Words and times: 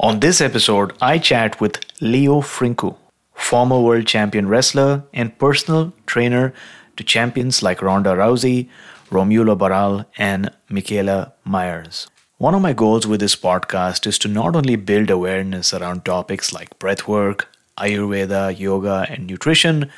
On 0.00 0.20
this 0.20 0.40
episode, 0.40 0.92
I 1.02 1.18
chat 1.18 1.60
with 1.60 1.80
Leo 2.00 2.40
Frincu, 2.40 2.94
former 3.34 3.80
world 3.80 4.06
champion 4.06 4.48
wrestler 4.48 5.02
and 5.12 5.36
personal 5.40 5.92
trainer 6.06 6.54
to 6.96 7.02
champions 7.02 7.64
like 7.64 7.82
Ronda 7.82 8.10
Rousey, 8.10 8.68
Romulo 9.10 9.58
Barral, 9.58 10.04
and 10.16 10.52
Mikaela 10.70 11.32
Myers. 11.42 12.06
One 12.36 12.54
of 12.54 12.62
my 12.62 12.72
goals 12.74 13.08
with 13.08 13.18
this 13.18 13.34
podcast 13.34 14.06
is 14.06 14.20
to 14.20 14.28
not 14.28 14.54
only 14.54 14.76
build 14.76 15.10
awareness 15.10 15.74
around 15.74 16.04
topics 16.04 16.52
like 16.52 16.78
breathwork, 16.78 17.46
Ayurveda, 17.76 18.56
yoga, 18.56 19.04
and 19.10 19.26
nutrition, 19.26 19.90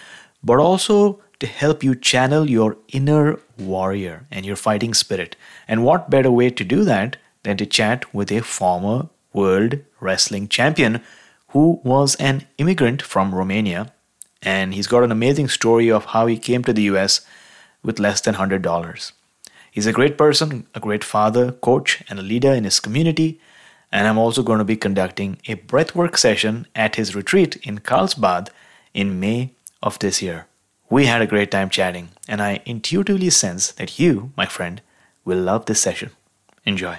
but 0.42 0.58
also 0.58 1.20
to 1.40 1.46
help 1.46 1.84
you 1.84 1.94
channel 1.94 2.48
your 2.48 2.78
inner 2.88 3.38
warrior 3.58 4.26
and 4.30 4.46
your 4.46 4.56
fighting 4.56 4.94
spirit. 4.94 5.36
And 5.68 5.84
what 5.84 6.08
better 6.08 6.30
way 6.30 6.48
to 6.48 6.64
do 6.64 6.84
that 6.84 7.18
than 7.42 7.58
to 7.58 7.66
chat 7.66 8.14
with 8.14 8.32
a 8.32 8.40
former 8.40 9.10
world 9.32 9.78
wrestling 10.00 10.48
champion 10.48 11.02
who 11.48 11.80
was 11.84 12.14
an 12.16 12.46
immigrant 12.58 13.02
from 13.02 13.34
Romania. 13.34 13.92
And 14.42 14.72
he's 14.72 14.86
got 14.86 15.04
an 15.04 15.12
amazing 15.12 15.48
story 15.48 15.90
of 15.90 16.06
how 16.06 16.26
he 16.26 16.38
came 16.38 16.64
to 16.64 16.72
the 16.72 16.82
US 16.82 17.20
with 17.82 17.98
less 17.98 18.20
than 18.20 18.36
$100. 18.36 19.12
He's 19.70 19.86
a 19.86 19.92
great 19.92 20.18
person, 20.18 20.66
a 20.74 20.80
great 20.80 21.04
father, 21.04 21.52
coach, 21.52 22.02
and 22.08 22.18
a 22.18 22.22
leader 22.22 22.52
in 22.52 22.64
his 22.64 22.80
community. 22.80 23.40
And 23.92 24.06
I'm 24.06 24.18
also 24.18 24.42
going 24.42 24.58
to 24.58 24.64
be 24.64 24.76
conducting 24.76 25.38
a 25.46 25.56
breathwork 25.56 26.16
session 26.16 26.66
at 26.74 26.96
his 26.96 27.14
retreat 27.14 27.56
in 27.56 27.78
Carlsbad 27.78 28.50
in 28.94 29.20
May 29.20 29.52
of 29.82 29.98
this 29.98 30.22
year. 30.22 30.46
We 30.88 31.06
had 31.06 31.22
a 31.22 31.26
great 31.26 31.52
time 31.52 31.70
chatting, 31.70 32.08
and 32.26 32.42
I 32.42 32.62
intuitively 32.64 33.30
sense 33.30 33.70
that 33.72 33.98
you, 33.98 34.32
my 34.36 34.46
friend, 34.46 34.82
will 35.24 35.38
love 35.38 35.66
this 35.66 35.80
session. 35.80 36.10
Enjoy 36.64 36.98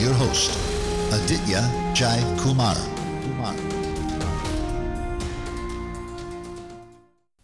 your 0.00 0.14
host, 0.14 0.50
Aditya 1.12 1.60
Jai 1.94 2.20
Kumar. 2.38 2.99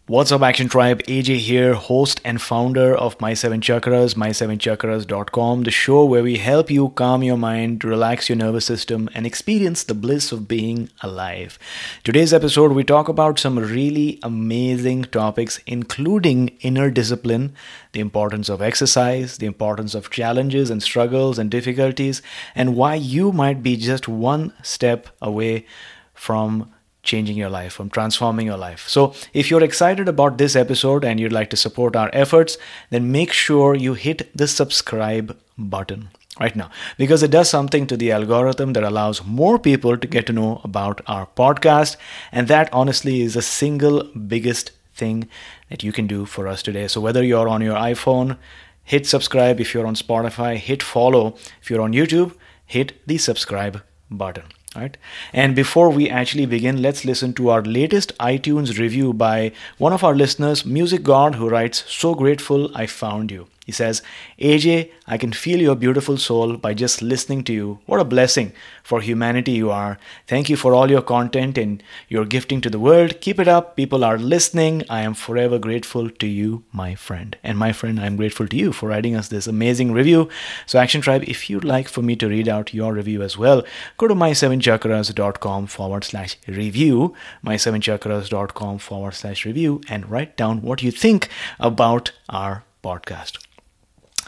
What's 0.09 0.31
up, 0.31 0.41
Action 0.41 0.69
Tribe? 0.69 1.03
AJ 1.03 1.39
here, 1.39 1.73
host 1.73 2.21
and 2.23 2.41
founder 2.41 2.95
of 2.95 3.19
My 3.19 3.33
Seven 3.33 3.59
Chakras, 3.59 4.15
my7chakras.com, 4.15 5.63
the 5.63 5.69
show 5.71 6.05
where 6.05 6.23
we 6.23 6.37
help 6.37 6.71
you 6.71 6.87
calm 6.91 7.23
your 7.23 7.35
mind, 7.35 7.83
relax 7.83 8.29
your 8.29 8.37
nervous 8.37 8.63
system, 8.63 9.09
and 9.13 9.25
experience 9.25 9.83
the 9.83 9.93
bliss 9.93 10.31
of 10.31 10.47
being 10.47 10.89
alive. 11.01 11.59
Today's 12.05 12.33
episode, 12.33 12.71
we 12.71 12.85
talk 12.85 13.09
about 13.09 13.37
some 13.37 13.59
really 13.59 14.17
amazing 14.23 15.03
topics, 15.03 15.59
including 15.67 16.57
inner 16.61 16.89
discipline, 16.89 17.53
the 17.91 17.99
importance 17.99 18.47
of 18.47 18.61
exercise, 18.61 19.39
the 19.39 19.45
importance 19.45 19.93
of 19.93 20.09
challenges 20.09 20.69
and 20.69 20.81
struggles 20.81 21.37
and 21.37 21.51
difficulties, 21.51 22.21
and 22.55 22.77
why 22.77 22.95
you 22.95 23.33
might 23.33 23.61
be 23.61 23.75
just 23.75 24.07
one 24.07 24.53
step 24.63 25.09
away 25.21 25.65
from 26.13 26.71
changing 27.07 27.37
your 27.37 27.49
life, 27.49 27.73
from 27.73 27.89
transforming 27.89 28.45
your 28.45 28.57
life. 28.57 28.87
So, 28.87 29.13
if 29.33 29.49
you're 29.49 29.63
excited 29.63 30.07
about 30.07 30.37
this 30.37 30.55
episode 30.55 31.03
and 31.03 31.19
you'd 31.19 31.37
like 31.39 31.49
to 31.51 31.57
support 31.57 31.95
our 31.95 32.11
efforts, 32.13 32.57
then 32.91 33.11
make 33.11 33.33
sure 33.33 33.75
you 33.75 33.95
hit 33.95 34.29
the 34.37 34.47
subscribe 34.47 35.35
button 35.57 36.09
right 36.39 36.55
now 36.55 36.69
because 36.97 37.23
it 37.23 37.31
does 37.31 37.49
something 37.49 37.87
to 37.87 37.97
the 37.97 38.11
algorithm 38.11 38.73
that 38.73 38.83
allows 38.83 39.23
more 39.25 39.57
people 39.57 39.97
to 39.97 40.07
get 40.15 40.27
to 40.27 40.33
know 40.33 40.61
about 40.63 41.01
our 41.07 41.27
podcast. 41.43 41.97
And 42.31 42.47
that 42.47 42.69
honestly 42.71 43.21
is 43.21 43.33
the 43.33 43.41
single 43.41 44.03
biggest 44.35 44.71
thing 44.93 45.27
that 45.69 45.83
you 45.83 45.91
can 45.91 46.05
do 46.07 46.25
for 46.25 46.47
us 46.47 46.61
today. 46.61 46.87
So, 46.87 47.01
whether 47.01 47.23
you're 47.23 47.49
on 47.55 47.61
your 47.61 47.75
iPhone, 47.75 48.37
hit 48.83 49.07
subscribe. 49.07 49.59
If 49.59 49.73
you're 49.73 49.87
on 49.87 49.95
Spotify, 49.95 50.57
hit 50.57 50.83
follow. 50.83 51.35
If 51.61 51.69
you're 51.69 51.81
on 51.89 51.93
YouTube, 51.93 52.35
hit 52.65 52.93
the 53.07 53.17
subscribe 53.17 53.81
button 54.09 54.56
right? 54.75 54.97
And 55.33 55.55
before 55.55 55.89
we 55.89 56.09
actually 56.09 56.45
begin 56.45 56.81
let's 56.81 57.05
listen 57.05 57.33
to 57.33 57.49
our 57.49 57.61
latest 57.63 58.17
itunes 58.19 58.77
review 58.77 59.13
by 59.13 59.51
one 59.77 59.93
of 59.93 60.03
our 60.03 60.15
listeners 60.15 60.65
music 60.65 61.03
god 61.03 61.35
who 61.35 61.49
writes 61.49 61.83
so 61.87 62.13
grateful 62.15 62.69
i 62.75 62.85
found 62.85 63.31
you 63.31 63.47
he 63.67 63.73
says, 63.73 64.01
AJ, 64.39 64.91
I 65.07 65.17
can 65.17 65.33
feel 65.33 65.59
your 65.59 65.75
beautiful 65.75 66.15
soul 66.15 66.55
by 66.55 66.73
just 66.73 67.01
listening 67.01 67.43
to 67.43 67.53
you. 67.53 67.79
What 67.85 67.99
a 67.99 68.05
blessing 68.05 68.53
for 68.81 69.01
humanity 69.01 69.51
you 69.51 69.69
are. 69.69 69.99
Thank 70.25 70.49
you 70.49 70.55
for 70.55 70.73
all 70.73 70.89
your 70.89 71.01
content 71.01 71.57
and 71.57 71.83
your 72.07 72.23
gifting 72.23 72.61
to 72.61 72.69
the 72.69 72.79
world. 72.79 73.19
Keep 73.19 73.41
it 73.41 73.47
up. 73.49 73.75
People 73.75 74.05
are 74.05 74.17
listening. 74.17 74.83
I 74.89 75.01
am 75.01 75.13
forever 75.13 75.59
grateful 75.59 76.09
to 76.09 76.27
you, 76.27 76.63
my 76.71 76.95
friend. 76.95 77.35
And 77.43 77.57
my 77.57 77.73
friend, 77.73 77.99
I'm 77.99 78.15
grateful 78.15 78.47
to 78.47 78.55
you 78.55 78.71
for 78.71 78.87
writing 78.87 79.17
us 79.17 79.27
this 79.27 79.47
amazing 79.47 79.91
review. 79.91 80.29
So, 80.65 80.79
Action 80.79 81.01
Tribe, 81.01 81.25
if 81.27 81.49
you'd 81.49 81.65
like 81.65 81.89
for 81.89 82.01
me 82.01 82.15
to 82.15 82.29
read 82.29 82.47
out 82.47 82.73
your 82.73 82.93
review 82.93 83.21
as 83.21 83.37
well, 83.37 83.63
go 83.97 84.07
to 84.07 84.15
my7chakras.com 84.15 85.67
forward 85.67 86.05
slash 86.05 86.37
review, 86.47 87.13
my7chakras.com 87.45 88.77
forward 88.77 89.13
slash 89.13 89.45
review, 89.45 89.81
and 89.89 90.09
write 90.09 90.37
down 90.37 90.61
what 90.61 90.81
you 90.81 90.91
think 90.91 91.27
about 91.59 92.13
our 92.29 92.63
podcast. 92.81 93.46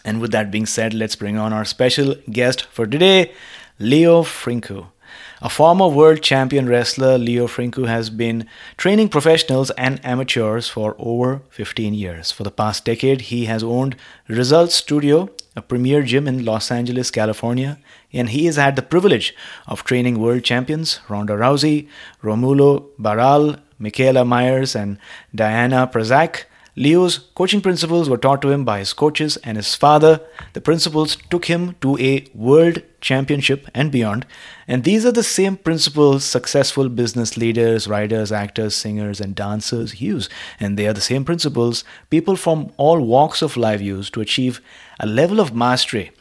And 0.03 0.21
with 0.21 0.31
that 0.31 0.51
being 0.51 0.65
said, 0.65 0.93
let's 0.93 1.15
bring 1.15 1.37
on 1.37 1.53
our 1.53 1.65
special 1.65 2.15
guest 2.31 2.63
for 2.65 2.87
today, 2.87 3.33
Leo 3.79 4.23
Frincu. 4.23 4.87
A 5.41 5.49
former 5.49 5.87
world 5.87 6.21
champion 6.21 6.67
wrestler, 6.67 7.17
Leo 7.17 7.47
Frincu 7.47 7.87
has 7.87 8.09
been 8.09 8.45
training 8.75 9.07
professionals 9.07 9.71
and 9.71 10.03
amateurs 10.05 10.67
for 10.67 10.95
over 10.99 11.41
15 11.49 11.93
years. 11.93 12.29
For 12.29 12.43
the 12.43 12.51
past 12.51 12.83
decade, 12.83 13.21
he 13.21 13.45
has 13.45 13.63
owned 13.63 13.95
Results 14.27 14.75
Studio, 14.75 15.29
a 15.55 15.61
premier 15.61 16.03
gym 16.03 16.27
in 16.27 16.43
Los 16.43 16.71
Angeles, 16.71 17.09
California, 17.09 17.77
and 18.11 18.29
he 18.29 18.47
has 18.47 18.57
had 18.57 18.75
the 18.75 18.81
privilege 18.81 19.33
of 19.65 19.85
training 19.85 20.19
world 20.19 20.43
champions 20.43 20.99
Ronda 21.07 21.33
Rousey, 21.33 21.87
Romulo 22.21 22.87
Barral, 22.99 23.55
Mikaela 23.79 24.27
Myers, 24.27 24.75
and 24.75 24.97
Diana 25.33 25.89
Prazak 25.91 26.43
Leo's 26.79 27.17
coaching 27.35 27.59
principles 27.59 28.09
were 28.09 28.17
taught 28.17 28.41
to 28.41 28.51
him 28.51 28.63
by 28.63 28.79
his 28.79 28.93
coaches 28.93 29.35
and 29.43 29.57
his 29.57 29.75
father. 29.75 30.21
The 30.53 30.61
principles 30.61 31.17
took 31.29 31.43
him 31.47 31.75
to 31.81 31.97
a 31.97 32.25
world 32.33 32.81
championship 33.01 33.67
and 33.73 33.91
beyond. 33.91 34.25
And 34.65 34.85
these 34.85 35.05
are 35.05 35.11
the 35.11 35.21
same 35.21 35.57
principles 35.57 36.23
successful 36.23 36.87
business 36.87 37.35
leaders, 37.35 37.89
writers, 37.89 38.31
actors, 38.31 38.77
singers, 38.77 39.19
and 39.19 39.35
dancers 39.35 39.99
use. 39.99 40.29
And 40.57 40.79
they 40.79 40.87
are 40.87 40.93
the 40.93 41.01
same 41.01 41.25
principles 41.25 41.83
people 42.09 42.37
from 42.37 42.71
all 42.77 43.01
walks 43.01 43.41
of 43.41 43.57
life 43.57 43.81
use 43.81 44.09
to 44.11 44.21
achieve 44.21 44.61
a 45.01 45.05
level 45.05 45.41
of 45.41 45.53
mastery 45.53 46.11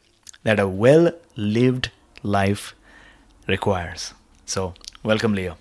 that 0.43 0.59
a 0.59 0.67
well 0.67 1.13
lived 1.37 1.93
life 2.25 2.75
requires. 3.47 4.13
So, 4.45 4.75
welcome, 5.05 5.35
Leo. 5.35 5.57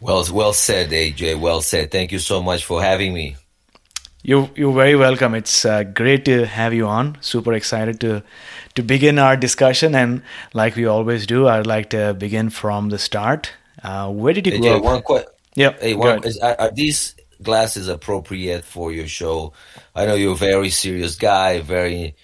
Well, 0.00 0.24
well 0.32 0.54
said, 0.54 0.92
AJ. 0.92 1.38
Well 1.38 1.60
said. 1.60 1.90
Thank 1.90 2.10
you 2.10 2.18
so 2.18 2.42
much 2.42 2.64
for 2.64 2.82
having 2.82 3.12
me. 3.12 3.36
You're, 4.26 4.48
you're 4.56 4.72
very 4.72 4.96
welcome. 4.96 5.34
It's 5.34 5.66
uh, 5.66 5.82
great 5.82 6.24
to 6.24 6.46
have 6.46 6.72
you 6.72 6.86
on. 6.86 7.18
Super 7.20 7.52
excited 7.52 8.00
to 8.00 8.22
to 8.74 8.82
begin 8.82 9.18
our 9.18 9.36
discussion. 9.36 9.94
And 9.94 10.22
like 10.54 10.76
we 10.76 10.86
always 10.86 11.26
do, 11.26 11.46
I'd 11.46 11.66
like 11.66 11.90
to 11.90 12.14
begin 12.14 12.48
from 12.48 12.88
the 12.88 12.98
start. 12.98 13.52
Uh, 13.82 14.10
where 14.10 14.32
did 14.32 14.46
you 14.46 14.58
grow? 14.58 14.80
One 14.80 15.02
quick. 15.02 15.26
Yep. 15.56 15.80
Hey, 15.80 15.94
one, 15.94 16.24
is, 16.24 16.38
are, 16.38 16.58
are, 16.58 16.70
these 16.70 17.14
glasses 17.42 17.86
appropriate 17.86 18.64
for 18.64 18.90
your 18.92 19.06
show? 19.06 19.52
I 19.94 20.06
know 20.06 20.14
you're 20.14 20.32
a 20.32 20.36
very 20.36 20.70
serious 20.70 21.16
guy, 21.16 21.60
very 21.60 22.16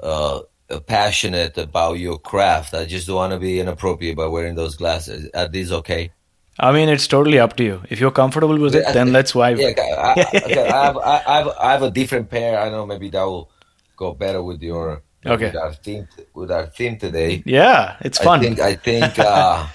uh, 0.00 0.42
uh, 0.68 0.80
passionate 0.80 1.56
about 1.56 1.94
your 1.94 2.18
craft. 2.18 2.74
I 2.74 2.84
just 2.84 3.06
don't 3.06 3.16
want 3.16 3.32
to 3.32 3.38
be 3.38 3.58
inappropriate 3.58 4.18
by 4.18 4.26
wearing 4.26 4.54
those 4.54 4.76
glasses. 4.76 5.30
Are 5.32 5.48
these 5.48 5.72
okay? 5.72 6.12
I 6.60 6.72
mean, 6.72 6.88
it's 6.88 7.06
totally 7.06 7.38
up 7.38 7.56
to 7.56 7.64
you. 7.64 7.82
If 7.88 8.00
you're 8.00 8.10
comfortable 8.10 8.58
with 8.58 8.74
it, 8.74 8.84
then 8.92 9.12
let's 9.12 9.32
vibe. 9.32 9.58
Yeah, 9.58 9.68
I, 9.78 10.12
okay, 10.44 10.68
I, 10.68 10.84
have, 10.84 10.96
I, 10.96 11.18
have, 11.18 11.48
I 11.60 11.72
have 11.72 11.82
a 11.82 11.90
different 11.90 12.30
pair. 12.30 12.58
I 12.58 12.68
know 12.68 12.84
maybe 12.84 13.10
that 13.10 13.22
will 13.22 13.50
go 13.96 14.12
better 14.12 14.42
with 14.42 14.62
your 14.62 15.02
okay 15.24 15.46
with 15.46 15.56
our 15.56 15.74
theme 15.74 16.08
with 16.34 16.50
our 16.50 16.66
theme 16.66 16.98
today. 16.98 17.42
Yeah, 17.46 17.96
it's 18.00 18.18
fun. 18.18 18.40
I 18.40 18.42
think 18.42 18.60
I 18.60 18.74
think 18.74 19.18
uh, 19.18 19.66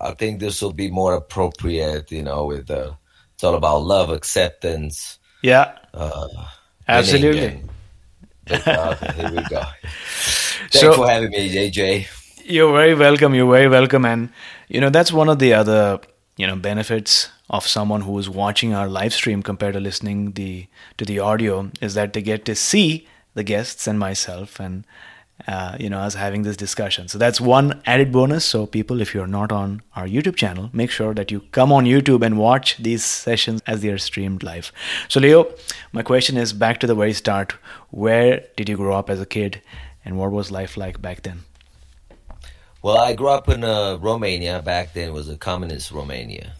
I 0.00 0.12
think 0.12 0.38
this 0.38 0.62
will 0.62 0.72
be 0.72 0.90
more 0.90 1.14
appropriate. 1.14 2.12
You 2.12 2.22
know, 2.22 2.46
with 2.46 2.70
uh, 2.70 2.92
it's 3.34 3.42
all 3.42 3.56
about 3.56 3.82
love, 3.82 4.10
acceptance. 4.10 5.18
Yeah, 5.42 5.78
uh, 5.94 6.28
absolutely. 6.86 7.62
And, 8.46 8.68
uh, 8.68 8.94
here 9.14 9.30
we 9.30 9.42
go. 9.48 9.62
Thanks 10.70 10.80
so, 10.80 10.92
for 10.92 11.08
having 11.08 11.30
me, 11.30 11.50
JJ. 11.52 12.06
You're 12.44 12.72
very 12.72 12.94
welcome. 12.94 13.34
You're 13.34 13.50
very 13.50 13.68
welcome, 13.68 14.04
and 14.04 14.30
you 14.68 14.80
know 14.80 14.90
that's 14.90 15.12
one 15.12 15.28
of 15.28 15.40
the 15.40 15.54
other 15.54 16.00
you 16.40 16.46
know 16.46 16.56
benefits 16.56 17.28
of 17.50 17.66
someone 17.66 18.02
who 18.02 18.18
is 18.18 18.28
watching 18.30 18.72
our 18.72 18.88
live 18.88 19.12
stream 19.12 19.42
compared 19.42 19.74
to 19.74 19.80
listening 19.80 20.32
the 20.32 20.66
to 20.96 21.04
the 21.04 21.18
audio 21.18 21.70
is 21.80 21.94
that 21.94 22.14
they 22.14 22.22
get 22.22 22.44
to 22.50 22.54
see 22.54 23.06
the 23.34 23.44
guests 23.44 23.86
and 23.86 23.98
myself 23.98 24.58
and 24.58 24.86
uh, 25.48 25.76
you 25.78 25.90
know 25.90 25.98
us 25.98 26.14
having 26.14 26.42
this 26.42 26.56
discussion. 26.56 27.08
So 27.08 27.18
that's 27.18 27.40
one 27.40 27.82
added 27.86 28.12
bonus. 28.12 28.44
So 28.44 28.66
people 28.66 29.00
if 29.00 29.14
you're 29.14 29.26
not 29.34 29.52
on 29.52 29.82
our 29.96 30.06
youtube 30.06 30.36
channel 30.36 30.70
make 30.72 30.90
sure 30.90 31.12
that 31.20 31.30
you 31.30 31.40
come 31.58 31.72
on 31.72 31.84
youtube 31.84 32.24
and 32.24 32.38
watch 32.38 32.76
these 32.88 33.04
sessions 33.04 33.62
as 33.66 33.82
they 33.82 33.90
are 33.90 33.98
streamed 33.98 34.42
live. 34.42 34.72
So 35.08 35.20
leo 35.20 35.46
my 35.92 36.02
question 36.02 36.36
is 36.46 36.52
back 36.64 36.80
to 36.80 36.86
the 36.86 36.94
very 36.94 37.12
start. 37.12 37.54
Where 37.90 38.44
did 38.56 38.68
you 38.68 38.76
grow 38.76 38.96
up 38.96 39.10
as 39.10 39.20
a 39.20 39.30
kid 39.38 39.62
and 40.04 40.18
what 40.18 40.30
was 40.40 40.50
life 40.50 40.76
like 40.76 41.02
back 41.02 41.22
then 41.22 41.40
well, 42.82 42.98
I 42.98 43.14
grew 43.14 43.28
up 43.28 43.48
in 43.48 43.64
uh, 43.64 43.98
Romania. 44.00 44.62
Back 44.62 44.94
then, 44.94 45.08
it 45.08 45.12
was 45.12 45.28
a 45.28 45.36
communist 45.36 45.90
Romania, 45.90 46.54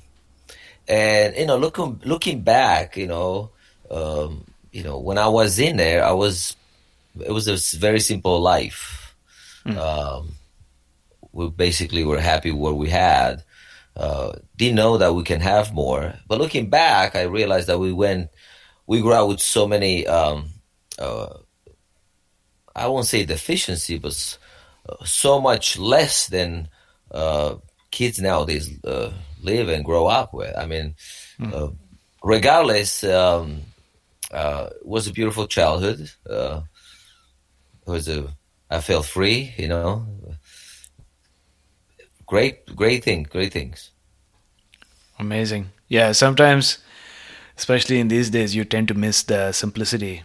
and 0.88 1.34
you 1.37 1.46
know, 1.46 1.56
looking 1.56 2.00
looking 2.05 2.43
back, 2.43 2.96
you 2.96 3.06
know, 3.06 3.50
um, 3.90 4.44
you 4.72 4.82
know, 4.82 4.99
when 4.99 5.19
I 5.19 5.28
was 5.28 5.58
in 5.58 5.76
there, 5.76 6.05
I 6.05 6.12
was 6.12 6.56
it 7.19 7.32
was 7.32 7.49
a 7.49 7.78
very 7.78 8.00
simple 8.00 8.40
life. 8.40 9.14
Mm. 9.67 9.76
Um, 9.76 10.34
we 11.32 11.49
basically 11.49 12.05
were 12.05 12.20
happy 12.20 12.50
with 12.50 12.61
what 12.61 12.76
we 12.76 12.88
had. 12.88 13.43
Uh, 13.96 14.32
didn't 14.56 14.76
know 14.76 14.99
that 14.99 15.14
we 15.14 15.23
can 15.23 15.40
have 15.40 15.75
more, 15.75 16.14
but 16.28 16.38
looking 16.38 16.70
back, 16.70 17.16
I 17.16 17.23
realized 17.23 17.66
that 17.66 17.78
we 17.78 17.93
went, 17.93 18.31
we 18.87 19.00
grew 19.00 19.12
up 19.12 19.28
with 19.28 19.40
so 19.40 19.66
many. 19.66 20.06
Um, 20.06 20.50
uh, 20.99 21.34
I 22.75 22.87
won't 22.87 23.06
say 23.06 23.25
deficiency, 23.25 23.99
but 23.99 24.38
so 25.04 25.40
much 25.40 25.78
less 25.78 26.26
than 26.28 26.69
uh, 27.10 27.56
kids 27.90 28.20
nowadays 28.20 28.70
uh, 28.84 29.12
live 29.42 29.69
and 29.69 29.84
grow 29.84 30.06
up 30.06 30.32
with. 30.32 30.56
I 30.56 30.66
mean, 30.66 30.94
mm. 31.40 31.76
regardless, 32.22 33.04
um, 33.04 33.60
uh, 34.31 34.69
it 34.70 34.87
was 34.87 35.06
a 35.06 35.12
beautiful 35.12 35.46
childhood. 35.46 36.10
Uh, 36.28 36.62
it 37.87 37.90
was 37.90 38.08
a 38.08 38.28
I 38.70 38.81
felt 38.81 39.06
free, 39.06 39.52
you 39.58 39.66
know. 39.66 40.06
Great, 42.26 42.64
great 42.76 43.02
thing, 43.02 43.25
great 43.25 43.52
things. 43.52 43.90
Amazing. 45.19 45.70
Yeah, 45.88 46.12
sometimes, 46.12 46.78
especially 47.58 47.98
in 47.98 48.06
these 48.06 48.31
days, 48.31 48.54
you 48.54 48.64
tend 48.64 48.87
to 48.88 48.94
miss 48.94 49.25
the 49.25 49.50
simplicity 49.50 50.22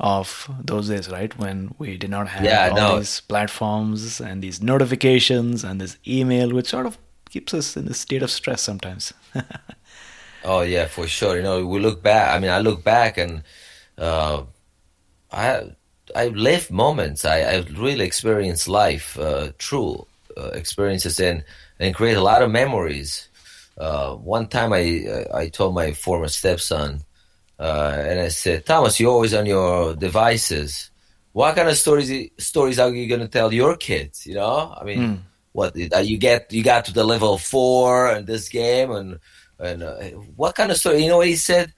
of 0.00 0.50
those 0.62 0.88
days, 0.88 1.08
right? 1.08 1.36
When 1.38 1.74
we 1.78 1.96
did 1.96 2.10
not 2.10 2.28
have 2.28 2.44
yeah, 2.44 2.68
all 2.70 2.76
no. 2.76 2.98
these 2.98 3.20
platforms 3.20 4.20
and 4.20 4.42
these 4.42 4.62
notifications 4.62 5.64
and 5.64 5.80
this 5.80 5.96
email, 6.06 6.50
which 6.52 6.68
sort 6.68 6.86
of 6.86 6.98
keeps 7.30 7.54
us 7.54 7.76
in 7.76 7.88
a 7.88 7.94
state 7.94 8.22
of 8.22 8.30
stress 8.30 8.62
sometimes. 8.62 9.12
oh 10.44 10.62
yeah, 10.62 10.86
for 10.86 11.06
sure. 11.06 11.36
You 11.36 11.42
know, 11.42 11.66
we 11.66 11.80
look 11.80 12.02
back. 12.02 12.34
I 12.34 12.38
mean, 12.38 12.50
I 12.50 12.58
look 12.58 12.84
back 12.84 13.18
and 13.18 13.42
uh, 13.98 14.44
I 15.32 15.70
I 16.14 16.28
lived 16.28 16.70
moments. 16.70 17.24
I, 17.24 17.40
I 17.40 17.56
really 17.76 18.04
experienced 18.04 18.68
life, 18.68 19.18
uh, 19.18 19.52
true 19.58 20.06
uh, 20.36 20.48
experiences, 20.48 21.20
and 21.20 21.44
and 21.78 21.94
create 21.94 22.16
a 22.16 22.22
lot 22.22 22.42
of 22.42 22.50
memories. 22.50 23.28
Uh, 23.78 24.14
one 24.14 24.46
time, 24.46 24.72
I 24.72 25.26
I 25.34 25.48
told 25.48 25.74
my 25.74 25.92
former 25.92 26.28
stepson 26.28 27.02
uh, 27.58 27.96
and 27.96 28.20
I 28.20 28.28
said, 28.28 28.66
Thomas, 28.66 28.98
you're 28.98 29.12
always 29.12 29.34
on 29.34 29.46
your 29.46 29.94
devices. 29.94 30.90
What 31.32 31.56
kind 31.56 31.68
of 31.68 31.76
stories 31.76 32.30
stories 32.38 32.78
are 32.78 32.90
you 32.90 33.08
going 33.08 33.20
to 33.20 33.28
tell 33.28 33.52
your 33.52 33.76
kids? 33.76 34.26
You 34.26 34.34
know, 34.34 34.74
I 34.76 34.84
mean, 34.84 34.98
mm. 34.98 35.18
what 35.52 35.76
you 35.76 36.18
get 36.18 36.52
you 36.52 36.62
got 36.62 36.84
to 36.86 36.92
the 36.92 37.04
level 37.04 37.38
four 37.38 38.10
in 38.12 38.24
this 38.24 38.48
game, 38.48 38.90
and 38.90 39.18
and 39.58 39.82
uh, 39.82 40.00
what 40.36 40.54
kind 40.54 40.70
of 40.70 40.76
story? 40.76 41.02
You 41.02 41.08
know 41.08 41.18
what 41.18 41.26
he 41.26 41.36
said, 41.36 41.72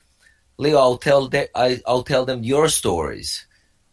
Leo? 0.58 0.78
I'll 0.78 0.98
tell 0.98 1.28
de- 1.28 1.48
I, 1.56 1.80
will 1.86 2.02
tell 2.02 2.26
them 2.26 2.44
your 2.44 2.68
stories 2.68 3.46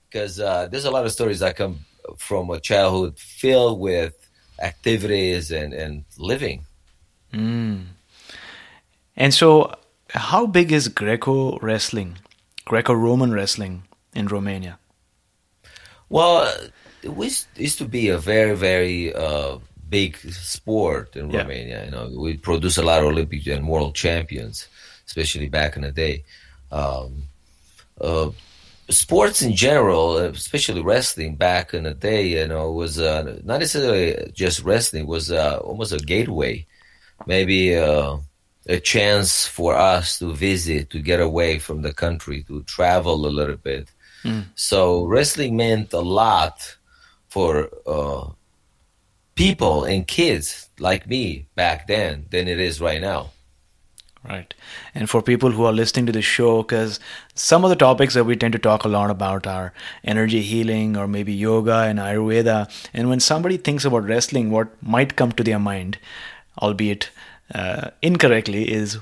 because 0.10 0.40
uh, 0.40 0.68
there's 0.68 0.86
a 0.86 0.92
lot 0.92 1.06
of 1.06 1.12
stories 1.12 1.40
that 1.40 1.56
come 1.56 1.80
from 2.18 2.50
a 2.50 2.60
childhood 2.60 3.18
filled 3.18 3.80
with 3.80 4.14
activities 4.62 5.52
and 5.52 5.74
and 5.74 6.04
living. 6.18 6.66
Mm. 7.34 7.86
And 9.16 9.34
so 9.34 9.76
how 10.14 10.46
big 10.46 10.72
is 10.72 10.88
Greco 10.88 11.58
wrestling, 11.60 12.18
Greco 12.66 12.94
Roman 12.94 13.34
wrestling 13.34 13.84
in 14.14 14.28
Romania? 14.28 14.80
Well, 16.10 16.52
it 17.02 17.48
used 17.56 17.78
to 17.80 17.86
be 17.86 18.10
a 18.10 18.18
very, 18.18 18.56
very 18.56 19.14
uh, 19.14 19.58
big 19.90 20.18
sport 20.32 21.16
in 21.16 21.32
yeah. 21.32 21.40
Romania. 21.40 21.86
You 21.86 21.92
know, 21.92 22.12
we 22.16 22.38
produce 22.38 22.78
a 22.78 22.84
lot 22.84 23.00
of 23.00 23.06
Olympic 23.06 23.48
and 23.48 23.68
world 23.68 23.96
champions, 23.96 24.68
especially 25.08 25.50
back 25.50 25.76
in 25.76 25.82
the 25.82 25.92
day. 25.92 26.24
Um, 26.72 27.24
uh, 28.00 28.30
sports 28.90 29.42
in 29.42 29.56
general, 29.56 30.18
especially 30.18 30.82
wrestling 30.82 31.36
back 31.36 31.74
in 31.74 31.84
the 31.84 31.94
day, 31.94 32.28
you 32.40 32.48
know, 32.48 32.72
was 32.72 33.00
uh, 33.00 33.40
not 33.44 33.60
necessarily 33.60 34.32
just 34.34 34.62
wrestling; 34.64 35.08
was 35.08 35.32
uh, 35.32 35.58
almost 35.58 35.94
a 35.94 35.98
gateway. 35.98 36.66
Maybe 37.26 37.76
uh, 37.76 38.18
a 38.68 38.80
chance 38.80 39.46
for 39.46 39.76
us 39.76 40.20
to 40.20 40.34
visit, 40.34 40.90
to 40.92 41.00
get 41.00 41.20
away 41.20 41.60
from 41.60 41.82
the 41.82 41.94
country, 41.94 42.44
to 42.44 42.64
travel 42.64 43.26
a 43.26 43.28
little 43.28 43.58
bit. 43.58 43.90
Mm. 44.24 44.46
So 44.56 45.06
wrestling 45.06 45.58
meant 45.58 45.94
a 45.94 46.00
lot 46.00 46.78
for 47.28 47.70
uh, 47.86 48.30
people 49.36 49.84
and 49.84 50.08
kids 50.08 50.70
like 50.80 51.08
me 51.08 51.48
back 51.56 51.88
then 51.88 52.26
than 52.30 52.48
it 52.48 52.60
is 52.60 52.80
right 52.80 53.02
now. 53.02 53.32
Right. 54.24 54.54
And 54.96 55.10
for 55.10 55.22
people 55.22 55.52
who 55.52 55.66
are 55.66 55.74
listening 55.74 56.06
to 56.06 56.14
the 56.14 56.22
show, 56.22 56.64
because 56.64 57.02
some 57.36 57.66
of 57.66 57.70
the 57.70 57.76
topics 57.76 58.14
that 58.14 58.24
we 58.24 58.38
tend 58.38 58.54
to 58.54 58.60
talk 58.60 58.86
a 58.86 58.88
lot 58.88 59.10
about 59.10 59.46
are 59.46 59.74
energy 60.06 60.42
healing 60.42 60.96
or 60.96 61.10
maybe 61.10 61.34
yoga 61.34 61.80
and 61.80 62.00
Ayurveda. 62.00 62.72
And 62.94 63.10
when 63.10 63.20
somebody 63.20 63.58
thinks 63.58 63.84
about 63.84 64.06
wrestling, 64.06 64.50
what 64.50 64.70
might 64.82 65.18
come 65.18 65.34
to 65.34 65.44
their 65.44 65.60
mind, 65.60 65.98
albeit 66.62 67.10
uh, 67.54 67.90
incorrectly 68.02 68.72
is 68.72 68.98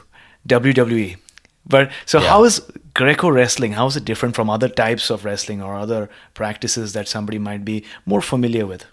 WWE. 0.48 1.17
But 1.65 1.91
so, 2.05 2.19
yeah. 2.19 2.27
how 2.27 2.43
is 2.43 2.62
Greco 2.93 3.29
wrestling? 3.29 3.74
How 3.74 3.88
is 3.88 3.95
it 3.95 4.05
different 4.05 4.36
from 4.36 4.50
other 4.50 4.69
types 4.69 5.10
of 5.10 5.25
wrestling 5.25 5.62
or 5.62 5.75
other 5.75 6.10
practices 6.33 6.93
that 6.93 7.07
somebody 7.07 7.38
might 7.38 7.63
be 7.63 7.86
more 8.05 8.21
familiar 8.21 8.65
with? 8.65 8.86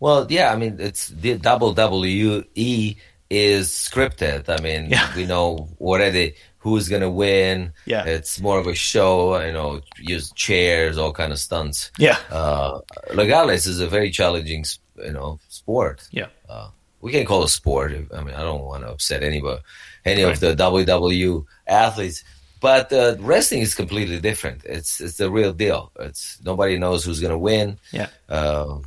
Well, 0.00 0.26
yeah, 0.28 0.52
I 0.52 0.56
mean, 0.56 0.76
it's 0.80 1.08
the 1.08 1.38
WWE 1.38 2.96
is 3.30 3.68
scripted. 3.68 4.48
I 4.48 4.60
mean, 4.62 4.90
yeah. 4.90 5.14
we 5.16 5.26
know 5.26 5.68
already 5.80 6.34
who's 6.58 6.88
gonna 6.88 7.10
win. 7.10 7.72
Yeah, 7.86 8.04
it's 8.04 8.40
more 8.40 8.58
of 8.58 8.66
a 8.66 8.74
show. 8.74 9.40
You 9.40 9.52
know, 9.52 9.80
use 9.98 10.32
chairs, 10.32 10.98
all 10.98 11.12
kind 11.12 11.32
of 11.32 11.38
stunts. 11.38 11.92
Yeah, 11.98 12.18
uh, 12.30 12.80
regardless, 13.14 13.66
is 13.66 13.80
a 13.80 13.86
very 13.86 14.10
challenging, 14.10 14.64
you 14.96 15.12
know, 15.12 15.38
sport. 15.48 16.06
Yeah. 16.10 16.26
Uh, 16.48 16.68
we 17.04 17.12
can't 17.12 17.28
call 17.28 17.44
it 17.44 17.48
sport. 17.48 17.92
I 17.92 18.24
mean, 18.24 18.34
I 18.34 18.42
don't 18.42 18.64
want 18.64 18.82
to 18.82 18.90
upset 18.90 19.22
anybody, 19.22 19.60
any 20.06 20.24
right. 20.24 20.32
of 20.32 20.40
the 20.40 20.54
WW 20.56 21.44
athletes, 21.66 22.24
but 22.60 22.90
uh, 22.94 23.16
wrestling 23.20 23.60
is 23.60 23.74
completely 23.74 24.18
different. 24.20 24.64
It's 24.64 25.02
it's 25.02 25.18
the 25.18 25.30
real 25.30 25.52
deal. 25.52 25.92
It's 26.00 26.42
nobody 26.42 26.78
knows 26.78 27.04
who's 27.04 27.20
gonna 27.20 27.36
win. 27.36 27.78
Yeah, 27.92 28.08
uh, 28.30 28.78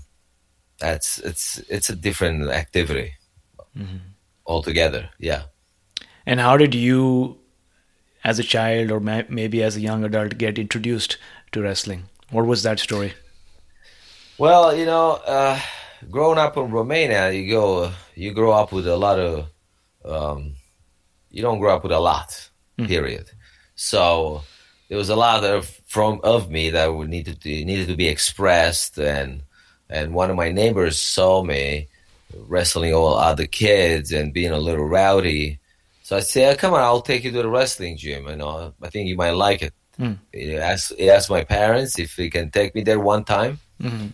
that's 0.79 1.19
it's 1.19 1.59
it's 1.69 1.91
a 1.91 1.95
different 1.95 2.49
activity 2.49 3.13
mm-hmm. 3.77 3.97
altogether. 4.47 5.09
Yeah. 5.19 5.43
And 6.25 6.39
how 6.39 6.57
did 6.57 6.73
you, 6.73 7.37
as 8.23 8.39
a 8.39 8.43
child 8.43 8.91
or 8.91 8.99
maybe 8.99 9.61
as 9.61 9.77
a 9.77 9.81
young 9.81 10.03
adult, 10.03 10.39
get 10.39 10.57
introduced 10.57 11.19
to 11.51 11.61
wrestling? 11.61 12.05
What 12.31 12.47
was 12.47 12.63
that 12.63 12.79
story? 12.79 13.13
Well, 14.39 14.75
you 14.75 14.87
know. 14.87 15.21
Uh, 15.23 15.59
growing 16.09 16.37
up 16.37 16.57
in 16.57 16.71
Romania, 16.71 17.31
you 17.31 17.49
go, 17.49 17.91
you 18.15 18.33
grow 18.33 18.51
up 18.51 18.71
with 18.71 18.87
a 18.87 18.97
lot 18.97 19.19
of, 19.19 19.47
um, 20.05 20.53
you 21.31 21.41
don't 21.41 21.59
grow 21.59 21.75
up 21.75 21.83
with 21.83 21.91
a 21.91 21.99
lot, 21.99 22.49
mm. 22.77 22.87
period. 22.87 23.29
So 23.75 24.41
there 24.89 24.97
was 24.97 25.09
a 25.09 25.15
lot 25.15 25.43
of 25.43 25.67
from 25.85 26.19
of 26.23 26.49
me 26.49 26.69
that 26.71 26.87
would 26.87 27.09
need 27.09 27.25
to 27.25 27.49
needed 27.65 27.87
to 27.87 27.95
be 27.95 28.07
expressed, 28.07 28.97
and 28.97 29.43
and 29.89 30.13
one 30.13 30.29
of 30.29 30.35
my 30.35 30.51
neighbors 30.51 30.99
saw 30.99 31.43
me 31.43 31.87
wrestling 32.47 32.93
all 32.93 33.15
other 33.15 33.45
kids 33.45 34.11
and 34.11 34.33
being 34.33 34.51
a 34.51 34.59
little 34.59 34.85
rowdy. 34.85 35.59
So 36.03 36.17
I 36.17 36.21
said, 36.21 36.57
"Come 36.57 36.73
on, 36.73 36.81
I'll 36.81 37.01
take 37.01 37.23
you 37.23 37.31
to 37.31 37.41
the 37.43 37.49
wrestling 37.49 37.97
gym. 37.97 38.27
You 38.27 38.37
know, 38.37 38.73
I 38.81 38.89
think 38.89 39.07
you 39.07 39.15
might 39.15 39.31
like 39.31 39.61
it." 39.61 39.73
Mm. 39.99 40.17
He, 40.31 40.55
asked, 40.55 40.93
he 40.97 41.09
asked 41.09 41.29
my 41.29 41.43
parents 41.43 41.97
if 41.97 42.15
he 42.15 42.29
can 42.29 42.51
take 42.51 42.75
me 42.75 42.83
there 42.83 42.99
one 42.99 43.23
time. 43.23 43.59
Mm-hmm. 43.81 44.07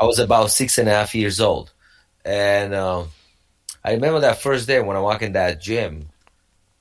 I 0.00 0.04
was 0.06 0.18
about 0.18 0.50
six 0.50 0.78
and 0.78 0.88
a 0.88 0.92
half 0.92 1.14
years 1.14 1.40
old, 1.40 1.72
and 2.24 2.72
uh, 2.72 3.04
I 3.84 3.92
remember 3.92 4.20
that 4.20 4.40
first 4.40 4.66
day 4.66 4.80
when 4.80 4.96
I 4.96 5.00
walked 5.00 5.22
in 5.22 5.34
that 5.34 5.60
gym. 5.60 6.08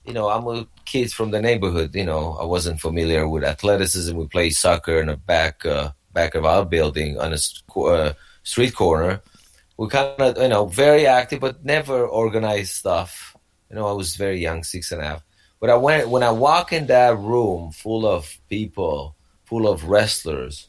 You 0.06 0.14
know, 0.14 0.30
I'm 0.30 0.48
a 0.48 0.66
kid 0.86 1.12
from 1.12 1.32
the 1.32 1.42
neighborhood. 1.42 1.94
You 1.94 2.06
know, 2.06 2.38
I 2.40 2.46
wasn't 2.46 2.80
familiar 2.80 3.28
with 3.28 3.44
athleticism. 3.44 4.16
We 4.16 4.28
played 4.28 4.52
soccer 4.52 5.02
in 5.02 5.08
the 5.08 5.18
back 5.18 5.66
uh, 5.66 5.92
back 6.14 6.34
of 6.34 6.46
our 6.46 6.66
building 6.66 7.20
on 7.20 7.34
a 7.34 7.80
uh, 7.80 8.14
street 8.44 8.74
corner. 8.74 9.22
We 9.76 9.90
kind 9.90 10.20
of, 10.20 10.38
you 10.38 10.48
know, 10.48 10.68
very 10.68 11.06
active, 11.06 11.42
but 11.42 11.64
never 11.66 12.06
organized 12.06 12.72
stuff. 12.72 13.36
You 13.70 13.76
know, 13.76 13.88
I 13.88 13.92
was 13.92 14.16
very 14.16 14.40
young, 14.40 14.64
six 14.64 14.94
and 14.94 15.02
a 15.02 15.06
half. 15.06 15.24
But 15.60 15.70
I 15.70 15.76
went 15.76 16.08
when 16.10 16.24
I 16.24 16.32
walk 16.32 16.72
in 16.72 16.88
that 16.88 17.18
room 17.18 17.72
full 17.72 18.06
of 18.08 18.38
people, 18.50 19.16
full 19.44 19.68
of 19.68 19.90
wrestlers. 19.90 20.69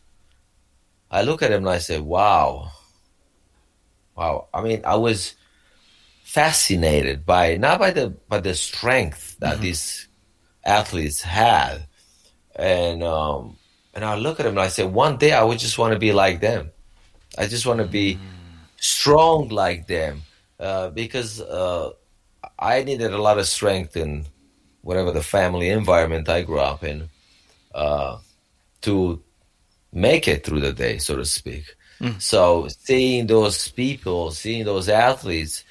I 1.10 1.22
look 1.22 1.42
at 1.42 1.50
him 1.50 1.66
and 1.66 1.74
I 1.74 1.78
say, 1.78 1.98
"Wow, 1.98 2.70
wow." 4.16 4.48
I 4.54 4.62
mean, 4.62 4.82
I 4.84 4.96
was 4.96 5.34
fascinated 6.22 7.26
by 7.26 7.56
not 7.56 7.78
by 7.78 7.90
the 7.90 8.10
by 8.28 8.40
the 8.40 8.54
strength 8.54 9.36
that 9.40 9.54
mm-hmm. 9.54 9.62
these 9.62 10.08
athletes 10.64 11.22
had, 11.22 11.86
and 12.54 13.02
um, 13.02 13.56
and 13.94 14.04
I 14.04 14.14
look 14.16 14.40
at 14.40 14.46
him 14.46 14.52
and 14.52 14.60
I 14.60 14.68
say, 14.68 14.86
one 14.86 15.16
day 15.16 15.32
I 15.32 15.42
would 15.42 15.58
just 15.58 15.78
want 15.78 15.92
to 15.92 15.98
be 15.98 16.12
like 16.12 16.40
them. 16.40 16.70
I 17.36 17.46
just 17.46 17.66
want 17.66 17.80
to 17.80 17.86
be 17.86 18.14
mm. 18.14 18.18
strong 18.76 19.48
like 19.48 19.86
them 19.86 20.22
uh, 20.58 20.90
because 20.90 21.40
uh, 21.40 21.90
I 22.58 22.82
needed 22.82 23.12
a 23.12 23.20
lot 23.20 23.38
of 23.38 23.46
strength 23.46 23.96
in 23.96 24.26
whatever 24.82 25.12
the 25.12 25.22
family 25.22 25.68
environment 25.68 26.28
I 26.28 26.42
grew 26.42 26.60
up 26.60 26.84
in 26.84 27.08
uh, 27.74 28.18
to 28.82 29.22
make 29.92 30.28
it 30.28 30.44
through 30.44 30.60
the 30.60 30.72
day, 30.72 30.98
so 30.98 31.16
to 31.16 31.24
speak. 31.24 31.64
Mm. 32.00 32.20
So 32.20 32.68
seeing 32.68 33.26
those 33.26 33.68
people, 33.68 34.30
seeing 34.30 34.64
those 34.64 34.88
athletes 34.88 35.64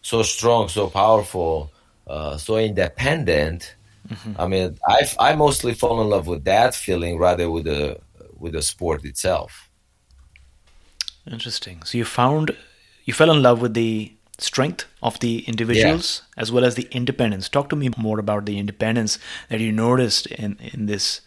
so 0.00 0.22
strong, 0.22 0.68
so 0.68 0.88
powerful, 0.88 1.70
uh, 2.06 2.36
so 2.36 2.56
independent. 2.56 3.74
Mm-hmm. 4.08 4.40
I 4.40 4.46
mean, 4.46 4.78
I 4.86 5.08
I 5.18 5.34
mostly 5.34 5.74
fall 5.74 6.00
in 6.02 6.08
love 6.08 6.26
with 6.26 6.44
that 6.44 6.74
feeling 6.74 7.18
rather 7.18 7.50
with 7.50 7.64
the 7.64 7.98
with 8.38 8.52
the 8.52 8.62
sport 8.62 9.04
itself. 9.04 9.70
Interesting. 11.30 11.82
So 11.84 11.98
you 11.98 12.04
found 12.04 12.56
you 13.04 13.14
fell 13.14 13.30
in 13.30 13.42
love 13.42 13.60
with 13.60 13.74
the 13.74 14.12
strength 14.38 14.84
of 15.02 15.18
the 15.20 15.40
individuals 15.46 16.22
yeah. 16.36 16.42
as 16.42 16.50
well 16.50 16.64
as 16.64 16.74
the 16.74 16.88
independence. 16.90 17.48
Talk 17.48 17.68
to 17.70 17.76
me 17.76 17.90
more 17.96 18.18
about 18.18 18.46
the 18.46 18.58
independence 18.58 19.18
that 19.48 19.60
you 19.60 19.72
noticed 19.72 20.26
in 20.26 20.58
in 20.60 20.86
this 20.86 21.20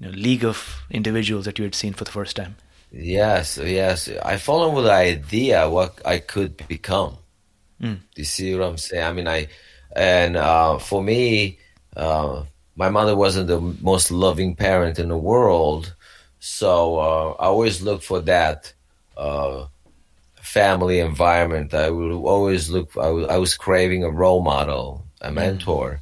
you 0.00 0.06
know, 0.06 0.12
league 0.12 0.44
of 0.44 0.82
individuals 0.90 1.44
that 1.44 1.58
you 1.58 1.64
had 1.64 1.74
seen 1.74 1.92
for 1.92 2.04
the 2.04 2.10
first 2.10 2.36
time. 2.36 2.56
Yes, 2.90 3.58
yes. 3.58 4.08
I 4.24 4.38
fell 4.38 4.68
in 4.68 4.74
with 4.74 4.84
the 4.84 4.92
idea 4.92 5.68
what 5.68 6.00
I 6.06 6.18
could 6.18 6.56
become. 6.68 7.18
Mm. 7.82 7.98
You 8.16 8.24
see 8.24 8.54
what 8.54 8.66
I'm 8.66 8.78
saying? 8.78 9.04
I 9.04 9.12
mean, 9.12 9.28
I 9.28 9.48
and 9.94 10.36
uh, 10.36 10.78
for 10.78 11.02
me, 11.02 11.58
uh, 11.96 12.44
my 12.76 12.88
mother 12.90 13.16
wasn't 13.16 13.48
the 13.48 13.60
most 13.60 14.10
loving 14.10 14.54
parent 14.54 14.98
in 14.98 15.08
the 15.08 15.18
world, 15.18 15.94
so 16.40 16.98
uh, 16.98 17.30
I 17.40 17.46
always 17.46 17.82
look 17.82 18.02
for 18.02 18.20
that 18.20 18.72
uh, 19.16 19.66
family 20.36 21.00
environment. 21.00 21.74
I 21.74 21.90
would 21.90 22.12
always 22.12 22.70
look. 22.70 22.96
I 22.96 23.08
was, 23.08 23.28
I 23.28 23.36
was 23.36 23.56
craving 23.56 24.04
a 24.04 24.10
role 24.10 24.42
model, 24.42 25.04
a 25.20 25.30
mm. 25.30 25.34
mentor, 25.34 26.00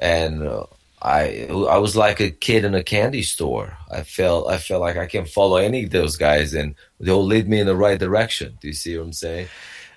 mm. 0.00 0.06
and 0.06 0.42
uh, 0.42 0.64
I 1.02 1.48
I 1.50 1.78
was 1.78 1.96
like 1.96 2.20
a 2.20 2.30
kid 2.30 2.64
in 2.64 2.74
a 2.74 2.82
candy 2.82 3.22
store. 3.22 3.76
I 3.90 4.02
felt 4.02 4.48
I 4.48 4.58
felt 4.58 4.80
like 4.80 4.96
I 4.96 5.06
can 5.06 5.26
follow 5.26 5.56
any 5.56 5.84
of 5.84 5.90
those 5.90 6.16
guys, 6.16 6.54
and 6.54 6.76
they'll 7.00 7.24
lead 7.24 7.48
me 7.48 7.60
in 7.60 7.66
the 7.66 7.76
right 7.76 7.98
direction. 7.98 8.56
Do 8.60 8.68
you 8.68 8.74
see 8.74 8.96
what 8.96 9.06
I'm 9.06 9.12
saying? 9.12 9.48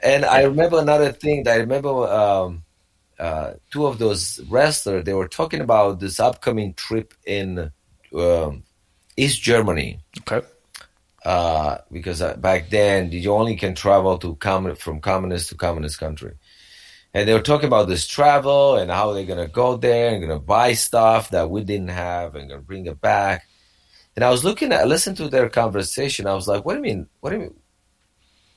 And 0.01 0.25
I 0.25 0.43
remember 0.43 0.79
another 0.79 1.11
thing. 1.11 1.43
That 1.43 1.53
I 1.53 1.57
remember 1.57 1.89
um, 1.89 2.63
uh, 3.19 3.53
two 3.71 3.85
of 3.85 3.99
those 3.99 4.39
wrestlers. 4.49 5.03
They 5.03 5.13
were 5.13 5.27
talking 5.27 5.61
about 5.61 5.99
this 5.99 6.19
upcoming 6.19 6.73
trip 6.73 7.13
in 7.25 7.71
um, 8.13 8.63
East 9.15 9.43
Germany. 9.43 9.99
Okay 10.21 10.45
uh, 11.25 11.79
because 11.91 12.21
uh, 12.21 12.35
back 12.35 12.69
then 12.69 13.11
you 13.11 13.33
only 13.33 13.55
can 13.55 13.73
travel 13.73 14.17
to 14.19 14.35
com- 14.35 14.75
from 14.75 15.01
communist 15.01 15.49
to 15.49 15.55
communist 15.55 15.99
country. 15.99 16.33
And 17.15 17.29
they 17.29 17.33
were 17.33 17.39
talking 17.39 17.67
about 17.67 17.87
this 17.87 18.05
travel 18.05 18.75
and 18.75 18.91
how 18.91 19.13
they're 19.13 19.23
gonna 19.23 19.47
go 19.47 19.77
there 19.77 20.09
and 20.09 20.21
gonna 20.21 20.37
buy 20.37 20.73
stuff 20.73 21.29
that 21.29 21.49
we 21.49 21.63
didn't 21.63 21.87
have 21.87 22.35
and 22.35 22.49
gonna 22.49 22.61
bring 22.61 22.87
it 22.87 22.99
back. 22.99 23.47
And 24.17 24.25
I 24.25 24.29
was 24.29 24.43
looking 24.43 24.73
at, 24.73 24.89
listen 24.89 25.15
to 25.15 25.29
their 25.29 25.47
conversation. 25.47 26.27
I 26.27 26.33
was 26.33 26.45
like, 26.45 26.65
"What 26.65 26.73
do 26.73 26.79
you 26.79 26.83
mean? 26.83 27.07
What 27.21 27.29
do 27.29 27.37
you 27.37 27.41
mean? 27.43 27.55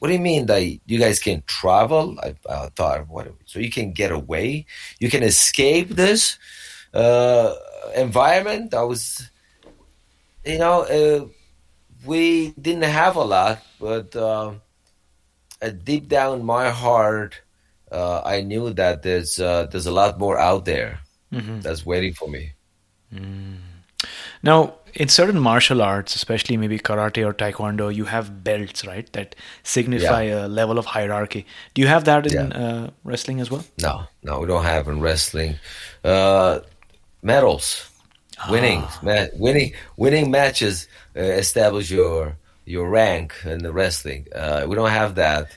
What 0.00 0.08
do 0.08 0.14
you 0.14 0.20
mean 0.20 0.46
that 0.46 0.62
you 0.86 0.98
guys 0.98 1.20
can 1.20 1.44
travel?" 1.46 2.18
I, 2.20 2.34
I 2.50 2.68
thought, 2.74 3.08
"What? 3.08 3.32
So 3.46 3.60
you 3.60 3.70
can 3.70 3.92
get 3.92 4.10
away? 4.10 4.66
You 4.98 5.08
can 5.08 5.22
escape 5.22 5.90
this 5.90 6.36
uh, 6.92 7.54
environment?" 7.94 8.74
I 8.74 8.82
was, 8.82 9.30
you 10.44 10.58
know. 10.58 10.82
Uh, 10.82 11.28
we 12.04 12.50
didn't 12.52 12.90
have 12.90 13.16
a 13.16 13.22
lot, 13.24 13.62
but 13.80 14.14
uh, 14.16 14.54
deep 15.84 16.08
down 16.08 16.40
in 16.40 16.44
my 16.46 16.70
heart, 16.70 17.40
uh, 17.90 18.22
I 18.24 18.42
knew 18.42 18.72
that 18.74 19.02
there's 19.02 19.38
uh, 19.38 19.66
there's 19.66 19.86
a 19.86 19.92
lot 19.92 20.18
more 20.18 20.38
out 20.38 20.64
there 20.64 21.00
mm-hmm. 21.32 21.60
that's 21.60 21.84
waiting 21.84 22.14
for 22.14 22.28
me. 22.28 22.52
Mm. 23.12 23.58
Now, 24.42 24.74
in 24.94 25.08
certain 25.08 25.40
martial 25.40 25.82
arts, 25.82 26.14
especially 26.14 26.56
maybe 26.56 26.78
karate 26.78 27.26
or 27.26 27.32
taekwondo, 27.32 27.94
you 27.94 28.04
have 28.04 28.44
belts, 28.44 28.86
right, 28.86 29.10
that 29.12 29.34
signify 29.62 30.22
yeah. 30.22 30.46
a 30.46 30.48
level 30.48 30.78
of 30.78 30.86
hierarchy. 30.86 31.46
Do 31.74 31.82
you 31.82 31.88
have 31.88 32.04
that 32.04 32.26
in 32.26 32.50
yeah. 32.50 32.56
Uh, 32.56 32.90
wrestling 33.04 33.40
as 33.40 33.50
well? 33.50 33.64
No, 33.80 34.04
no, 34.22 34.40
we 34.40 34.46
don't 34.46 34.64
have 34.64 34.88
in 34.88 35.00
wrestling. 35.00 35.56
Uh, 36.04 36.60
medals, 37.22 37.90
winning, 38.50 38.82
ah. 38.84 39.00
ma- 39.02 39.26
winning, 39.34 39.72
winning 39.96 40.30
matches 40.30 40.88
uh, 41.16 41.20
establish 41.20 41.90
your 41.90 42.36
your 42.64 42.88
rank 42.88 43.34
in 43.44 43.62
the 43.62 43.72
wrestling. 43.72 44.26
Uh, 44.34 44.66
we 44.68 44.76
don't 44.76 44.90
have 44.90 45.14
that. 45.14 45.50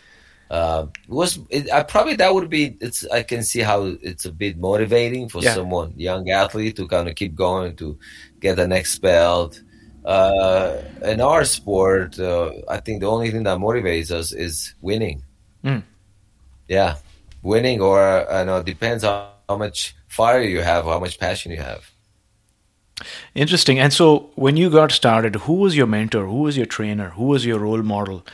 Uh, 0.52 0.88
was 1.08 1.40
it, 1.50 1.72
I 1.72 1.82
probably 1.82 2.18
that 2.18 2.34
would 2.34 2.50
be 2.50 2.76
it's 2.82 3.08
I 3.08 3.24
can 3.24 3.42
see 3.42 3.62
how 3.62 3.86
it's 4.02 4.26
a 4.26 4.32
bit 4.34 4.58
motivating 4.58 5.30
for 5.30 5.42
yeah. 5.42 5.54
someone 5.54 5.94
young 5.96 6.30
athlete 6.30 6.76
to 6.76 6.90
kind 6.90 7.08
of 7.08 7.16
keep 7.16 7.36
going 7.36 7.78
to 7.78 7.98
get 8.42 8.58
the 8.58 8.68
next 8.68 9.00
belt. 9.00 9.62
Uh, 10.04 10.82
in 11.04 11.22
our 11.22 11.46
sport, 11.46 12.20
uh, 12.20 12.52
I 12.68 12.82
think 12.82 13.00
the 13.00 13.08
only 13.08 13.32
thing 13.32 13.44
that 13.44 13.60
motivates 13.60 14.12
us 14.12 14.34
is 14.34 14.76
winning. 14.82 15.24
Mm. 15.64 15.84
Yeah, 16.68 16.98
winning, 17.44 17.80
or 17.80 18.30
I 18.30 18.44
know, 18.44 18.62
depends 18.62 19.06
on 19.06 19.30
how 19.48 19.56
much 19.56 19.96
fire 20.10 20.42
you 20.42 20.60
have, 20.60 20.84
how 20.84 21.00
much 21.00 21.18
passion 21.18 21.54
you 21.54 21.62
have. 21.62 21.90
Interesting. 23.36 23.80
And 23.80 23.94
so, 23.94 24.32
when 24.36 24.58
you 24.58 24.70
got 24.70 24.92
started, 24.92 25.36
who 25.36 25.54
was 25.54 25.78
your 25.78 25.88
mentor? 25.88 26.26
Who 26.26 26.40
was 26.40 26.58
your 26.58 26.66
trainer? 26.66 27.12
Who 27.12 27.26
was 27.26 27.46
your 27.46 27.60
role 27.60 27.84
model? 27.84 28.26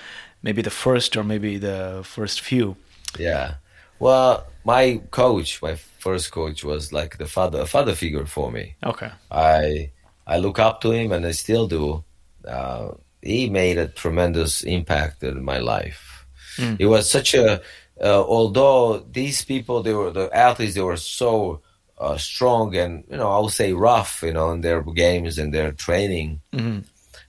Maybe 0.48 0.62
the 0.62 0.70
first 0.70 1.18
or 1.18 1.25
maybe 1.25 1.58
the 1.58 2.04
first 2.06 2.39
few. 2.39 2.77
Yeah. 3.20 3.56
Well, 4.00 4.48
my 4.63 5.01
coach, 5.12 5.62
my 5.62 5.75
first 5.75 6.32
coach, 6.32 6.63
was 6.63 6.94
like 6.94 7.18
the 7.18 7.25
father, 7.27 7.60
a 7.60 7.66
father 7.66 7.96
figure 7.96 8.25
for 8.25 8.50
me. 8.50 8.75
Okay. 8.82 9.12
I 9.30 9.92
I 10.25 10.38
look 10.38 10.58
up 10.58 10.80
to 10.82 10.92
him, 10.92 11.12
and 11.12 11.25
I 11.25 11.32
still 11.32 11.68
do. 11.68 12.06
Uh, 12.48 12.92
he 13.22 13.50
made 13.50 13.77
a 13.77 13.89
tremendous 13.89 14.63
impact 14.63 15.22
in 15.22 15.44
my 15.44 15.58
life. 15.58 16.25
Mm. 16.56 16.77
It 16.80 16.86
was 16.86 17.12
such 17.12 17.34
a. 17.34 17.60
Uh, 18.01 18.24
although 18.24 19.00
these 19.00 19.44
people, 19.44 19.84
they 19.84 19.94
were 19.94 20.12
the 20.12 20.30
athletes, 20.32 20.75
they 20.75 20.82
were 20.82 20.96
so 20.96 21.62
uh, 21.98 22.16
strong 22.16 22.74
and 22.77 23.04
you 23.12 23.18
know 23.18 23.30
I 23.30 23.39
would 23.39 23.51
say 23.51 23.74
rough, 23.74 24.24
you 24.24 24.32
know, 24.32 24.51
in 24.51 24.62
their 24.62 24.82
games 24.82 25.38
and 25.38 25.54
their 25.54 25.74
training. 25.74 26.39
Mm-hmm. 26.54 26.80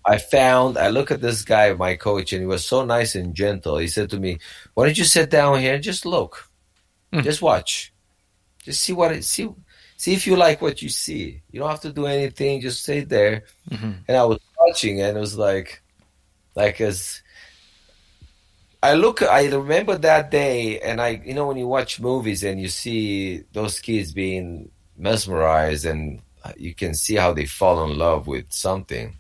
I 0.09 0.17
found 0.17 0.79
I 0.79 0.89
look 0.89 1.11
at 1.11 1.21
this 1.21 1.43
guy, 1.43 1.73
my 1.75 1.95
coach, 1.97 2.33
and 2.33 2.41
he 2.41 2.47
was 2.47 2.65
so 2.65 2.85
nice 2.85 3.15
and 3.15 3.35
gentle. 3.35 3.77
He 3.77 3.89
said 3.89 4.09
to 4.11 4.19
me, 4.19 4.39
"Why 4.75 4.87
don't 4.87 4.97
you 4.97 5.05
sit 5.05 5.31
down 5.31 5.61
here 5.61 5.75
and 5.75 5.83
just 5.83 6.07
look, 6.07 6.49
mm-hmm. 7.13 7.25
just 7.25 7.43
watch, 7.43 7.93
just 8.65 8.83
see 8.83 8.95
what 8.95 9.13
it 9.13 9.25
see." 9.25 9.49
See 9.99 10.15
if 10.15 10.29
you 10.29 10.37
like 10.37 10.63
what 10.63 10.81
you 10.81 10.89
see. 10.89 11.43
You 11.51 11.59
don't 11.59 11.71
have 11.71 11.81
to 11.81 11.93
do 11.93 12.07
anything. 12.07 12.61
Just 12.61 12.85
sit 12.85 13.09
there. 13.09 13.43
Mm-hmm. 13.69 13.93
And 14.07 14.17
I 14.17 14.25
was 14.25 14.39
watching, 14.57 15.03
and 15.03 15.17
it 15.17 15.21
was 15.21 15.37
like, 15.37 15.83
like 16.55 16.81
as 16.81 17.21
I 18.81 18.95
look, 18.95 19.23
I 19.23 19.49
remember 19.49 19.99
that 19.99 20.31
day, 20.31 20.79
and 20.81 21.01
I, 21.01 21.21
you 21.25 21.35
know, 21.35 21.49
when 21.49 21.57
you 21.57 21.67
watch 21.67 22.01
movies 22.01 22.45
and 22.45 22.61
you 22.61 22.69
see 22.69 23.43
those 23.53 23.81
kids 23.81 24.13
being 24.13 24.71
mesmerized 24.97 25.85
and 25.85 26.23
you 26.57 26.75
can 26.75 26.95
see 26.95 27.17
how 27.17 27.33
they 27.33 27.47
fall 27.47 27.85
in 27.85 27.99
love 27.99 28.29
with 28.29 28.53
something. 28.53 29.18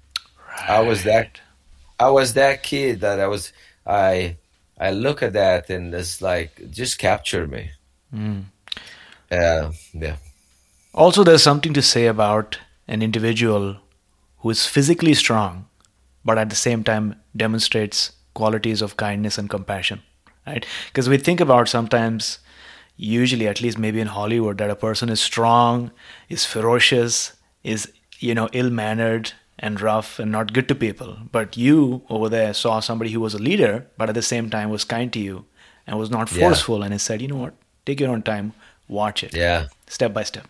I 0.66 0.80
was 0.80 1.04
that 1.04 1.40
I 2.00 2.10
was 2.10 2.34
that 2.34 2.62
kid 2.62 3.00
that 3.00 3.20
I 3.20 3.26
was 3.26 3.52
I 3.86 4.36
I 4.78 4.90
look 4.90 5.22
at 5.22 5.32
that 5.32 5.70
and 5.70 5.92
it's 5.94 6.22
like 6.22 6.70
just 6.70 6.98
capture 6.98 7.46
me. 7.46 7.70
Mm. 8.14 8.44
Uh, 9.30 9.72
yeah. 9.92 10.16
Also, 10.94 11.22
there's 11.24 11.42
something 11.42 11.74
to 11.74 11.82
say 11.82 12.06
about 12.06 12.58
an 12.86 13.02
individual 13.02 13.76
who 14.38 14.50
is 14.50 14.66
physically 14.66 15.14
strong, 15.14 15.66
but 16.24 16.38
at 16.38 16.48
the 16.50 16.56
same 16.56 16.82
time 16.82 17.16
demonstrates 17.36 18.12
qualities 18.34 18.80
of 18.80 18.96
kindness 18.96 19.36
and 19.36 19.50
compassion, 19.50 20.02
right? 20.46 20.64
Because 20.86 21.08
we 21.08 21.18
think 21.18 21.40
about 21.40 21.68
sometimes, 21.68 22.38
usually, 22.96 23.46
at 23.46 23.60
least 23.60 23.78
maybe 23.78 24.00
in 24.00 24.06
Hollywood, 24.06 24.58
that 24.58 24.70
a 24.70 24.76
person 24.76 25.08
is 25.08 25.20
strong, 25.20 25.90
is 26.28 26.44
ferocious, 26.44 27.32
is 27.64 27.92
you 28.20 28.34
know 28.34 28.48
ill 28.52 28.70
mannered 28.70 29.32
and 29.58 29.80
rough 29.80 30.18
and 30.18 30.30
not 30.30 30.52
good 30.52 30.68
to 30.68 30.74
people. 30.74 31.16
But 31.32 31.56
you 31.56 32.02
over 32.08 32.28
there 32.28 32.54
saw 32.54 32.80
somebody 32.80 33.10
who 33.10 33.20
was 33.20 33.34
a 33.34 33.38
leader, 33.38 33.86
but 33.96 34.08
at 34.08 34.14
the 34.14 34.22
same 34.22 34.50
time 34.50 34.70
was 34.70 34.84
kind 34.84 35.12
to 35.12 35.18
you 35.18 35.44
and 35.86 35.98
was 35.98 36.10
not 36.10 36.28
forceful, 36.28 36.78
yeah. 36.78 36.84
and 36.84 36.94
he 36.94 36.98
said, 36.98 37.22
you 37.22 37.28
know 37.28 37.36
what, 37.36 37.54
take 37.86 38.00
your 38.00 38.10
own 38.10 38.22
time, 38.22 38.52
watch 38.88 39.24
it, 39.24 39.34
yeah, 39.34 39.66
step 39.86 40.12
by 40.12 40.22
step. 40.22 40.46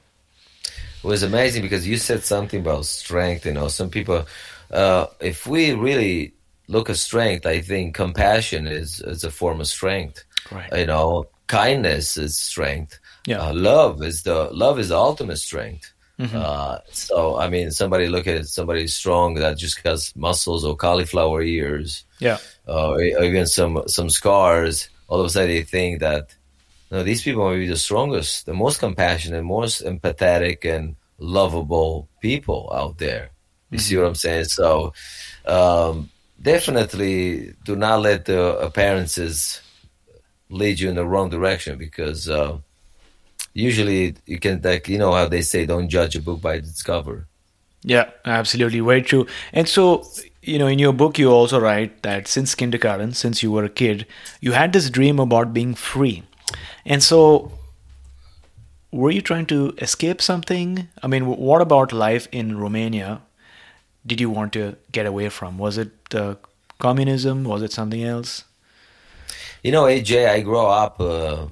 It 0.64 1.06
was 1.06 1.22
amazing 1.22 1.62
because 1.62 1.86
you 1.86 1.96
said 1.96 2.24
something 2.24 2.60
about 2.60 2.84
strength. 2.84 3.46
You 3.46 3.52
know, 3.52 3.68
some 3.68 3.88
people, 3.88 4.26
uh, 4.72 5.06
if 5.20 5.46
we 5.46 5.72
really 5.72 6.34
look 6.66 6.90
at 6.90 6.96
strength, 6.96 7.46
I 7.46 7.60
think 7.60 7.94
compassion 7.94 8.66
is 8.66 9.00
is 9.00 9.24
a 9.24 9.30
form 9.30 9.60
of 9.60 9.68
strength. 9.68 10.24
Right. 10.50 10.76
You 10.76 10.86
know, 10.86 11.26
kindness 11.46 12.16
is 12.16 12.36
strength. 12.36 12.98
Yeah. 13.26 13.40
Uh, 13.40 13.54
love 13.54 14.02
is 14.02 14.22
the 14.22 14.50
love 14.52 14.78
is 14.78 14.88
the 14.88 14.96
ultimate 14.96 15.38
strength. 15.38 15.92
Mm-hmm. 16.18 16.37
Uh, 16.37 16.78
so 16.90 17.38
I 17.38 17.48
mean, 17.48 17.70
somebody 17.70 18.08
look 18.08 18.26
at 18.26 18.46
somebody 18.46 18.88
strong 18.88 19.34
that 19.34 19.56
just 19.56 19.78
has 19.87 20.14
muscles 20.16 20.64
or 20.64 20.76
cauliflower 20.76 21.42
ears, 21.42 22.04
yeah, 22.18 22.38
uh, 22.66 22.90
or 22.90 23.02
even 23.02 23.46
some 23.46 23.82
some 23.87 24.10
scars. 24.10 24.88
All 25.06 25.20
of 25.20 25.26
a 25.26 25.30
sudden, 25.30 25.50
they 25.50 25.62
think 25.62 26.00
that 26.00 26.34
no, 26.90 27.04
these 27.04 27.22
people 27.22 27.48
may 27.48 27.58
be 27.58 27.68
the 27.68 27.76
strongest, 27.76 28.46
the 28.46 28.54
most 28.54 28.80
compassionate, 28.80 29.44
most 29.44 29.84
empathetic, 29.84 30.64
and 30.64 30.96
lovable 31.18 32.08
people 32.20 32.68
out 32.75 32.98
there. 32.98 33.30
You 33.70 33.78
mm-hmm. 33.78 33.82
see 33.82 33.96
what 33.96 34.06
I'm 34.06 34.14
saying? 34.16 34.44
So, 34.46 34.94
um, 35.46 36.10
definitely 36.42 37.54
do 37.64 37.76
not 37.76 38.00
let 38.00 38.25
the 38.25 38.58
appearances 38.58 39.60
lead 40.50 40.80
you 40.80 40.88
in 40.88 40.96
the 40.96 41.06
wrong 41.06 41.30
direction 41.30 41.78
because. 41.78 42.28
Uh, 42.28 42.58
usually 43.55 44.14
you 44.26 44.38
can 44.38 44.61
like 44.62 44.88
you 44.88 44.99
know 44.99 45.12
how 45.12 45.26
they 45.28 45.43
say 45.43 45.67
don't 45.67 45.88
judge 45.88 46.17
a 46.17 46.23
book 46.23 46.40
by 46.40 46.55
its 46.55 46.83
cover. 46.83 47.26
Yeah 47.83 48.11
absolutely 48.25 48.81
very 48.81 49.02
true. 49.02 49.26
And 49.52 49.69
so 49.69 50.05
you 50.43 50.59
know 50.59 50.67
in 50.67 50.78
your 50.78 50.93
book 50.93 51.19
you 51.19 51.31
also 51.31 51.61
write 51.61 52.02
that 52.02 52.28
since 52.28 52.55
kindergarten 52.55 53.12
since 53.12 53.43
you 53.43 53.50
were 53.52 53.64
a 53.64 53.69
kid 53.69 54.07
you 54.40 54.52
had 54.52 54.73
this 54.73 54.90
dream 54.90 55.19
about 55.19 55.52
being 55.52 55.75
free. 55.75 56.23
And 56.87 57.02
so 57.02 57.52
were 58.90 59.11
you 59.11 59.21
trying 59.21 59.47
to 59.47 59.75
escape 59.78 60.23
something? 60.23 60.88
I 61.02 61.07
mean 61.07 61.26
what 61.26 61.61
about 61.61 61.93
life 61.93 62.28
in 62.33 62.59
romania 62.59 63.23
did 64.07 64.21
you 64.21 64.31
want 64.31 64.52
to 64.55 64.76
get 64.90 65.05
away 65.07 65.28
from? 65.28 65.59
Was 65.59 65.76
it 65.76 66.14
uh, 66.14 66.37
communism? 66.78 67.45
Was 67.45 67.62
it 67.62 67.73
something 67.73 68.02
else? 68.02 68.45
You 69.62 69.73
know 69.73 69.85
aj 69.85 70.11
i 70.28 70.40
grew 70.40 70.64
up 70.64 71.00
uh, 71.00 71.49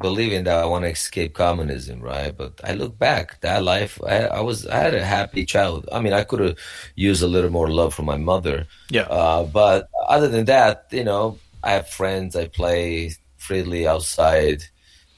believing 0.00 0.44
that 0.44 0.58
I 0.58 0.64
want 0.66 0.84
to 0.84 0.90
escape 0.90 1.34
communism, 1.34 2.00
right? 2.00 2.36
But 2.36 2.60
I 2.64 2.74
look 2.74 2.98
back, 2.98 3.40
that 3.40 3.62
life, 3.62 4.00
I, 4.06 4.26
I 4.26 4.40
was, 4.40 4.66
I 4.66 4.76
had 4.76 4.94
a 4.94 5.04
happy 5.04 5.44
childhood. 5.44 5.88
I 5.92 6.00
mean, 6.00 6.12
I 6.12 6.24
could 6.24 6.40
have 6.40 6.56
used 6.94 7.22
a 7.22 7.26
little 7.26 7.50
more 7.50 7.70
love 7.70 7.94
from 7.94 8.06
my 8.06 8.16
mother. 8.16 8.66
Yeah. 8.90 9.02
Uh, 9.02 9.44
but 9.44 9.88
other 10.08 10.28
than 10.28 10.44
that, 10.46 10.86
you 10.90 11.04
know, 11.04 11.38
I 11.62 11.72
have 11.72 11.88
friends, 11.88 12.36
I 12.36 12.46
play 12.48 13.14
freely 13.36 13.86
outside. 13.86 14.62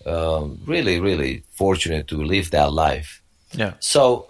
Um, 0.06 0.60
really, 0.64 0.98
really 0.98 1.44
fortunate 1.50 2.08
to 2.08 2.22
live 2.22 2.50
that 2.52 2.72
life. 2.72 3.22
Yeah. 3.52 3.74
So, 3.80 4.26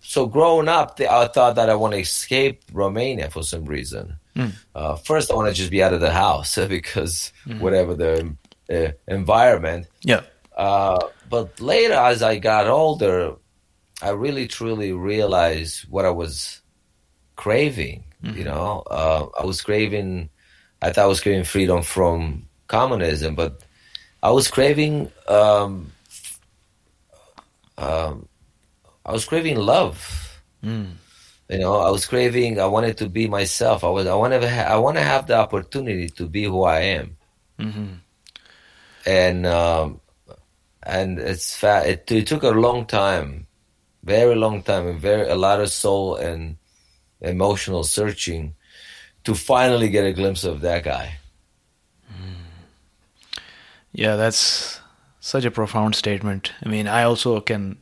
so 0.00 0.26
growing 0.26 0.68
up, 0.68 0.98
I 1.00 1.26
thought 1.26 1.56
that 1.56 1.68
I 1.68 1.74
want 1.74 1.92
to 1.92 2.00
escape 2.00 2.62
Romania 2.72 3.30
for 3.30 3.42
some 3.42 3.66
reason. 3.66 4.16
Mm. 4.36 4.52
Uh, 4.74 4.96
first, 4.96 5.30
I 5.30 5.34
want 5.34 5.48
to 5.48 5.54
just 5.54 5.70
be 5.70 5.82
out 5.82 5.92
of 5.92 6.00
the 6.00 6.10
house 6.10 6.56
because 6.68 7.32
mm-hmm. 7.46 7.60
whatever 7.60 7.94
the 7.94 8.34
uh, 8.72 8.88
environment. 9.08 9.86
Yeah. 10.02 10.22
Uh, 10.56 10.98
but 11.28 11.60
later, 11.60 11.94
as 11.94 12.22
I 12.22 12.38
got 12.38 12.66
older, 12.68 13.34
I 14.02 14.10
really 14.10 14.46
truly 14.46 14.92
realized 14.92 15.88
what 15.88 16.04
I 16.04 16.10
was 16.10 16.60
craving. 17.36 18.04
Mm-hmm. 18.22 18.38
You 18.38 18.44
know, 18.44 18.82
uh, 18.90 19.26
I 19.38 19.44
was 19.44 19.60
craving. 19.62 20.30
I 20.80 20.92
thought 20.92 21.04
I 21.04 21.08
was 21.08 21.20
craving 21.20 21.44
freedom 21.44 21.82
from 21.82 22.46
communism, 22.68 23.34
but 23.34 23.62
I 24.22 24.30
was 24.30 24.48
craving. 24.48 25.10
Um, 25.28 25.92
um, 27.76 28.28
I 29.04 29.12
was 29.12 29.24
craving 29.24 29.56
love. 29.56 30.40
Mm. 30.62 30.92
You 31.48 31.58
know, 31.58 31.76
I 31.76 31.90
was 31.90 32.06
craving. 32.06 32.60
I 32.60 32.66
wanted 32.66 32.96
to 32.98 33.08
be 33.08 33.28
myself. 33.28 33.84
I 33.84 33.88
was. 33.88 34.06
I 34.06 34.14
want 34.14 34.32
to. 34.32 34.48
Ha- 34.48 34.72
I 34.72 34.76
want 34.76 34.96
to 34.96 35.02
have 35.02 35.26
the 35.26 35.36
opportunity 35.36 36.08
to 36.10 36.26
be 36.26 36.44
who 36.44 36.62
I 36.64 36.80
am. 36.80 37.16
Mm-hmm 37.58 37.94
and 39.06 39.46
um, 39.46 40.00
and 40.82 41.18
it's 41.18 41.56
fat. 41.56 41.86
It, 41.86 42.10
it, 42.10 42.26
took 42.26 42.42
a 42.42 42.50
long 42.50 42.86
time, 42.86 43.46
very 44.02 44.34
long 44.34 44.62
time, 44.62 44.86
and 44.86 45.00
very 45.00 45.28
a 45.28 45.34
lot 45.34 45.60
of 45.60 45.70
soul 45.70 46.16
and 46.16 46.56
emotional 47.20 47.84
searching 47.84 48.54
to 49.24 49.34
finally 49.34 49.88
get 49.88 50.04
a 50.04 50.12
glimpse 50.12 50.44
of 50.44 50.60
that 50.60 50.84
guy. 50.84 51.18
Yeah, 53.92 54.16
that's 54.16 54.80
such 55.20 55.44
a 55.44 55.50
profound 55.50 55.94
statement. 55.94 56.52
I 56.64 56.68
mean, 56.68 56.88
I 56.88 57.04
also 57.04 57.40
can, 57.40 57.78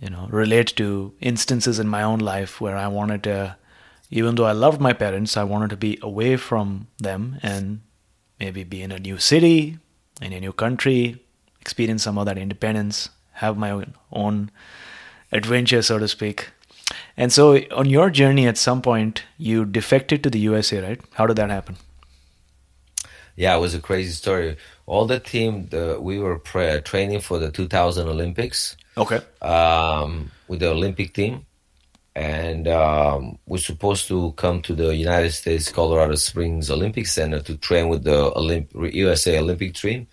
you 0.00 0.08
know, 0.08 0.28
relate 0.30 0.76
to 0.76 1.12
instances 1.20 1.80
in 1.80 1.88
my 1.88 2.04
own 2.04 2.20
life 2.20 2.60
where 2.60 2.76
I 2.76 2.86
wanted 2.86 3.24
to, 3.24 3.56
even 4.10 4.36
though 4.36 4.46
I 4.46 4.52
loved 4.52 4.80
my 4.80 4.92
parents, 4.92 5.36
I 5.36 5.42
wanted 5.42 5.70
to 5.70 5.76
be 5.76 5.98
away 6.00 6.36
from 6.36 6.86
them 6.98 7.40
and 7.42 7.82
maybe 8.38 8.62
be 8.62 8.80
in 8.80 8.92
a 8.92 9.00
new 9.00 9.18
city, 9.18 9.78
in 10.20 10.32
a 10.32 10.40
new 10.40 10.52
country, 10.52 11.22
experience 11.60 12.02
some 12.02 12.18
of 12.18 12.26
that 12.26 12.38
independence, 12.38 13.08
have 13.32 13.56
my 13.56 13.70
own, 13.70 13.94
own 14.12 14.50
adventure, 15.32 15.82
so 15.82 15.98
to 15.98 16.08
speak. 16.08 16.50
And 17.16 17.32
so, 17.32 17.56
on 17.72 17.86
your 17.86 18.10
journey, 18.10 18.46
at 18.46 18.58
some 18.58 18.82
point, 18.82 19.24
you 19.38 19.64
defected 19.64 20.22
to 20.22 20.30
the 20.30 20.38
USA, 20.40 20.80
right? 20.80 21.00
How 21.14 21.26
did 21.26 21.36
that 21.36 21.50
happen? 21.50 21.76
Yeah, 23.36 23.56
it 23.56 23.60
was 23.60 23.74
a 23.74 23.80
crazy 23.80 24.12
story. 24.12 24.56
All 24.86 25.06
the 25.06 25.18
team, 25.18 25.66
the, 25.68 25.98
we 26.00 26.18
were 26.18 26.38
pre- 26.38 26.80
training 26.82 27.20
for 27.20 27.38
the 27.38 27.50
2000 27.50 28.08
Olympics. 28.08 28.76
Okay. 28.96 29.20
Um, 29.42 30.30
with 30.46 30.60
the 30.60 30.68
Olympic 30.68 31.14
team, 31.14 31.46
and 32.14 32.68
um, 32.68 33.38
we're 33.46 33.58
supposed 33.58 34.06
to 34.08 34.32
come 34.32 34.62
to 34.62 34.74
the 34.74 34.94
United 34.94 35.32
States 35.32 35.70
Colorado 35.72 36.14
Springs 36.14 36.70
Olympic 36.70 37.06
Center 37.06 37.40
to 37.40 37.56
train 37.56 37.88
with 37.88 38.04
the 38.04 38.30
Olymp- 38.32 38.94
USA 38.94 39.38
Olympic 39.38 39.74
team. 39.74 40.06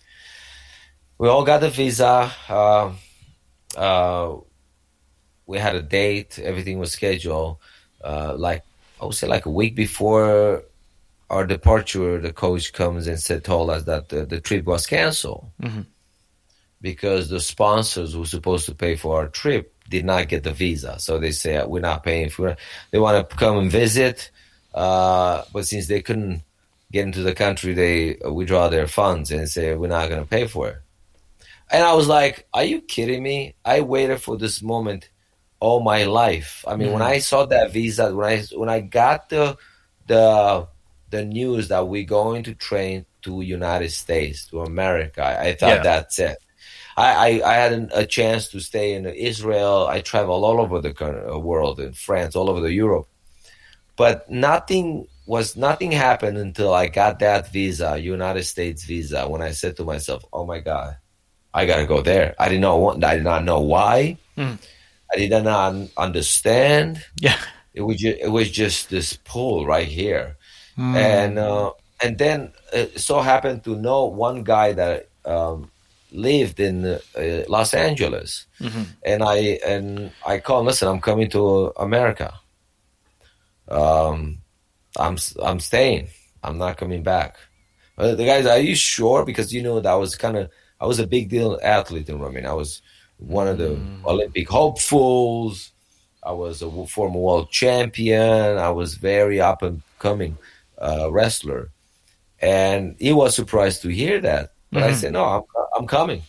We 1.19 1.27
all 1.27 1.43
got 1.43 1.61
the 1.61 1.69
visa. 1.69 2.31
Uh, 2.49 2.93
uh, 3.77 4.35
we 5.45 5.59
had 5.59 5.75
a 5.75 5.81
date. 5.83 6.39
Everything 6.39 6.79
was 6.79 6.91
scheduled. 6.91 7.57
Uh, 8.03 8.33
like 8.35 8.63
I 8.99 9.05
would 9.05 9.15
say, 9.15 9.27
like 9.27 9.45
a 9.45 9.51
week 9.51 9.75
before 9.75 10.63
our 11.29 11.45
departure, 11.45 12.19
the 12.19 12.33
coach 12.33 12.73
comes 12.73 13.05
and 13.05 13.19
said, 13.19 13.43
told 13.43 13.69
us 13.69 13.83
that 13.83 14.09
the, 14.09 14.25
the 14.25 14.41
trip 14.41 14.65
was 14.65 14.87
canceled 14.87 15.51
mm-hmm. 15.61 15.81
because 16.81 17.29
the 17.29 17.39
sponsors 17.39 18.17
were 18.17 18.25
supposed 18.25 18.65
to 18.65 18.75
pay 18.75 18.95
for 18.95 19.17
our 19.17 19.27
trip 19.27 19.70
did 19.91 20.05
not 20.05 20.29
get 20.29 20.43
the 20.43 20.53
visa. 20.53 20.97
So 20.99 21.19
they 21.19 21.31
say 21.31 21.63
we're 21.63 21.81
not 21.81 22.03
paying 22.03 22.29
for. 22.29 22.49
it. 22.49 22.59
They 22.89 22.97
want 22.97 23.29
to 23.29 23.35
come 23.35 23.57
and 23.57 23.69
visit, 23.69 24.31
uh, 24.73 25.43
but 25.53 25.67
since 25.67 25.87
they 25.87 26.01
couldn't 26.01 26.41
get 26.91 27.03
into 27.03 27.21
the 27.21 27.35
country, 27.35 27.73
they 27.73 28.17
withdraw 28.27 28.69
their 28.69 28.87
funds 28.87 29.31
and 29.31 29.47
say 29.47 29.75
we're 29.75 29.87
not 29.87 30.09
going 30.09 30.23
to 30.23 30.27
pay 30.27 30.47
for 30.47 30.69
it. 30.69 30.77
And 31.69 31.83
I 31.83 31.93
was 31.93 32.07
like, 32.07 32.47
"Are 32.53 32.63
you 32.63 32.81
kidding 32.81 33.21
me? 33.21 33.55
I 33.63 33.81
waited 33.81 34.21
for 34.21 34.37
this 34.37 34.61
moment 34.61 35.09
all 35.59 35.81
my 35.81 36.05
life. 36.05 36.65
I 36.67 36.75
mean, 36.75 36.87
mm-hmm. 36.87 36.93
when 36.93 37.03
I 37.03 37.19
saw 37.19 37.45
that 37.45 37.71
visa, 37.71 38.15
when 38.15 38.27
I 38.27 38.43
when 38.55 38.69
I 38.69 38.79
got 38.79 39.29
the 39.29 39.57
the 40.07 40.67
the 41.09 41.23
news 41.23 41.67
that 41.67 41.87
we're 41.87 42.05
going 42.05 42.43
to 42.43 42.55
train 42.55 43.05
to 43.23 43.41
United 43.41 43.91
States 43.91 44.47
to 44.47 44.61
America, 44.61 45.21
I, 45.21 45.49
I 45.49 45.53
thought 45.55 45.83
yeah. 45.83 45.83
that's 45.83 46.19
it. 46.19 46.37
I, 47.01 47.41
I, 47.41 47.51
I 47.51 47.53
had 47.55 47.89
a 47.93 48.05
chance 48.05 48.49
to 48.49 48.59
stay 48.59 48.93
in 48.93 49.07
Israel. 49.07 49.87
I 49.87 50.01
traveled 50.01 50.43
all 50.43 50.59
over 50.61 50.79
the 50.81 50.93
uh, 51.01 51.39
world, 51.39 51.79
in 51.79 51.93
France, 51.93 52.35
all 52.35 52.49
over 52.49 52.61
the 52.61 52.71
Europe, 52.71 53.07
but 53.97 54.29
nothing 54.29 55.07
was 55.25 55.55
nothing 55.55 55.91
happened 55.91 56.37
until 56.37 56.73
I 56.73 56.87
got 56.87 57.19
that 57.19 57.51
visa, 57.51 57.97
United 57.97 58.43
States 58.43 58.83
visa. 58.83 59.27
When 59.27 59.41
I 59.41 59.51
said 59.51 59.77
to 59.77 59.83
myself, 59.83 60.23
"Oh 60.31 60.45
my 60.45 60.59
God, 60.59 60.97
I 61.53 61.65
gotta 61.65 61.87
go 61.87 62.01
there," 62.01 62.35
I 62.37 62.49
didn't 62.49 62.69
want. 62.69 63.03
I 63.03 63.15
did 63.15 63.23
not 63.23 63.45
know 63.45 63.61
why. 63.61 64.17
Mm. 64.37 64.59
I 65.11 65.17
did 65.17 65.31
not 65.43 65.75
understand. 65.97 67.03
Yeah. 67.19 67.39
It 67.73 67.81
was 67.81 67.97
just, 67.97 68.17
it 68.19 68.27
was 68.27 68.51
just 68.51 68.89
this 68.89 69.17
pull 69.23 69.65
right 69.65 69.87
here, 69.87 70.37
and 70.77 71.39
uh, 71.39 71.71
and 72.03 72.17
then 72.17 72.51
it 72.73 72.99
so 72.99 73.21
happened 73.21 73.63
to 73.63 73.75
know 73.75 74.05
one 74.05 74.43
guy 74.43 74.73
that 74.73 75.09
um, 75.25 75.70
lived 76.11 76.59
in 76.59 76.85
uh, 76.85 76.99
Los 77.47 77.73
Angeles, 77.73 78.45
and 79.03 79.23
I 79.23 79.59
and 79.65 80.11
I 80.25 80.39
called. 80.39 80.65
Listen, 80.65 80.87
I'm 80.87 81.01
coming 81.01 81.29
to 81.31 81.71
America. 81.77 82.33
Um, 83.67 84.39
I'm 84.97 85.17
I'm 85.41 85.59
staying. 85.59 86.09
I'm 86.43 86.57
not 86.57 86.77
coming 86.77 87.03
back. 87.03 87.37
Uh, 87.97 88.15
the 88.15 88.25
guys, 88.25 88.45
are 88.45 88.59
you 88.59 88.75
sure? 88.75 89.25
Because 89.25 89.53
you 89.53 89.61
know 89.61 89.79
that 89.79 89.93
was 89.93 90.15
kind 90.15 90.37
of 90.37 90.49
I 90.79 90.85
was 90.85 90.99
a 90.99 91.07
big 91.07 91.29
deal 91.29 91.59
athlete 91.63 92.09
in 92.09 92.19
Romania. 92.19 92.51
I 92.51 92.53
was 92.53 92.81
one 93.17 93.47
of 93.47 93.57
the 93.57 93.79
Olympic 94.05 94.49
hopefuls. 94.49 95.71
I 96.23 96.31
was 96.31 96.61
a 96.61 96.85
former 96.87 97.19
world 97.19 97.51
champion. 97.51 98.57
I 98.57 98.69
was 98.69 98.95
very 98.95 99.39
up 99.39 99.61
and 99.61 99.81
coming 99.99 100.37
uh, 100.79 101.11
wrestler, 101.11 101.69
and 102.39 102.95
he 102.99 103.13
was 103.13 103.35
surprised 103.35 103.81
to 103.83 103.89
hear 103.89 104.19
that. 104.21 104.50
But 104.71 104.83
I 104.83 104.93
said, 104.93 105.13
"No, 105.13 105.25
I'm 105.25 105.43
I'm 105.77 105.87
coming." 105.87 106.23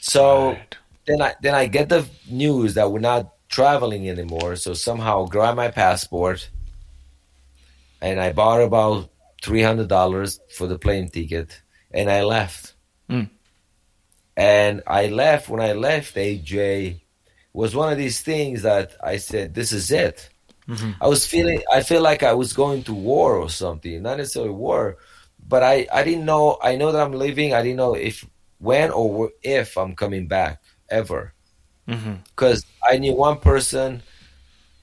So 0.00 0.50
Right. 0.52 0.76
then 1.06 1.22
I 1.22 1.34
then 1.42 1.54
I 1.54 1.66
get 1.66 1.88
the 1.88 2.06
news 2.28 2.74
that 2.74 2.90
we're 2.90 3.00
not 3.00 3.32
traveling 3.48 4.08
anymore. 4.08 4.56
So 4.56 4.74
somehow 4.74 5.26
grab 5.26 5.56
my 5.56 5.70
passport, 5.70 6.48
and 8.00 8.20
I 8.20 8.32
bought 8.32 8.62
about 8.62 9.10
three 9.42 9.62
hundred 9.62 9.88
dollars 9.88 10.40
for 10.56 10.66
the 10.66 10.78
plane 10.78 11.08
ticket, 11.08 11.60
and 11.92 12.10
I 12.10 12.22
left. 12.24 12.74
Mm. 13.08 13.30
And 14.36 14.82
I 14.86 15.06
left. 15.08 15.48
When 15.48 15.60
I 15.60 15.72
left, 15.72 16.14
AJ 16.16 17.00
was 17.52 17.74
one 17.74 17.92
of 17.92 17.98
these 17.98 18.20
things 18.22 18.62
that 18.62 18.96
I 19.02 19.18
said, 19.18 19.54
"This 19.54 19.72
is 19.72 19.90
it." 19.90 20.30
I 21.00 21.08
was 21.08 21.26
feeling. 21.26 21.60
I 21.72 21.82
feel 21.82 22.00
like 22.00 22.22
I 22.22 22.32
was 22.32 22.52
going 22.52 22.84
to 22.84 22.94
war 22.94 23.36
or 23.36 23.50
something. 23.50 24.02
Not 24.02 24.18
necessarily 24.18 24.52
war, 24.52 24.98
but 25.52 25.62
I 25.72 25.76
I 25.98 26.02
didn't 26.08 26.26
know. 26.32 26.44
I 26.62 26.76
know 26.80 26.90
that 26.92 27.02
I'm 27.04 27.12
leaving. 27.24 27.50
I 27.54 27.62
didn't 27.64 27.80
know 27.82 27.94
if 27.94 28.16
when 28.68 28.90
or 29.00 29.30
if 29.42 29.76
I'm 29.76 29.94
coming 30.02 30.26
back 30.28 30.62
ever 31.00 31.22
because 32.34 32.64
I 32.90 32.98
knew 32.98 33.14
one 33.14 33.38
person. 33.40 34.02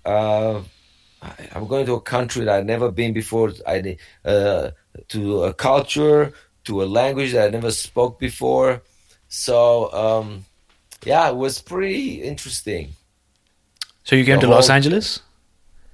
Uh, 0.05 0.61
I- 1.21 1.49
I'm 1.55 1.67
going 1.67 1.85
to 1.87 1.95
a 1.95 2.01
country 2.01 2.45
that 2.45 2.55
I've 2.59 2.65
never 2.75 2.91
been 2.91 3.13
before. 3.13 3.51
I 3.67 3.97
uh, 4.25 4.71
to 5.13 5.43
a 5.49 5.53
culture, 5.53 6.33
to 6.65 6.83
a 6.83 6.87
language 6.99 7.31
that 7.33 7.47
I 7.47 7.51
never 7.51 7.71
spoke 7.71 8.19
before. 8.19 8.81
So 9.29 9.91
um, 9.93 10.45
yeah, 11.05 11.29
it 11.29 11.35
was 11.35 11.61
pretty 11.61 12.21
interesting. 12.23 12.95
So 14.03 14.15
you 14.15 14.25
came 14.25 14.39
The 14.39 14.47
to 14.47 14.53
Los 14.55 14.69
Angeles? 14.69 15.21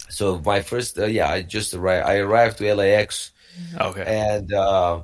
So 0.10 0.40
my 0.46 0.62
first, 0.62 0.98
uh, 1.00 1.06
yeah, 1.06 1.30
I 1.30 1.42
just 1.42 1.74
arrived. 1.74 2.06
I 2.08 2.18
arrived 2.18 2.58
to 2.60 2.74
LAX 2.76 3.33
Okay. 3.80 4.04
and 4.06 4.52
uh, 4.54 5.04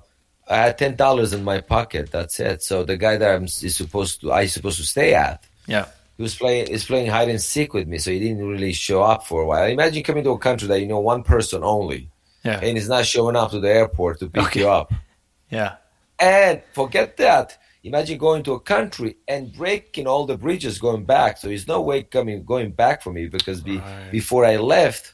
I 0.50 0.56
had 0.56 0.78
ten 0.78 0.96
dollars 0.96 1.34
in 1.34 1.44
my 1.44 1.62
pocket. 1.62 2.12
That's 2.12 2.40
it. 2.40 2.64
So 2.64 2.84
the 2.84 2.98
guy 2.98 3.18
that 3.18 3.36
I'm 3.36 3.44
is 3.46 3.76
supposed 3.76 4.22
to, 4.22 4.32
I 4.32 4.46
supposed 4.48 4.78
to 4.78 4.86
stay 4.86 5.14
at, 5.14 5.44
yeah. 5.68 5.86
he 6.18 6.24
was 6.24 6.36
playing 6.36 6.68
is 6.68 6.86
playing 6.86 7.08
hide 7.12 7.30
and 7.30 7.42
seek 7.42 7.74
with 7.74 7.88
me, 7.88 7.98
so 8.00 8.12
he 8.12 8.20
didn't 8.20 8.48
really 8.48 8.74
show 8.74 9.02
up 9.04 9.26
for 9.28 9.42
a 9.42 9.46
while. 9.46 9.66
Imagine 9.68 10.04
coming 10.04 10.24
to 10.24 10.32
a 10.32 10.40
country 10.40 10.68
that 10.68 10.80
you 10.82 10.88
know 10.88 11.00
one 11.00 11.24
person 11.24 11.64
only, 11.64 12.10
Yeah. 12.44 12.60
and 12.62 12.78
he's 12.78 12.90
not 12.90 13.06
showing 13.06 13.36
up 13.36 13.52
to 13.52 13.60
the 13.60 13.70
airport 13.70 14.20
to 14.20 14.30
pick 14.30 14.44
Okay. 14.46 14.60
you 14.62 14.70
up. 14.70 14.92
Yeah. 15.52 15.78
And 16.20 16.62
forget 16.74 17.18
that. 17.18 17.58
Imagine 17.84 18.18
going 18.20 18.44
to 18.44 18.54
a 18.54 18.60
country 18.60 19.18
and 19.28 19.52
breaking 19.54 20.06
all 20.06 20.26
the 20.28 20.38
bridges 20.38 20.78
going 20.78 21.06
back. 21.06 21.38
So 21.38 21.48
there's 21.48 21.68
no 21.68 21.82
way 21.82 22.04
coming 22.04 22.44
going 22.44 22.72
back 22.72 23.02
for 23.02 23.12
me 23.12 23.26
because 23.28 23.62
be, 23.62 23.78
Right. 23.78 24.12
before 24.12 24.46
I 24.46 24.58
left, 24.58 25.14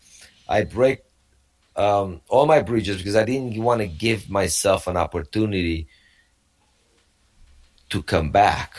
I 0.50 0.64
break 0.64 1.05
um, 1.76 2.22
all 2.30 2.46
my 2.46 2.62
bridges 2.62 2.98
because 2.98 3.16
I 3.16 3.24
didn't 3.26 3.62
want 3.62 3.82
to 3.82 3.88
give 3.88 4.30
myself 4.30 4.88
an 4.88 4.98
opportunity 4.98 5.88
to 7.90 8.02
come 8.02 8.32
back. 8.32 8.76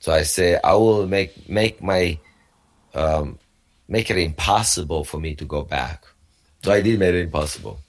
So 0.00 0.12
I 0.12 0.22
say 0.22 0.58
I 0.62 0.74
will 0.74 1.06
make 1.06 1.48
make 1.48 1.82
my 1.82 2.18
um, 2.94 3.38
make 3.88 4.10
it 4.10 4.18
impossible 4.18 5.04
for 5.04 5.18
me 5.18 5.34
to 5.36 5.44
go 5.44 5.62
back. 5.62 6.04
So 6.64 6.72
I 6.72 6.80
did 6.80 6.98
make 6.98 7.14
it 7.14 7.22
impossible. 7.22 7.80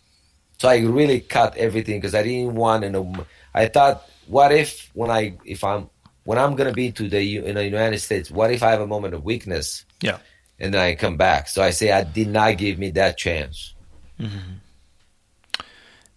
So 0.58 0.68
I 0.70 0.80
really 0.80 1.22
cut 1.22 1.56
everything 1.58 2.00
because 2.00 2.16
I 2.16 2.24
didn't 2.24 2.56
want 2.56 2.84
to 2.84 2.90
know. 2.90 3.26
I 3.54 3.68
thought, 3.68 4.10
what 4.28 4.52
if 4.52 4.90
when 4.94 5.12
I 5.12 5.38
if 5.46 5.64
I'm 5.64 5.90
when 6.24 6.38
I'm 6.38 6.56
gonna 6.56 6.74
be 6.74 6.92
to 6.94 7.08
the 7.10 7.38
in 7.38 7.56
the 7.56 7.64
United 7.66 8.00
States, 8.00 8.32
what 8.32 8.52
if 8.52 8.64
I 8.64 8.72
have 8.72 8.82
a 8.82 8.88
moment 8.88 9.14
of 9.14 9.24
weakness 9.24 9.86
Yeah. 10.02 10.20
And 10.60 10.74
then 10.74 10.82
I 10.82 10.96
come 10.96 11.18
back? 11.18 11.48
So 11.48 11.62
I 11.62 11.70
say 11.72 11.92
I 11.92 12.04
did 12.04 12.28
not 12.28 12.58
give 12.58 12.78
me 12.78 12.92
that 12.92 13.18
chance. 13.18 13.74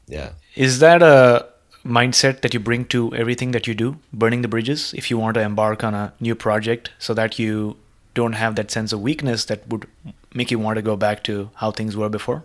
Yeah. 0.06 0.32
Is 0.54 0.80
that 0.80 1.02
a 1.02 1.46
mindset 1.84 2.42
that 2.42 2.54
you 2.54 2.60
bring 2.60 2.84
to 2.86 3.14
everything 3.14 3.52
that 3.52 3.66
you 3.66 3.74
do, 3.74 3.98
burning 4.12 4.42
the 4.42 4.48
bridges, 4.48 4.92
if 4.94 5.10
you 5.10 5.18
want 5.18 5.34
to 5.34 5.40
embark 5.40 5.82
on 5.82 5.94
a 5.94 6.12
new 6.20 6.34
project 6.34 6.90
so 6.98 7.14
that 7.14 7.38
you 7.38 7.76
don't 8.14 8.34
have 8.34 8.56
that 8.56 8.70
sense 8.70 8.92
of 8.92 9.00
weakness 9.00 9.46
that 9.46 9.66
would 9.68 9.86
make 10.34 10.50
you 10.50 10.58
want 10.58 10.76
to 10.76 10.82
go 10.82 10.96
back 10.96 11.24
to 11.24 11.50
how 11.54 11.70
things 11.70 11.96
were 11.96 12.08
before? 12.08 12.44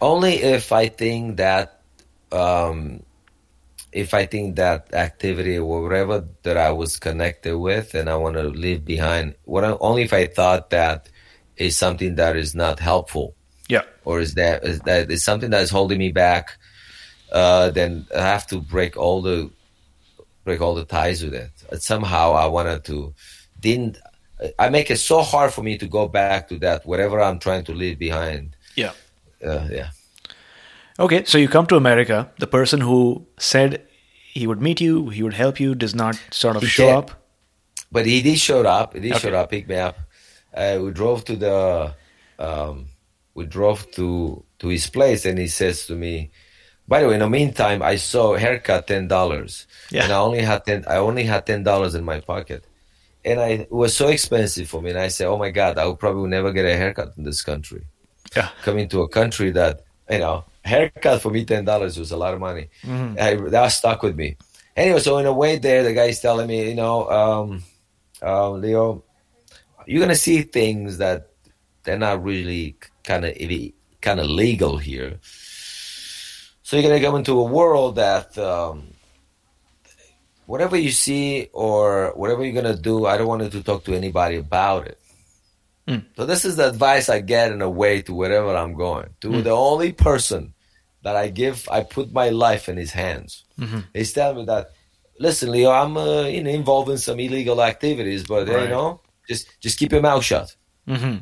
Only 0.00 0.34
if 0.34 0.72
I 0.72 0.88
think 0.88 1.38
that, 1.38 1.80
um, 2.30 3.02
if 3.92 4.12
I 4.14 4.26
think 4.26 4.56
that 4.56 4.92
activity 4.92 5.56
or 5.58 5.82
whatever 5.82 6.24
that 6.42 6.56
I 6.56 6.72
was 6.72 6.98
connected 6.98 7.56
with 7.58 7.94
and 7.94 8.08
I 8.10 8.16
want 8.16 8.36
to 8.36 8.42
leave 8.44 8.84
behind, 8.84 9.34
what 9.44 9.64
I, 9.64 9.70
only 9.80 10.02
if 10.02 10.12
I 10.12 10.26
thought 10.26 10.70
that 10.70 11.08
is 11.56 11.76
something 11.76 12.16
that 12.16 12.36
is 12.36 12.54
not 12.54 12.78
helpful 12.80 13.34
Yeah. 13.68 13.82
or 14.04 14.20
is 14.20 14.34
that 14.34 14.62
is 14.64 14.80
that 14.80 15.10
is 15.10 15.24
something 15.24 15.50
that 15.50 15.62
is 15.62 15.70
holding 15.70 15.98
me 15.98 16.12
back, 16.12 16.50
uh, 17.32 17.70
then 17.70 18.06
I 18.14 18.20
have 18.22 18.46
to 18.48 18.60
break 18.60 18.96
all 18.96 19.22
the 19.22 19.50
break 20.44 20.60
all 20.60 20.74
the 20.74 20.84
ties 20.84 21.22
with 21.24 21.34
it. 21.34 21.50
And 21.70 21.82
somehow 21.82 22.32
I 22.32 22.46
wanted 22.46 22.84
to 22.84 23.14
didn't 23.60 23.98
I 24.58 24.68
make 24.68 24.88
it 24.90 24.98
so 24.98 25.22
hard 25.22 25.52
for 25.52 25.62
me 25.62 25.76
to 25.78 25.86
go 25.88 26.06
back 26.08 26.48
to 26.48 26.58
that 26.60 26.86
whatever 26.86 27.20
I'm 27.20 27.38
trying 27.40 27.64
to 27.64 27.72
leave 27.72 27.98
behind. 27.98 28.54
Yeah. 28.76 28.92
Uh, 29.44 29.66
yeah. 29.70 29.90
Okay, 30.98 31.24
so 31.24 31.38
you 31.38 31.48
come 31.48 31.66
to 31.66 31.76
America. 31.76 32.30
The 32.38 32.46
person 32.46 32.80
who 32.80 33.26
said 33.38 33.82
he 34.32 34.46
would 34.46 34.60
meet 34.60 34.80
you, 34.80 35.10
he 35.10 35.22
would 35.22 35.34
help 35.34 35.60
you, 35.60 35.74
does 35.74 35.94
not 35.94 36.20
sort 36.30 36.56
of 36.56 36.62
He 36.62 36.68
show 36.68 36.86
did. 36.86 36.94
up. 36.96 37.10
But 37.92 38.04
he 38.06 38.20
did 38.20 38.38
show 38.38 38.62
up. 38.62 38.94
He 38.94 39.00
did 39.00 39.12
Okay. 39.12 39.20
showed 39.20 39.34
up, 39.34 39.50
pick 39.50 39.68
me 39.68 39.76
up. 39.76 39.96
Uh, 40.54 40.78
we 40.82 40.90
drove 40.90 41.24
to 41.26 41.36
the, 41.36 41.94
um, 42.38 42.86
we 43.34 43.46
drove 43.46 43.90
to 43.92 44.44
to 44.58 44.68
his 44.68 44.88
place, 44.88 45.24
and 45.24 45.38
he 45.38 45.46
says 45.46 45.86
to 45.86 45.94
me, 45.94 46.30
"By 46.88 47.00
the 47.00 47.08
way, 47.08 47.14
in 47.14 47.20
the 47.20 47.28
meantime, 47.28 47.80
I 47.80 47.94
saw 47.96 48.34
a 48.34 48.38
haircut 48.40 48.88
ten 48.88 49.06
dollars, 49.06 49.66
Yeah. 49.90 50.04
and 50.04 50.12
I 50.12 50.16
only 50.18 50.42
had 50.42 50.64
ten. 50.66 50.84
I 50.88 50.96
only 50.96 51.22
had 51.24 51.46
ten 51.46 51.62
dollars 51.62 51.94
in 51.94 52.04
my 52.04 52.18
pocket, 52.20 52.64
and 53.24 53.38
I 53.40 53.48
it 53.64 53.72
was 53.72 53.96
so 53.96 54.08
expensive 54.08 54.68
for 54.68 54.82
me. 54.82 54.90
And 54.90 54.98
I 54.98 55.08
said, 55.08 55.28
"Oh 55.28 55.38
my 55.38 55.50
God, 55.50 55.78
I 55.78 55.84
will 55.86 55.96
probably 55.96 56.28
never 56.28 56.50
get 56.52 56.64
a 56.66 56.76
haircut 56.76 57.12
in 57.16 57.22
this 57.22 57.42
country. 57.42 57.82
Yeah. 58.36 58.48
Coming 58.64 58.88
to 58.88 59.02
a 59.02 59.08
country 59.08 59.52
that 59.52 59.84
you 60.10 60.18
know, 60.18 60.44
haircut 60.68 61.20
for 61.22 61.30
me 61.32 61.44
ten 61.44 61.64
dollars 61.64 61.98
was 61.98 62.12
a 62.12 62.16
lot 62.16 62.34
of 62.34 62.40
money. 62.40 62.68
I, 63.18 63.34
that 63.50 63.68
stuck 63.72 64.02
with 64.04 64.16
me. 64.16 64.36
Anyway, 64.76 65.00
so 65.00 65.18
in 65.18 65.26
a 65.26 65.32
way, 65.32 65.58
there 65.58 65.82
the 65.82 65.94
guy's 65.94 66.20
telling 66.20 66.46
me, 66.46 66.68
you 66.70 66.76
know, 66.76 67.08
um, 67.10 67.62
uh, 68.22 68.50
Leo, 68.52 69.02
you're 69.86 70.00
gonna 70.04 70.14
see 70.14 70.42
things 70.42 70.98
that 70.98 71.32
they're 71.82 71.98
not 71.98 72.22
really 72.22 72.76
kind 73.02 73.24
of 73.24 73.32
kind 74.00 74.20
of 74.20 74.26
legal 74.28 74.76
here. 74.78 75.18
So 76.62 76.76
you're 76.76 76.88
gonna 76.88 77.00
come 77.00 77.16
into 77.16 77.40
a 77.40 77.44
world 77.58 77.96
that 77.96 78.36
um, 78.38 78.92
whatever 80.46 80.76
you 80.76 80.90
see 80.92 81.48
or 81.52 82.12
whatever 82.14 82.44
you're 82.44 82.60
gonna 82.60 82.76
do, 82.76 83.06
I 83.06 83.16
don't 83.16 83.26
want 83.26 83.42
you 83.42 83.50
to 83.50 83.62
talk 83.62 83.84
to 83.84 83.94
anybody 83.94 84.36
about 84.36 84.86
it. 84.86 84.98
So 86.16 86.26
this 86.26 86.44
is 86.44 86.56
the 86.56 86.68
advice 86.68 87.08
I 87.08 87.20
get 87.24 87.50
in 87.50 87.62
a 87.62 87.70
way 87.70 88.02
to 88.02 88.12
wherever 88.12 88.54
I'm 88.54 88.74
going. 88.74 89.08
To 89.22 89.28
the 89.42 89.56
only 89.56 89.92
person 89.92 90.52
that 91.02 91.16
I 91.16 91.28
give, 91.28 91.68
I 91.70 91.82
put 91.82 92.12
my 92.12 92.28
life 92.30 92.68
in 92.68 92.76
his 92.76 92.92
hands. 92.92 93.44
He's 93.94 94.12
telling 94.12 94.38
me 94.38 94.44
that, 94.46 94.70
listen, 95.18 95.50
Leo, 95.50 95.70
I'm 95.70 95.96
uh, 95.96 96.22
you 96.22 96.42
know 96.42 96.50
involved 96.50 96.90
in 96.90 96.98
some 96.98 97.18
illegal 97.20 97.62
activities, 97.62 98.24
but 98.26 98.48
Right. 98.48 98.62
you 98.64 98.68
know, 98.68 99.00
just 99.28 99.46
just 99.60 99.78
keep 99.78 99.92
your 99.92 100.02
mouth 100.02 100.24
shut. 100.24 100.54
Mm-hmm. 100.86 101.18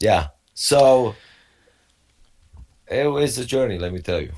Yeah. 0.00 0.28
So 0.54 1.14
it 2.88 3.06
was 3.06 3.38
a 3.38 3.44
journey, 3.46 3.78
let 3.78 3.92
me 3.92 4.00
tell 4.00 4.20
you. 4.20 4.32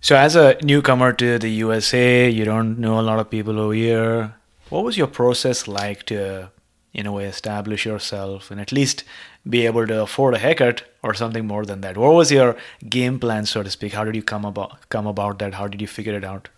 So, 0.00 0.16
as 0.16 0.34
a 0.34 0.56
newcomer 0.62 1.12
to 1.12 1.38
the 1.38 1.48
USA, 1.50 2.28
you 2.28 2.44
don't 2.44 2.78
know 2.78 2.98
a 2.98 3.02
lot 3.02 3.20
of 3.20 3.30
people 3.30 3.60
over 3.60 3.72
here. 3.74 4.34
What 4.68 4.84
was 4.84 4.96
your 4.96 5.06
process 5.06 5.68
like 5.68 6.04
to, 6.06 6.50
in 6.92 7.06
a 7.06 7.12
way, 7.12 7.26
establish 7.26 7.86
yourself 7.86 8.50
and 8.50 8.60
at 8.60 8.72
least 8.72 9.04
be 9.48 9.66
able 9.66 9.86
to 9.86 10.02
afford 10.02 10.34
a 10.34 10.38
haircut 10.38 10.84
or 11.02 11.14
something 11.14 11.46
more 11.46 11.64
than 11.64 11.80
that? 11.80 11.96
What 11.96 12.14
was 12.14 12.30
your 12.30 12.56
game 12.88 13.18
plan, 13.18 13.46
so 13.46 13.62
to 13.62 13.70
speak? 13.70 13.92
How 13.92 14.04
did 14.04 14.14
you 14.14 14.22
come 14.22 14.44
about 14.44 14.88
come 14.88 15.06
about 15.06 15.38
that? 15.40 15.54
How 15.54 15.66
did 15.66 15.80
you 15.80 15.86
figure 15.86 16.14
it 16.14 16.24
out? 16.24 16.48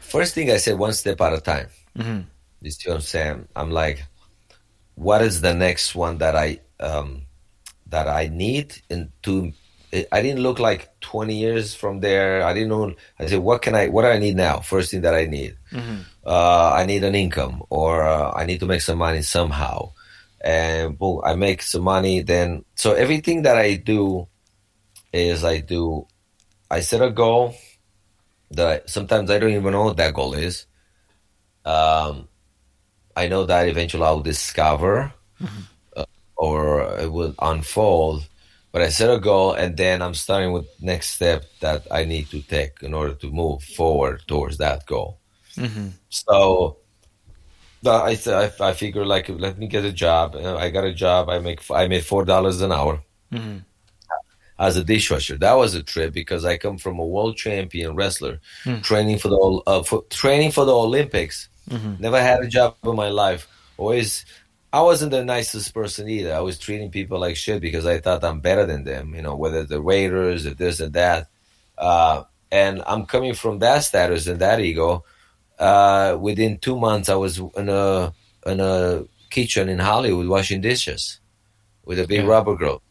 First 0.00 0.34
thing 0.34 0.50
I 0.50 0.56
said, 0.56 0.78
one 0.78 0.92
step 0.92 1.20
at 1.20 1.32
a 1.34 1.40
time. 1.40 1.68
hmm 1.96 2.20
You 2.62 2.70
see 2.70 2.88
what 2.88 2.96
I'm 2.96 3.00
saying? 3.02 3.48
I'm 3.54 3.70
like, 3.70 4.04
what 4.94 5.22
is 5.22 5.40
the 5.40 5.54
next 5.54 5.94
one 5.94 6.18
that 6.18 6.34
I 6.34 6.60
um, 6.80 7.22
that 7.86 8.08
I 8.08 8.28
need 8.28 8.80
and 8.90 9.10
to 9.22 9.52
I 9.92 10.20
didn't 10.20 10.42
look 10.42 10.58
like 10.58 11.00
20 11.00 11.34
years 11.34 11.74
from 11.74 12.00
there. 12.00 12.42
I 12.42 12.52
didn't 12.52 12.68
know. 12.68 12.94
I 13.18 13.26
said, 13.26 13.38
what 13.38 13.62
can 13.62 13.74
I, 13.74 13.88
what 13.88 14.02
do 14.02 14.08
I 14.08 14.18
need 14.18 14.36
now? 14.36 14.60
First 14.60 14.90
thing 14.90 15.00
that 15.00 15.14
I 15.14 15.24
need, 15.24 15.56
mm-hmm. 15.72 16.00
uh, 16.26 16.72
I 16.74 16.84
need 16.84 17.04
an 17.04 17.14
income 17.14 17.62
or 17.70 18.06
uh, 18.06 18.32
I 18.32 18.44
need 18.44 18.60
to 18.60 18.66
make 18.66 18.82
some 18.82 18.98
money 18.98 19.22
somehow. 19.22 19.92
And 20.40 20.98
boom, 20.98 21.20
I 21.24 21.34
make 21.34 21.62
some 21.62 21.82
money. 21.82 22.20
Then, 22.20 22.64
so 22.74 22.92
everything 22.92 23.42
that 23.42 23.56
I 23.56 23.76
do 23.76 24.28
is 25.12 25.44
I 25.44 25.58
do, 25.58 26.06
I 26.70 26.80
set 26.80 27.02
a 27.02 27.10
goal 27.10 27.54
that 28.50 28.88
sometimes 28.88 29.30
I 29.30 29.38
don't 29.38 29.50
even 29.50 29.72
know 29.72 29.84
what 29.84 29.96
that 29.96 30.14
goal 30.14 30.34
is. 30.34 30.66
Um, 31.64 32.28
I 33.16 33.28
know 33.28 33.44
that 33.44 33.68
eventually 33.68 34.04
I'll 34.04 34.20
discover 34.20 35.12
mm-hmm. 35.40 35.62
uh, 35.96 36.04
or 36.36 36.98
it 36.98 37.12
will 37.12 37.34
unfold 37.40 38.28
but 38.72 38.82
I 38.82 38.90
set 38.90 39.10
a 39.10 39.18
goal 39.18 39.52
and 39.52 39.76
then 39.76 40.02
I'm 40.02 40.14
starting 40.14 40.52
with 40.52 40.66
next 40.80 41.14
step 41.14 41.44
that 41.60 41.86
I 41.90 42.04
need 42.04 42.28
to 42.30 42.42
take 42.42 42.82
in 42.82 42.92
order 42.94 43.14
to 43.14 43.30
move 43.30 43.62
forward 43.62 44.22
towards 44.26 44.58
that 44.58 44.84
goal. 44.86 45.18
Mm-hmm. 45.56 45.88
So 46.10 46.76
I, 47.86 48.18
I, 48.26 48.52
I 48.60 48.72
figure 48.72 49.04
like 49.04 49.28
let 49.28 49.58
me 49.58 49.68
get 49.68 49.84
a 49.84 49.92
job. 49.92 50.34
Uh, 50.34 50.56
I 50.56 50.70
got 50.70 50.84
a 50.84 50.92
job. 50.92 51.28
I 51.28 51.38
make 51.38 51.60
I 51.70 51.88
made 51.88 52.04
four 52.04 52.24
dollars 52.24 52.60
an 52.60 52.72
hour 52.72 53.02
mm-hmm. 53.32 53.58
as 54.58 54.76
a 54.76 54.84
dishwasher. 54.84 55.36
That 55.36 55.54
was 55.54 55.74
a 55.74 55.82
trip 55.82 56.12
because 56.12 56.44
I 56.44 56.56
come 56.58 56.78
from 56.78 56.98
a 56.98 57.06
world 57.06 57.36
champion 57.36 57.94
wrestler, 57.94 58.40
mm-hmm. 58.64 58.80
training 58.80 59.18
for 59.18 59.28
the 59.28 59.62
uh, 59.66 59.82
for, 59.82 60.02
training 60.10 60.52
for 60.52 60.64
the 60.64 60.74
Olympics. 60.74 61.48
Mm-hmm. 61.70 62.02
Never 62.02 62.20
had 62.20 62.40
a 62.40 62.48
job 62.48 62.76
in 62.84 62.96
my 62.96 63.10
life. 63.10 63.46
Always 63.76 64.24
I 64.72 64.82
wasn't 64.82 65.12
the 65.12 65.24
nicest 65.24 65.72
person 65.72 66.08
either. 66.08 66.34
I 66.34 66.40
was 66.40 66.58
treating 66.58 66.90
people 66.90 67.18
like 67.18 67.36
shit 67.36 67.62
because 67.62 67.86
I 67.86 68.00
thought 68.00 68.24
I'm 68.24 68.40
better 68.40 68.66
than 68.66 68.84
them, 68.84 69.14
you 69.14 69.22
know, 69.22 69.34
whether 69.34 69.64
the 69.64 69.80
waiters 69.80 70.46
or 70.46 70.54
this 70.54 70.80
and 70.80 70.92
that. 70.92 71.28
Uh, 71.78 72.24
and 72.50 72.82
I'm 72.86 73.06
coming 73.06 73.34
from 73.34 73.60
that 73.60 73.84
status 73.84 74.26
and 74.26 74.40
that 74.40 74.60
ego. 74.60 75.04
Uh, 75.58 76.16
within 76.20 76.58
two 76.58 76.78
months, 76.78 77.08
I 77.08 77.16
was 77.16 77.38
in 77.38 77.68
a 77.68 78.12
in 78.46 78.60
a 78.60 79.04
kitchen 79.30 79.68
in 79.68 79.78
Hollywood 79.78 80.28
washing 80.28 80.60
dishes 80.60 81.20
with 81.84 81.98
a 81.98 82.06
big 82.06 82.20
yeah. 82.20 82.28
rubber 82.28 82.56
glove. 82.56 82.82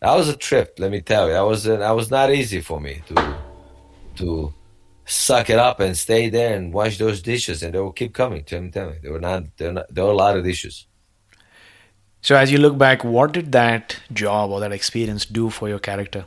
That 0.00 0.16
was 0.16 0.28
a 0.28 0.36
trip, 0.36 0.74
let 0.78 0.90
me 0.90 1.00
tell 1.00 1.28
you. 1.28 1.34
That 1.34 1.46
was 1.46 1.64
that 1.64 1.94
was 1.94 2.10
not 2.10 2.32
easy 2.32 2.60
for 2.60 2.80
me 2.80 3.02
to 3.08 3.36
to 4.16 4.52
suck 5.04 5.50
it 5.50 5.58
up 5.58 5.78
and 5.80 5.96
stay 5.96 6.28
there 6.28 6.56
and 6.56 6.72
wash 6.72 6.98
those 6.98 7.22
dishes, 7.22 7.62
and 7.62 7.74
they 7.74 7.78
will 7.78 7.92
keep 7.92 8.12
coming. 8.12 8.42
Tell 8.44 8.60
me, 8.60 8.70
tell 8.70 8.90
me, 8.90 8.96
there 9.02 9.12
were 9.12 9.20
not 9.20 9.44
there 9.56 10.04
were 10.04 10.10
a 10.10 10.16
lot 10.16 10.36
of 10.36 10.44
dishes. 10.44 10.86
So, 12.20 12.36
as 12.36 12.52
you 12.52 12.58
look 12.58 12.78
back, 12.78 13.02
what 13.04 13.32
did 13.32 13.52
that 13.52 13.98
job 14.12 14.50
or 14.50 14.60
that 14.60 14.72
experience 14.72 15.24
do 15.24 15.50
for 15.50 15.68
your 15.68 15.80
character? 15.80 16.24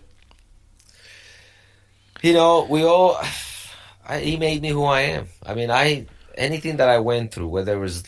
You 2.22 2.34
know, 2.34 2.68
we 2.70 2.84
all. 2.84 3.18
I, 4.06 4.20
he 4.20 4.38
made 4.38 4.62
me 4.62 4.70
who 4.70 4.84
I 4.84 5.02
am. 5.02 5.28
I 5.46 5.54
mean, 5.56 5.72
I 5.72 6.06
anything 6.38 6.78
that 6.78 6.90
I 6.90 7.00
went 7.00 7.34
through, 7.34 7.48
whether 7.48 7.74
it 7.74 7.80
was, 7.80 8.04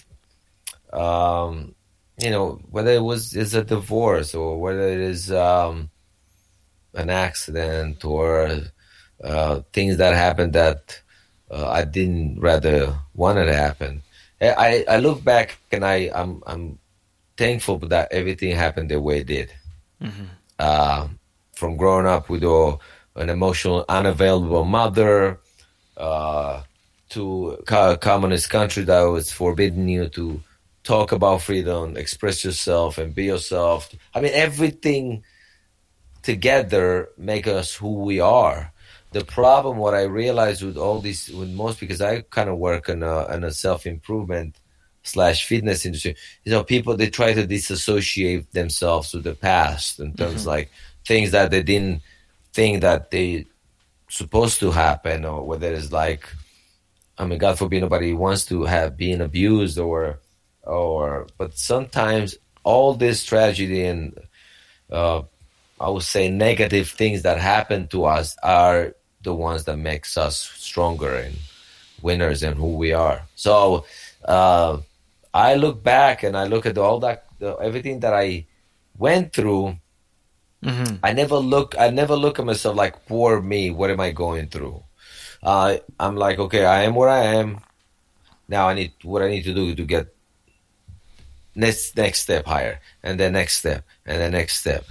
um, 0.94 1.76
you 2.20 2.30
know, 2.30 2.62
whether 2.70 2.92
it 2.92 3.04
was 3.04 3.36
is 3.36 3.54
a 3.54 3.64
divorce 3.64 4.36
or 4.36 4.60
whether 4.60 4.88
it 4.88 5.00
is 5.00 5.32
um, 5.32 5.90
an 6.94 7.10
accident 7.10 8.04
or 8.06 8.62
uh, 9.24 9.62
things 9.74 9.98
that 9.98 10.14
happened 10.14 10.54
that 10.54 11.02
uh, 11.50 11.70
I 11.70 11.84
didn't 11.84 12.40
rather 12.40 12.96
want 13.14 13.38
to 13.38 13.54
happen. 13.54 14.02
I, 14.40 14.86
I 14.88 14.98
look 14.98 15.24
back 15.24 15.58
and 15.72 15.84
I 15.84 16.12
I'm 16.14 16.44
I'm 16.46 16.78
thankful 17.38 17.80
that 17.80 18.12
everything 18.12 18.56
happened 18.56 18.90
the 18.90 19.02
way 19.02 19.20
it 19.20 19.28
did. 19.28 19.54
Mm-hmm. 20.02 20.26
Uh, 20.60 21.08
from 21.54 21.76
growing 21.76 22.06
up 22.06 22.30
with 22.30 22.44
a, 22.44 22.78
an 23.16 23.30
emotional 23.30 23.84
unavailable 23.90 24.64
mother 24.64 25.40
uh, 25.98 26.64
to 27.10 27.58
a 27.68 27.98
communist 27.98 28.50
country 28.50 28.84
that 28.84 29.02
was 29.02 29.32
forbidding 29.32 29.88
you 29.88 30.10
to 30.10 30.42
talk 30.84 31.12
about 31.12 31.42
freedom, 31.42 31.98
express 31.98 32.46
yourself, 32.46 32.98
and 32.98 33.14
be 33.14 33.26
yourself. 33.26 33.94
I 34.14 34.22
mean, 34.22 34.32
everything 34.34 35.24
together 36.22 37.10
make 37.18 37.48
us 37.48 37.74
who 37.74 37.94
we 37.94 38.20
are 38.20 38.72
the 39.12 39.24
problem 39.24 39.78
what 39.78 39.94
i 39.94 40.04
realized 40.04 40.62
with 40.62 40.78
all 40.78 41.00
this 41.00 41.30
with 41.30 41.50
most 41.50 41.80
because 41.80 42.02
i 42.02 42.22
kind 42.22 42.50
of 42.50 42.58
work 42.58 42.90
on 42.90 43.02
a, 43.04 43.26
on 43.28 43.44
a 43.44 43.52
self-improvement 43.52 44.56
slash 45.04 45.46
fitness 45.46 45.86
industry 45.86 46.16
you 46.44 46.52
know 46.52 46.64
people 46.64 46.96
they 46.96 47.10
try 47.10 47.34
to 47.34 47.48
disassociate 47.48 48.52
themselves 48.52 49.14
with 49.14 49.24
the 49.24 49.36
past 49.36 50.00
in 50.00 50.14
terms 50.14 50.42
mm-hmm. 50.42 50.50
like 50.50 50.72
things 51.06 51.32
that 51.32 51.50
they 51.50 51.64
didn't 51.64 52.02
think 52.54 52.82
that 52.82 53.10
they 53.12 53.46
supposed 54.10 54.60
to 54.60 54.72
happen 54.72 55.26
or 55.26 55.43
whether 55.43 55.74
it's 55.74 55.91
like 55.91 56.30
i 57.17 57.26
mean 57.26 57.38
god 57.38 57.58
forbid 57.58 57.82
nobody 57.82 58.13
wants 58.13 58.46
to 58.46 58.63
have 58.63 58.96
been 58.96 59.22
abused 59.22 59.78
or 59.78 60.20
or 60.63 61.28
but 61.38 61.58
sometimes 61.58 62.38
all 62.63 62.93
this 62.93 63.24
tragedy 63.24 63.86
and 63.86 64.20
uh, 64.91 65.22
I 65.80 65.89
would 65.89 66.04
say 66.04 66.30
negative 66.30 66.89
things 66.89 67.22
that 67.22 67.39
happen 67.39 67.88
to 67.89 68.06
us 68.06 68.36
are 68.41 68.93
the 69.22 69.34
ones 69.34 69.65
that 69.65 69.78
makes 69.78 70.17
us 70.17 70.38
stronger 70.38 71.15
and 71.15 71.36
winners 72.02 72.43
and 72.43 72.56
who 72.58 72.76
we 72.76 72.93
are. 72.93 73.22
So 73.36 73.86
uh, 74.26 74.80
I 75.34 75.56
look 75.56 75.84
back 75.84 76.24
and 76.24 76.36
I 76.36 76.46
look 76.46 76.65
at 76.65 76.78
all 76.78 77.00
that 77.02 77.26
the, 77.39 77.56
everything 77.56 78.00
that 78.02 78.13
I 78.13 78.48
went 78.98 79.34
through. 79.34 79.78
Mm-hmm. 80.63 80.96
I 81.04 81.13
never 81.13 81.38
look. 81.38 81.76
I 81.78 81.89
never 81.89 82.15
look 82.15 82.39
at 82.39 82.46
myself 82.46 82.76
like 82.76 83.06
poor 83.06 83.41
me. 83.41 83.70
What 83.70 83.91
am 83.91 84.00
I 84.00 84.12
going 84.12 84.48
through? 84.48 84.84
Uh, 85.43 85.78
I'm 86.00 86.15
like, 86.15 86.39
okay, 86.39 86.65
I 86.65 86.84
am 86.84 86.96
where 86.96 87.10
I 87.10 87.24
am. 87.38 87.60
Now 88.48 88.67
I 88.67 88.74
need 88.74 88.93
what 89.04 89.22
I 89.22 89.30
need 89.30 89.43
to 89.43 89.54
do 89.54 89.76
to 89.76 89.84
get 89.86 90.08
next 91.54 91.96
next 91.96 92.22
step 92.22 92.46
higher, 92.46 92.82
and 93.04 93.20
the 93.20 93.30
next 93.30 93.58
step, 93.58 93.86
and 94.06 94.20
the 94.20 94.32
next 94.32 94.60
step. 94.60 94.86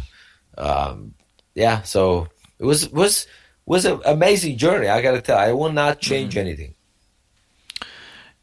Um, 0.57 1.15
yeah, 1.55 1.83
so 1.83 2.29
it 2.59 2.65
was 2.65 2.89
was 2.91 3.27
was 3.67 3.85
an 3.85 4.01
amazing 4.05 4.57
journey. 4.59 4.87
I 4.87 5.03
got 5.03 5.13
to 5.13 5.21
tell, 5.21 5.39
I 5.39 5.53
will 5.53 5.73
not 5.73 5.99
change 5.99 6.35
mm-hmm. 6.35 6.47
anything. 6.47 6.75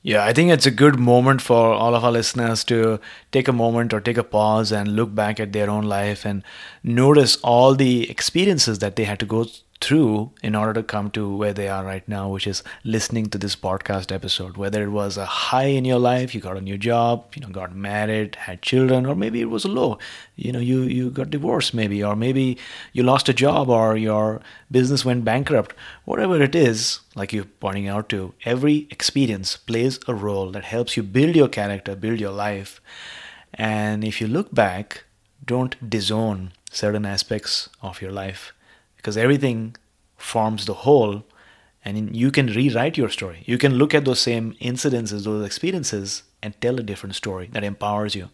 Yeah, 0.05 0.25
I 0.25 0.33
think 0.33 0.51
it's 0.51 0.65
a 0.65 0.71
good 0.71 0.99
moment 0.99 1.41
for 1.41 1.73
all 1.73 1.95
of 1.95 2.03
our 2.03 2.11
listeners 2.11 2.65
to 2.65 2.99
take 3.31 3.47
a 3.47 3.53
moment 3.53 3.93
or 3.93 4.01
take 4.01 4.17
a 4.17 4.23
pause 4.23 4.71
and 4.71 4.97
look 4.97 5.15
back 5.15 5.39
at 5.39 5.53
their 5.53 5.69
own 5.69 5.85
life 5.85 6.25
and 6.25 6.43
notice 6.83 7.37
all 7.37 7.73
the 7.73 8.09
experiences 8.09 8.79
that 8.79 8.97
they 8.97 9.05
had 9.05 9.19
to 9.19 9.25
go 9.25 9.45
through 9.83 10.31
in 10.41 10.55
order 10.55 10.73
to 10.73 10.81
come 10.81 11.11
to 11.11 11.35
where 11.35 11.53
they 11.53 11.67
are 11.67 11.83
right 11.83 12.07
now, 12.07 12.29
which 12.29 12.47
is 12.47 12.63
listening 12.85 13.25
to 13.27 13.37
this 13.37 13.55
podcast 13.55 14.11
episode. 14.11 14.55
Whether 14.55 14.83
it 14.83 14.89
was 14.89 15.17
a 15.17 15.25
high 15.25 15.65
in 15.65 15.83
your 15.83 15.99
life, 15.99 16.33
you 16.33 16.39
got 16.39 16.55
a 16.55 16.61
new 16.61 16.77
job, 16.77 17.25
you 17.35 17.41
know, 17.41 17.49
got 17.49 17.75
married, 17.75 18.35
had 18.35 18.61
children, 18.61 19.05
or 19.05 19.15
maybe 19.15 19.41
it 19.41 19.49
was 19.49 19.65
a 19.65 19.67
low, 19.67 19.99
you 20.37 20.53
know, 20.53 20.59
you 20.59 20.83
you 20.83 21.09
got 21.09 21.29
divorced 21.29 21.73
maybe, 21.73 22.01
or 22.03 22.15
maybe 22.15 22.57
you 22.93 23.03
lost 23.03 23.27
a 23.27 23.33
job 23.33 23.69
or 23.69 23.97
your 23.97 24.41
business 24.71 25.03
went 25.03 25.25
bankrupt. 25.25 25.75
Whatever 26.05 26.41
it 26.41 26.55
is, 26.55 27.01
like 27.13 27.33
you're 27.33 27.53
pointing 27.59 27.89
out 27.89 28.07
to, 28.09 28.33
every 28.45 28.87
experience 28.89 29.57
plays 29.57 29.99
a 30.07 30.15
role 30.15 30.49
that 30.51 30.63
helps 30.63 30.95
you 30.95 31.03
build 31.03 31.35
your 31.35 31.49
character, 31.49 31.95
build 31.95 32.19
your 32.21 32.31
life. 32.31 32.79
And 33.53 34.03
if 34.03 34.21
you 34.21 34.27
look 34.27 34.55
back, 34.55 35.03
don't 35.45 35.77
disown 35.89 36.53
certain 36.71 37.05
aspects 37.05 37.69
of 37.81 38.01
your 38.01 38.11
life 38.11 38.52
because 39.03 39.17
everything 39.17 39.75
forms 40.15 40.65
the 40.65 40.73
whole 40.73 41.25
and 41.83 42.15
you 42.15 42.31
can 42.31 42.47
rewrite 42.47 42.97
your 42.97 43.09
story. 43.09 43.43
You 43.45 43.57
can 43.57 43.73
look 43.73 43.93
at 43.93 44.05
those 44.05 44.21
same 44.21 44.53
incidences, 44.61 45.25
those 45.25 45.45
experiences, 45.45 46.23
and 46.41 46.59
tell 46.61 46.79
a 46.79 46.83
different 46.83 47.15
story 47.15 47.49
that 47.51 47.65
empowers 47.65 48.15
you. 48.15 48.29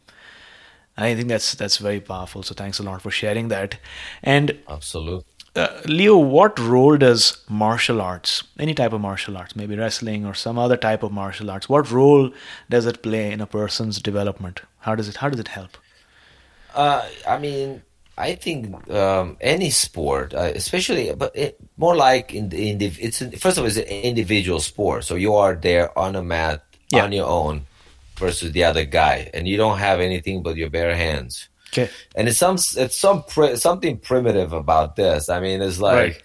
And 0.95 1.08
I 1.08 1.15
think 1.15 1.29
that's 1.29 1.55
that's 1.55 1.77
very 1.77 1.99
powerful. 1.99 2.43
So 2.43 2.53
thanks 2.53 2.77
a 2.77 2.84
lot 2.84 3.01
for 3.01 3.10
sharing 3.10 3.47
that. 3.47 3.79
And 4.21 4.60
absolutely, 4.67 5.25
uh, 5.55 5.82
Leo, 5.86 6.17
what 6.17 6.60
role 6.60 6.97
does 6.97 7.43
martial 7.49 8.01
arts, 8.01 8.43
any 8.60 8.75
type 8.75 8.93
of 8.93 9.01
martial 9.01 9.38
arts, 9.38 9.55
maybe 9.55 9.75
wrestling 9.75 10.25
or 10.25 10.36
some 10.36 10.60
other 10.60 10.77
type 10.77 11.01
of 11.01 11.12
martial 11.12 11.49
arts, 11.49 11.67
what 11.67 11.89
role 11.89 12.32
does 12.69 12.86
it 12.86 13.01
play 13.01 13.32
in 13.32 13.41
a 13.41 13.47
person's 13.47 13.99
development? 13.99 14.62
How 14.79 14.93
does 14.93 15.08
it 15.08 15.17
how 15.17 15.29
does 15.29 15.39
it 15.39 15.47
help? 15.47 15.77
Uh, 16.75 17.08
I 17.27 17.39
mean, 17.39 17.82
I 18.19 18.36
think 18.36 18.75
um, 18.91 19.38
any 19.39 19.69
sport, 19.71 20.34
uh, 20.34 20.51
especially, 20.53 21.15
but 21.15 21.32
it, 21.36 21.55
more 21.77 21.95
like 21.95 22.36
in 22.36 22.49
the, 22.49 22.69
in 22.69 22.77
the 22.77 22.88
it's 22.99 23.19
first 23.39 23.58
of 23.58 23.63
all, 23.63 23.67
it's 23.71 23.77
an 23.77 23.84
individual 23.84 24.60
sport. 24.60 25.05
So 25.05 25.15
you 25.15 25.36
are 25.36 25.55
there 25.55 25.97
on 25.97 26.15
a 26.15 26.21
mat 26.21 26.62
yeah. 26.91 27.05
on 27.05 27.13
your 27.13 27.27
own 27.27 27.65
versus 28.17 28.51
the 28.51 28.65
other 28.65 28.84
guy, 28.84 29.32
and 29.34 29.47
you 29.47 29.55
don't 29.55 29.79
have 29.79 30.01
anything 30.01 30.43
but 30.43 30.58
your 30.58 30.69
bare 30.69 30.95
hands. 30.95 31.47
Okay. 31.71 31.89
And 32.15 32.27
it's 32.27 32.38
some 32.38 32.58
it's 32.75 32.97
some 32.97 33.23
something 33.55 33.97
primitive 33.99 34.51
about 34.51 34.95
this. 34.95 35.29
I 35.29 35.39
mean, 35.39 35.62
it's 35.62 35.79
like, 35.79 35.95
right. 35.95 36.23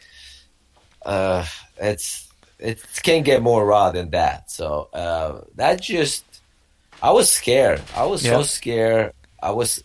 uh, 1.07 1.44
it's 1.78 2.28
it 2.59 2.83
can't 3.02 3.24
get 3.24 3.42
more 3.42 3.64
raw 3.64 3.92
than 3.92 4.11
that. 4.11 4.50
So 4.50 4.88
uh, 4.92 5.42
that 5.57 5.83
just, 5.83 6.24
I 7.02 7.11
was 7.11 7.30
scared. 7.30 7.83
I 7.94 8.07
was 8.07 8.24
Yeah. 8.24 8.38
so 8.38 8.42
scared. 8.42 9.12
I 9.42 9.50
was, 9.50 9.83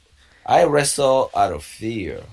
I 0.49 0.65
wrestle 0.65 1.31
out 1.35 1.53
of 1.53 1.63
fear 1.63 2.23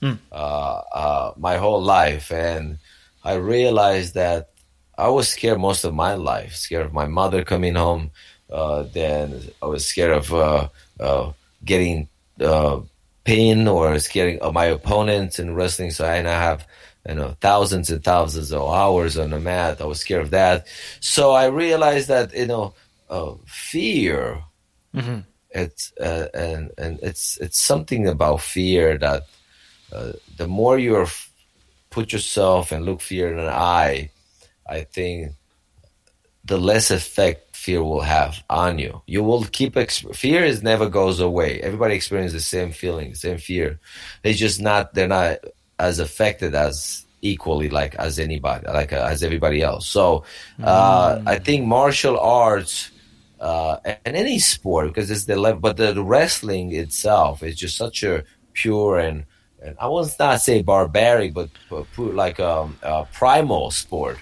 Hmm. 0.00 0.14
uh, 0.32 0.82
uh, 0.94 1.32
my 1.38 1.56
whole 1.56 1.82
life, 1.82 2.30
and 2.32 2.78
I 3.24 3.34
realized 3.34 4.14
that 4.14 4.50
I 4.98 5.08
was 5.08 5.28
scared 5.28 5.58
most 5.58 5.84
of 5.84 5.94
my 5.94 6.14
life. 6.14 6.54
Scared 6.54 6.86
of 6.86 6.92
my 6.92 7.06
mother 7.06 7.44
coming 7.44 7.74
home. 7.74 8.10
Uh, 8.50 8.84
then 8.92 9.42
I 9.62 9.66
was 9.66 9.86
scared 9.86 10.12
of 10.12 10.32
uh, 10.34 10.68
uh, 11.00 11.32
getting 11.64 12.08
uh, 12.40 12.80
pain 13.24 13.66
or 13.68 13.98
scared 13.98 14.38
of 14.40 14.54
my 14.54 14.66
opponents 14.66 15.38
in 15.38 15.54
wrestling. 15.54 15.90
So 15.90 16.06
I 16.06 16.22
now 16.22 16.38
have 16.38 16.66
you 17.08 17.14
know 17.14 17.36
thousands 17.40 17.90
and 17.90 18.04
thousands 18.04 18.52
of 18.52 18.62
hours 18.70 19.18
on 19.18 19.30
the 19.30 19.40
mat. 19.40 19.80
I 19.80 19.86
was 19.86 20.00
scared 20.00 20.22
of 20.22 20.30
that. 20.30 20.66
So 21.00 21.32
I 21.32 21.46
realized 21.46 22.08
that 22.08 22.34
you 22.34 22.46
know 22.46 22.74
uh, 23.10 23.34
fear. 23.46 24.42
It's 25.50 25.92
uh, 25.98 26.28
and 26.34 26.70
and 26.76 26.98
it's 27.02 27.38
it's 27.38 27.60
something 27.60 28.08
about 28.08 28.40
fear 28.40 28.98
that 28.98 29.22
uh, 29.92 30.12
the 30.36 30.46
more 30.46 30.78
you 30.78 30.96
are 30.96 31.06
put 31.90 32.12
yourself 32.12 32.72
and 32.72 32.84
look 32.84 33.00
fear 33.00 33.30
in 33.30 33.36
the 33.36 33.50
eye, 33.50 34.10
I 34.68 34.82
think 34.82 35.32
the 36.44 36.58
less 36.58 36.90
effect 36.90 37.56
fear 37.56 37.82
will 37.82 38.02
have 38.02 38.42
on 38.50 38.78
you. 38.78 39.02
You 39.06 39.22
will 39.24 39.44
keep 39.44 39.76
ex- 39.76 40.04
fear 40.12 40.44
is 40.44 40.62
never 40.62 40.88
goes 40.88 41.20
away. 41.20 41.60
Everybody 41.60 41.94
experiences 41.94 42.34
the 42.34 42.58
same 42.58 42.72
feeling, 42.72 43.14
same 43.14 43.38
fear. 43.38 43.80
They 44.22 44.34
just 44.34 44.60
not 44.60 44.94
they're 44.94 45.08
not 45.08 45.38
as 45.78 45.98
affected 45.98 46.54
as 46.54 47.04
equally 47.22 47.70
like 47.70 47.94
as 47.96 48.18
anybody 48.18 48.66
like 48.68 48.92
uh, 48.92 49.08
as 49.10 49.22
everybody 49.22 49.62
else. 49.62 49.88
So 49.88 50.24
uh, 50.62 51.20
I 51.26 51.38
think 51.38 51.66
martial 51.66 52.18
arts 52.18 52.90
uh, 53.46 53.74
and 54.04 54.16
any 54.24 54.38
sport 54.54 54.84
because 54.88 55.08
it's 55.14 55.26
the 55.30 55.36
level, 55.36 55.60
but 55.60 55.76
the, 55.76 55.88
the 55.92 56.02
wrestling 56.02 56.68
itself 56.84 57.42
is 57.48 57.54
just 57.64 57.76
such 57.84 57.98
a 58.02 58.14
pure 58.52 58.98
and 59.06 59.18
and 59.62 59.74
I 59.80 59.86
not 60.18 60.40
say 60.40 60.62
barbaric, 60.62 61.30
but, 61.38 61.48
but 61.70 61.84
put 61.94 62.14
like 62.14 62.38
um, 62.40 62.68
a 62.82 63.04
primal 63.20 63.70
sport. 63.70 64.18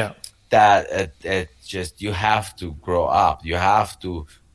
Yeah. 0.00 0.12
that 0.50 0.80
it, 1.00 1.10
it 1.36 1.48
just 1.74 1.92
you 2.04 2.12
have 2.12 2.46
to 2.60 2.66
grow 2.86 3.06
up. 3.28 3.36
You 3.50 3.56
have 3.56 3.90
to 4.04 4.10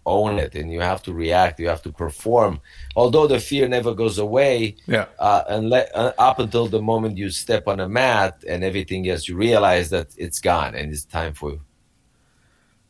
own 0.06 0.34
it 0.46 0.54
and 0.60 0.68
you 0.76 0.82
have 0.92 1.02
to 1.08 1.12
react. 1.26 1.60
You 1.60 1.70
have 1.74 1.82
to 1.88 1.92
perform. 2.06 2.54
Although 2.96 3.28
the 3.34 3.40
fear 3.50 3.66
never 3.78 3.94
goes 4.04 4.18
away 4.28 4.76
Yeah. 4.96 5.06
uh, 5.28 5.44
and 5.54 5.74
uh, 5.74 6.14
up 6.30 6.38
until 6.40 6.68
the 6.68 6.82
moment 6.82 7.18
you 7.18 7.30
step 7.32 7.64
on 7.68 7.80
a 7.80 7.90
mat 8.02 8.34
and 8.52 8.64
everything 8.64 9.02
else 9.10 9.28
you 9.30 9.36
realize 9.50 9.88
that 9.96 10.08
it's 10.26 10.40
gone 10.52 10.72
and 10.78 10.86
it's 10.94 11.06
time 11.20 11.34
for 11.42 11.52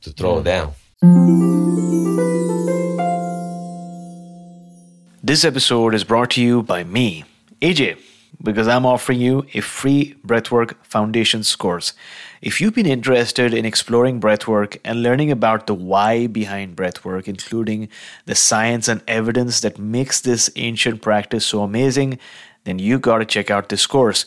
to 0.04 0.10
throw 0.18 0.40
it 0.40 0.46
down 0.54 0.74
This 5.22 5.44
episode 5.44 5.94
is 5.94 6.06
brought 6.06 6.32
to 6.32 6.42
you 6.42 6.64
by 6.64 6.86
me, 6.86 7.26
AJ, 7.62 7.98
because 8.42 8.70
I'm 8.70 8.86
offering 8.86 9.20
you 9.20 9.46
a 9.54 9.60
free 9.60 10.16
Breathwork 10.26 10.76
Foundations 10.84 11.54
course. 11.58 11.92
If 12.42 12.62
you've 12.62 12.74
been 12.74 12.86
interested 12.86 13.54
in 13.54 13.66
exploring 13.66 14.22
breathwork 14.22 14.78
and 14.86 15.04
learning 15.04 15.30
about 15.30 15.68
the 15.68 15.74
why 15.76 16.28
behind 16.28 16.78
breathwork, 16.78 17.28
including 17.28 17.90
the 18.26 18.36
science 18.36 18.88
and 18.88 19.04
evidence 19.06 19.60
that 19.60 19.78
makes 19.78 20.22
this 20.22 20.50
ancient 20.56 21.02
practice 21.02 21.46
so 21.46 21.64
amazing, 21.64 22.18
then 22.64 22.80
you 22.80 22.98
got 22.98 23.18
to 23.18 23.26
check 23.26 23.52
out 23.52 23.68
this 23.68 23.86
course. 23.86 24.26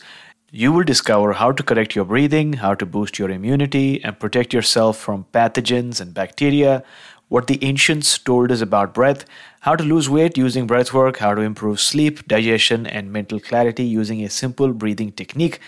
You 0.51 0.71
will 0.71 0.85
discover 0.85 1.33
how 1.33 1.51
to 1.51 1.61
correct 1.61 1.93
your 1.93 2.05
breathing, 2.05 2.53
how 2.53 2.73
to 2.75 2.85
boost 2.85 3.19
your 3.19 3.29
immunity, 3.29 4.01
and 4.01 4.17
protect 4.17 4.53
yourself 4.53 4.97
from 4.97 5.25
pathogens 5.33 5.99
and 5.99 6.13
bacteria, 6.13 6.85
what 7.27 7.47
the 7.47 7.61
ancients 7.61 8.17
told 8.17 8.49
us 8.53 8.61
about 8.61 8.93
breath, 8.93 9.25
how 9.59 9.75
to 9.75 9.83
lose 9.83 10.09
weight 10.09 10.37
using 10.37 10.65
breath 10.65 10.93
work, 10.93 11.17
how 11.17 11.35
to 11.35 11.41
improve 11.41 11.81
sleep, 11.81 12.25
digestion, 12.29 12.87
and 12.87 13.11
mental 13.11 13.41
clarity 13.41 13.83
using 13.83 14.23
a 14.23 14.29
simple 14.29 14.71
breathing 14.71 15.11
technique. 15.11 15.59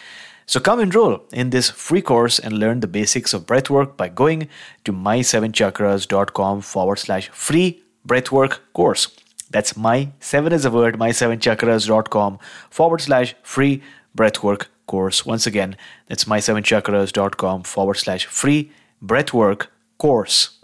So 0.45 0.61
come 0.61 0.79
enroll 0.79 1.25
in 1.33 1.49
this 1.49 1.69
free 1.69 2.01
course 2.01 2.39
and 2.39 2.57
learn 2.57 2.79
the 2.79 2.87
basics 2.87 3.33
of 3.33 3.45
breathwork 3.45 3.97
by 3.97 4.07
going 4.07 4.47
to 4.85 4.93
my7chakras.com 4.93 6.61
forward 6.61 6.99
slash 6.99 7.27
free 7.31 7.83
breathwork 8.07 8.59
course. 8.71 9.09
That's 9.51 9.75
my 9.75 10.11
seven 10.19 10.53
is 10.53 10.63
a 10.63 10.71
word, 10.71 10.97
my7chakras.com 10.97 12.39
forward 12.69 13.01
slash 13.01 13.35
free 13.43 13.83
breathwork 14.17 14.67
course. 14.87 15.25
Once 15.25 15.45
again, 15.47 15.77
that's 16.07 16.25
my7chakras.com 16.25 17.63
forward 17.63 17.95
slash 17.95 18.25
free 18.25 18.71
breathwork 19.03 19.67
course. 19.97 20.57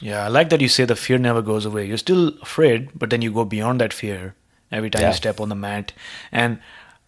Yeah, 0.00 0.24
I 0.24 0.28
like 0.28 0.48
that 0.50 0.60
you 0.60 0.68
say 0.68 0.84
the 0.84 0.94
fear 0.94 1.18
never 1.18 1.42
goes 1.42 1.64
away. 1.64 1.84
You're 1.86 1.96
still 1.98 2.28
afraid, 2.40 2.90
but 2.96 3.10
then 3.10 3.20
you 3.22 3.32
go 3.32 3.44
beyond 3.44 3.80
that 3.80 3.92
fear 3.92 4.34
every 4.70 4.90
time 4.90 5.02
Yeah. 5.02 5.08
you 5.08 5.14
step 5.14 5.40
on 5.40 5.48
the 5.48 5.54
mat. 5.56 5.92
And 6.30 6.60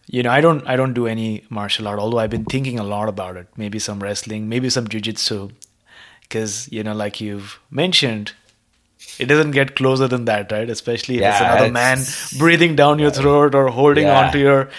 you 0.07 0.23
know, 0.23 0.31
I 0.31 0.41
don't 0.41 0.67
I 0.67 0.75
don't 0.75 0.93
do 0.93 1.07
any 1.07 1.45
martial 1.49 1.87
art, 1.87 1.99
although 1.99 2.19
I've 2.19 2.29
been 2.31 2.43
thinking 2.43 2.77
a 2.79 2.83
lot 2.83 3.07
about 3.07 3.37
it. 3.37 3.47
Maybe 3.55 3.79
some 3.79 4.01
wrestling, 4.03 4.49
maybe 4.49 4.69
some 4.69 4.87
jujitsu. 4.87 5.51
Because, 6.31 6.67
you 6.71 6.83
know, 6.87 6.93
like 6.93 7.19
you've 7.19 7.59
mentioned, 7.69 8.31
it 9.19 9.25
doesn't 9.31 9.51
get 9.51 9.75
closer 9.75 10.07
than 10.07 10.25
that, 10.25 10.51
right? 10.51 10.69
Especially 10.75 11.17
if 11.17 11.23
it's 11.29 11.41
another 11.41 11.65
it's- 11.65 12.33
man 12.33 12.39
breathing 12.39 12.75
down 12.77 12.99
your 13.05 13.11
throat 13.17 13.53
or 13.61 13.67
holding 13.79 14.07
Yeah. 14.07 14.19
onto 14.19 14.39
your 14.39 14.69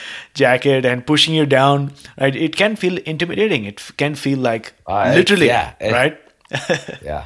jacket 0.42 0.86
and 0.92 1.06
pushing 1.06 1.34
you 1.34 1.44
down. 1.54 1.92
Right? 2.18 2.34
It 2.48 2.56
can 2.62 2.76
feel 2.84 2.96
intimidating. 3.14 3.66
It 3.72 3.82
can 4.04 4.14
feel 4.14 4.38
like 4.38 4.72
Uh, 4.86 5.10
it- 5.12 5.16
literally, 5.20 5.46
yeah, 5.52 5.74
right? 5.98 6.18
yeah 7.10 7.24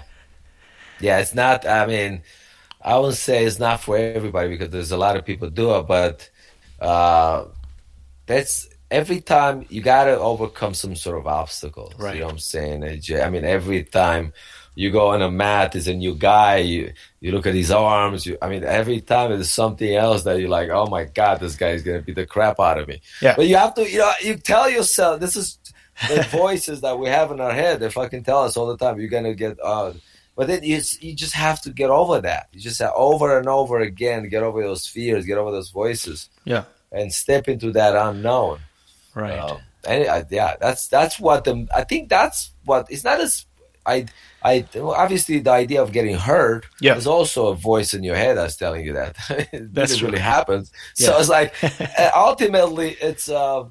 yeah 1.06 1.18
it's 1.22 1.34
not 1.38 1.66
i 1.68 1.84
mean 1.84 2.22
i 2.90 2.96
would 2.96 3.16
say 3.22 3.44
it's 3.44 3.58
not 3.62 3.80
for 3.86 3.96
everybody 3.98 4.48
because 4.50 4.70
there's 4.74 4.92
a 4.92 4.96
lot 4.96 5.16
of 5.16 5.24
people 5.30 5.50
do 5.50 5.74
it 5.78 5.82
but 5.88 6.30
uh 6.90 7.44
that's 8.30 8.68
every 8.90 9.20
time 9.20 9.66
you 9.68 9.82
gotta 9.82 10.18
overcome 10.18 10.74
some 10.74 10.94
sort 10.94 11.18
of 11.18 11.26
obstacle. 11.26 11.92
Right. 11.98 12.14
you 12.14 12.20
know 12.20 12.26
what 12.26 12.32
i'm 12.34 12.38
saying 12.38 12.84
i 12.84 13.28
mean 13.30 13.44
every 13.44 13.82
time 13.84 14.32
you 14.74 14.90
go 14.90 15.08
on 15.08 15.22
a 15.22 15.30
mat 15.30 15.72
there's 15.72 15.88
a 15.88 15.94
new 15.94 16.14
guy 16.14 16.58
you 16.58 16.92
you 17.20 17.32
look 17.32 17.46
at 17.46 17.54
his 17.54 17.70
arms 17.70 18.26
you 18.26 18.36
i 18.42 18.48
mean 18.48 18.62
every 18.62 19.00
time 19.00 19.30
there's 19.30 19.50
something 19.50 19.94
else 19.94 20.22
that 20.24 20.38
you're 20.38 20.48
like 20.50 20.68
oh 20.68 20.86
my 20.86 21.04
god 21.04 21.40
this 21.40 21.56
guy's 21.56 21.82
gonna 21.82 22.02
beat 22.02 22.14
the 22.14 22.26
crap 22.26 22.60
out 22.60 22.78
of 22.78 22.86
me 22.86 23.00
Yeah. 23.22 23.34
but 23.36 23.46
you 23.48 23.56
have 23.56 23.74
to 23.74 23.90
you 23.90 23.98
know 23.98 24.12
you 24.22 24.36
tell 24.36 24.68
yourself 24.70 25.18
this 25.20 25.34
is 25.36 25.58
the 26.08 26.22
voices 26.30 26.82
that 26.82 26.98
we 26.98 27.08
have 27.08 27.30
in 27.32 27.40
our 27.40 27.52
head 27.52 27.80
they 27.80 27.90
fucking 27.90 28.22
tell 28.24 28.42
us 28.44 28.56
all 28.56 28.66
the 28.66 28.76
time 28.76 29.00
you're 29.00 29.08
gonna 29.08 29.34
get 29.34 29.58
uh 29.62 29.92
but 30.36 30.46
then 30.48 30.62
you, 30.62 30.78
you 31.00 31.14
just 31.14 31.32
have 31.32 31.60
to 31.62 31.70
get 31.70 31.88
over 31.90 32.20
that 32.20 32.48
you 32.52 32.60
just 32.60 32.78
have 32.80 32.92
over 32.94 33.38
and 33.38 33.48
over 33.48 33.80
again 33.80 34.28
get 34.28 34.42
over 34.42 34.62
those 34.62 34.86
fears 34.86 35.24
get 35.24 35.38
over 35.38 35.50
those 35.50 35.70
voices 35.70 36.28
Yeah. 36.44 36.64
and 36.92 37.12
step 37.12 37.48
into 37.48 37.72
that 37.72 37.96
unknown 37.96 38.58
Right. 39.16 39.38
um, 39.38 39.58
and 39.88 40.06
I, 40.08 40.24
yeah, 40.30 40.54
that's 40.60 40.86
that's 40.88 41.18
what 41.18 41.44
the 41.44 41.66
I 41.74 41.82
think 41.84 42.08
that's 42.10 42.52
what 42.64 42.86
it's 42.90 43.02
not 43.02 43.18
as 43.20 43.46
I 43.86 44.06
I 44.44 44.64
obviously 44.76 45.38
the 45.40 45.50
idea 45.52 45.80
of 45.82 45.90
getting 45.92 46.16
hurt 46.16 46.66
Yeah. 46.80 46.96
is 46.96 47.06
also 47.06 47.46
a 47.48 47.54
voice 47.54 47.94
in 47.94 48.02
your 48.04 48.16
head 48.16 48.36
that's 48.36 48.56
telling 48.56 48.84
you 48.84 48.92
that 48.94 49.16
That's 49.72 50.02
really, 50.02 50.18
happens. 50.18 50.70
So 50.94 51.16
it's 51.18 51.28
like 51.30 51.54
uh, 51.98 52.10
ultimately 52.14 52.90
it's 53.00 53.28
uh, 53.28 53.64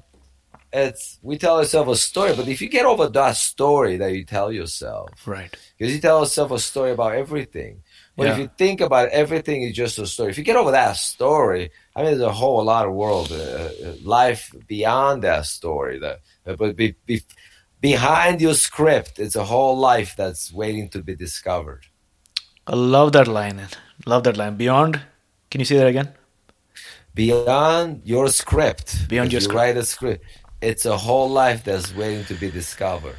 it's 0.72 1.18
we 1.22 1.38
tell 1.38 1.58
ourselves 1.58 1.90
a 1.90 1.96
story, 1.96 2.34
but 2.34 2.48
if 2.48 2.60
you 2.60 2.68
get 2.68 2.84
over 2.86 3.08
that 3.08 3.36
story 3.36 3.96
that 3.98 4.12
you 4.12 4.24
tell 4.24 4.50
yourself, 4.52 5.10
Right. 5.26 5.54
because 5.78 5.94
you 5.94 6.00
tell 6.00 6.20
yourself 6.20 6.50
a 6.50 6.58
story 6.58 6.90
about 6.92 7.14
everything. 7.14 7.82
But 8.16 8.28
if 8.28 8.38
you 8.38 8.50
think 8.56 8.80
about 8.80 9.08
it, 9.08 9.12
everything 9.12 9.62
is 9.62 9.76
just 9.76 9.98
a 9.98 10.06
story. 10.06 10.30
If 10.30 10.38
you 10.38 10.44
get 10.44 10.56
over 10.56 10.70
that 10.70 10.96
story, 10.96 11.70
I 11.96 12.02
mean, 12.02 12.10
there's 12.10 12.20
a 12.20 12.32
whole 12.32 12.62
lot 12.62 12.84
of 12.86 12.92
world, 12.92 13.32
uh, 13.32 13.36
uh, 13.36 13.94
life 14.04 14.54
beyond 14.68 15.22
that 15.22 15.46
story. 15.46 15.98
That, 15.98 16.20
uh, 16.46 16.54
but 16.54 16.76
be, 16.76 16.94
be, 17.06 17.22
behind 17.80 18.42
your 18.42 18.52
script, 18.52 19.18
it's 19.18 19.34
a 19.34 19.44
whole 19.44 19.78
life 19.78 20.14
that's 20.14 20.52
waiting 20.52 20.90
to 20.90 21.02
be 21.02 21.16
discovered. 21.16 21.86
I 22.66 22.76
love 22.76 23.12
that 23.12 23.26
line. 23.26 23.66
Love 24.04 24.24
that 24.24 24.36
line. 24.36 24.56
Beyond, 24.56 25.00
can 25.50 25.60
you 25.62 25.64
say 25.64 25.78
that 25.78 25.86
again? 25.86 26.12
Beyond 27.14 28.02
your 28.04 28.28
script, 28.28 29.08
Beyond 29.08 29.28
if 29.28 29.32
your 29.32 29.40
you 29.40 29.44
script. 29.44 29.56
write 29.56 29.76
a 29.78 29.84
script. 29.84 30.24
It's 30.60 30.84
a 30.84 30.98
whole 30.98 31.30
life 31.30 31.64
that's 31.64 31.94
waiting 31.94 32.24
to 32.26 32.34
be 32.34 32.50
discovered. 32.50 33.16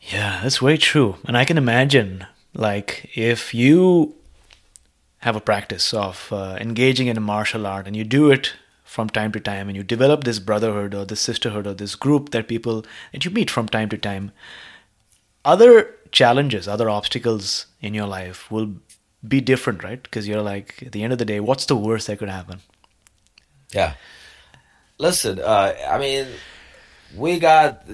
Yeah, 0.00 0.40
that's 0.44 0.62
way 0.62 0.76
true. 0.76 1.16
And 1.26 1.36
I 1.36 1.44
can 1.44 1.58
imagine, 1.58 2.24
like, 2.54 3.10
if 3.16 3.52
you 3.52 4.14
have 5.22 5.36
a 5.36 5.40
practice 5.40 5.94
of 5.94 6.28
uh, 6.32 6.56
engaging 6.60 7.06
in 7.06 7.16
a 7.16 7.20
martial 7.20 7.66
art 7.66 7.86
and 7.86 7.96
you 7.96 8.04
do 8.04 8.30
it 8.30 8.54
from 8.82 9.08
time 9.08 9.30
to 9.32 9.40
time 9.40 9.68
and 9.68 9.76
you 9.76 9.82
develop 9.82 10.24
this 10.24 10.40
brotherhood 10.40 10.94
or 10.94 11.04
this 11.04 11.20
sisterhood 11.20 11.66
or 11.66 11.74
this 11.74 11.94
group 11.94 12.30
that 12.30 12.48
people 12.48 12.84
that 13.12 13.24
you 13.24 13.30
meet 13.30 13.48
from 13.48 13.68
time 13.68 13.88
to 13.88 13.96
time, 13.96 14.32
other 15.44 15.94
challenges, 16.10 16.66
other 16.66 16.90
obstacles 16.90 17.66
in 17.80 17.94
your 17.94 18.06
life 18.06 18.50
will 18.50 18.74
be 19.26 19.40
different, 19.40 19.84
right? 19.84 20.02
Because 20.02 20.26
you're 20.26 20.42
like, 20.42 20.82
at 20.82 20.92
the 20.92 21.04
end 21.04 21.12
of 21.12 21.20
the 21.20 21.24
day, 21.24 21.38
what's 21.38 21.66
the 21.66 21.76
worst 21.76 22.08
that 22.08 22.18
could 22.18 22.28
happen? 22.28 22.60
Yeah. 23.72 23.94
Listen, 24.98 25.38
uh, 25.38 25.74
I 25.88 25.98
mean, 25.98 26.26
we 27.16 27.38
got 27.38 27.84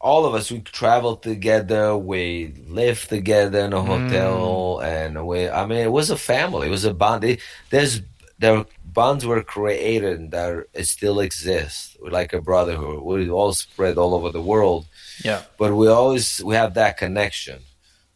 all 0.00 0.24
of 0.24 0.34
us. 0.34 0.50
We 0.50 0.60
traveled 0.60 1.22
together. 1.22 1.96
We 1.96 2.54
lived 2.66 3.08
together 3.08 3.60
in 3.60 3.72
a 3.72 3.82
hotel, 3.82 4.78
mm. 4.80 4.84
and 4.84 5.26
we. 5.26 5.48
I 5.48 5.66
mean, 5.66 5.78
it 5.78 5.92
was 5.92 6.10
a 6.10 6.16
family. 6.16 6.68
It 6.68 6.70
was 6.70 6.84
a 6.84 6.94
bond. 6.94 7.38
there's 7.70 8.02
there 8.38 8.64
bonds 8.82 9.24
were 9.24 9.42
created 9.42 10.18
and 10.18 10.30
that 10.32 10.66
still 10.86 11.20
exist, 11.20 11.96
like 12.00 12.32
a 12.32 12.40
brotherhood. 12.40 13.02
We 13.02 13.30
all 13.30 13.52
spread 13.52 13.98
all 13.98 14.14
over 14.14 14.30
the 14.30 14.42
world. 14.42 14.86
Yeah, 15.24 15.42
but 15.58 15.74
we 15.74 15.88
always 15.88 16.42
we 16.42 16.54
have 16.54 16.74
that 16.74 16.96
connection. 16.96 17.60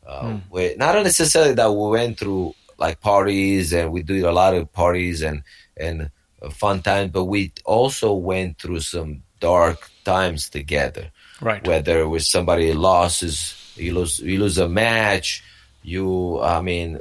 Uh, 0.07 0.23
mm. 0.23 0.43
we, 0.51 0.75
not 0.77 0.95
necessarily 1.03 1.55
that 1.55 1.73
we 1.73 1.89
went 1.89 2.19
through 2.19 2.55
like 2.79 3.01
parties 3.01 3.73
and 3.73 3.93
we 3.93 4.03
do 4.03 4.29
a 4.29 4.33
lot 4.33 4.55
of 4.55 4.73
parties 4.73 5.23
and 5.23 5.43
and 5.77 6.11
fun 6.51 6.83
times, 6.83 7.11
but 7.13 7.25
we 7.25 7.53
also 7.65 8.13
went 8.15 8.59
through 8.59 8.81
some 8.81 9.23
dark 9.41 9.91
times 10.05 10.49
together. 10.49 11.11
Right. 11.45 11.67
Whether 11.67 12.01
it 12.01 12.09
was 12.09 12.31
somebody 12.31 12.73
loses, 12.73 13.55
you 13.77 13.93
lose, 13.93 14.19
you 14.19 14.39
lose 14.39 14.57
a 14.57 14.67
match. 14.67 15.45
You, 15.83 16.41
I 16.41 16.63
mean, 16.63 17.01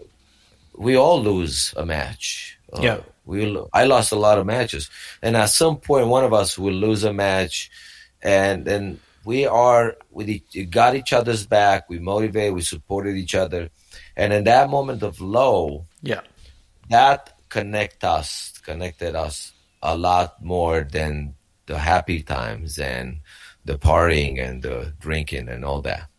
we 0.75 0.97
all 0.97 1.23
lose 1.23 1.73
a 1.77 1.85
match. 1.85 2.57
Uh, 2.73 2.81
yeah. 2.81 2.99
We, 3.25 3.57
I 3.71 3.85
lost 3.85 4.11
a 4.11 4.17
lot 4.17 4.37
of 4.37 4.45
matches, 4.45 4.89
and 5.21 5.37
at 5.37 5.45
some 5.45 5.77
point, 5.77 6.07
one 6.07 6.25
of 6.25 6.33
us 6.33 6.59
will 6.59 6.73
lose 6.73 7.05
a 7.05 7.13
match, 7.13 7.71
and 8.21 8.65
then 8.65 8.99
we 9.23 9.45
are 9.45 9.95
we 10.11 10.39
got 10.69 10.93
each 10.93 11.13
other's 11.13 11.45
back. 11.45 11.89
We 11.89 11.99
motivated, 11.99 12.53
we 12.53 12.63
supported 12.63 13.15
each 13.15 13.33
other, 13.33 13.69
and 14.17 14.33
in 14.33 14.43
that 14.43 14.69
moment 14.69 15.03
of 15.03 15.21
low, 15.21 15.85
yeah, 16.01 16.19
that 16.89 17.31
connect 17.47 18.03
us 18.03 18.59
connected 18.65 19.15
us 19.15 19.53
a 19.81 19.95
lot 19.95 20.43
more 20.43 20.81
than 20.81 21.35
the 21.65 21.77
happy 21.77 22.23
times 22.23 22.77
and 22.77 23.19
the 23.65 23.77
partying 23.77 24.43
and 24.43 24.61
the 24.61 24.93
drinking 24.99 25.49
and 25.49 25.63
all 25.63 25.81
that. 25.81 26.09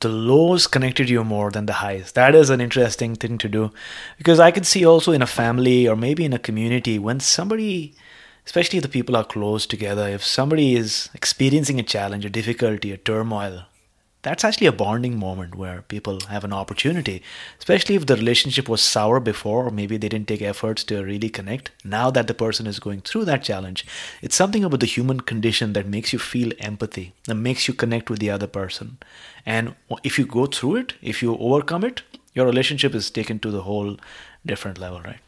The 0.00 0.08
lows 0.08 0.68
connected 0.68 1.10
you 1.10 1.24
more 1.24 1.50
than 1.50 1.66
the 1.66 1.74
highs. 1.74 2.12
That 2.12 2.34
is 2.34 2.50
an 2.50 2.60
interesting 2.60 3.16
thing 3.16 3.36
to 3.38 3.48
do 3.48 3.72
because 4.16 4.38
I 4.38 4.52
can 4.52 4.62
see 4.62 4.84
also 4.86 5.10
in 5.10 5.22
a 5.22 5.26
family 5.26 5.88
or 5.88 5.96
maybe 5.96 6.24
in 6.24 6.32
a 6.32 6.38
community 6.38 6.98
when 7.00 7.18
somebody, 7.18 7.94
especially 8.46 8.76
if 8.76 8.84
the 8.84 8.88
people 8.88 9.16
are 9.16 9.24
close 9.24 9.66
together, 9.66 10.08
if 10.08 10.24
somebody 10.24 10.76
is 10.76 11.10
experiencing 11.14 11.80
a 11.80 11.82
challenge, 11.82 12.24
a 12.24 12.30
difficulty, 12.30 12.92
a 12.92 12.96
turmoil, 12.96 13.64
that's 14.22 14.44
actually 14.44 14.66
a 14.66 14.72
bonding 14.72 15.18
moment 15.18 15.54
where 15.54 15.82
people 15.82 16.18
have 16.28 16.44
an 16.44 16.52
opportunity, 16.52 17.22
especially 17.58 17.94
if 17.94 18.06
the 18.06 18.16
relationship 18.16 18.68
was 18.68 18.82
sour 18.82 19.20
before, 19.20 19.66
or 19.66 19.70
maybe 19.70 19.96
they 19.96 20.08
didn't 20.08 20.28
take 20.28 20.42
efforts 20.42 20.82
to 20.84 21.04
really 21.04 21.28
connect. 21.28 21.70
Now 21.84 22.10
that 22.10 22.26
the 22.26 22.34
person 22.34 22.66
is 22.66 22.80
going 22.80 23.02
through 23.02 23.26
that 23.26 23.44
challenge, 23.44 23.86
it's 24.20 24.34
something 24.34 24.64
about 24.64 24.80
the 24.80 24.86
human 24.86 25.20
condition 25.20 25.72
that 25.74 25.86
makes 25.86 26.12
you 26.12 26.18
feel 26.18 26.52
empathy, 26.58 27.14
that 27.26 27.36
makes 27.36 27.68
you 27.68 27.74
connect 27.74 28.10
with 28.10 28.18
the 28.18 28.30
other 28.30 28.48
person. 28.48 28.98
And 29.46 29.76
if 30.02 30.18
you 30.18 30.26
go 30.26 30.46
through 30.46 30.76
it, 30.76 30.94
if 31.00 31.22
you 31.22 31.36
overcome 31.38 31.84
it, 31.84 32.02
your 32.34 32.46
relationship 32.46 32.94
is 32.94 33.10
taken 33.10 33.38
to 33.40 33.50
the 33.50 33.62
whole 33.62 33.98
different 34.44 34.78
level, 34.78 35.00
right? 35.00 35.20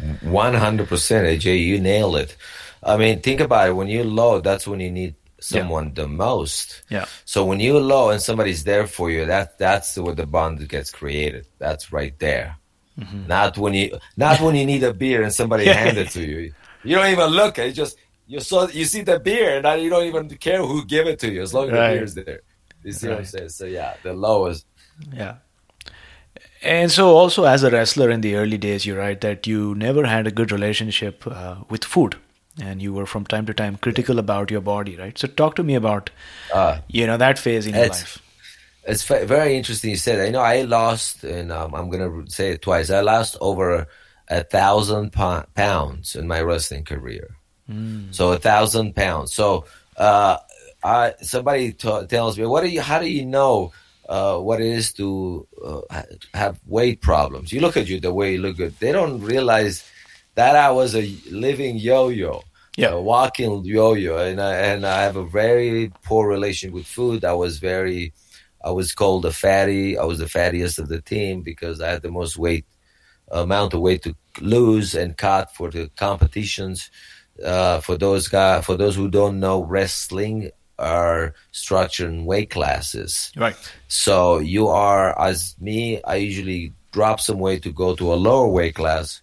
100% 0.00 0.88
AJ, 0.88 1.64
you 1.64 1.80
nail 1.80 2.16
it. 2.16 2.36
I 2.82 2.96
mean, 2.96 3.20
think 3.20 3.40
about 3.40 3.68
it. 3.68 3.72
When 3.72 3.86
you're 3.86 4.04
low, 4.04 4.40
that's 4.40 4.66
when 4.66 4.80
you 4.80 4.90
need 4.90 5.14
someone 5.42 5.86
yeah. 5.86 5.92
the 5.94 6.08
most. 6.08 6.82
Yeah. 6.88 7.06
So 7.24 7.44
when 7.44 7.60
you're 7.60 7.80
low 7.80 8.10
and 8.10 8.20
somebody's 8.20 8.64
there 8.64 8.86
for 8.86 9.10
you, 9.10 9.26
that 9.26 9.58
that's 9.58 9.98
where 9.98 10.14
the 10.14 10.26
bond 10.26 10.66
gets 10.68 10.90
created. 10.90 11.46
That's 11.58 11.92
right 11.92 12.18
there. 12.18 12.56
Mm-hmm. 12.98 13.26
Not 13.26 13.58
when 13.58 13.74
you 13.74 13.98
not 14.16 14.40
when 14.40 14.54
you 14.54 14.66
need 14.66 14.82
a 14.82 14.94
beer 14.94 15.22
and 15.22 15.32
somebody 15.32 15.64
hand 15.82 15.98
it 15.98 16.10
to 16.10 16.24
you. 16.24 16.52
You 16.84 16.96
don't 16.96 17.10
even 17.10 17.30
look. 17.30 17.58
You 17.58 17.72
just 17.72 17.96
you 18.26 18.40
saw 18.40 18.68
you 18.68 18.84
see 18.84 19.02
the 19.02 19.18
beer 19.18 19.60
and 19.64 19.82
you 19.82 19.90
don't 19.90 20.06
even 20.06 20.28
care 20.28 20.62
who 20.62 20.84
give 20.84 21.06
it 21.06 21.18
to 21.20 21.30
you 21.30 21.42
as 21.42 21.52
long 21.52 21.68
as 21.68 21.72
right. 21.72 21.90
the 21.90 21.98
beer's 21.98 22.14
there. 22.14 22.40
You 22.84 22.92
see 22.92 23.06
right. 23.08 23.12
what 23.14 23.18
I'm 23.20 23.24
saying? 23.26 23.48
So 23.50 23.66
yeah, 23.66 23.94
the 24.02 24.12
lowest. 24.12 24.66
Yeah. 25.12 25.36
And 26.62 26.92
so, 26.92 27.08
also 27.08 27.44
as 27.44 27.64
a 27.64 27.70
wrestler 27.70 28.08
in 28.08 28.20
the 28.20 28.36
early 28.36 28.56
days, 28.56 28.86
you're 28.86 28.98
right 28.98 29.20
that 29.20 29.48
you 29.48 29.74
never 29.74 30.06
had 30.06 30.28
a 30.28 30.30
good 30.30 30.52
relationship 30.52 31.26
uh, 31.26 31.56
with 31.68 31.84
food 31.84 32.16
and 32.60 32.82
you 32.82 32.92
were 32.92 33.06
from 33.06 33.24
time 33.24 33.46
to 33.46 33.54
time 33.54 33.76
critical 33.76 34.18
about 34.18 34.50
your 34.50 34.60
body, 34.60 34.96
right? 34.96 35.18
So 35.18 35.28
talk 35.28 35.54
to 35.56 35.62
me 35.62 35.74
about 35.74 36.10
uh, 36.52 36.78
you 36.88 37.06
know 37.06 37.16
that 37.16 37.38
phase 37.38 37.66
in 37.66 37.74
your 37.74 37.88
life. 37.88 38.22
It's 38.84 39.04
very 39.04 39.56
interesting 39.56 39.90
you 39.90 39.96
said. 39.96 40.18
That. 40.18 40.26
You 40.26 40.32
know, 40.32 40.40
I 40.40 40.62
lost, 40.62 41.24
and 41.24 41.52
um, 41.52 41.74
I'm 41.74 41.88
gonna 41.88 42.28
say 42.28 42.52
it 42.52 42.62
twice. 42.62 42.90
I 42.90 43.00
lost 43.00 43.36
over 43.40 43.86
a 44.28 44.42
thousand 44.42 45.12
pounds 45.12 46.16
in 46.16 46.26
my 46.26 46.40
wrestling 46.40 46.84
career. 46.84 47.36
Mm. 47.70 48.14
So 48.14 48.32
a 48.32 48.38
thousand 48.38 48.96
pounds. 48.96 49.32
So 49.32 49.66
uh, 49.96 50.38
I 50.82 51.14
somebody 51.22 51.72
t- 51.72 52.06
tells 52.06 52.38
me, 52.38 52.44
"What 52.46 52.62
do 52.62 52.68
you? 52.68 52.82
How 52.82 52.98
do 52.98 53.08
you 53.08 53.24
know?" 53.24 53.72
Uh, 54.08 54.36
what 54.36 54.60
it 54.60 54.66
is 54.66 54.92
to 54.92 55.46
uh, 55.64 56.02
have 56.34 56.60
weight 56.66 57.00
problems. 57.00 57.52
You 57.52 57.60
look 57.60 57.76
at 57.76 57.88
you 57.88 58.00
the 58.00 58.12
way 58.12 58.32
you 58.32 58.38
look 58.38 58.56
good. 58.56 58.76
They 58.78 58.92
don't 58.92 59.20
realize 59.20 59.88
that 60.34 60.56
I 60.56 60.70
was 60.70 60.94
a 60.94 61.14
living 61.30 61.76
yo-yo, 61.76 62.42
yeah, 62.76 62.90
a 62.90 63.00
walking 63.00 63.64
yo-yo, 63.64 64.16
and 64.16 64.40
I, 64.40 64.54
and 64.54 64.86
I 64.86 65.02
have 65.02 65.16
a 65.16 65.26
very 65.26 65.92
poor 66.04 66.28
relation 66.28 66.72
with 66.72 66.86
food. 66.86 67.24
I 67.24 67.34
was 67.34 67.58
very, 67.58 68.12
I 68.64 68.70
was 68.70 68.92
called 68.92 69.24
a 69.26 69.32
fatty. 69.32 69.98
I 69.98 70.04
was 70.04 70.18
the 70.18 70.26
fattiest 70.26 70.78
of 70.78 70.88
the 70.88 71.00
team 71.00 71.42
because 71.42 71.80
I 71.80 71.90
had 71.90 72.02
the 72.02 72.10
most 72.10 72.38
weight, 72.38 72.66
amount 73.30 73.74
of 73.74 73.80
weight 73.80 74.02
to 74.02 74.14
lose 74.40 74.94
and 74.94 75.16
cut 75.16 75.54
for 75.54 75.70
the 75.70 75.90
competitions. 75.96 76.90
Uh, 77.42 77.80
for 77.80 77.96
those 77.96 78.28
guys, 78.28 78.64
for 78.64 78.76
those 78.76 78.94
who 78.94 79.08
don't 79.08 79.40
know, 79.40 79.62
wrestling 79.64 80.50
are 80.78 81.34
structured 81.52 82.10
in 82.10 82.24
weight 82.24 82.50
classes. 82.50 83.32
Right. 83.36 83.56
So 83.88 84.38
you 84.38 84.68
are 84.68 85.18
as 85.18 85.54
me. 85.60 86.02
I 86.04 86.16
usually 86.16 86.72
drop 86.92 87.20
some 87.20 87.38
weight 87.38 87.62
to 87.62 87.72
go 87.72 87.94
to 87.96 88.12
a 88.12 88.16
lower 88.16 88.48
weight 88.48 88.74
class 88.74 89.21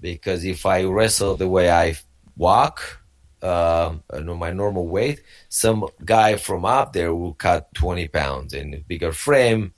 because 0.00 0.44
if 0.44 0.66
I 0.66 0.84
wrestle 0.84 1.36
the 1.36 1.48
way 1.48 1.70
I 1.70 1.96
walk, 2.36 3.00
uh, 3.42 3.94
my 4.12 4.52
normal 4.52 4.86
weight, 4.86 5.22
some 5.48 5.86
guy 6.04 6.36
from 6.36 6.64
up 6.64 6.92
there 6.92 7.14
will 7.14 7.34
cut 7.34 7.72
20 7.74 8.08
pounds 8.08 8.52
in 8.52 8.74
a 8.74 8.78
bigger 8.78 9.12
frame 9.12 9.72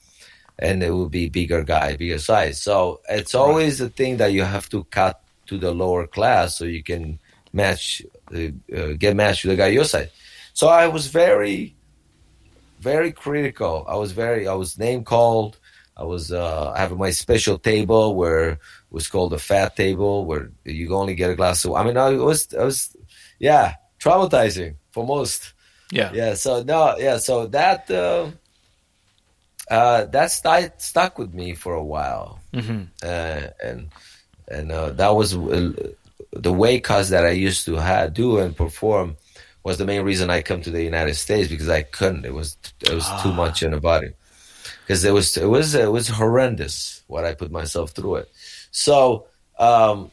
and 0.59 0.83
it 0.83 0.91
will 0.91 1.09
be 1.09 1.29
bigger 1.29 1.63
guy, 1.65 1.97
bigger 1.97 2.19
size. 2.19 2.63
So 2.63 3.01
it's 3.09 3.35
always 3.35 3.81
a 3.81 3.89
thing 3.89 4.19
that 4.19 4.33
you 4.33 4.43
have 4.43 4.69
to 4.71 4.85
cut 4.85 5.21
to 5.47 5.59
the 5.59 5.73
lower 5.73 6.07
class 6.07 6.57
so 6.59 6.65
you 6.65 6.83
can 6.83 7.19
match, 7.53 8.03
uh, 8.35 8.49
uh, 8.77 8.93
get 8.99 9.17
matched 9.17 9.45
with 9.45 9.53
the 9.53 9.57
guy 9.57 9.69
your 9.69 9.85
size. 9.85 10.11
So 10.53 10.69
I 10.69 10.87
was 10.89 11.07
very, 11.07 11.75
very 12.81 13.13
critical. 13.13 13.85
I 13.89 13.97
was 13.97 14.13
very, 14.13 14.47
I 14.47 14.55
was 14.55 14.79
name 14.79 15.05
called. 15.05 15.59
I 16.01 16.05
was 16.05 16.33
uh, 16.33 16.73
having 16.75 16.97
my 16.97 17.11
special 17.11 17.59
table 17.59 18.15
where 18.15 18.59
was 18.91 19.07
called 19.07 19.35
a 19.35 19.39
fat 19.39 19.77
table 19.77 20.25
where 20.25 20.51
you 20.65 20.95
only 20.95 21.15
get 21.15 21.31
a 21.31 21.35
glass 21.35 21.63
of. 21.67 21.75
I 21.75 21.85
mean, 21.85 21.99
I 21.99 22.11
was, 22.13 22.49
I 22.55 22.65
was, 22.65 22.97
yeah, 23.39 23.75
traumatizing 23.99 24.77
for 24.93 25.05
most. 25.05 25.53
Yeah, 25.93 26.11
yeah. 26.15 26.35
So 26.35 26.63
no, 26.63 26.97
yeah. 26.97 27.19
So 27.19 27.47
that 27.49 27.91
uh, 27.91 28.31
uh, 29.71 30.07
that 30.07 30.31
st- 30.31 30.81
stuck 30.81 31.19
with 31.19 31.35
me 31.35 31.55
for 31.55 31.75
a 31.75 31.85
while, 31.85 32.41
mm-hmm. 32.55 32.85
uh, 33.03 33.49
and 33.63 33.91
and 34.49 34.73
uh, 34.73 34.91
that 34.91 35.15
was 35.15 35.37
uh, 35.37 35.93
the 36.33 36.53
way 36.53 36.81
cuts 36.81 37.11
that 37.11 37.27
I 37.27 37.31
used 37.33 37.67
to 37.67 37.75
have, 37.75 38.15
do 38.15 38.39
and 38.39 38.57
perform 38.57 39.17
was 39.65 39.77
the 39.77 39.85
main 39.85 40.03
reason 40.03 40.31
I 40.31 40.41
come 40.41 40.63
to 40.63 40.71
the 40.71 40.83
United 40.83 41.17
States 41.17 41.51
because 41.51 41.69
I 41.69 41.83
couldn't. 41.83 42.25
It 42.25 42.33
was 42.33 42.57
it 42.81 42.95
was 42.95 43.05
ah. 43.07 43.23
too 43.23 43.35
much 43.35 43.63
in 43.63 43.73
the 43.73 43.81
body 43.81 44.13
because 44.91 45.05
it 45.05 45.13
was 45.13 45.37
it 45.37 45.49
was 45.49 45.77
it 45.77 45.93
was 45.93 46.09
horrendous 46.09 47.05
what 47.07 47.25
I 47.25 47.33
put 47.33 47.53
myself 47.53 47.93
through 47.93 48.17
it. 48.17 48.29
So, 48.73 49.27
um, 49.57 50.11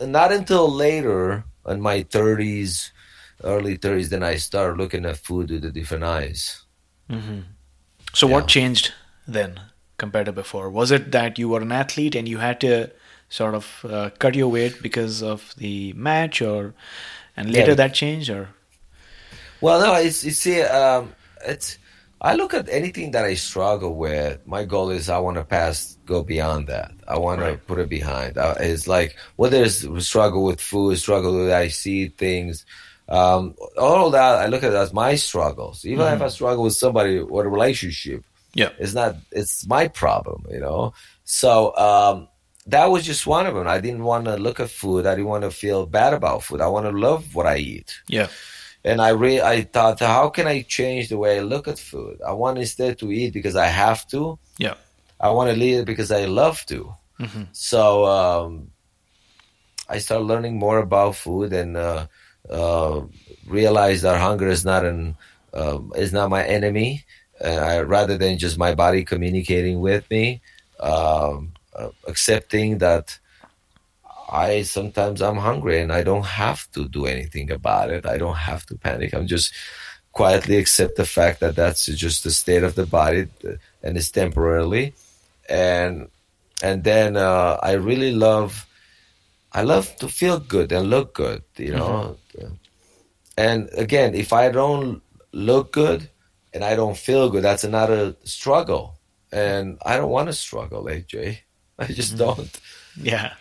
not 0.00 0.32
until 0.32 0.72
later 0.72 1.44
in 1.68 1.82
my 1.82 2.02
30s, 2.04 2.90
early 3.44 3.76
30s, 3.76 4.08
then 4.08 4.22
I 4.22 4.36
started 4.36 4.78
looking 4.78 5.04
at 5.04 5.18
food 5.18 5.50
with 5.50 5.60
the 5.60 5.70
different 5.70 6.04
eyes. 6.04 6.62
Mm-hmm. 7.10 7.40
So, 8.14 8.26
yeah. 8.26 8.32
what 8.32 8.48
changed 8.48 8.94
then 9.28 9.60
compared 9.98 10.24
to 10.24 10.32
before? 10.32 10.70
Was 10.70 10.90
it 10.90 11.12
that 11.12 11.38
you 11.38 11.50
were 11.50 11.60
an 11.60 11.70
athlete 11.70 12.14
and 12.14 12.26
you 12.26 12.38
had 12.38 12.62
to 12.62 12.90
sort 13.28 13.54
of 13.54 13.84
uh, 13.86 14.08
cut 14.18 14.34
your 14.34 14.48
weight 14.48 14.80
because 14.80 15.22
of 15.22 15.52
the 15.58 15.92
match, 15.92 16.40
or 16.40 16.72
and 17.36 17.52
later 17.52 17.72
yeah. 17.72 17.82
that 17.82 17.92
changed, 17.92 18.30
or? 18.30 18.48
Well, 19.60 19.80
no, 19.80 19.94
it's 19.96 20.24
you 20.24 20.30
see, 20.30 20.62
um, 20.62 21.12
it's 21.46 21.76
I 22.20 22.34
look 22.34 22.54
at 22.54 22.68
anything 22.68 23.10
that 23.10 23.24
I 23.24 23.34
struggle 23.34 23.94
with. 23.94 24.46
My 24.46 24.64
goal 24.64 24.90
is 24.90 25.08
I 25.10 25.18
want 25.18 25.36
to 25.36 25.44
pass, 25.44 25.98
go 26.06 26.22
beyond 26.22 26.68
that. 26.68 26.92
I 27.06 27.18
want 27.18 27.40
right. 27.40 27.52
to 27.52 27.58
put 27.58 27.78
it 27.78 27.88
behind. 27.88 28.38
Uh, 28.38 28.54
it's 28.58 28.88
like 28.88 29.16
whether 29.36 29.62
it's 29.62 29.86
struggle 30.06 30.44
with 30.44 30.60
food, 30.60 30.98
struggle 30.98 31.36
with 31.38 31.52
I 31.52 31.68
see 31.68 32.08
things, 32.08 32.64
um, 33.08 33.54
all 33.78 34.10
that. 34.10 34.36
I 34.36 34.46
look 34.46 34.62
at 34.62 34.72
it 34.72 34.76
as 34.76 34.92
my 34.92 35.14
struggles. 35.14 35.84
Even 35.84 36.06
mm-hmm. 36.06 36.16
if 36.16 36.22
I 36.22 36.28
struggle 36.28 36.64
with 36.64 36.74
somebody, 36.74 37.20
with 37.20 37.46
a 37.46 37.48
relationship, 37.48 38.24
yeah, 38.54 38.70
it's 38.78 38.94
not. 38.94 39.16
It's 39.30 39.66
my 39.66 39.88
problem, 39.88 40.46
you 40.50 40.60
know. 40.60 40.94
So 41.24 41.76
um, 41.76 42.28
that 42.66 42.86
was 42.86 43.04
just 43.04 43.26
one 43.26 43.46
of 43.46 43.54
them. 43.54 43.68
I 43.68 43.78
didn't 43.80 44.04
want 44.04 44.24
to 44.24 44.36
look 44.36 44.58
at 44.58 44.70
food. 44.70 45.06
I 45.06 45.14
didn't 45.14 45.28
want 45.28 45.44
to 45.44 45.50
feel 45.50 45.86
bad 45.86 46.14
about 46.14 46.42
food. 46.42 46.60
I 46.60 46.68
want 46.68 46.86
to 46.86 46.92
love 46.92 47.34
what 47.34 47.46
I 47.46 47.58
eat. 47.58 48.00
Yeah. 48.08 48.28
And 48.86 49.02
I 49.02 49.10
re- 49.10 49.40
I 49.40 49.62
thought, 49.62 49.98
how 49.98 50.28
can 50.28 50.46
I 50.46 50.62
change 50.62 51.08
the 51.08 51.18
way 51.18 51.38
I 51.38 51.40
look 51.40 51.66
at 51.66 51.78
food? 51.78 52.22
I 52.22 52.32
want 52.32 52.58
instead 52.58 52.98
to 53.00 53.10
eat 53.10 53.32
because 53.32 53.56
I 53.56 53.66
have 53.66 54.06
to. 54.08 54.38
Yeah. 54.58 54.74
I 55.18 55.30
want 55.30 55.52
to 55.52 55.60
eat 55.60 55.84
because 55.84 56.12
I 56.12 56.26
love 56.26 56.64
to. 56.66 56.94
Mm-hmm. 57.18 57.42
So 57.50 58.06
um, 58.06 58.70
I 59.88 59.98
started 59.98 60.24
learning 60.24 60.56
more 60.58 60.78
about 60.78 61.16
food 61.16 61.52
and 61.52 61.76
uh, 61.76 62.06
uh, 62.48 63.00
realized 63.46 64.04
that 64.04 64.20
hunger 64.20 64.48
is 64.48 64.64
not 64.64 64.84
an 64.84 65.16
uh, 65.52 65.80
is 65.96 66.12
not 66.12 66.30
my 66.30 66.44
enemy. 66.44 67.04
I, 67.44 67.80
rather 67.80 68.16
than 68.16 68.38
just 68.38 68.56
my 68.56 68.74
body 68.74 69.04
communicating 69.04 69.80
with 69.80 70.08
me, 70.10 70.40
um, 70.80 71.52
uh, 71.74 71.90
accepting 72.06 72.78
that 72.78 73.18
I 74.28 74.62
sometimes 74.62 75.22
I'm 75.22 75.36
hungry 75.36 75.80
and 75.80 75.92
I 75.92 76.02
don't 76.02 76.26
have 76.26 76.70
to 76.72 76.88
do 76.88 77.06
anything 77.06 77.50
about 77.50 77.90
it. 77.90 78.06
I 78.06 78.18
don't 78.18 78.36
have 78.36 78.66
to 78.66 78.76
panic. 78.76 79.14
I'm 79.14 79.26
just 79.26 79.52
quietly 80.12 80.56
accept 80.56 80.96
the 80.96 81.04
fact 81.04 81.40
that 81.40 81.56
that's 81.56 81.86
just 81.86 82.24
the 82.24 82.30
state 82.30 82.62
of 82.62 82.74
the 82.74 82.86
body 82.86 83.28
and 83.82 83.96
it's 83.96 84.10
temporarily. 84.10 84.94
And 85.48 86.08
and 86.62 86.84
then 86.84 87.16
uh, 87.16 87.58
I 87.62 87.72
really 87.72 88.12
love 88.12 88.66
I 89.52 89.62
love 89.62 89.94
to 89.96 90.08
feel 90.08 90.38
good 90.40 90.72
and 90.72 90.90
look 90.90 91.14
good, 91.14 91.42
you 91.56 91.72
know. 91.72 92.18
Mm-hmm. 92.36 92.54
And 93.38 93.68
again, 93.72 94.14
if 94.14 94.32
I 94.32 94.50
don't 94.50 95.02
look 95.32 95.72
good 95.72 96.08
and 96.52 96.64
I 96.64 96.74
don't 96.74 96.96
feel 96.96 97.30
good, 97.30 97.44
that's 97.44 97.64
another 97.64 98.16
struggle. 98.24 98.98
And 99.32 99.78
I 99.84 99.96
don't 99.96 100.10
want 100.10 100.28
to 100.28 100.32
struggle, 100.32 100.84
AJ. 100.84 101.38
I 101.78 101.86
just 101.86 102.16
mm-hmm. 102.16 102.24
don't. 102.24 102.60
Yeah. 103.00 103.34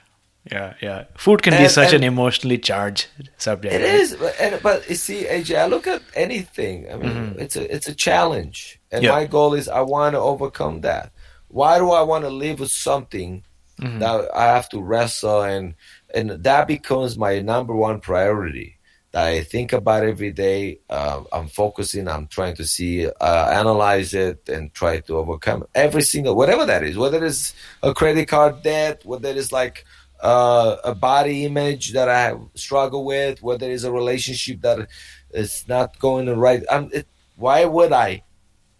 Yeah, 0.51 0.75
yeah. 0.81 1.05
Food 1.17 1.41
can 1.41 1.53
and, 1.53 1.63
be 1.63 1.69
such 1.69 1.93
an 1.93 2.03
emotionally 2.03 2.59
charged 2.59 3.07
subject. 3.37 3.73
It 3.73 3.77
right? 3.77 3.95
is, 3.95 4.15
but, 4.15 4.35
and, 4.39 4.61
but 4.61 4.87
you 4.87 4.95
see, 4.95 5.23
AJ, 5.23 5.57
I 5.57 5.65
look 5.65 5.87
at 5.87 6.03
anything. 6.13 6.91
I 6.91 6.97
mean, 6.97 7.09
mm-hmm. 7.09 7.39
it's 7.39 7.55
a 7.55 7.73
it's 7.73 7.87
a 7.87 7.95
challenge, 7.95 8.79
and 8.91 9.03
yeah. 9.03 9.11
my 9.11 9.25
goal 9.25 9.55
is 9.55 9.67
I 9.67 9.81
want 9.81 10.13
to 10.13 10.19
overcome 10.19 10.81
that. 10.81 11.11
Why 11.47 11.79
do 11.79 11.91
I 11.91 12.03
want 12.03 12.25
to 12.25 12.29
live 12.29 12.59
with 12.59 12.71
something 12.71 13.43
mm-hmm. 13.81 13.99
that 13.99 14.29
I 14.35 14.45
have 14.45 14.69
to 14.69 14.81
wrestle, 14.81 15.41
and 15.41 15.73
and 16.13 16.29
that 16.29 16.67
becomes 16.67 17.17
my 17.17 17.39
number 17.39 17.75
one 17.75 17.99
priority 17.99 18.77
that 19.13 19.27
I 19.27 19.41
think 19.41 19.73
about 19.73 20.03
every 20.03 20.31
day. 20.31 20.79
Uh, 20.89 21.23
I'm 21.33 21.47
focusing. 21.47 22.07
I'm 22.07 22.27
trying 22.27 22.55
to 22.57 22.65
see, 22.65 23.07
uh, 23.07 23.49
analyze 23.51 24.13
it, 24.13 24.47
and 24.47 24.73
try 24.73 24.99
to 24.99 25.17
overcome 25.17 25.65
every 25.73 26.03
single 26.03 26.35
whatever 26.35 26.65
that 26.65 26.83
is. 26.83 26.97
Whether 26.97 27.25
it's 27.25 27.55
a 27.81 27.95
credit 27.95 28.27
card 28.27 28.61
debt, 28.61 29.03
whether 29.05 29.29
it's 29.29 29.51
like 29.51 29.85
uh, 30.25 30.77
a 30.83 30.95
body 30.95 31.45
image 31.45 31.93
that 31.93 32.09
I 32.09 32.33
struggle 32.55 33.05
with, 33.05 33.43
whether 33.43 33.69
it's 33.69 33.83
a 33.83 33.91
relationship 33.91 34.61
that 34.61 34.87
is 35.29 35.67
not 35.67 35.99
going 35.99 36.25
the 36.25 36.35
right. 36.35 36.63
It, 36.91 37.07
why 37.35 37.65
would 37.65 37.93
I 37.93 38.23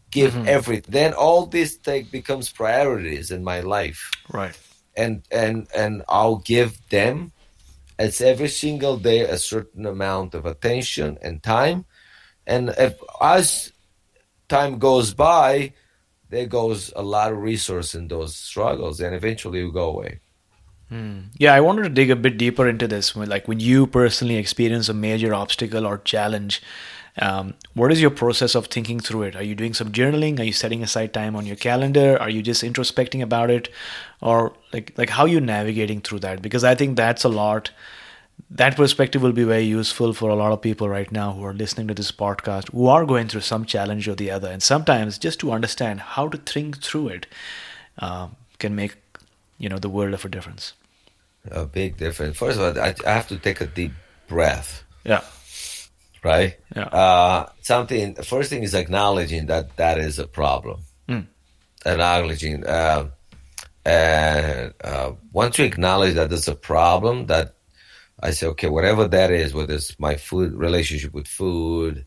give 0.09 0.33
mm-hmm. 0.33 0.47
everything? 0.47 0.91
Then 0.91 1.13
all 1.13 1.45
this 1.45 1.77
take 1.77 2.09
becomes 2.09 2.49
priorities 2.49 3.29
in 3.29 3.43
my 3.43 3.59
life, 3.59 4.09
right? 4.33 4.57
And 4.97 5.21
and 5.29 5.67
and 5.75 6.01
I'll 6.09 6.37
give 6.37 6.81
them. 6.89 7.31
It's 7.99 8.21
every 8.21 8.49
single 8.49 8.97
day 8.97 9.21
a 9.21 9.37
certain 9.37 9.85
amount 9.85 10.33
of 10.33 10.47
attention 10.47 11.19
and 11.21 11.43
time, 11.43 11.85
and 12.47 12.73
if 12.75 12.97
as 13.21 13.71
time 14.49 14.79
goes 14.79 15.13
by, 15.13 15.73
there 16.29 16.47
goes 16.47 16.91
a 16.95 17.03
lot 17.03 17.31
of 17.31 17.37
resource 17.37 17.93
in 17.93 18.07
those 18.07 18.35
struggles, 18.35 18.99
and 18.99 19.13
eventually 19.13 19.63
will 19.63 19.71
go 19.71 19.89
away. 19.89 20.21
Hmm. 20.89 21.21
Yeah, 21.37 21.53
I 21.53 21.61
wanted 21.61 21.83
to 21.83 21.89
dig 21.89 22.11
a 22.11 22.15
bit 22.15 22.37
deeper 22.37 22.67
into 22.67 22.87
this. 22.87 23.15
Like 23.15 23.47
when 23.47 23.59
you 23.59 23.87
personally 23.87 24.37
experience 24.37 24.87
a 24.87 24.93
major 24.93 25.33
obstacle 25.33 25.85
or 25.85 25.97
challenge, 25.97 26.61
um, 27.17 27.55
what 27.73 27.91
is 27.91 28.01
your 28.01 28.11
process 28.11 28.55
of 28.55 28.67
thinking 28.67 28.99
through 28.99 29.23
it? 29.23 29.35
Are 29.35 29.43
you 29.43 29.55
doing 29.55 29.73
some 29.73 29.91
journaling? 29.91 30.39
Are 30.39 30.43
you 30.43 30.51
setting 30.51 30.83
aside 30.83 31.13
time 31.13 31.35
on 31.35 31.45
your 31.45 31.55
calendar? 31.55 32.21
Are 32.21 32.29
you 32.29 32.41
just 32.41 32.63
introspecting 32.63 33.21
about 33.21 33.49
it, 33.49 33.69
or 34.21 34.53
like 34.73 34.93
like 34.97 35.09
how 35.09 35.23
are 35.23 35.29
you 35.29 35.41
navigating 35.41 36.01
through 36.01 36.19
that? 36.19 36.41
Because 36.41 36.63
I 36.63 36.75
think 36.75 36.97
that's 36.97 37.23
a 37.23 37.29
lot. 37.29 37.71
That 38.49 38.75
perspective 38.75 39.21
will 39.21 39.31
be 39.31 39.45
very 39.45 39.63
useful 39.63 40.11
for 40.13 40.29
a 40.29 40.35
lot 40.35 40.51
of 40.51 40.61
people 40.61 40.89
right 40.89 41.09
now 41.09 41.31
who 41.31 41.45
are 41.45 41.53
listening 41.53 41.87
to 41.87 41.93
this 41.93 42.11
podcast 42.11 42.69
who 42.73 42.87
are 42.87 43.05
going 43.05 43.29
through 43.29 43.41
some 43.41 43.65
challenge 43.65 44.09
or 44.09 44.15
the 44.15 44.29
other, 44.29 44.49
and 44.51 44.61
sometimes 44.61 45.17
just 45.17 45.39
to 45.39 45.53
understand 45.53 46.01
how 46.01 46.27
to 46.27 46.37
think 46.37 46.81
through 46.83 47.07
it 47.07 47.27
uh, 47.99 48.27
can 48.59 48.75
make 48.75 48.97
you 49.57 49.69
know 49.69 49.77
the 49.77 49.89
world 49.89 50.13
of 50.13 50.25
a 50.25 50.29
difference. 50.29 50.73
A 51.51 51.65
big 51.65 51.97
difference. 51.97 52.37
First 52.37 52.59
of 52.59 52.77
all 52.77 52.83
i, 52.83 52.95
I 53.05 53.13
have 53.13 53.27
to 53.29 53.37
take 53.37 53.61
a 53.61 53.67
deep 53.67 53.93
breath. 54.27 54.83
Yeah. 55.03 55.21
Right? 56.23 56.57
Yeah. 56.75 56.85
Uh, 56.85 57.49
something 57.61 58.15
first 58.15 58.49
thing 58.49 58.63
is 58.63 58.73
acknowledging 58.73 59.45
that 59.47 59.75
that 59.77 59.99
is 59.99 60.17
a 60.19 60.27
problem. 60.27 60.81
Mm. 61.07 61.27
acknowledging 61.85 62.65
uh, 62.65 63.09
and 63.85 64.73
uh, 64.83 65.11
once 65.31 65.59
you 65.59 65.65
acknowledge 65.65 66.15
that 66.15 66.29
there's 66.29 66.47
a 66.47 66.55
problem 66.55 67.27
that 67.27 67.53
i 68.21 68.31
say 68.31 68.47
okay 68.47 68.69
whatever 68.69 69.07
that 69.07 69.29
is 69.29 69.53
whether 69.53 69.75
it's 69.75 69.99
my 69.99 70.15
food 70.15 70.53
relationship 70.53 71.13
with 71.13 71.27
food 71.27 72.03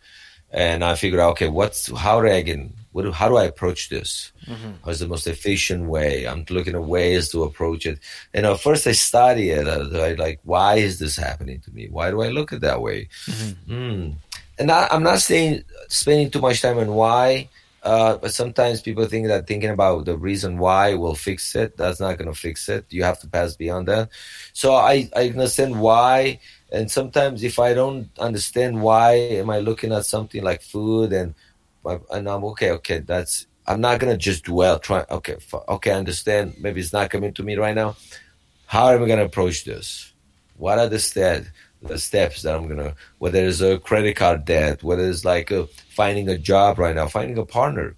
and 0.50 0.84
I 0.84 0.94
figured 0.94 1.20
out, 1.20 1.32
okay, 1.32 1.48
what's 1.48 1.90
how 1.96 2.20
do 2.20 2.28
I 2.28 2.40
get, 2.40 2.58
what 2.92 3.02
do, 3.02 3.12
how 3.12 3.28
do 3.28 3.36
I 3.36 3.44
approach 3.44 3.90
this? 3.90 4.32
Mm-hmm. 4.46 4.70
What's 4.82 4.98
the 5.00 5.08
most 5.08 5.26
efficient 5.26 5.88
way? 5.88 6.26
I'm 6.26 6.44
looking 6.48 6.74
at 6.74 6.84
ways 6.84 7.28
to 7.30 7.42
approach 7.42 7.84
it. 7.84 7.98
And 8.32 8.46
at 8.46 8.60
first, 8.60 8.86
I 8.86 8.92
study 8.92 9.50
it. 9.50 9.68
I 9.68 10.12
like, 10.14 10.40
why 10.44 10.76
is 10.76 10.98
this 10.98 11.16
happening 11.16 11.60
to 11.60 11.70
me? 11.70 11.88
Why 11.90 12.10
do 12.10 12.22
I 12.22 12.28
look 12.28 12.52
at 12.52 12.62
that 12.62 12.80
way? 12.80 13.08
Mm-hmm. 13.26 13.72
Mm. 13.72 14.14
And 14.58 14.70
I, 14.70 14.88
am 14.90 15.02
not 15.02 15.20
saying 15.20 15.64
spending 15.88 16.30
too 16.30 16.40
much 16.40 16.62
time 16.62 16.78
on 16.78 16.88
why, 16.88 17.48
uh, 17.82 18.16
but 18.16 18.34
sometimes 18.34 18.80
people 18.80 19.06
think 19.06 19.28
that 19.28 19.46
thinking 19.46 19.70
about 19.70 20.04
the 20.04 20.16
reason 20.16 20.58
why 20.58 20.94
will 20.94 21.14
fix 21.14 21.54
it. 21.54 21.76
That's 21.76 22.00
not 22.00 22.18
going 22.18 22.32
to 22.32 22.38
fix 22.38 22.68
it. 22.68 22.86
You 22.90 23.04
have 23.04 23.20
to 23.20 23.28
pass 23.28 23.54
beyond 23.54 23.86
that. 23.88 24.08
So 24.52 24.74
I, 24.74 25.08
I 25.14 25.28
understand 25.28 25.80
why 25.80 26.40
and 26.70 26.90
sometimes 26.90 27.42
if 27.42 27.58
I 27.58 27.74
don't 27.74 28.10
understand 28.18 28.82
why 28.82 29.14
am 29.14 29.50
I 29.50 29.60
looking 29.60 29.92
at 29.92 30.06
something 30.06 30.42
like 30.42 30.62
food 30.62 31.12
and 31.12 31.34
and 32.10 32.28
I'm 32.28 32.44
okay, 32.44 32.72
okay, 32.72 32.98
that's 32.98 33.46
I'm 33.66 33.80
not 33.80 34.00
gonna 34.00 34.16
just 34.16 34.44
dwell. 34.44 34.78
Try 34.78 35.04
okay, 35.10 35.36
okay, 35.68 35.92
understand. 35.92 36.54
Maybe 36.58 36.80
it's 36.80 36.92
not 36.92 37.10
coming 37.10 37.32
to 37.34 37.42
me 37.42 37.56
right 37.56 37.74
now. 37.74 37.96
How 38.66 38.90
am 38.90 39.02
I 39.02 39.08
gonna 39.08 39.24
approach 39.24 39.64
this? 39.64 40.12
What 40.56 40.78
are 40.78 40.88
the 40.88 40.98
steps? 40.98 41.48
The 41.80 41.98
steps 41.98 42.42
that 42.42 42.56
I'm 42.56 42.68
gonna 42.68 42.94
whether 43.18 43.44
it's 43.46 43.60
a 43.60 43.78
credit 43.78 44.16
card 44.16 44.44
debt, 44.44 44.82
whether 44.82 45.08
it's 45.08 45.24
like 45.24 45.50
a, 45.50 45.66
finding 45.90 46.28
a 46.28 46.36
job 46.36 46.78
right 46.78 46.94
now, 46.94 47.06
finding 47.06 47.38
a 47.38 47.46
partner. 47.46 47.94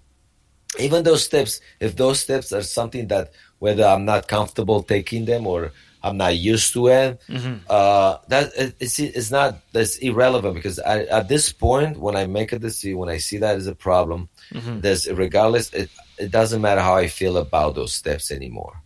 Even 0.79 1.03
those 1.03 1.25
steps, 1.25 1.59
if 1.81 1.97
those 1.97 2.21
steps 2.21 2.53
are 2.53 2.61
something 2.61 3.07
that 3.07 3.33
whether 3.59 3.83
I'm 3.83 4.05
not 4.05 4.29
comfortable 4.29 4.83
taking 4.83 5.25
them 5.25 5.45
or 5.45 5.73
I'm 6.03 6.17
not 6.17 6.35
used 6.37 6.73
to 6.73 6.87
it. 6.87 7.21
Mm-hmm. 7.27 7.65
Uh, 7.69 8.17
that 8.27 8.51
it's 8.79 8.99
it's 8.99 9.31
not 9.31 9.59
that's 9.71 9.97
irrelevant 9.97 10.55
because 10.55 10.79
I, 10.79 11.03
at 11.03 11.27
this 11.27 11.51
point, 11.51 11.99
when 11.99 12.15
I 12.15 12.25
make 12.25 12.51
a 12.51 12.59
decision, 12.59 12.97
when 12.97 13.09
I 13.09 13.17
see 13.17 13.37
that 13.37 13.55
as 13.55 13.67
a 13.67 13.75
problem, 13.75 14.29
mm-hmm. 14.51 14.79
there's 14.79 15.09
regardless, 15.11 15.71
it 15.73 15.89
it 16.17 16.31
doesn't 16.31 16.61
matter 16.61 16.81
how 16.81 16.95
I 16.95 17.07
feel 17.07 17.37
about 17.37 17.75
those 17.75 17.93
steps 17.93 18.31
anymore. 18.31 18.81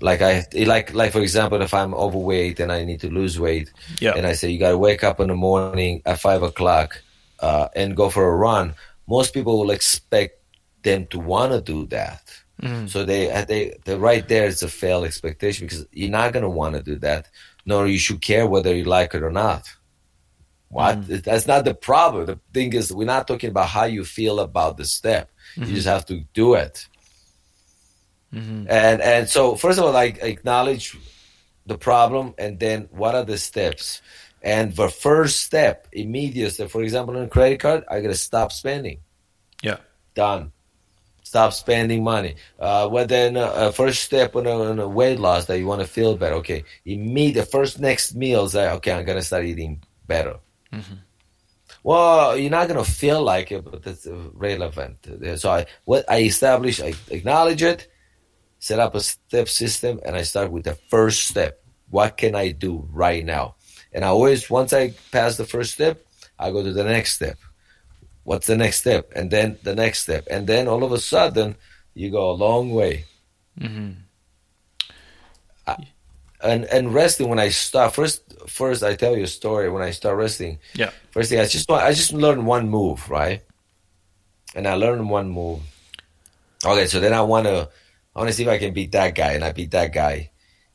Like 0.00 0.22
I 0.22 0.44
like 0.64 0.94
like 0.94 1.12
for 1.12 1.20
example, 1.20 1.60
if 1.60 1.74
I'm 1.74 1.94
overweight 1.94 2.60
and 2.60 2.72
I 2.72 2.84
need 2.84 3.00
to 3.00 3.10
lose 3.10 3.38
weight, 3.38 3.72
yeah. 4.00 4.14
and 4.16 4.26
I 4.26 4.32
say 4.32 4.50
you 4.50 4.58
got 4.58 4.70
to 4.70 4.78
wake 4.78 5.04
up 5.04 5.20
in 5.20 5.28
the 5.28 5.34
morning 5.34 6.02
at 6.06 6.20
five 6.20 6.42
o'clock 6.42 7.02
uh, 7.40 7.68
and 7.74 7.96
go 7.96 8.08
for 8.08 8.28
a 8.28 8.36
run, 8.36 8.74
most 9.06 9.34
people 9.34 9.58
will 9.58 9.70
expect 9.70 10.40
them 10.82 11.06
to 11.08 11.18
want 11.18 11.52
to 11.52 11.60
do 11.60 11.86
that 11.86 12.22
Mm-hmm. 12.62 12.86
So 12.86 13.04
they, 13.04 13.30
uh, 13.30 13.44
they, 13.44 13.76
they, 13.84 13.96
right 13.96 14.26
there 14.26 14.46
is 14.46 14.62
a 14.62 14.68
failed 14.68 15.04
expectation 15.04 15.66
because 15.66 15.86
you're 15.92 16.10
not 16.10 16.32
going 16.32 16.42
to 16.42 16.48
want 16.48 16.74
to 16.74 16.82
do 16.82 16.96
that. 16.96 17.28
Nor 17.66 17.86
you 17.86 17.98
should 17.98 18.20
care 18.20 18.46
whether 18.46 18.74
you 18.74 18.84
like 18.84 19.14
it 19.14 19.22
or 19.22 19.30
not. 19.30 19.66
What? 20.68 21.00
Mm-hmm. 21.00 21.16
That's 21.24 21.46
not 21.46 21.64
the 21.64 21.74
problem. 21.74 22.26
The 22.26 22.38
thing 22.54 22.72
is, 22.72 22.92
we're 22.92 23.04
not 23.04 23.26
talking 23.26 23.50
about 23.50 23.68
how 23.68 23.84
you 23.84 24.04
feel 24.04 24.40
about 24.40 24.76
the 24.76 24.84
step. 24.84 25.30
Mm-hmm. 25.56 25.68
You 25.68 25.74
just 25.74 25.88
have 25.88 26.06
to 26.06 26.22
do 26.32 26.54
it. 26.54 26.86
Mm-hmm. 28.32 28.66
And 28.68 29.00
and 29.00 29.28
so 29.28 29.54
first 29.54 29.78
of 29.78 29.84
all, 29.84 29.92
like 29.92 30.18
acknowledge 30.22 30.96
the 31.66 31.78
problem, 31.78 32.34
and 32.38 32.58
then 32.58 32.88
what 32.90 33.14
are 33.14 33.24
the 33.24 33.38
steps? 33.38 34.02
And 34.42 34.74
the 34.76 34.88
first 34.88 35.42
step, 35.42 35.88
immediate 35.92 36.52
step, 36.52 36.70
for 36.70 36.82
example, 36.82 37.16
on 37.16 37.22
a 37.22 37.28
credit 37.28 37.60
card, 37.60 37.84
I 37.88 38.00
gotta 38.00 38.14
stop 38.14 38.52
spending. 38.52 39.00
Yeah. 39.62 39.78
Done 40.14 40.52
stop 41.36 41.52
spending 41.52 42.02
money. 42.02 42.34
Uh, 42.58 42.88
well, 42.90 43.06
then 43.06 43.36
uh, 43.36 43.40
uh, 43.60 43.70
first 43.70 44.02
step 44.02 44.34
on 44.36 44.46
a, 44.46 44.50
on 44.50 44.78
a, 44.78 44.88
weight 44.88 45.20
loss 45.20 45.44
that 45.44 45.58
you 45.58 45.66
want 45.66 45.82
to 45.82 45.86
feel 45.86 46.16
better. 46.16 46.36
Okay, 46.36 46.64
immediate 46.86 47.44
the 47.44 47.46
first 47.46 47.78
next 47.78 48.14
meal 48.14 48.46
is 48.46 48.54
like, 48.54 48.70
okay, 48.76 48.92
I'm 48.92 49.04
gonna 49.04 49.20
start 49.20 49.44
eating 49.44 49.82
better. 50.06 50.36
Mm-hmm. 50.72 50.94
Well, 51.82 52.38
you're 52.38 52.56
not 52.58 52.68
gonna 52.68 52.84
feel 52.84 53.22
like 53.22 53.52
it, 53.52 53.62
but 53.64 53.86
it's 53.86 54.06
relevant. 54.32 54.96
So 55.36 55.50
I 55.50 55.66
what 55.84 56.08
I 56.08 56.22
establish, 56.22 56.80
I 56.80 56.94
acknowledge 57.10 57.62
it, 57.62 57.86
set 58.58 58.78
up 58.78 58.94
a 58.94 59.00
step 59.00 59.48
system, 59.48 60.00
and 60.06 60.16
I 60.16 60.22
start 60.22 60.50
with 60.50 60.64
the 60.64 60.76
first 60.88 61.28
step. 61.28 61.60
What 61.90 62.16
can 62.16 62.34
I 62.34 62.52
do 62.52 62.88
right 62.90 63.24
now? 63.24 63.56
And 63.92 64.04
I 64.04 64.08
always, 64.08 64.48
once 64.48 64.72
I 64.72 64.94
pass 65.12 65.36
the 65.36 65.44
first 65.44 65.74
step, 65.74 66.00
I 66.38 66.50
go 66.50 66.62
to 66.62 66.72
the 66.72 66.84
next 66.84 67.12
step. 67.14 67.36
What's 68.26 68.48
the 68.48 68.56
next 68.56 68.80
step? 68.80 69.12
And 69.14 69.30
then 69.30 69.56
the 69.62 69.76
next 69.76 70.00
step. 70.02 70.26
And 70.28 70.48
then 70.48 70.66
all 70.66 70.82
of 70.82 70.90
a 70.90 70.98
sudden, 70.98 71.54
you 71.94 72.10
go 72.10 72.28
a 72.28 72.34
long 72.34 72.74
way. 72.74 73.04
Mm-hmm. 73.60 74.02
I, 75.64 75.76
and 76.42 76.64
and 76.64 76.92
resting 76.92 77.28
when 77.28 77.38
I 77.38 77.50
start 77.50 77.94
first 77.94 78.22
first 78.48 78.82
I 78.82 78.96
tell 78.96 79.16
you 79.16 79.22
a 79.22 79.28
story 79.28 79.70
when 79.70 79.80
I 79.80 79.92
start 79.92 80.18
resting. 80.18 80.58
Yeah. 80.74 80.90
First 81.12 81.30
thing 81.30 81.38
I 81.38 81.46
just 81.46 81.70
I 81.70 81.92
just 81.92 82.12
learned 82.12 82.44
one 82.44 82.68
move, 82.68 83.08
right? 83.08 83.42
And 84.56 84.66
I 84.66 84.74
learned 84.74 85.08
one 85.08 85.30
move. 85.30 85.62
Okay, 86.64 86.88
so 86.88 86.98
then 86.98 87.14
I 87.14 87.22
wanna 87.22 87.68
I 88.16 88.18
wanna 88.18 88.32
see 88.32 88.42
if 88.42 88.48
I 88.48 88.58
can 88.58 88.74
beat 88.74 88.90
that 88.90 89.14
guy 89.14 89.38
and 89.38 89.44
I 89.44 89.52
beat 89.52 89.70
that 89.70 89.94
guy. 89.94 90.30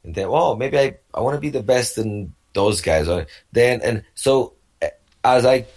And 0.05 0.15
then 0.15 0.27
oh 0.29 0.55
maybe 0.55 0.79
I, 0.79 0.95
I 1.13 1.19
wanna 1.19 1.39
be 1.39 1.49
the 1.49 1.63
best 1.63 1.97
in 1.97 2.33
those 2.53 2.79
guys. 2.79 3.11
Then 3.51 3.81
and 3.83 4.03
so 4.15 4.53
as 5.21 5.45
I 5.45 5.67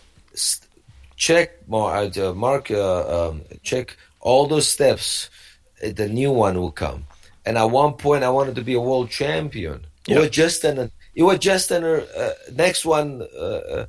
check 1.16 1.66
more 1.68 1.90
uh, 1.92 2.32
mark 2.34 2.70
uh, 2.70 3.28
um, 3.28 3.42
check 3.62 3.96
all 4.20 4.46
those 4.46 4.68
steps, 4.68 5.30
the 5.80 6.08
new 6.08 6.30
one 6.30 6.58
will 6.58 6.72
come 6.72 7.06
and 7.44 7.58
at 7.58 7.64
one 7.64 7.94
point 7.94 8.24
I 8.24 8.30
wanted 8.30 8.54
to 8.56 8.62
be 8.62 8.74
a 8.74 8.80
world 8.80 9.10
champion. 9.10 9.86
It 10.08 10.18
was 10.18 10.30
just 10.30 10.64
an 10.64 10.90
it 11.14 11.22
was 11.22 11.38
just 11.38 11.70
an 11.70 11.84
uh, 11.84 12.30
next 12.52 12.84
one 12.84 13.22
uh, 13.22 13.60
uh, 13.74 13.86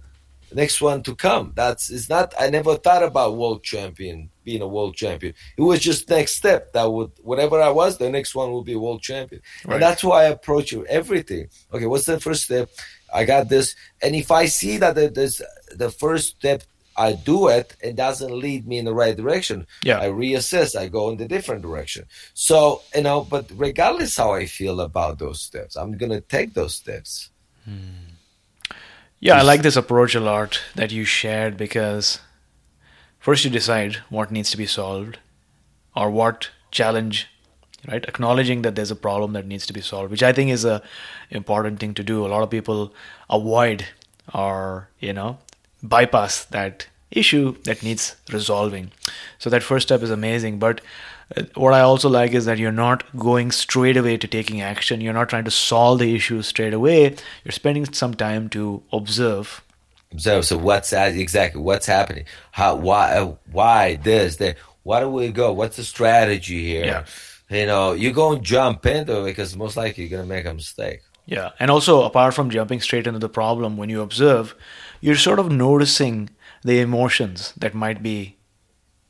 next 0.53 0.81
one 0.81 1.03
to 1.03 1.15
come. 1.15 1.53
That's 1.55 1.89
it's 1.89 2.09
not. 2.09 2.33
I 2.39 2.49
never 2.49 2.75
thought 2.75 3.03
about 3.03 3.37
world 3.37 3.63
champion 3.63 4.29
being 4.43 4.61
a 4.61 4.67
world 4.67 4.95
champion. 4.95 5.33
It 5.57 5.61
was 5.61 5.79
just 5.79 6.09
next 6.09 6.35
step 6.35 6.73
that 6.73 6.91
would 6.91 7.11
whatever 7.21 7.61
I 7.61 7.69
was, 7.69 7.97
the 7.97 8.09
next 8.09 8.35
one 8.35 8.51
will 8.51 8.63
be 8.63 8.73
a 8.73 8.79
world 8.79 9.01
champion. 9.01 9.41
Right. 9.65 9.75
And 9.75 9.83
that's 9.83 10.03
why 10.03 10.23
I 10.23 10.25
approach 10.25 10.73
everything. 10.73 11.47
Okay, 11.73 11.87
what's 11.87 12.05
the 12.05 12.19
first 12.19 12.43
step? 12.43 12.69
I 13.13 13.23
got 13.23 13.49
this, 13.49 13.75
and 14.01 14.15
if 14.15 14.31
I 14.31 14.45
see 14.45 14.77
that 14.77 14.95
there's 14.95 15.41
the 15.73 15.89
first 15.89 16.37
step 16.37 16.63
I 16.97 17.13
do 17.13 17.47
it, 17.49 17.75
it 17.81 17.95
doesn't 17.95 18.31
lead 18.31 18.67
me 18.67 18.77
in 18.77 18.85
the 18.85 18.93
right 18.93 19.15
direction. 19.15 19.67
Yeah. 19.83 19.99
I 19.99 20.07
reassess, 20.07 20.75
I 20.75 20.87
go 20.87 21.09
in 21.09 21.17
the 21.17 21.27
different 21.27 21.61
direction. 21.61 22.05
So, 22.33 22.81
you 22.95 23.03
know, 23.03 23.21
but 23.21 23.51
regardless 23.55 24.17
how 24.17 24.33
I 24.33 24.45
feel 24.45 24.79
about 24.79 25.19
those 25.19 25.41
steps, 25.41 25.75
I'm 25.75 25.97
going 25.97 26.11
to 26.11 26.21
take 26.21 26.53
those 26.53 26.75
steps. 26.75 27.29
Hmm. 27.65 28.05
Yeah, 29.19 29.39
I 29.39 29.41
like 29.41 29.61
this 29.61 29.75
approach 29.75 30.13
a 30.13 30.19
lot 30.19 30.61
that 30.75 30.91
you 30.91 31.03
shared 31.03 31.57
because 31.57 32.19
first 33.19 33.43
you 33.43 33.49
decide 33.49 33.95
what 34.09 34.31
needs 34.31 34.51
to 34.51 34.57
be 34.57 34.67
solved 34.67 35.17
or 35.95 36.11
what 36.11 36.51
challenge 36.71 37.27
right 37.87 38.05
acknowledging 38.07 38.61
that 38.61 38.75
there's 38.75 38.91
a 38.91 38.95
problem 38.95 39.33
that 39.33 39.45
needs 39.45 39.65
to 39.65 39.73
be 39.73 39.81
solved 39.81 40.11
which 40.11 40.23
i 40.23 40.33
think 40.33 40.51
is 40.51 40.65
a 40.65 40.81
important 41.29 41.79
thing 41.79 41.93
to 41.93 42.03
do 42.03 42.25
a 42.25 42.27
lot 42.27 42.43
of 42.43 42.49
people 42.49 42.93
avoid 43.29 43.85
or 44.33 44.89
you 44.99 45.13
know 45.13 45.37
bypass 45.87 46.45
that 46.45 46.87
issue 47.11 47.55
that 47.63 47.83
needs 47.83 48.15
resolving. 48.31 48.91
So 49.39 49.49
that 49.49 49.63
first 49.63 49.87
step 49.87 50.01
is 50.01 50.11
amazing. 50.11 50.59
But 50.59 50.81
uh, 51.35 51.43
what 51.55 51.73
I 51.73 51.81
also 51.81 52.09
like 52.09 52.33
is 52.33 52.45
that 52.45 52.57
you're 52.57 52.71
not 52.71 53.03
going 53.17 53.51
straight 53.51 53.97
away 53.97 54.17
to 54.17 54.27
taking 54.27 54.61
action. 54.61 55.01
You're 55.01 55.13
not 55.13 55.29
trying 55.29 55.45
to 55.45 55.51
solve 55.51 55.99
the 55.99 56.15
issue 56.15 56.41
straight 56.41 56.73
away. 56.73 57.15
You're 57.43 57.51
spending 57.51 57.85
some 57.85 58.13
time 58.13 58.49
to 58.49 58.83
observe. 58.91 59.63
Observe. 60.11 60.45
So 60.45 60.57
what's 60.57 60.93
exactly 60.93 61.61
what's 61.61 61.85
happening? 61.85 62.25
How? 62.51 62.75
Why? 62.75 63.35
Why 63.51 63.95
this? 63.95 64.37
That? 64.37 64.57
Why 64.83 64.99
do 64.99 65.09
we 65.09 65.29
go? 65.29 65.51
What's 65.51 65.77
the 65.77 65.83
strategy 65.83 66.63
here? 66.63 66.85
Yeah. 66.85 67.05
You 67.49 67.65
know, 67.65 67.93
you 67.93 68.11
go 68.11 68.33
and 68.33 68.43
jump 68.43 68.85
into 68.85 69.21
it 69.21 69.25
because 69.25 69.55
most 69.55 69.77
likely 69.77 70.05
you're 70.05 70.17
gonna 70.17 70.27
make 70.27 70.45
a 70.45 70.53
mistake. 70.53 71.01
Yeah, 71.27 71.51
and 71.59 71.71
also 71.71 72.03
apart 72.03 72.33
from 72.33 72.49
jumping 72.49 72.81
straight 72.81 73.07
into 73.07 73.19
the 73.19 73.29
problem, 73.29 73.77
when 73.77 73.89
you 73.89 74.01
observe, 74.01 74.55
you're 75.05 75.15
sort 75.15 75.39
of 75.39 75.51
noticing 75.51 76.29
the 76.63 76.79
emotions 76.79 77.53
that 77.57 77.73
might 77.73 78.01
be 78.01 78.35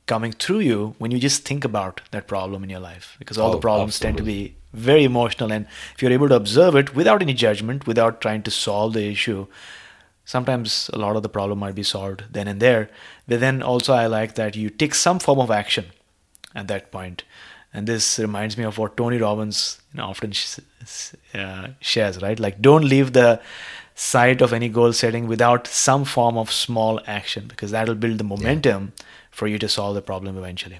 coming 0.06 0.32
through 0.32 0.60
you 0.60 0.96
when 1.00 1.12
you 1.12 1.20
just 1.20 1.43
think 1.43 1.66
about 1.66 2.02
that 2.12 2.28
problem 2.28 2.64
in 2.64 2.70
your 2.70 2.80
life 2.80 3.16
because 3.18 3.38
all 3.38 3.50
oh, 3.50 3.54
the 3.54 3.60
problems 3.68 3.96
absolutely. 3.96 4.08
tend 4.08 4.18
to 4.18 4.24
be 4.24 4.56
very 4.74 5.04
emotional 5.04 5.52
and 5.52 5.66
if 5.93 6.02
you're 6.02 6.12
able 6.12 6.30
to 6.30 6.36
observe 6.36 6.76
it 6.76 6.93
without 6.93 7.22
any 7.22 7.34
judgment 7.34 7.88
without 7.88 8.22
trying 8.22 8.43
to 8.43 8.52
solve 8.52 8.93
the 8.93 9.08
issue 9.10 9.48
sometimes 10.26 10.89
a 10.91 10.98
lot 10.98 11.16
of 11.16 11.24
the 11.24 11.30
problem 11.30 11.60
might 11.60 11.76
be 11.76 11.84
solved 11.84 12.24
then 12.32 12.48
and 12.48 12.60
there. 12.60 12.89
But 13.28 13.39
then 13.39 13.62
also 13.62 13.93
i 13.93 14.08
like 14.08 14.36
that 14.36 14.56
you 14.56 14.70
take 14.70 14.96
some 14.96 15.20
form 15.20 15.39
of 15.39 15.52
action 15.52 15.86
at 16.54 16.68
that 16.68 16.91
point. 16.91 17.24
And 17.74 17.88
this 17.88 18.20
reminds 18.20 18.58
me 18.58 18.64
of 18.64 18.78
what 18.78 18.98
tony 18.98 19.18
robbins 19.18 19.80
you 19.93 19.98
know, 19.98 20.08
often 20.08 20.32
sh- 20.32 20.60
uh, 21.34 21.68
shares 21.80 22.22
right? 22.22 22.39
Like 22.39 22.62
don't 22.62 22.84
leave 22.84 23.14
the 23.14 23.39
sight 23.96 24.41
of 24.41 24.52
any 24.52 24.68
goal 24.68 24.91
setting 24.91 25.26
without 25.26 25.68
some 25.68 26.04
form 26.04 26.38
of 26.38 26.52
small 26.52 27.00
action 27.08 27.48
because 27.48 27.72
that'll 27.72 27.96
build 27.96 28.18
the 28.18 28.24
momentum 28.24 28.91
yeah. 28.98 29.06
for 29.32 29.48
you 29.48 29.58
to 29.58 29.70
solve 29.70 29.96
the 29.96 30.02
problem 30.02 30.38
eventually. 30.38 30.80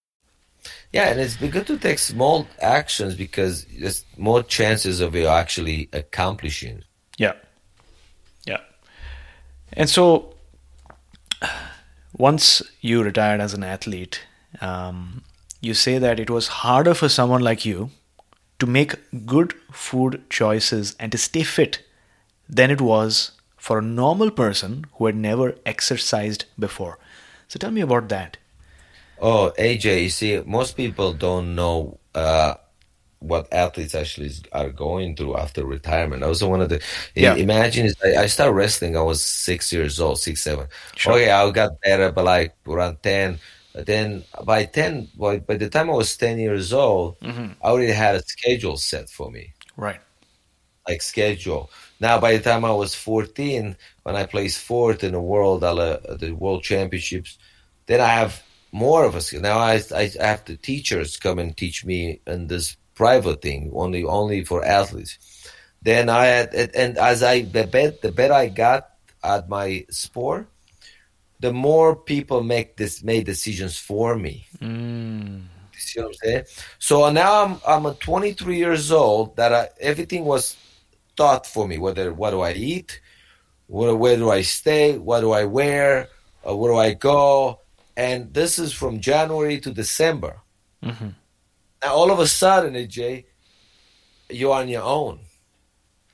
Yeah, 0.91 1.09
and 1.09 1.19
it's 1.19 1.37
good 1.37 1.67
to 1.67 1.77
take 1.77 1.99
small 1.99 2.47
actions 2.59 3.15
because 3.15 3.65
there's 3.65 4.05
more 4.17 4.43
chances 4.43 4.99
of 4.99 5.15
you 5.15 5.27
actually 5.27 5.89
accomplishing. 5.93 6.83
Yeah, 7.17 7.33
yeah. 8.45 8.61
And 9.73 9.89
so, 9.89 10.33
once 12.17 12.61
you 12.81 13.03
retired 13.03 13.41
as 13.41 13.53
an 13.53 13.63
athlete, 13.63 14.21
um, 14.59 15.23
you 15.61 15.73
say 15.73 15.97
that 15.97 16.19
it 16.19 16.29
was 16.29 16.47
harder 16.47 16.93
for 16.93 17.07
someone 17.07 17.41
like 17.41 17.65
you 17.65 17.91
to 18.59 18.67
make 18.67 19.25
good 19.25 19.53
food 19.71 20.23
choices 20.29 20.95
and 20.99 21.11
to 21.11 21.17
stay 21.17 21.43
fit 21.43 21.83
than 22.47 22.69
it 22.69 22.81
was 22.81 23.31
for 23.57 23.79
a 23.79 23.81
normal 23.81 24.29
person 24.29 24.85
who 24.93 25.05
had 25.05 25.15
never 25.15 25.55
exercised 25.65 26.45
before. 26.59 26.99
So 27.47 27.57
tell 27.57 27.71
me 27.71 27.81
about 27.81 28.09
that. 28.09 28.37
Oh, 29.21 29.53
AJ, 29.57 30.03
you 30.03 30.09
see, 30.09 30.41
most 30.45 30.75
people 30.75 31.13
don't 31.13 31.53
know 31.53 31.99
uh, 32.15 32.55
what 33.19 33.47
athletes 33.53 33.93
actually 33.93 34.31
are 34.51 34.71
going 34.71 35.15
through 35.15 35.37
after 35.37 35.63
retirement. 35.63 36.23
I 36.23 36.27
was 36.27 36.43
one 36.43 36.59
of 36.59 36.69
the. 36.69 36.81
Yeah. 37.15 37.35
Imagine 37.35 37.91
I, 38.03 38.25
started 38.25 38.53
wrestling. 38.53 38.97
I 38.97 39.01
was 39.01 39.23
six 39.23 39.71
years 39.71 39.99
old, 39.99 40.19
six 40.19 40.41
seven. 40.41 40.67
Sure. 40.95 41.13
Okay, 41.13 41.29
I 41.29 41.49
got 41.51 41.79
better, 41.81 42.11
but 42.11 42.25
like 42.25 42.55
around 42.67 43.03
ten. 43.03 43.39
But 43.73 43.85
then 43.85 44.23
by 44.43 44.65
ten, 44.65 45.07
by, 45.15 45.37
by 45.37 45.55
the 45.55 45.69
time 45.69 45.91
I 45.91 45.93
was 45.93 46.17
ten 46.17 46.39
years 46.39 46.73
old, 46.73 47.19
mm-hmm. 47.19 47.53
I 47.63 47.67
already 47.67 47.91
had 47.91 48.15
a 48.15 48.23
schedule 48.23 48.77
set 48.77 49.07
for 49.07 49.29
me. 49.29 49.53
Right. 49.77 49.99
Like 50.87 51.03
schedule. 51.03 51.69
Now, 51.99 52.19
by 52.19 52.35
the 52.35 52.43
time 52.43 52.65
I 52.65 52.71
was 52.71 52.95
fourteen, 52.95 53.77
when 54.01 54.15
I 54.15 54.25
placed 54.25 54.59
fourth 54.61 55.03
in 55.03 55.11
the 55.11 55.21
world, 55.21 55.63
uh, 55.63 55.99
the 56.17 56.31
world 56.31 56.63
championships, 56.63 57.37
then 57.85 58.01
I 58.01 58.07
have 58.07 58.41
more 58.71 59.03
of 59.05 59.15
a 59.15 59.21
skill. 59.21 59.41
Now 59.41 59.59
I, 59.59 59.81
I, 59.95 60.11
have 60.19 60.45
the 60.45 60.57
teachers 60.57 61.17
come 61.17 61.39
and 61.39 61.55
teach 61.55 61.85
me 61.85 62.21
in 62.25 62.47
this 62.47 62.77
private 62.95 63.41
thing, 63.41 63.71
only 63.73 64.03
only 64.03 64.43
for 64.43 64.63
athletes. 64.63 65.17
Then 65.81 66.09
I 66.09 66.25
had, 66.25 66.53
and 66.53 66.97
as 66.97 67.23
I 67.23 67.41
the 67.41 67.67
better 67.67 67.95
the 68.01 68.11
better 68.11 68.33
I 68.33 68.47
got 68.47 68.89
at 69.23 69.49
my 69.49 69.85
sport, 69.89 70.47
the 71.39 71.51
more 71.51 71.95
people 71.95 72.43
make 72.43 72.77
this 72.77 73.03
made 73.03 73.25
decisions 73.25 73.77
for 73.77 74.15
me. 74.15 74.45
Mm. 74.59 75.43
See 75.77 75.99
what 75.99 76.09
I'm 76.09 76.13
saying? 76.13 76.43
So 76.77 77.09
now 77.11 77.43
I'm 77.43 77.61
I'm 77.67 77.85
a 77.87 77.95
23 77.95 78.57
years 78.57 78.91
old. 78.91 79.35
That 79.35 79.53
I, 79.53 79.69
everything 79.79 80.25
was 80.25 80.55
taught 81.15 81.47
for 81.47 81.67
me. 81.67 81.77
Whether 81.77 82.13
what 82.13 82.31
do 82.31 82.41
I 82.41 82.53
eat, 82.53 83.01
where, 83.67 83.95
where 83.95 84.17
do 84.17 84.29
I 84.29 84.43
stay, 84.43 84.97
what 84.97 85.21
do 85.21 85.31
I 85.31 85.45
wear, 85.45 86.09
uh, 86.47 86.55
where 86.55 86.71
do 86.71 86.77
I 86.77 86.93
go, 86.93 87.61
and 87.95 88.33
this 88.33 88.59
is 88.59 88.73
from 88.73 88.99
January 88.99 89.59
to 89.59 89.71
December. 89.71 90.39
Mm-hmm. 90.83 91.09
Now, 91.83 91.93
all 91.93 92.11
of 92.11 92.19
a 92.19 92.27
sudden, 92.27 92.73
AJ, 92.73 93.25
you're 94.29 94.53
on 94.53 94.67
your 94.67 94.83
own. 94.83 95.19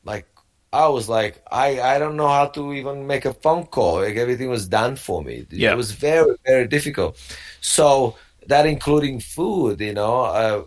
Like 0.03 0.27
I 0.71 0.87
was 0.87 1.09
like, 1.09 1.43
I 1.51 1.79
I 1.81 1.99
don't 1.99 2.15
know 2.15 2.27
how 2.27 2.47
to 2.47 2.73
even 2.73 3.07
make 3.07 3.25
a 3.25 3.33
phone 3.33 3.65
call. 3.65 4.01
Like 4.01 4.15
everything 4.15 4.49
was 4.49 4.67
done 4.67 4.95
for 4.95 5.23
me. 5.23 5.45
Yeah. 5.49 5.73
It 5.73 5.77
was 5.77 5.91
very 5.91 6.35
very 6.45 6.67
difficult. 6.67 7.17
So 7.61 8.15
that 8.47 8.65
including 8.65 9.19
food, 9.19 9.81
you 9.81 9.93
know. 9.93 10.21
Uh, 10.21 10.63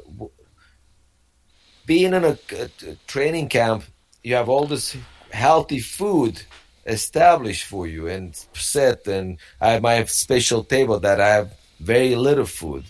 being 1.86 2.14
in 2.14 2.24
a, 2.24 2.38
a 2.52 2.96
training 3.08 3.48
camp, 3.48 3.82
you 4.22 4.34
have 4.36 4.48
all 4.48 4.64
this 4.66 4.96
healthy 5.32 5.80
food 5.80 6.40
established 6.86 7.64
for 7.64 7.86
you 7.86 8.08
and 8.08 8.34
set, 8.52 9.06
and 9.06 9.38
I 9.60 9.72
have 9.72 9.82
my 9.82 10.04
special 10.04 10.64
table 10.64 11.00
that 11.00 11.20
I 11.20 11.28
have 11.28 11.52
very 11.80 12.14
little 12.14 12.46
food, 12.46 12.84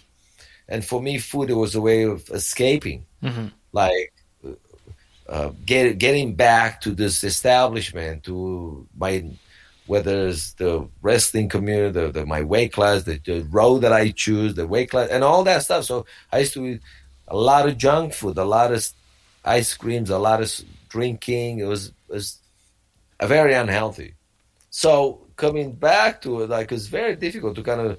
and 0.68 0.84
for 0.84 1.03
me, 1.03 1.18
food 1.18 1.51
it 1.51 1.55
was 1.55 1.74
a 1.74 1.80
way 1.80 2.05
of 2.05 2.28
escaping, 2.30 3.07
mm-hmm. 3.22 3.47
like 3.72 4.12
uh, 5.28 5.51
get, 5.64 5.99
getting 5.99 6.34
back 6.34 6.80
to 6.82 6.91
this 6.91 7.22
establishment, 7.24 8.24
to 8.24 8.86
my 8.97 9.24
whether 9.86 10.28
it's 10.28 10.53
the 10.53 10.86
wrestling 11.03 11.49
community, 11.49 11.91
the, 11.91 12.12
the, 12.12 12.24
my 12.24 12.43
weight 12.43 12.72
class, 12.72 13.03
the, 13.03 13.18
the 13.24 13.41
road 13.51 13.80
that 13.80 13.93
I 13.93 14.12
choose, 14.12 14.55
the 14.55 14.64
weight 14.64 14.88
class, 14.88 15.09
and 15.11 15.24
all 15.24 15.43
that 15.43 15.64
stuff. 15.64 15.84
So 15.84 16.07
I 16.30 16.38
used 16.41 16.53
to 16.55 16.64
eat 16.64 16.80
a 17.26 17.36
lot 17.36 17.68
of 17.68 17.76
junk 17.76 18.12
food, 18.12 18.38
a 18.38 18.45
lot 18.45 18.72
of 18.72 18.86
ice 19.45 19.74
creams, 19.74 20.09
a 20.11 20.18
lot 20.18 20.41
of 20.41 20.49
drinking. 20.88 21.59
It 21.59 21.64
was, 21.64 21.88
it 21.88 21.95
was 22.09 22.38
very 23.27 23.55
unhealthy. 23.55 24.14
So 24.71 25.27
coming 25.37 25.73
back 25.73 26.23
to 26.23 26.43
it, 26.43 26.51
like 26.51 26.73
it's 26.73 26.87
very 26.87 27.16
difficult 27.16 27.57
to 27.57 27.62
kind 27.62 27.81
of 27.81 27.99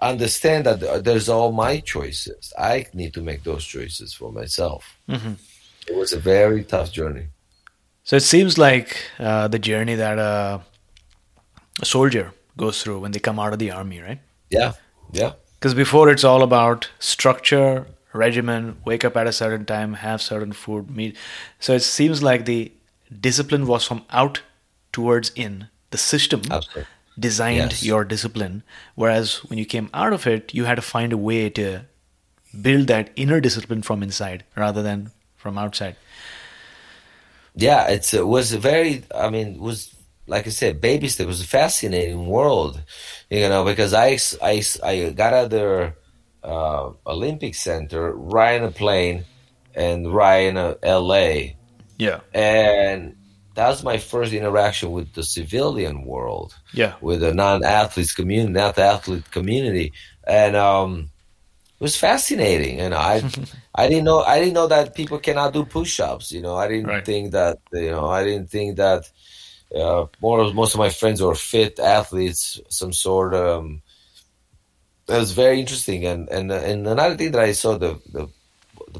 understand 0.00 0.66
that 0.66 1.04
there's 1.04 1.28
all 1.28 1.52
my 1.52 1.80
choices. 1.80 2.52
I 2.58 2.86
need 2.92 3.14
to 3.14 3.22
make 3.22 3.42
those 3.42 3.64
choices 3.64 4.12
for 4.12 4.32
myself. 4.32 4.98
Mm-hmm. 5.08 5.34
It 5.88 5.96
was 5.96 6.12
a 6.12 6.18
very 6.18 6.64
tough 6.64 6.92
journey. 6.92 7.26
So 8.04 8.16
it 8.16 8.22
seems 8.22 8.58
like 8.58 8.98
uh, 9.18 9.48
the 9.48 9.58
journey 9.58 9.94
that 9.94 10.18
uh, 10.18 10.58
a 11.80 11.84
soldier 11.84 12.32
goes 12.56 12.82
through 12.82 13.00
when 13.00 13.12
they 13.12 13.18
come 13.18 13.38
out 13.38 13.52
of 13.52 13.58
the 13.58 13.70
army, 13.70 14.00
right? 14.00 14.20
Yeah, 14.50 14.72
yeah. 15.12 15.32
Because 15.58 15.74
before 15.74 16.10
it's 16.10 16.24
all 16.24 16.42
about 16.42 16.90
structure, 16.98 17.86
regimen, 18.12 18.76
wake 18.84 19.04
up 19.04 19.16
at 19.16 19.26
a 19.26 19.32
certain 19.32 19.64
time, 19.64 19.94
have 19.94 20.20
certain 20.20 20.52
food, 20.52 20.90
meet. 20.90 21.16
So 21.60 21.72
it 21.74 21.80
seems 21.80 22.22
like 22.22 22.44
the 22.44 22.72
discipline 23.20 23.66
was 23.66 23.86
from 23.86 24.04
out 24.10 24.42
towards 24.94 25.30
in. 25.34 25.68
The 25.90 25.98
system 25.98 26.42
Absolutely. 26.50 26.86
designed 27.18 27.72
yes. 27.72 27.84
your 27.84 28.04
discipline, 28.04 28.62
whereas 28.94 29.44
when 29.44 29.58
you 29.58 29.66
came 29.66 29.90
out 29.92 30.12
of 30.12 30.26
it, 30.26 30.54
you 30.54 30.64
had 30.64 30.76
to 30.76 30.82
find 30.82 31.12
a 31.12 31.18
way 31.18 31.50
to 31.50 31.82
build 32.60 32.86
that 32.88 33.10
inner 33.16 33.40
discipline 33.40 33.82
from 33.82 34.02
inside 34.02 34.44
rather 34.56 34.82
than 34.82 35.10
from 35.36 35.58
outside. 35.58 35.96
Yeah, 37.54 37.88
it's, 37.88 38.14
it 38.14 38.26
was 38.26 38.52
a 38.52 38.58
very. 38.58 39.04
I 39.14 39.30
mean, 39.30 39.60
was 39.60 39.94
like 40.26 40.46
I 40.46 40.50
said, 40.50 40.80
baby 40.80 41.08
step 41.08 41.26
was 41.26 41.40
a 41.40 41.46
fascinating 41.46 42.26
world, 42.26 42.82
you 43.30 43.48
know, 43.48 43.64
because 43.64 43.92
I, 43.92 44.18
I, 44.42 44.62
I 44.82 45.10
got 45.10 45.34
out 45.34 45.50
there 45.50 45.96
uh, 46.42 46.90
Olympic 47.06 47.54
Center, 47.54 48.12
right 48.12 48.56
in 48.56 48.64
a 48.64 48.70
plane, 48.70 49.24
and 49.74 50.12
right 50.12 50.46
in 50.46 50.56
a 50.56 50.76
L.A. 50.82 51.56
Yeah, 51.98 52.20
and 52.32 53.16
that 53.54 53.68
was 53.68 53.84
my 53.84 53.98
first 53.98 54.32
interaction 54.32 54.90
with 54.92 55.12
the 55.14 55.22
civilian 55.22 56.04
world. 56.04 56.54
Yeah, 56.72 56.94
with 57.00 57.20
the 57.20 57.34
non-athletes 57.34 58.12
community, 58.12 58.52
not 58.52 58.78
athlete 58.78 59.30
community, 59.30 59.92
and 60.26 60.56
um, 60.56 61.10
it 61.78 61.82
was 61.82 61.96
fascinating. 61.96 62.80
And 62.80 62.94
I, 62.94 63.22
I 63.74 63.88
didn't 63.88 64.04
know, 64.04 64.20
I 64.20 64.38
didn't 64.38 64.54
know 64.54 64.68
that 64.68 64.94
people 64.94 65.18
cannot 65.18 65.52
do 65.52 65.64
push-ups. 65.64 66.32
You 66.32 66.42
know, 66.42 66.56
I 66.56 66.68
didn't 66.68 66.86
right. 66.86 67.04
think 67.04 67.32
that, 67.32 67.58
you 67.72 67.90
know, 67.90 68.06
I 68.06 68.24
didn't 68.24 68.50
think 68.50 68.76
that 68.76 69.10
uh, 69.74 70.06
more 70.20 70.52
most 70.52 70.74
of 70.74 70.78
my 70.78 70.90
friends 70.90 71.20
were 71.20 71.34
fit 71.34 71.78
athletes, 71.78 72.60
some 72.68 72.92
sort 72.92 73.34
of. 73.34 73.58
Um, 73.58 73.82
that 75.06 75.18
was 75.18 75.32
very 75.32 75.60
interesting, 75.60 76.06
and 76.06 76.30
and 76.30 76.50
and 76.50 76.86
another 76.86 77.14
thing 77.14 77.32
that 77.32 77.42
I 77.42 77.52
saw 77.52 77.76
the, 77.76 78.00
the 78.10 78.28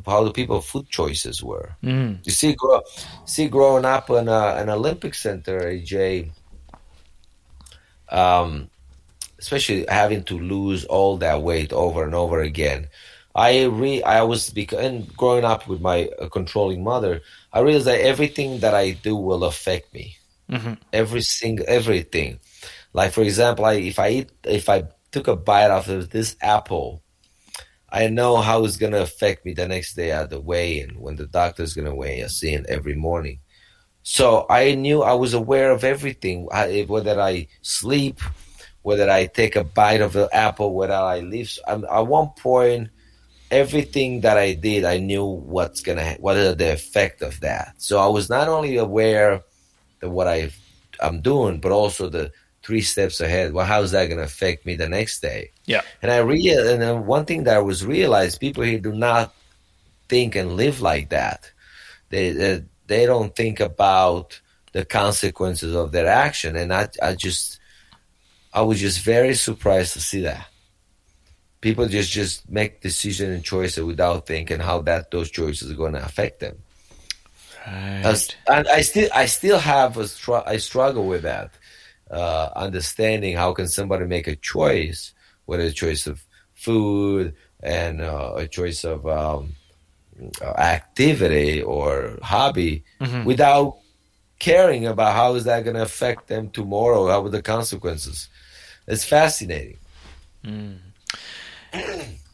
how 0.06 0.24
the 0.24 0.32
people 0.32 0.60
food 0.60 0.88
choices 0.88 1.42
were. 1.42 1.76
Mm. 1.82 2.18
You 2.24 2.32
see, 2.32 2.54
grow, 2.54 2.82
see, 3.24 3.48
growing 3.48 3.84
up 3.84 4.10
in 4.10 4.28
a, 4.28 4.56
an 4.56 4.68
Olympic 4.68 5.14
Center, 5.14 5.60
AJ. 5.60 6.30
Um, 8.10 8.70
especially 9.44 9.84
having 9.88 10.24
to 10.24 10.38
lose 10.38 10.84
all 10.86 11.18
that 11.18 11.42
weight 11.42 11.72
over 11.72 12.02
and 12.02 12.14
over 12.14 12.40
again. 12.40 12.88
I 13.34 13.64
re 13.64 14.02
I 14.02 14.22
was 14.22 14.50
because 14.50 14.78
and 14.78 15.14
growing 15.16 15.44
up 15.44 15.66
with 15.66 15.80
my 15.80 16.08
uh, 16.20 16.28
controlling 16.28 16.82
mother, 16.84 17.20
I 17.52 17.60
realized 17.60 17.86
that 17.86 18.00
everything 18.00 18.60
that 18.60 18.74
I 18.74 18.92
do 18.92 19.16
will 19.16 19.44
affect 19.44 19.92
me. 19.92 20.16
Mm-hmm. 20.50 20.74
Every 20.92 21.20
single 21.20 21.66
everything. 21.68 22.38
Like 22.92 23.12
for 23.12 23.22
example, 23.22 23.64
I, 23.64 23.74
if 23.74 23.98
I 23.98 24.08
eat 24.10 24.30
if 24.44 24.68
I 24.68 24.84
took 25.10 25.28
a 25.28 25.36
bite 25.36 25.70
out 25.70 25.88
of 25.88 26.10
this 26.10 26.36
apple, 26.40 27.02
I 27.94 28.08
know 28.08 28.38
how 28.38 28.64
it's 28.64 28.76
gonna 28.76 29.02
affect 29.02 29.46
me 29.46 29.54
the 29.54 29.68
next 29.68 29.94
day 29.94 30.10
at 30.10 30.28
the 30.28 30.40
weigh-in 30.40 31.00
when 31.00 31.14
the 31.14 31.26
doctor's 31.26 31.74
gonna 31.74 31.94
weigh 31.94 32.22
us 32.24 32.42
in 32.42 32.66
every 32.68 32.96
morning. 32.96 33.38
So 34.02 34.46
I 34.50 34.74
knew 34.74 35.02
I 35.02 35.14
was 35.14 35.32
aware 35.32 35.70
of 35.70 35.84
everything, 35.84 36.46
whether 36.46 37.20
I 37.20 37.46
sleep, 37.62 38.18
whether 38.82 39.08
I 39.08 39.26
take 39.26 39.54
a 39.54 39.62
bite 39.62 40.00
of 40.00 40.12
the 40.12 40.28
apple, 40.32 40.74
whether 40.74 40.92
I 40.92 41.20
leave. 41.20 41.56
At 41.68 42.06
one 42.08 42.30
point, 42.36 42.90
everything 43.52 44.22
that 44.22 44.38
I 44.38 44.54
did, 44.54 44.84
I 44.84 44.98
knew 44.98 45.24
what's 45.24 45.80
gonna, 45.80 46.16
what 46.18 46.36
are 46.36 46.54
the 46.54 46.72
effect 46.72 47.22
of 47.22 47.38
that. 47.40 47.74
So 47.78 48.00
I 48.00 48.08
was 48.08 48.28
not 48.28 48.48
only 48.48 48.76
aware 48.76 49.44
of 50.02 50.10
what 50.10 50.26
I 50.26 50.50
I'm 51.00 51.20
doing, 51.20 51.60
but 51.60 51.70
also 51.70 52.08
the 52.08 52.32
three 52.64 52.80
steps 52.80 53.20
ahead. 53.20 53.52
Well, 53.52 53.66
how's 53.66 53.92
that 53.92 54.06
going 54.06 54.18
to 54.18 54.24
affect 54.24 54.66
me 54.66 54.74
the 54.74 54.88
next 54.88 55.20
day? 55.20 55.50
Yeah. 55.66 55.82
And 56.02 56.10
I 56.10 56.18
real 56.18 56.66
and 56.68 57.06
one 57.06 57.24
thing 57.24 57.44
that 57.44 57.56
I 57.56 57.60
was 57.60 57.84
realized 57.84 58.40
people 58.40 58.62
here 58.64 58.78
do 58.78 58.92
not 58.92 59.34
think 60.08 60.34
and 60.34 60.56
live 60.56 60.80
like 60.80 61.10
that. 61.10 61.50
They 62.10 62.30
they, 62.30 62.64
they 62.86 63.06
don't 63.06 63.34
think 63.34 63.60
about 63.60 64.40
the 64.72 64.84
consequences 64.84 65.74
of 65.74 65.92
their 65.92 66.06
action, 66.06 66.56
and 66.56 66.72
I 66.72 66.88
I 67.02 67.14
just 67.14 67.60
I 68.52 68.62
was 68.62 68.80
just 68.80 69.00
very 69.00 69.34
surprised 69.34 69.92
to 69.94 70.00
see 70.00 70.22
that 70.22 70.46
people 71.64 71.86
just 71.88 72.10
just 72.10 72.48
make 72.50 72.82
decision 72.82 73.32
and 73.32 73.42
choices 73.42 73.82
without 73.82 74.26
thinking 74.26 74.60
how 74.60 74.82
that 74.82 75.10
those 75.10 75.30
choices 75.30 75.70
are 75.70 75.74
going 75.82 75.94
to 75.94 76.04
affect 76.04 76.40
them. 76.40 76.58
Right. 77.66 78.36
and 78.46 78.68
I 78.68 78.82
still 78.82 79.08
I 79.14 79.24
still 79.24 79.58
have 79.58 79.96
a 79.96 80.06
str- 80.06 80.46
I 80.46 80.58
struggle 80.58 81.06
with 81.06 81.22
that. 81.22 81.50
Uh, 82.14 82.50
understanding 82.54 83.34
how 83.34 83.52
can 83.52 83.66
somebody 83.66 84.06
make 84.06 84.28
a 84.28 84.36
choice, 84.36 85.12
whether 85.46 85.64
a 85.64 85.72
choice 85.72 86.06
of 86.06 86.24
food 86.54 87.34
and 87.60 88.00
uh, 88.00 88.34
a 88.36 88.46
choice 88.46 88.84
of 88.84 89.04
um, 89.06 89.54
uh, 90.40 90.50
activity 90.50 91.60
or 91.60 92.16
hobby, 92.22 92.84
mm-hmm. 93.00 93.24
without 93.24 93.78
caring 94.38 94.86
about 94.86 95.12
how 95.14 95.34
is 95.34 95.42
that 95.42 95.64
going 95.64 95.74
to 95.74 95.82
affect 95.82 96.28
them 96.28 96.50
tomorrow, 96.50 97.08
how 97.08 97.24
are 97.24 97.30
the 97.30 97.42
consequences. 97.42 98.28
It's 98.86 99.04
fascinating. 99.04 99.78
Mm. 100.44 100.78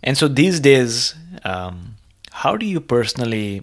And 0.03 0.18
so 0.18 0.28
these 0.28 0.61
days, 0.61 1.14
um, 1.45 1.97
how 2.33 2.57
do 2.57 2.66
you 2.66 2.81
personally 2.81 3.62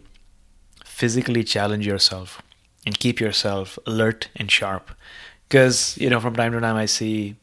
physically 0.84 1.44
challenge 1.44 1.86
yourself 1.86 2.42
and 2.88 2.98
keep 2.98 3.20
yourself 3.20 3.78
alert 3.86 4.30
and 4.36 4.50
sharp 4.50 4.92
because 5.48 5.98
you 5.98 6.10
know 6.10 6.20
from 6.20 6.36
time 6.36 6.52
to 6.52 6.60
time 6.60 6.76
i 6.76 6.86
see 6.86 7.36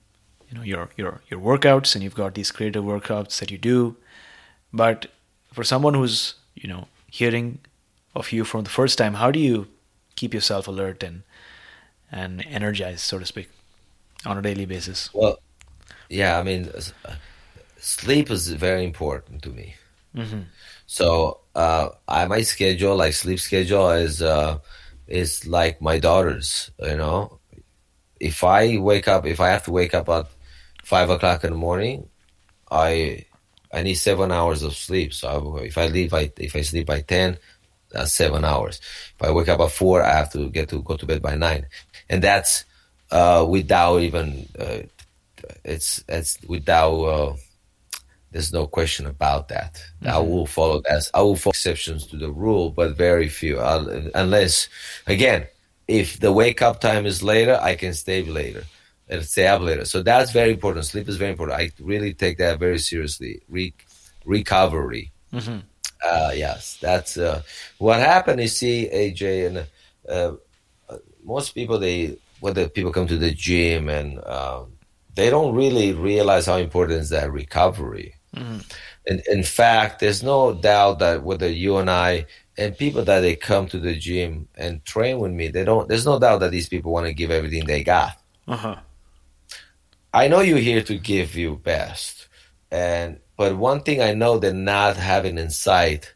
you 0.48 0.56
know 0.56 0.62
your 0.62 0.88
your 0.96 1.20
your 1.28 1.40
workouts 1.40 1.94
and 1.94 2.02
you've 2.04 2.14
got 2.14 2.34
these 2.34 2.50
creative 2.50 2.84
workouts 2.84 3.38
that 3.40 3.50
you 3.50 3.58
do 3.58 3.96
but 4.72 5.06
for 5.52 5.64
someone 5.64 5.94
who's 5.94 6.34
you 6.54 6.68
know 6.68 6.86
hearing 7.10 7.58
of 8.14 8.32
you 8.32 8.44
from 8.44 8.64
the 8.64 8.70
first 8.70 8.98
time 8.98 9.14
how 9.14 9.30
do 9.30 9.38
you 9.38 9.66
keep 10.16 10.34
yourself 10.34 10.68
alert 10.68 11.02
and 11.02 11.22
and 12.10 12.44
energized 12.46 13.00
so 13.00 13.18
to 13.18 13.26
speak 13.26 13.48
on 14.24 14.38
a 14.38 14.42
daily 14.42 14.66
basis 14.66 15.12
well 15.14 15.38
yeah 16.08 16.38
i 16.38 16.42
mean 16.42 16.70
sleep 17.78 18.30
is 18.30 18.48
very 18.48 18.84
important 18.84 19.42
to 19.42 19.50
me 19.50 19.74
mm-hmm. 20.16 20.42
so 20.86 21.40
uh, 21.54 21.90
I, 22.08 22.26
my 22.26 22.42
schedule, 22.42 22.96
like 22.96 23.12
sleep 23.12 23.40
schedule, 23.40 23.90
is 23.90 24.22
uh, 24.22 24.58
is 25.06 25.46
like 25.46 25.80
my 25.80 25.98
daughter's. 25.98 26.70
You 26.78 26.96
know, 26.96 27.38
if 28.20 28.44
I 28.44 28.78
wake 28.78 29.08
up, 29.08 29.26
if 29.26 29.40
I 29.40 29.48
have 29.48 29.64
to 29.64 29.72
wake 29.72 29.94
up 29.94 30.08
at 30.08 30.26
five 30.84 31.10
o'clock 31.10 31.44
in 31.44 31.50
the 31.50 31.56
morning, 31.56 32.08
I 32.70 33.26
I 33.72 33.82
need 33.82 33.94
seven 33.94 34.30
hours 34.30 34.62
of 34.62 34.74
sleep. 34.74 35.12
So 35.12 35.56
if 35.58 35.76
I 35.78 35.86
leave, 35.86 36.14
I, 36.14 36.30
if 36.38 36.54
I 36.54 36.62
sleep 36.62 36.86
by 36.86 37.00
ten, 37.00 37.38
that's 37.90 38.12
seven 38.12 38.44
hours. 38.44 38.80
If 39.18 39.26
I 39.26 39.30
wake 39.30 39.48
up 39.48 39.60
at 39.60 39.72
four, 39.72 40.02
I 40.02 40.12
have 40.12 40.32
to 40.32 40.48
get 40.50 40.68
to 40.70 40.82
go 40.82 40.96
to 40.96 41.06
bed 41.06 41.22
by 41.22 41.34
nine, 41.34 41.66
and 42.08 42.22
that's 42.22 42.64
uh, 43.10 43.44
without 43.48 43.98
even 43.98 44.48
uh, 44.58 44.78
it's 45.64 46.04
it's 46.08 46.38
without 46.46 47.02
uh, 47.02 47.36
there's 48.34 48.52
no 48.52 48.66
question 48.66 49.06
about 49.06 49.48
that. 49.48 49.74
Mm-hmm. 49.74 50.08
I 50.08 50.18
will 50.18 50.46
follow 50.46 50.82
that. 50.88 51.08
I 51.14 51.22
will 51.22 51.36
follow 51.36 51.52
exceptions 51.52 52.06
to 52.08 52.16
the 52.16 52.32
rule, 52.32 52.70
but 52.70 52.96
very 52.96 53.28
few. 53.28 53.60
I'll, 53.60 53.88
unless, 54.12 54.68
again, 55.06 55.46
if 55.88 56.20
the 56.20 56.32
wake 56.32 56.62
up 56.62 56.80
time 56.80 57.06
is 57.06 57.22
later, 57.22 57.58
I 57.60 57.74
can 57.74 57.94
stay 57.94 58.22
later 58.22 58.64
and 59.08 59.24
stay 59.24 59.46
up 59.46 59.60
later. 59.60 59.84
So 59.84 60.02
that's 60.02 60.32
very 60.32 60.52
important. 60.52 60.86
Sleep 60.86 61.08
is 61.08 61.16
very 61.16 61.32
important. 61.32 61.58
I 61.60 61.70
really 61.80 62.14
take 62.14 62.38
that 62.38 62.58
very 62.58 62.78
seriously. 62.78 63.42
Re- 63.48 63.74
recovery. 64.24 65.12
Mm-hmm. 65.32 65.58
Uh, 66.04 66.32
yes, 66.34 66.78
that's 66.80 67.16
uh, 67.16 67.42
what 67.78 67.98
happened. 67.98 68.40
You 68.40 68.48
see, 68.48 68.88
AJ, 68.92 69.46
and 69.46 69.66
uh, 70.08 70.36
uh, 70.88 70.98
most 71.22 71.54
people 71.54 71.78
they 71.78 72.18
when 72.40 72.54
the 72.54 72.68
people 72.68 72.92
come 72.92 73.06
to 73.06 73.16
the 73.16 73.30
gym 73.30 73.88
and 73.88 74.22
um, 74.26 74.72
they 75.14 75.30
don't 75.30 75.54
really 75.54 75.92
realize 75.92 76.46
how 76.46 76.56
important 76.56 77.00
is 77.00 77.08
that 77.10 77.32
recovery. 77.32 78.14
Mm-hmm. 78.36 78.58
And 79.06 79.22
in 79.30 79.42
fact, 79.42 80.00
there's 80.00 80.22
no 80.22 80.52
doubt 80.52 80.98
that 80.98 81.22
whether 81.22 81.48
you 81.48 81.76
and 81.78 81.90
I 81.90 82.26
and 82.56 82.76
people 82.76 83.04
that 83.04 83.20
they 83.20 83.36
come 83.36 83.66
to 83.68 83.78
the 83.78 83.94
gym 83.94 84.48
and 84.56 84.84
train 84.84 85.18
with 85.18 85.32
me, 85.32 85.48
they 85.48 85.64
don't. 85.64 85.88
There's 85.88 86.06
no 86.06 86.18
doubt 86.18 86.40
that 86.40 86.50
these 86.50 86.68
people 86.68 86.92
want 86.92 87.06
to 87.06 87.14
give 87.14 87.30
everything 87.30 87.66
they 87.66 87.82
got. 87.82 88.20
Uh-huh. 88.46 88.76
I 90.12 90.28
know 90.28 90.40
you're 90.40 90.58
here 90.58 90.82
to 90.82 90.98
give 90.98 91.34
your 91.34 91.56
best, 91.56 92.28
and 92.70 93.18
but 93.36 93.56
one 93.56 93.80
thing 93.82 94.00
I 94.00 94.14
know 94.14 94.38
they're 94.38 94.54
not 94.54 94.96
having 94.96 95.38
in 95.38 95.50
sight 95.50 96.14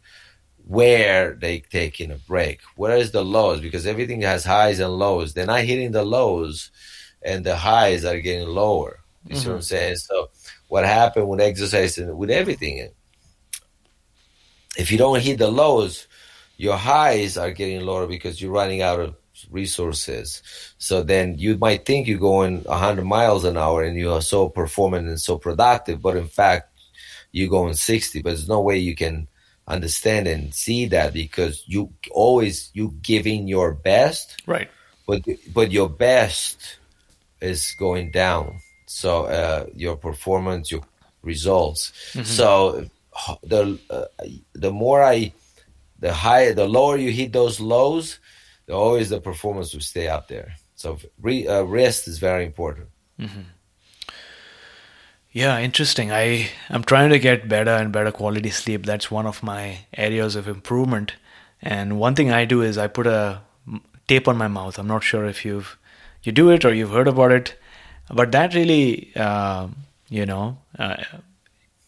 where 0.66 1.34
they 1.34 1.60
taking 1.60 2.12
a 2.12 2.16
break. 2.16 2.60
Where 2.76 2.96
is 2.96 3.10
the 3.10 3.24
lows? 3.24 3.60
Because 3.60 3.86
everything 3.86 4.20
has 4.22 4.44
highs 4.44 4.78
and 4.78 4.92
lows. 4.92 5.32
They're 5.32 5.46
not 5.46 5.64
hitting 5.64 5.92
the 5.92 6.04
lows, 6.04 6.70
and 7.22 7.44
the 7.44 7.56
highs 7.56 8.04
are 8.04 8.20
getting 8.20 8.48
lower. 8.48 9.00
You 9.26 9.34
mm-hmm. 9.34 9.42
see 9.42 9.48
what 9.48 9.54
I'm 9.54 9.60
mm-hmm. 9.60 9.64
saying? 9.64 9.96
So 9.96 10.30
what 10.68 10.84
happened 10.84 11.28
with 11.28 11.40
exercise 11.40 11.98
and 11.98 12.16
with 12.16 12.30
everything? 12.30 12.90
If 14.76 14.92
you 14.92 14.98
don't 14.98 15.20
hit 15.20 15.38
the 15.38 15.50
lows, 15.50 16.06
your 16.58 16.76
highs 16.76 17.38
are 17.38 17.52
getting 17.52 17.80
lower 17.80 18.06
because 18.06 18.42
you're 18.42 18.52
running 18.52 18.82
out 18.82 19.00
of 19.00 19.14
resources. 19.50 20.42
So 20.78 21.02
then 21.02 21.38
you 21.38 21.56
might 21.56 21.86
think 21.86 22.06
you're 22.06 22.18
going 22.18 22.62
100 22.64 23.04
miles 23.04 23.44
an 23.44 23.56
hour 23.56 23.84
and 23.84 23.96
you 23.96 24.12
are 24.12 24.20
so 24.20 24.48
performant 24.48 25.08
and 25.08 25.20
so 25.20 25.38
productive, 25.38 26.02
but 26.02 26.16
in 26.16 26.26
fact, 26.26 26.70
you're 27.30 27.48
going 27.48 27.74
60. 27.74 28.22
But 28.22 28.30
there's 28.30 28.48
no 28.48 28.60
way 28.60 28.76
you 28.76 28.96
can 28.96 29.28
understand 29.68 30.26
and 30.26 30.52
see 30.52 30.86
that 30.86 31.12
because 31.12 31.62
you 31.66 31.92
always 32.10 32.70
you 32.72 32.94
giving 33.02 33.46
your 33.46 33.72
best, 33.72 34.42
right? 34.46 34.68
But 35.06 35.22
but 35.54 35.70
your 35.70 35.88
best 35.88 36.78
is 37.40 37.74
going 37.78 38.10
down. 38.10 38.60
So 38.86 39.26
uh, 39.26 39.66
your 39.76 39.96
performance, 39.96 40.72
your 40.72 40.82
results. 41.22 41.92
Mm-hmm. 42.12 42.24
So 42.24 42.88
the 43.42 43.78
uh, 43.90 44.04
the 44.54 44.72
more 44.72 45.04
I 45.04 45.32
the 45.98 46.12
higher, 46.12 46.54
the 46.54 46.68
lower 46.68 46.96
you 46.96 47.10
hit 47.10 47.32
those 47.32 47.60
lows, 47.60 48.18
the 48.66 48.74
always 48.74 49.08
the 49.08 49.20
performance 49.20 49.72
will 49.72 49.80
stay 49.80 50.08
up 50.08 50.28
there. 50.28 50.54
So 50.76 50.98
re, 51.20 51.46
uh, 51.46 51.62
rest 51.62 52.06
is 52.06 52.18
very 52.18 52.44
important. 52.44 52.88
Mm-hmm. 53.18 53.40
Yeah, 55.32 55.58
interesting. 55.58 56.10
I 56.10 56.50
I'm 56.70 56.84
trying 56.84 57.10
to 57.10 57.18
get 57.18 57.48
better 57.48 57.70
and 57.70 57.92
better 57.92 58.12
quality 58.12 58.50
sleep. 58.50 58.86
That's 58.86 59.10
one 59.10 59.26
of 59.26 59.42
my 59.42 59.80
areas 59.96 60.36
of 60.36 60.48
improvement. 60.48 61.14
And 61.60 61.98
one 61.98 62.14
thing 62.14 62.30
I 62.30 62.44
do 62.44 62.62
is 62.62 62.78
I 62.78 62.86
put 62.86 63.06
a 63.06 63.40
tape 64.06 64.28
on 64.28 64.38
my 64.38 64.48
mouth. 64.48 64.78
I'm 64.78 64.86
not 64.86 65.02
sure 65.02 65.26
if 65.26 65.44
you've 65.44 65.76
you 66.22 66.32
do 66.32 66.50
it 66.50 66.64
or 66.64 66.72
you've 66.74 66.90
heard 66.90 67.08
about 67.08 67.32
it, 67.32 67.54
but 68.10 68.32
that 68.32 68.54
really, 68.54 69.12
uh, 69.14 69.68
you 70.08 70.26
know, 70.26 70.58
uh, 70.78 70.96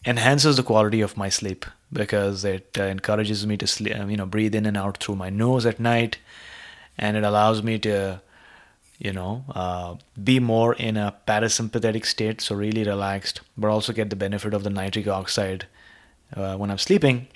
enhances 0.05 0.57
the 0.57 0.63
quality 0.63 1.01
of 1.01 1.17
my 1.17 1.29
sleep 1.29 1.65
because 1.93 2.45
it 2.45 2.75
uh, 2.79 2.83
encourages 2.83 3.45
me 3.45 3.57
to 3.57 3.67
sleep, 3.67 3.95
you 4.07 4.17
know, 4.17 4.25
breathe 4.25 4.55
in 4.55 4.65
and 4.65 4.77
out 4.77 4.97
through 4.97 5.15
my 5.15 5.29
nose 5.29 5.65
at 5.65 5.79
night, 5.79 6.17
and 6.97 7.17
it 7.17 7.23
allows 7.23 7.61
me 7.61 7.77
to, 7.79 8.21
you 8.99 9.11
know, 9.11 9.43
uh, 9.53 9.95
be 10.23 10.39
more 10.39 10.73
in 10.75 10.97
a 10.97 11.15
parasympathetic 11.27 12.05
state, 12.05 12.41
so 12.41 12.55
really 12.55 12.83
relaxed, 12.83 13.41
but 13.57 13.69
also 13.69 13.93
get 13.93 14.09
the 14.09 14.15
benefit 14.15 14.53
of 14.53 14.63
the 14.63 14.69
nitric 14.69 15.07
oxide 15.07 15.65
uh, 16.35 16.55
when 16.55 16.71
I'm 16.71 16.77
sleeping, 16.77 17.27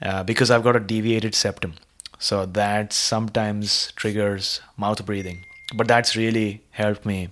uh, 0.00 0.22
because 0.24 0.50
I've 0.50 0.62
got 0.62 0.76
a 0.76 0.80
deviated 0.80 1.34
septum, 1.34 1.74
so 2.18 2.46
that 2.46 2.92
sometimes 2.92 3.92
triggers 3.96 4.60
mouth 4.76 5.04
breathing, 5.04 5.44
but 5.74 5.86
that's 5.86 6.16
really 6.16 6.62
helped 6.70 7.04
me, 7.04 7.28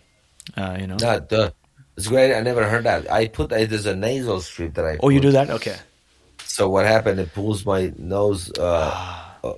uh, 0.56 0.76
you 0.78 0.86
know. 0.86 0.96
That 0.96 1.54
it's 1.96 2.08
great. 2.08 2.34
I 2.34 2.40
never 2.40 2.68
heard 2.68 2.84
that. 2.84 3.10
I 3.10 3.28
put 3.28 3.50
there's 3.50 3.86
a 3.86 3.94
nasal 3.94 4.40
strip 4.40 4.74
that 4.74 4.84
I. 4.84 4.94
Oh, 4.94 5.06
put. 5.06 5.14
you 5.14 5.20
do 5.20 5.30
that? 5.32 5.48
Okay. 5.48 5.76
So 6.54 6.68
what 6.68 6.86
happened? 6.86 7.18
It 7.18 7.34
pulls 7.34 7.66
my 7.66 7.92
nose 7.98 8.48
uh, 8.56 9.24
uh, 9.42 9.54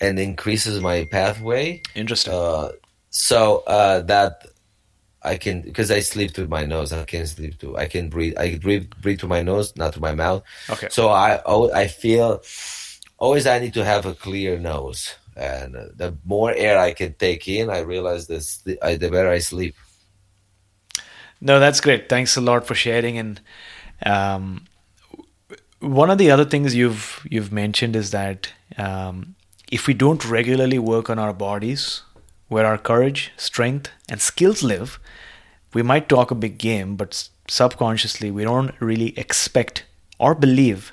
and 0.00 0.20
increases 0.20 0.80
my 0.80 1.04
pathway. 1.10 1.82
Interesting. 1.96 2.32
Uh, 2.32 2.68
so 3.10 3.64
uh, 3.66 4.02
that 4.02 4.46
I 5.24 5.36
can 5.36 5.62
because 5.62 5.90
I 5.90 5.98
sleep 5.98 6.32
through 6.32 6.46
my 6.46 6.64
nose. 6.64 6.92
I 6.92 7.02
can 7.06 7.26
sleep 7.26 7.58
through. 7.58 7.76
I 7.76 7.86
can 7.86 8.08
breathe. 8.08 8.38
I 8.38 8.56
breathe 8.62 8.88
breathe 9.02 9.18
through 9.18 9.30
my 9.30 9.42
nose, 9.42 9.74
not 9.76 9.94
through 9.94 10.02
my 10.02 10.14
mouth. 10.14 10.44
Okay. 10.70 10.86
So 10.92 11.08
I 11.08 11.42
I 11.74 11.88
feel 11.88 12.40
always 13.18 13.44
I 13.44 13.58
need 13.58 13.74
to 13.74 13.84
have 13.84 14.06
a 14.06 14.14
clear 14.14 14.60
nose, 14.60 15.16
and 15.34 15.74
the 15.74 16.16
more 16.24 16.54
air 16.54 16.78
I 16.78 16.92
can 16.92 17.14
take 17.14 17.48
in, 17.48 17.68
I 17.68 17.80
realize 17.80 18.28
this 18.28 18.58
the, 18.58 18.78
the 18.80 19.10
better 19.10 19.28
I 19.28 19.40
sleep. 19.40 19.74
No, 21.40 21.58
that's 21.58 21.80
great. 21.80 22.08
Thanks 22.08 22.36
a 22.36 22.40
lot 22.40 22.64
for 22.64 22.76
sharing 22.76 23.18
and. 23.18 23.40
Um, 24.06 24.66
one 25.82 26.10
of 26.10 26.18
the 26.18 26.30
other 26.30 26.44
things 26.44 26.74
you've 26.74 27.26
you've 27.28 27.52
mentioned 27.52 27.96
is 27.96 28.12
that 28.12 28.52
um, 28.78 29.34
if 29.70 29.86
we 29.86 29.94
don't 29.94 30.24
regularly 30.24 30.78
work 30.78 31.10
on 31.10 31.18
our 31.18 31.32
bodies, 31.32 32.02
where 32.48 32.66
our 32.66 32.78
courage, 32.78 33.32
strength, 33.36 33.90
and 34.08 34.20
skills 34.20 34.62
live, 34.62 35.00
we 35.74 35.82
might 35.82 36.08
talk 36.08 36.30
a 36.30 36.36
big 36.36 36.58
game, 36.58 36.96
but 36.96 37.28
subconsciously 37.48 38.30
we 38.30 38.44
don't 38.44 38.74
really 38.80 39.18
expect 39.18 39.84
or 40.18 40.34
believe 40.34 40.92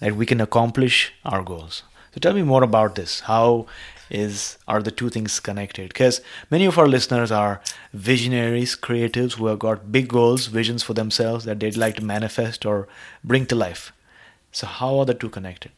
that 0.00 0.16
we 0.16 0.26
can 0.26 0.40
accomplish 0.40 1.12
our 1.24 1.42
goals. 1.42 1.82
So 2.12 2.20
tell 2.20 2.34
me 2.34 2.42
more 2.42 2.62
about 2.62 2.96
this. 2.96 3.20
How 3.20 3.66
is 4.10 4.58
are 4.66 4.82
the 4.82 4.90
two 4.90 5.08
things 5.08 5.40
connected? 5.40 5.88
Because 5.88 6.20
many 6.50 6.66
of 6.66 6.78
our 6.78 6.88
listeners 6.88 7.30
are 7.30 7.62
visionaries, 7.94 8.76
creatives 8.76 9.34
who 9.34 9.46
have 9.46 9.60
got 9.60 9.92
big 9.92 10.08
goals, 10.08 10.46
visions 10.46 10.82
for 10.82 10.92
themselves 10.92 11.44
that 11.44 11.60
they'd 11.60 11.76
like 11.76 11.96
to 11.96 12.04
manifest 12.04 12.66
or 12.66 12.88
bring 13.24 13.46
to 13.46 13.54
life. 13.54 13.92
So 14.52 14.66
how 14.66 14.98
are 14.98 15.04
the 15.04 15.14
two 15.14 15.28
connected? 15.28 15.72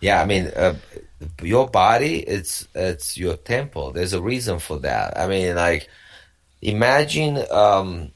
Yeah, 0.00 0.20
I 0.20 0.26
mean, 0.26 0.50
uh, 0.54 0.74
your 1.42 1.68
body 1.68 2.20
it's 2.20 2.68
it's 2.74 3.16
your 3.16 3.36
temple. 3.36 3.92
There's 3.92 4.12
a 4.12 4.20
reason 4.20 4.58
for 4.58 4.78
that. 4.80 5.18
I 5.18 5.26
mean, 5.26 5.56
like 5.56 5.88
imagine 6.60 7.38
um, 7.50 8.12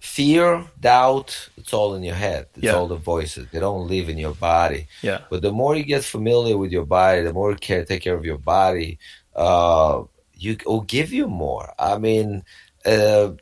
fear, 0.00 0.64
doubt. 0.80 1.48
It's 1.56 1.72
all 1.72 1.94
in 1.94 2.02
your 2.02 2.16
head. 2.16 2.46
It's 2.54 2.64
yeah. 2.64 2.74
all 2.74 2.88
the 2.88 2.96
voices. 2.96 3.46
They 3.52 3.60
don't 3.60 3.86
live 3.86 4.08
in 4.08 4.18
your 4.18 4.34
body. 4.34 4.88
Yeah. 5.02 5.20
But 5.30 5.42
the 5.42 5.52
more 5.52 5.76
you 5.76 5.84
get 5.84 6.04
familiar 6.04 6.58
with 6.58 6.72
your 6.72 6.86
body, 6.86 7.22
the 7.22 7.32
more 7.32 7.52
you 7.52 7.56
care 7.56 7.84
take 7.84 8.02
care 8.02 8.16
of 8.16 8.24
your 8.24 8.38
body. 8.38 8.98
Uh, 9.34 10.04
you 10.34 10.56
will 10.66 10.80
give 10.80 11.12
you 11.12 11.28
more. 11.28 11.72
I 11.78 11.98
mean, 11.98 12.42
uh, 12.84 13.32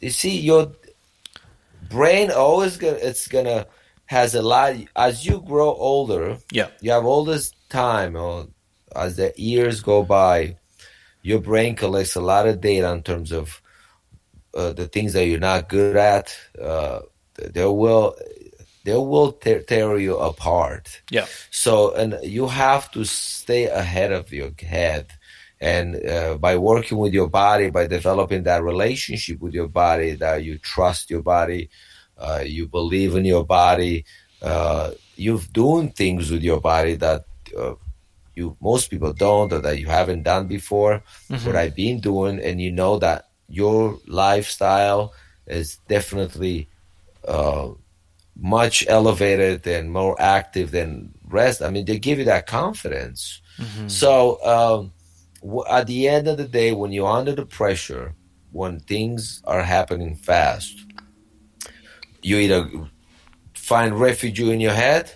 you 0.00 0.10
see, 0.10 0.36
your 0.40 0.72
brain 1.88 2.30
always 2.32 2.76
gonna 2.76 2.98
it's 3.00 3.28
gonna 3.28 3.66
has 4.06 4.34
a 4.34 4.42
lot 4.42 4.74
as 4.94 5.26
you 5.26 5.40
grow 5.40 5.72
older. 5.72 6.38
Yeah, 6.50 6.68
you 6.80 6.92
have 6.92 7.04
all 7.04 7.24
this 7.24 7.52
time, 7.68 8.16
or 8.16 8.48
as 8.94 9.16
the 9.16 9.32
years 9.36 9.80
go 9.80 10.02
by, 10.02 10.56
your 11.22 11.40
brain 11.40 11.76
collects 11.76 12.16
a 12.16 12.20
lot 12.20 12.46
of 12.46 12.60
data 12.60 12.90
in 12.92 13.02
terms 13.02 13.32
of 13.32 13.62
uh, 14.54 14.72
the 14.72 14.86
things 14.86 15.12
that 15.14 15.26
you're 15.26 15.38
not 15.38 15.68
good 15.68 15.96
at. 15.96 16.36
Uh, 16.60 17.00
they 17.34 17.64
will 17.64 18.16
they 18.84 18.96
will 18.96 19.32
tear, 19.32 19.60
tear 19.62 19.96
you 19.98 20.18
apart. 20.18 21.02
Yeah. 21.10 21.26
So 21.50 21.94
and 21.94 22.18
you 22.22 22.48
have 22.48 22.90
to 22.92 23.04
stay 23.04 23.66
ahead 23.66 24.12
of 24.12 24.32
your 24.32 24.50
head. 24.60 25.06
And 25.60 26.04
uh, 26.04 26.38
by 26.38 26.56
working 26.56 26.98
with 26.98 27.14
your 27.14 27.28
body, 27.28 27.70
by 27.70 27.86
developing 27.86 28.42
that 28.42 28.64
relationship 28.64 29.40
with 29.40 29.54
your 29.54 29.68
body, 29.68 30.14
that 30.14 30.42
you 30.42 30.58
trust 30.58 31.08
your 31.08 31.22
body, 31.22 31.70
uh, 32.18 32.42
you 32.44 32.66
believe 32.66 33.16
in 33.16 33.24
your 33.24 33.44
body, 33.44 34.04
uh, 34.42 34.92
you've 35.16 35.52
doing 35.52 35.90
things 35.90 36.30
with 36.30 36.42
your 36.42 36.60
body 36.60 36.94
that 36.96 37.24
uh, 37.58 37.74
you 38.34 38.56
most 38.60 38.90
people 38.90 39.12
don't 39.12 39.52
or 39.52 39.60
that 39.60 39.78
you 39.78 39.86
haven't 39.86 40.22
done 40.22 40.46
before. 40.46 41.02
Mm-hmm. 41.30 41.46
What 41.46 41.56
I've 41.56 41.76
been 41.76 42.00
doing, 42.00 42.40
and 42.40 42.60
you 42.60 42.72
know 42.72 42.98
that 42.98 43.28
your 43.48 43.98
lifestyle 44.06 45.12
is 45.46 45.78
definitely 45.88 46.68
uh, 47.26 47.68
much 48.36 48.86
elevated 48.88 49.66
and 49.66 49.92
more 49.92 50.20
active 50.20 50.70
than 50.70 51.12
rest. 51.28 51.62
I 51.62 51.70
mean, 51.70 51.84
they 51.84 51.98
give 51.98 52.18
you 52.18 52.24
that 52.24 52.46
confidence. 52.46 53.40
Mm-hmm. 53.58 53.88
So 53.88 54.42
um, 54.44 54.92
at 55.68 55.86
the 55.86 56.08
end 56.08 56.28
of 56.28 56.38
the 56.38 56.48
day, 56.48 56.72
when 56.72 56.92
you're 56.92 57.06
under 57.08 57.34
the 57.34 57.46
pressure, 57.46 58.14
when 58.52 58.80
things 58.80 59.42
are 59.44 59.62
happening 59.62 60.14
fast, 60.14 60.74
you 62.22 62.38
either 62.38 62.70
find 63.54 63.98
refuge 63.98 64.40
in 64.40 64.60
your 64.60 64.72
head 64.72 65.12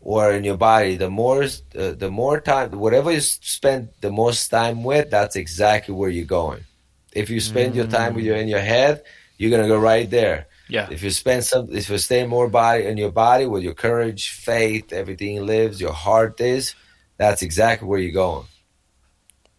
or 0.00 0.32
in 0.32 0.44
your 0.44 0.56
body. 0.56 0.96
The 0.96 1.10
more 1.10 1.44
uh, 1.44 1.92
the 1.92 2.10
more 2.10 2.40
time, 2.40 2.72
whatever 2.72 3.10
you 3.12 3.20
spend 3.20 3.90
the 4.00 4.10
most 4.10 4.48
time 4.48 4.84
with, 4.84 5.10
that's 5.10 5.36
exactly 5.36 5.94
where 5.94 6.10
you're 6.10 6.24
going. 6.24 6.64
If 7.12 7.30
you 7.30 7.40
spend 7.40 7.72
mm. 7.72 7.76
your 7.76 7.86
time 7.86 8.14
with 8.14 8.24
you 8.24 8.34
in 8.34 8.48
your 8.48 8.60
head, 8.60 9.02
you're 9.38 9.50
gonna 9.50 9.68
go 9.68 9.78
right 9.78 10.08
there. 10.10 10.46
Yeah. 10.68 10.88
If 10.90 11.02
you 11.02 11.10
spend 11.10 11.44
some, 11.44 11.68
if 11.70 11.90
you 11.90 11.98
stay 11.98 12.26
more 12.26 12.48
body 12.48 12.86
in 12.86 12.96
your 12.96 13.12
body, 13.12 13.46
with 13.46 13.62
your 13.62 13.74
courage, 13.74 14.30
faith, 14.30 14.92
everything 14.92 15.44
lives, 15.44 15.80
your 15.80 15.92
heart 15.92 16.40
is, 16.40 16.74
that's 17.18 17.42
exactly 17.42 17.86
where 17.86 17.98
you're 17.98 18.12
going. 18.12 18.46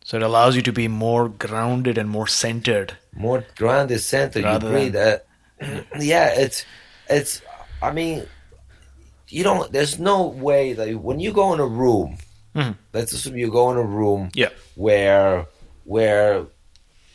So 0.03 0.17
it 0.17 0.23
allows 0.23 0.55
you 0.55 0.61
to 0.63 0.73
be 0.73 0.87
more 0.87 1.29
grounded 1.29 1.97
and 1.97 2.09
more 2.09 2.27
centered. 2.27 2.97
More 3.15 3.45
grounded, 3.55 4.01
centered. 4.01 4.39
You 4.39 4.45
Rather 4.45 4.69
breathe. 4.69 4.95
Uh, 4.95 5.19
yeah, 5.99 6.29
it's, 6.39 6.65
it's. 7.09 7.41
I 7.81 7.91
mean, 7.91 8.25
you 9.29 9.43
don't. 9.43 9.71
There's 9.71 9.99
no 9.99 10.27
way 10.27 10.73
that 10.73 10.95
when 11.01 11.19
you 11.19 11.31
go 11.33 11.53
in 11.53 11.59
a 11.59 11.65
room, 11.67 12.17
Mhm. 12.55 12.75
let's 12.93 13.13
assume 13.13 13.35
you 13.37 13.49
go 13.51 13.71
in 13.71 13.77
a 13.77 13.83
room 13.83 14.29
Yeah. 14.35 14.49
where 14.75 15.47
where 15.85 16.45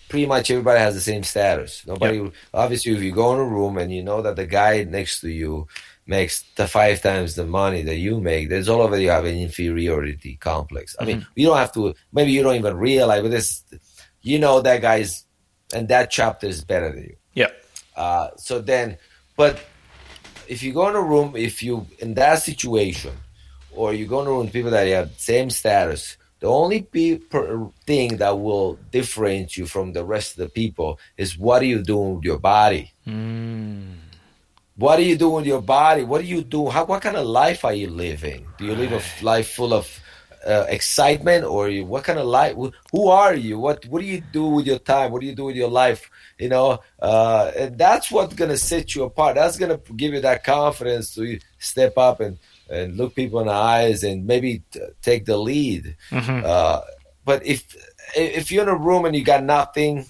pretty 0.08 0.26
much 0.26 0.50
everybody 0.50 0.80
has 0.80 0.94
the 0.94 1.00
same 1.00 1.22
status. 1.22 1.82
Nobody 1.86 2.30
obviously 2.52 2.92
if 2.92 3.02
you 3.02 3.12
go 3.12 3.34
in 3.34 3.40
a 3.40 3.44
room 3.44 3.78
and 3.78 3.92
you 3.92 4.02
know 4.02 4.20
that 4.22 4.36
the 4.36 4.46
guy 4.46 4.82
next 4.84 5.20
to 5.20 5.28
you 5.28 5.68
makes 6.06 6.42
the 6.56 6.66
five 6.66 7.00
times 7.02 7.34
the 7.34 7.44
money 7.46 7.82
that 7.82 7.96
you 7.98 8.18
make, 8.20 8.48
there's 8.48 8.68
all 8.68 8.80
over 8.82 8.98
you 8.98 9.10
have 9.10 9.26
an 9.26 9.36
inferiority 9.36 10.36
complex. 10.40 10.96
I 10.98 11.04
mean, 11.04 11.26
you 11.36 11.46
don't 11.46 11.58
have 11.58 11.72
to 11.74 11.94
maybe 12.12 12.32
you 12.32 12.42
don't 12.42 12.56
even 12.56 12.76
realize 12.76 13.22
but 13.22 13.30
this 13.30 13.62
you 14.22 14.38
know 14.38 14.60
that 14.62 14.80
guy's 14.82 15.24
and 15.72 15.86
that 15.88 16.10
chapter 16.10 16.46
is 16.48 16.64
better 16.64 16.90
than 16.90 17.04
you. 17.04 17.16
Yeah. 17.34 17.50
Uh, 17.98 18.30
so 18.36 18.60
then, 18.60 18.96
but 19.36 19.58
if 20.46 20.62
you 20.62 20.72
go 20.72 20.88
in 20.88 20.94
a 20.94 21.02
room, 21.02 21.34
if 21.36 21.62
you 21.62 21.86
in 21.98 22.14
that 22.14 22.36
situation, 22.36 23.12
or 23.74 23.92
you 23.92 24.06
go 24.06 24.20
in 24.22 24.26
a 24.28 24.30
room 24.30 24.44
with 24.44 24.52
people 24.52 24.70
that 24.70 24.86
have 24.86 25.10
same 25.18 25.50
status, 25.50 26.16
the 26.40 26.46
only 26.46 26.82
pe- 26.82 27.18
per- 27.18 27.66
thing 27.84 28.18
that 28.18 28.38
will 28.38 28.78
differentiate 28.92 29.56
you 29.56 29.66
from 29.66 29.92
the 29.92 30.04
rest 30.04 30.32
of 30.32 30.38
the 30.44 30.48
people 30.48 30.98
is 31.16 31.36
what 31.36 31.60
are 31.62 31.66
you 31.74 31.82
doing 31.82 32.14
with 32.14 32.24
your 32.24 32.38
body? 32.38 32.92
What 34.76 35.00
are 35.00 35.02
you 35.02 35.16
doing 35.16 35.34
with 35.42 35.46
your 35.46 35.60
body? 35.62 36.04
What 36.04 36.20
do 36.22 36.26
you 36.28 36.42
do? 36.42 36.68
How, 36.68 36.84
what 36.84 37.02
kind 37.02 37.16
of 37.16 37.26
life 37.26 37.64
are 37.64 37.74
you 37.74 37.90
living? 37.90 38.46
Do 38.58 38.64
you 38.64 38.76
live 38.76 38.92
a 38.92 38.96
f- 39.02 39.22
life 39.24 39.48
full 39.50 39.74
of 39.74 39.90
uh, 40.46 40.66
excitement, 40.68 41.44
or 41.44 41.68
you, 41.68 41.84
what 41.84 42.04
kind 42.04 42.18
of 42.18 42.26
life? 42.26 42.54
Who 42.92 43.08
are 43.08 43.34
you? 43.34 43.58
What 43.58 43.86
What 43.86 44.00
do 44.00 44.06
you 44.06 44.22
do 44.32 44.46
with 44.46 44.66
your 44.66 44.78
time? 44.78 45.12
What 45.12 45.20
do 45.20 45.26
you 45.26 45.34
do 45.34 45.44
with 45.44 45.56
your 45.56 45.70
life? 45.70 46.10
You 46.38 46.48
know, 46.48 46.80
uh, 47.00 47.50
and 47.56 47.78
that's 47.78 48.10
what's 48.10 48.34
gonna 48.34 48.56
set 48.56 48.94
you 48.94 49.04
apart. 49.04 49.34
That's 49.36 49.58
gonna 49.58 49.80
give 49.96 50.14
you 50.14 50.20
that 50.20 50.44
confidence 50.44 51.14
to 51.14 51.38
step 51.58 51.98
up 51.98 52.20
and 52.20 52.38
and 52.70 52.96
look 52.96 53.14
people 53.14 53.40
in 53.40 53.46
the 53.46 53.52
eyes 53.52 54.04
and 54.04 54.26
maybe 54.26 54.62
t- 54.70 54.80
take 55.02 55.24
the 55.24 55.36
lead. 55.36 55.96
Uh, 56.44 56.80
but 57.24 57.44
if 57.44 57.76
if 58.16 58.50
you're 58.50 58.62
in 58.62 58.68
a 58.68 58.76
room 58.76 59.04
and 59.04 59.14
you 59.16 59.24
got 59.24 59.42
nothing 59.42 60.06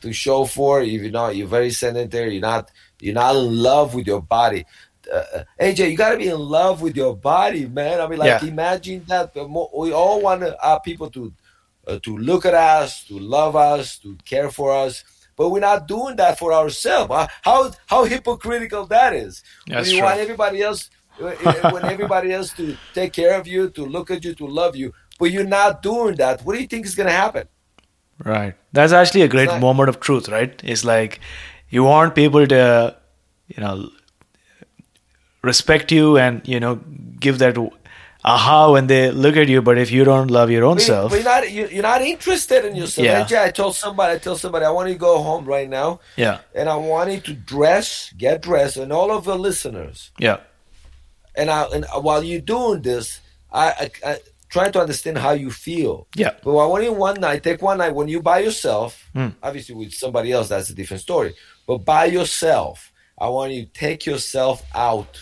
to 0.00 0.12
show 0.12 0.44
for, 0.44 0.82
if 0.82 0.88
you're 1.02 1.10
not, 1.10 1.36
you're 1.36 1.46
very 1.46 1.70
sedentary. 1.70 2.34
You're 2.34 2.42
not, 2.42 2.70
you're 3.00 3.14
not 3.14 3.36
in 3.36 3.62
love 3.62 3.94
with 3.94 4.06
your 4.06 4.22
body. 4.22 4.64
Uh, 5.12 5.44
AJ, 5.60 5.90
you 5.90 5.96
got 5.96 6.10
to 6.10 6.18
be 6.18 6.28
in 6.28 6.38
love 6.38 6.82
with 6.82 6.96
your 6.96 7.16
body, 7.16 7.66
man. 7.66 8.00
I 8.00 8.06
mean, 8.08 8.18
like, 8.18 8.42
Yeah. 8.42 8.48
imagine 8.48 9.04
that. 9.08 9.32
We 9.34 9.92
all 9.92 10.20
want 10.22 10.44
our 10.62 10.80
people 10.80 11.10
to 11.10 11.32
uh, 11.86 11.98
to 12.02 12.18
look 12.18 12.44
at 12.44 12.52
us, 12.54 13.04
to 13.04 13.18
love 13.18 13.56
us, 13.56 13.98
to 14.00 14.16
care 14.26 14.50
for 14.50 14.70
us, 14.72 15.02
but 15.36 15.48
we're 15.48 15.60
not 15.60 15.88
doing 15.88 16.16
that 16.16 16.38
for 16.38 16.52
ourselves. 16.52 17.10
Uh, 17.10 17.26
How 17.42 17.72
how 17.86 18.04
hypocritical 18.04 18.84
that 18.86 19.14
is. 19.14 19.42
That's 19.66 19.90
true. 19.90 20.02
want 20.02 20.18
everybody 20.18 20.60
else, 20.62 20.90
uh, 21.22 21.32
when 21.72 21.86
everybody 21.94 22.32
else 22.32 22.52
to 22.54 22.78
take 22.92 23.14
care 23.14 23.38
of 23.40 23.46
you, 23.46 23.70
to 23.70 23.86
look 23.86 24.10
at 24.10 24.22
you, 24.24 24.34
to 24.34 24.46
love 24.46 24.76
you, 24.76 24.92
but 25.18 25.30
you're 25.30 25.44
not 25.60 25.80
doing 25.82 26.16
that. 26.16 26.42
What 26.44 26.54
do 26.56 26.60
you 26.60 26.66
think 26.66 26.84
is 26.84 26.94
going 26.94 27.06
to 27.08 27.12
happen? 27.24 27.48
Right. 28.22 28.54
That's 28.72 28.92
actually 28.92 29.22
a 29.22 29.28
great 29.28 29.48
Right. 29.48 29.60
moment 29.60 29.88
of 29.88 30.00
truth, 30.00 30.28
right? 30.28 30.60
It's 30.64 30.84
like 30.84 31.20
you 31.70 31.84
want 31.84 32.14
people 32.14 32.46
to, 32.46 32.96
you 33.46 33.62
know, 33.62 33.88
respect 35.42 35.92
you 35.92 36.18
and, 36.18 36.46
you 36.46 36.58
know, 36.60 36.76
give 37.20 37.38
that 37.38 37.56
aha 38.24 38.72
when 38.72 38.86
they 38.88 39.10
look 39.10 39.36
at 39.36 39.48
you. 39.48 39.62
But 39.62 39.78
if 39.78 39.90
you 39.90 40.04
don't 40.04 40.30
love 40.30 40.50
your 40.50 40.64
own 40.64 40.76
But, 40.76 40.82
self, 40.82 41.12
you're 41.12 41.22
not 41.22 41.50
you- 41.50 41.68
you're 41.68 41.82
not 41.82 42.02
interested 42.02 42.64
in 42.64 42.74
yourself. 42.76 43.30
Yeah. 43.30 43.42
I 43.42 43.50
told 43.50 43.76
somebody, 43.76 44.14
I 44.14 44.18
tell 44.18 44.36
somebody, 44.36 44.64
I 44.64 44.70
want 44.70 44.88
you 44.88 44.94
to 44.94 44.98
go 45.00 45.22
home 45.22 45.44
right 45.44 45.68
now, 45.68 46.00
yeah, 46.16 46.38
and 46.54 46.68
I 46.68 46.76
want 46.76 47.10
you 47.12 47.20
to 47.20 47.32
dress, 47.34 48.12
get 48.16 48.42
dressed, 48.42 48.76
and 48.76 48.92
all 48.92 49.10
of 49.10 49.24
the 49.24 49.36
listeners. 49.38 50.10
yeah, 50.18 50.38
And 51.34 51.48
I 51.50 51.62
and 51.74 51.86
while 52.02 52.22
you're 52.24 52.40
doing 52.40 52.82
this, 52.82 53.20
I, 53.52 53.66
I, 54.04 54.10
I 54.10 54.18
trying 54.50 54.72
to 54.72 54.80
understand 54.80 55.18
how 55.18 55.32
you 55.32 55.50
feel. 55.50 56.06
yeah, 56.16 56.32
But 56.42 56.56
I 56.56 56.66
want 56.66 56.82
you 56.84 56.92
one 56.92 57.20
night, 57.20 57.42
take 57.44 57.60
one 57.62 57.78
night 57.78 57.94
when 57.94 58.08
you 58.08 58.20
by 58.22 58.38
yourself, 58.40 59.06
Hmm. 59.12 59.28
obviously 59.42 59.74
with 59.74 59.92
somebody 59.92 60.32
else, 60.32 60.48
that's 60.48 60.70
a 60.70 60.74
different 60.74 61.02
story. 61.02 61.34
But 61.66 61.78
by 61.84 62.06
yourself, 62.06 62.90
I 63.20 63.28
want 63.28 63.52
you 63.52 63.64
to 63.66 63.70
take 63.72 64.06
yourself 64.06 64.62
out, 64.74 65.20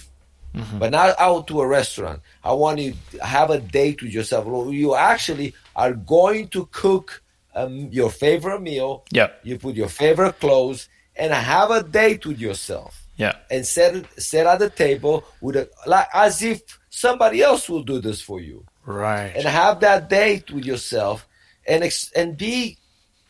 Mm-hmm. 0.57 0.79
but 0.79 0.91
not 0.91 1.15
out 1.19 1.47
to 1.49 1.61
a 1.61 1.67
restaurant. 1.67 2.21
I 2.43 2.53
want 2.53 2.79
you 2.81 2.95
to 3.13 3.25
have 3.25 3.51
a 3.51 3.61
date 3.61 4.01
with 4.03 4.13
yourself. 4.13 4.47
You 4.73 4.95
actually 4.95 5.53
are 5.77 5.93
going 5.93 6.49
to 6.49 6.65
cook 6.73 7.23
um, 7.55 7.89
your 7.93 8.11
favorite 8.11 8.63
meal. 8.63 9.05
yeah, 9.13 9.29
You 9.43 9.59
put 9.59 9.75
your 9.77 9.89
favorite 9.89 10.41
clothes 10.41 10.89
and 11.15 11.33
have 11.33 11.71
a 11.71 11.83
date 11.83 12.25
with 12.27 12.39
yourself 12.39 13.07
yeah, 13.17 13.35
and 13.51 13.67
sit 13.67 14.05
sit 14.19 14.47
at 14.47 14.59
the 14.59 14.69
table 14.71 15.25
with 15.41 15.57
a 15.57 15.69
like 15.87 16.09
as 16.13 16.43
if 16.43 16.61
somebody 16.91 17.43
else 17.43 17.69
will 17.69 17.83
do 17.83 17.99
this 18.01 18.21
for 18.21 18.41
you 18.41 18.65
right. 18.85 19.33
and 19.37 19.45
have 19.47 19.81
that 19.81 20.09
date 20.11 20.51
with 20.51 20.65
yourself 20.67 21.27
and 21.67 21.83
ex- 21.85 22.13
and 22.13 22.37
be 22.37 22.77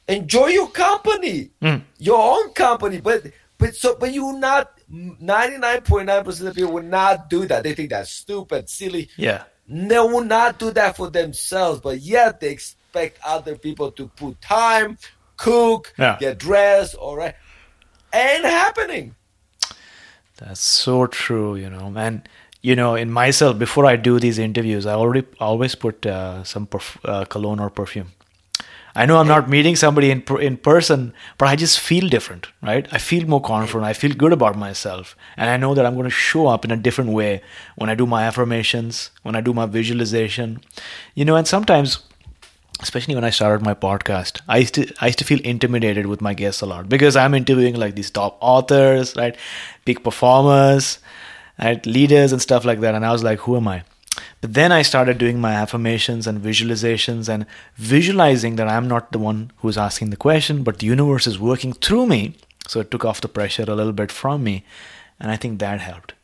enjoy 0.09 0.47
your 0.49 0.68
company 0.68 1.51
Mm. 1.62 1.83
your 1.99 2.18
own 2.18 2.53
company 2.55 3.01
but 3.01 3.22
but 3.59 3.74
so 3.74 3.95
but 3.99 4.12
you 4.12 4.33
not 4.39 4.72
99.9% 4.93 6.47
of 6.47 6.55
people 6.55 6.72
would 6.72 6.84
not 6.84 7.28
do 7.28 7.45
that 7.47 7.62
they 7.64 7.74
think 7.74 7.91
that's 7.91 8.11
stupid 8.11 8.68
silly 8.68 9.09
Yeah, 9.16 9.45
they 9.68 9.99
will 9.99 10.24
not 10.24 10.59
do 10.59 10.70
that 10.72 10.97
for 10.97 11.11
themselves 11.11 11.80
but 11.80 11.99
yet 12.01 12.41
they 12.41 12.51
expect 12.51 13.18
other 13.24 13.57
people 13.57 13.91
to 13.93 14.09
put 14.09 14.41
time 14.41 14.97
cook 15.37 15.93
Yeah. 15.99 16.16
get 16.20 16.39
dressed 16.39 16.95
all 16.95 17.16
right 17.16 17.34
ain't 18.14 18.45
happening 18.45 19.14
That's 20.39 20.61
so 20.61 21.07
true, 21.07 21.57
you 21.57 21.70
know. 21.70 21.93
And 21.97 22.28
you 22.62 22.74
know, 22.76 22.95
in 22.95 23.11
myself, 23.11 23.59
before 23.59 23.87
I 23.87 23.97
do 23.97 24.18
these 24.20 24.39
interviews, 24.39 24.87
I 24.87 24.93
already 24.95 25.24
always 25.41 25.74
put 25.74 26.05
uh, 26.05 26.45
some 26.45 26.66
perf- 26.66 26.99
uh, 27.05 27.24
cologne 27.24 27.61
or 27.61 27.70
perfume. 27.70 28.09
I 28.97 29.05
know 29.05 29.19
I'm 29.19 29.29
not 29.29 29.51
meeting 29.51 29.77
somebody 29.77 30.11
in 30.11 30.23
in 30.41 30.57
person, 30.57 31.13
but 31.37 31.49
I 31.49 31.55
just 31.55 31.79
feel 31.79 32.09
different, 32.09 32.47
right? 32.63 32.89
I 32.91 32.99
feel 32.99 33.29
more 33.29 33.43
confident. 33.43 33.85
I 33.85 33.93
feel 33.93 34.15
good 34.23 34.33
about 34.33 34.57
myself, 34.57 35.15
and 35.37 35.51
I 35.51 35.59
know 35.59 35.75
that 35.75 35.85
I'm 35.85 35.95
going 35.95 36.11
to 36.11 36.21
show 36.29 36.47
up 36.47 36.65
in 36.65 36.71
a 36.71 36.83
different 36.89 37.11
way 37.11 37.43
when 37.77 37.91
I 37.91 37.95
do 37.95 38.07
my 38.07 38.23
affirmations, 38.25 39.11
when 39.23 39.37
I 39.37 39.43
do 39.49 39.53
my 39.53 39.67
visualization, 39.67 40.61
you 41.15 41.27
know. 41.27 41.37
And 41.37 41.47
sometimes 41.47 41.99
especially 42.81 43.15
when 43.15 43.25
I 43.25 43.31
started 43.31 43.65
my 43.65 43.75
podcast, 43.75 44.41
I 44.49 44.59
used 44.59 44.75
to 44.75 44.87
I 45.01 45.07
used 45.07 45.19
to 45.19 45.25
feel 45.25 45.41
intimidated 45.41 46.07
with 46.07 46.21
my 46.21 46.33
guests 46.35 46.63
a 46.63 46.67
lot 46.67 46.89
because 46.89 47.17
I'm 47.17 47.35
interviewing 47.35 47.75
like 47.75 47.97
these 47.97 48.11
top 48.11 48.39
authors, 48.41 49.15
right, 49.17 49.37
big 49.85 50.03
performers, 50.03 50.99
right, 51.59 51.85
leaders 51.85 52.33
and 52.33 52.41
stuff 52.41 52.65
like 52.65 52.81
that, 52.81 52.95
and 52.95 53.05
I 53.05 53.13
was 53.13 53.23
like, 53.23 53.41
who 53.41 53.57
am 53.57 53.69
I? 53.69 53.85
But 54.41 54.55
then 54.55 54.70
I 54.70 54.82
started 54.82 55.18
doing 55.18 55.41
my 55.41 55.53
affirmations 55.55 56.26
and 56.26 56.41
visualizations 56.43 57.28
and 57.28 57.47
visualizing 57.76 58.57
that 58.57 58.68
I'm 58.68 58.87
not 58.87 59.12
the 59.12 59.18
one 59.18 59.51
who's 59.59 59.78
asking 59.78 60.11
the 60.11 60.16
question, 60.16 60.62
but 60.62 60.78
the 60.78 60.87
universe 60.87 61.26
is 61.26 61.39
working 61.39 61.72
through 61.72 62.07
me. 62.07 62.34
So 62.68 62.80
it 62.80 62.91
took 62.91 63.05
off 63.05 63.20
the 63.20 63.28
pressure 63.28 63.62
a 63.62 63.74
little 63.74 63.93
bit 63.93 64.11
from 64.12 64.43
me, 64.45 64.64
and 65.20 65.30
I 65.30 65.37
think 65.37 65.59
that 65.61 65.80
helped. 65.80 66.14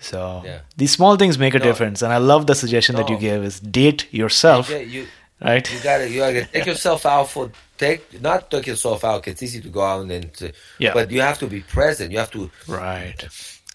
So 0.00 0.42
Yeah. 0.44 0.60
these 0.76 0.92
small 0.92 1.16
things 1.16 1.38
make 1.38 1.54
a 1.54 1.58
No. 1.58 1.64
difference, 1.64 2.02
and 2.02 2.12
I 2.12 2.18
love 2.18 2.46
the 2.46 2.54
suggestion 2.54 2.96
that 2.96 3.08
you 3.08 3.16
No. 3.16 3.20
gave: 3.20 3.44
is 3.44 3.60
date 3.60 4.06
yourself, 4.12 4.70
Yeah, 4.70 4.78
you 4.78 5.06
right? 5.40 5.70
you 5.72 5.80
gotta 5.80 6.08
you 6.08 6.18
gotta 6.20 6.44
take 6.46 6.66
yourself 6.66 7.04
out 7.06 7.28
for 7.30 7.50
take 7.78 8.20
not 8.20 8.50
take 8.50 8.66
yourself 8.66 9.04
out. 9.04 9.22
'cause 9.22 9.32
It's 9.34 9.42
easy 9.42 9.60
to 9.60 9.68
go 9.68 9.82
out 9.82 10.00
and 10.10 10.32
to, 10.34 10.52
Yeah. 10.78 10.94
but 10.94 11.10
you 11.10 11.20
have 11.20 11.38
to 11.40 11.46
be 11.46 11.60
present. 11.60 12.10
You 12.12 12.18
have 12.18 12.30
to 12.32 12.50
Right. 12.66 13.20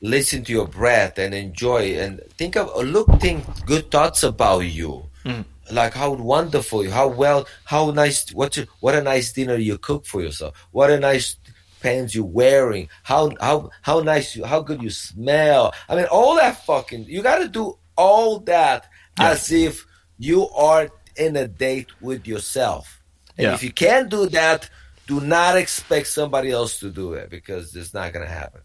Listen 0.02 0.44
to 0.44 0.52
your 0.52 0.68
breath 0.68 1.18
and 1.18 1.34
enjoy 1.34 1.98
and 1.98 2.22
think 2.38 2.56
of 2.56 2.70
uh, 2.70 2.82
look 2.82 3.08
think 3.20 3.44
good 3.66 3.90
thoughts 3.92 4.24
about 4.24 4.60
you. 4.60 5.10
Hmm. 5.24 5.42
Like 5.72 5.94
how 5.94 6.14
wonderful, 6.14 6.90
how 6.90 7.10
well, 7.10 7.46
how 7.66 7.92
nice, 7.92 8.32
what 8.32 8.56
you, 8.56 8.68
what 8.80 8.96
a 8.96 9.02
nice 9.02 9.34
dinner 9.34 9.56
you 9.56 9.78
cook 9.78 10.06
for 10.06 10.22
yourself. 10.22 10.56
What 10.72 10.90
a 10.90 11.00
nice 11.00 11.36
pants 11.82 12.16
you're 12.16 12.24
wearing. 12.24 12.88
How 13.04 13.32
how 13.42 13.70
how 13.82 14.00
nice 14.00 14.36
you, 14.36 14.46
how 14.46 14.62
good 14.62 14.82
you 14.82 14.90
smell. 14.90 15.74
I 15.90 15.96
mean, 15.96 16.06
all 16.06 16.36
that 16.38 16.64
fucking. 16.66 17.06
You 17.06 17.22
got 17.22 17.40
to 17.40 17.50
do 17.50 17.78
all 17.98 18.40
that 18.42 18.88
Yeah. 19.20 19.32
as 19.32 19.52
if 19.52 19.86
you 20.18 20.48
are 20.50 20.90
in 21.18 21.36
a 21.36 21.48
date 21.48 21.90
with 22.00 22.28
yourself. 22.28 23.02
And 23.38 23.48
Yeah. 23.48 23.54
if 23.56 23.64
you 23.64 23.72
can't 23.72 24.10
do 24.10 24.28
that, 24.30 24.70
do 25.08 25.20
not 25.20 25.58
expect 25.58 26.08
somebody 26.08 26.52
else 26.52 26.80
to 26.80 26.90
do 26.90 27.14
it 27.14 27.30
because 27.30 27.76
it's 27.76 27.94
not 27.94 28.14
going 28.14 28.26
to 28.26 28.32
happen. 28.32 28.62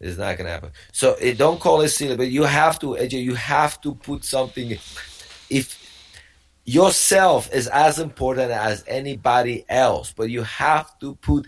It's 0.00 0.16
not 0.16 0.38
going 0.38 0.46
to 0.46 0.52
happen. 0.52 0.70
So 0.92 1.14
it, 1.20 1.36
don't 1.36 1.60
call 1.60 1.82
it 1.82 1.90
silly, 1.90 2.16
but 2.16 2.28
you 2.28 2.44
have 2.44 2.78
to, 2.78 2.96
you 3.06 3.34
have 3.34 3.80
to 3.82 3.94
put 3.94 4.24
something. 4.24 4.78
If 5.50 5.76
yourself 6.64 7.52
is 7.52 7.66
as 7.68 7.98
important 7.98 8.50
as 8.50 8.82
anybody 8.86 9.64
else, 9.68 10.12
but 10.16 10.30
you 10.30 10.42
have 10.42 10.98
to 11.00 11.16
put 11.16 11.46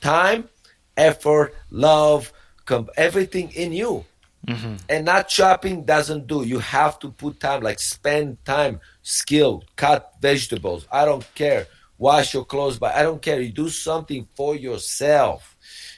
time, 0.00 0.48
effort, 0.96 1.54
love, 1.70 2.32
com- 2.64 2.90
everything 2.96 3.50
in 3.52 3.72
you. 3.72 4.04
Mm-hmm. 4.48 4.76
And 4.88 5.04
not 5.04 5.30
shopping 5.30 5.84
doesn't 5.84 6.26
do. 6.26 6.42
You 6.42 6.58
have 6.58 6.98
to 7.00 7.10
put 7.12 7.38
time, 7.38 7.62
like 7.62 7.78
spend 7.78 8.44
time, 8.44 8.80
skill, 9.02 9.62
cut 9.76 10.12
vegetables. 10.20 10.86
I 10.90 11.04
don't 11.04 11.24
care. 11.36 11.68
Wash 11.98 12.34
your 12.34 12.44
clothes, 12.44 12.80
but 12.80 12.96
I 12.96 13.02
don't 13.04 13.22
care. 13.22 13.40
You 13.40 13.52
do 13.52 13.68
something 13.68 14.26
for 14.34 14.56
yourself. 14.56 15.51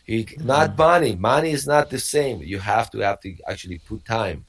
You, 0.06 0.26
Not 0.38 0.76
money. 0.76 1.16
Money 1.16 1.50
is 1.50 1.66
not 1.66 1.90
the 1.90 1.98
same. 1.98 2.40
You 2.42 2.58
have 2.58 2.90
to 2.90 2.98
have 2.98 3.20
to 3.20 3.34
actually 3.48 3.78
put 3.78 4.04
time 4.04 4.44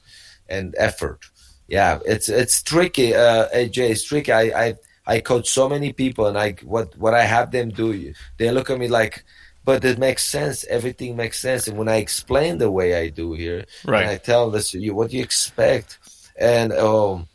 and 0.48 0.74
effort. 0.78 1.20
Yeah, 1.68 1.98
it's 2.04 2.28
it's 2.28 2.62
tricky. 2.62 3.14
Uh, 3.14 3.48
AJ, 3.54 3.90
it's 3.90 4.04
tricky. 4.04 4.32
I, 4.32 4.42
I 4.66 4.74
I 5.06 5.20
coach 5.20 5.48
so 5.48 5.68
many 5.68 5.92
people, 5.92 6.26
and 6.26 6.38
I 6.38 6.52
what 6.62 6.96
what 6.98 7.14
I 7.14 7.22
have 7.24 7.50
them 7.50 7.70
do, 7.70 8.12
they 8.38 8.50
look 8.50 8.70
at 8.70 8.78
me 8.78 8.86
like, 8.88 9.24
but 9.64 9.84
it 9.84 9.98
makes 9.98 10.24
sense. 10.24 10.64
Everything 10.64 11.16
makes 11.16 11.38
sense. 11.40 11.66
And 11.66 11.76
when 11.78 11.88
I 11.88 11.96
explain 11.96 12.58
the 12.58 12.70
way 12.70 12.94
I 12.94 13.08
do 13.08 13.32
here, 13.32 13.64
Right. 13.84 14.02
and 14.02 14.10
I 14.10 14.16
tell 14.18 14.50
this, 14.50 14.74
you 14.74 14.94
what 14.94 15.10
do 15.10 15.16
you 15.16 15.22
expect, 15.24 15.98
and 16.38 16.72
um, 16.72 17.26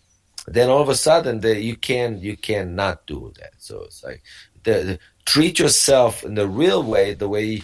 then 0.48 0.70
all 0.70 0.82
of 0.82 0.90
a 0.90 0.96
sudden 0.96 1.42
the, 1.42 1.60
you 1.60 1.76
can 1.76 2.20
you 2.22 2.38
cannot 2.38 3.06
do 3.08 3.34
that. 3.40 3.54
So 3.58 3.84
it's 3.84 4.02
like 4.04 4.22
the, 4.64 4.72
the- 4.88 5.00
treat 5.26 5.60
yourself 5.60 6.24
in 6.24 6.36
the 6.36 6.48
real 6.48 6.84
way, 6.84 7.14
the 7.14 7.28
way 7.30 7.62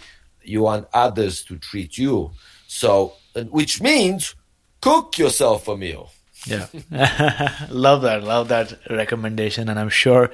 you 0.47 0.61
want 0.63 0.87
others 0.93 1.43
to 1.45 1.57
treat 1.57 1.97
you. 1.97 2.31
So, 2.67 3.13
which 3.49 3.81
means 3.81 4.35
cook 4.81 5.17
yourself 5.17 5.67
a 5.67 5.77
meal. 5.77 6.11
Yeah. 6.45 6.67
love 7.69 8.01
that. 8.03 8.23
Love 8.23 8.47
that 8.49 8.77
recommendation. 8.89 9.69
And 9.69 9.79
I'm 9.79 9.89
sure 9.89 10.31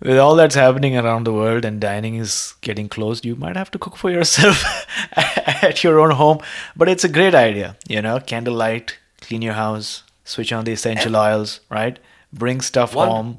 with 0.00 0.18
all 0.18 0.36
that's 0.36 0.54
happening 0.54 0.96
around 0.96 1.24
the 1.24 1.32
world 1.32 1.64
and 1.64 1.80
dining 1.80 2.16
is 2.16 2.54
getting 2.60 2.88
closed, 2.88 3.24
you 3.24 3.34
might 3.34 3.56
have 3.56 3.70
to 3.72 3.78
cook 3.78 3.96
for 3.96 4.10
yourself 4.10 4.64
at 5.16 5.82
your 5.82 5.98
own 6.00 6.12
home. 6.12 6.40
But 6.76 6.88
it's 6.88 7.04
a 7.04 7.08
great 7.08 7.34
idea. 7.34 7.76
You 7.88 8.02
know, 8.02 8.20
candlelight, 8.20 8.98
clean 9.20 9.42
your 9.42 9.54
house, 9.54 10.04
switch 10.24 10.52
on 10.52 10.64
the 10.64 10.72
essential 10.72 11.16
oils, 11.16 11.60
right? 11.68 11.98
Bring 12.32 12.60
stuff 12.60 12.94
One- 12.94 13.08
home. 13.08 13.38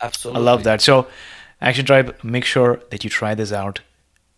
Absolutely. 0.00 0.40
I 0.40 0.44
love 0.44 0.64
that. 0.64 0.80
So, 0.80 1.06
Action 1.60 1.86
Tribe, 1.86 2.16
make 2.24 2.44
sure 2.44 2.80
that 2.90 3.04
you 3.04 3.10
try 3.10 3.36
this 3.36 3.52
out. 3.52 3.80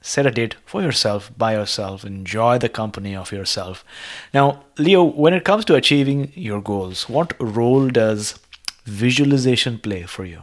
Set 0.07 0.27
a 0.27 0.31
date 0.31 0.57
for 0.67 0.83
yourself, 0.83 1.31
by 1.43 1.55
yourself, 1.55 2.05
enjoy 2.05 2.59
the 2.59 2.69
company 2.69 3.17
of 3.17 3.33
yourself. 3.33 3.85
Now, 4.35 4.65
Leo, 4.79 5.03
when 5.03 5.33
it 5.33 5.45
comes 5.45 5.65
to 5.67 5.77
achieving 5.77 6.31
your 6.35 6.61
goals, 6.61 7.09
what 7.09 7.33
role 7.41 7.89
does 7.89 8.39
visualization 8.85 9.79
play 9.79 10.03
for 10.03 10.27
you? 10.27 10.43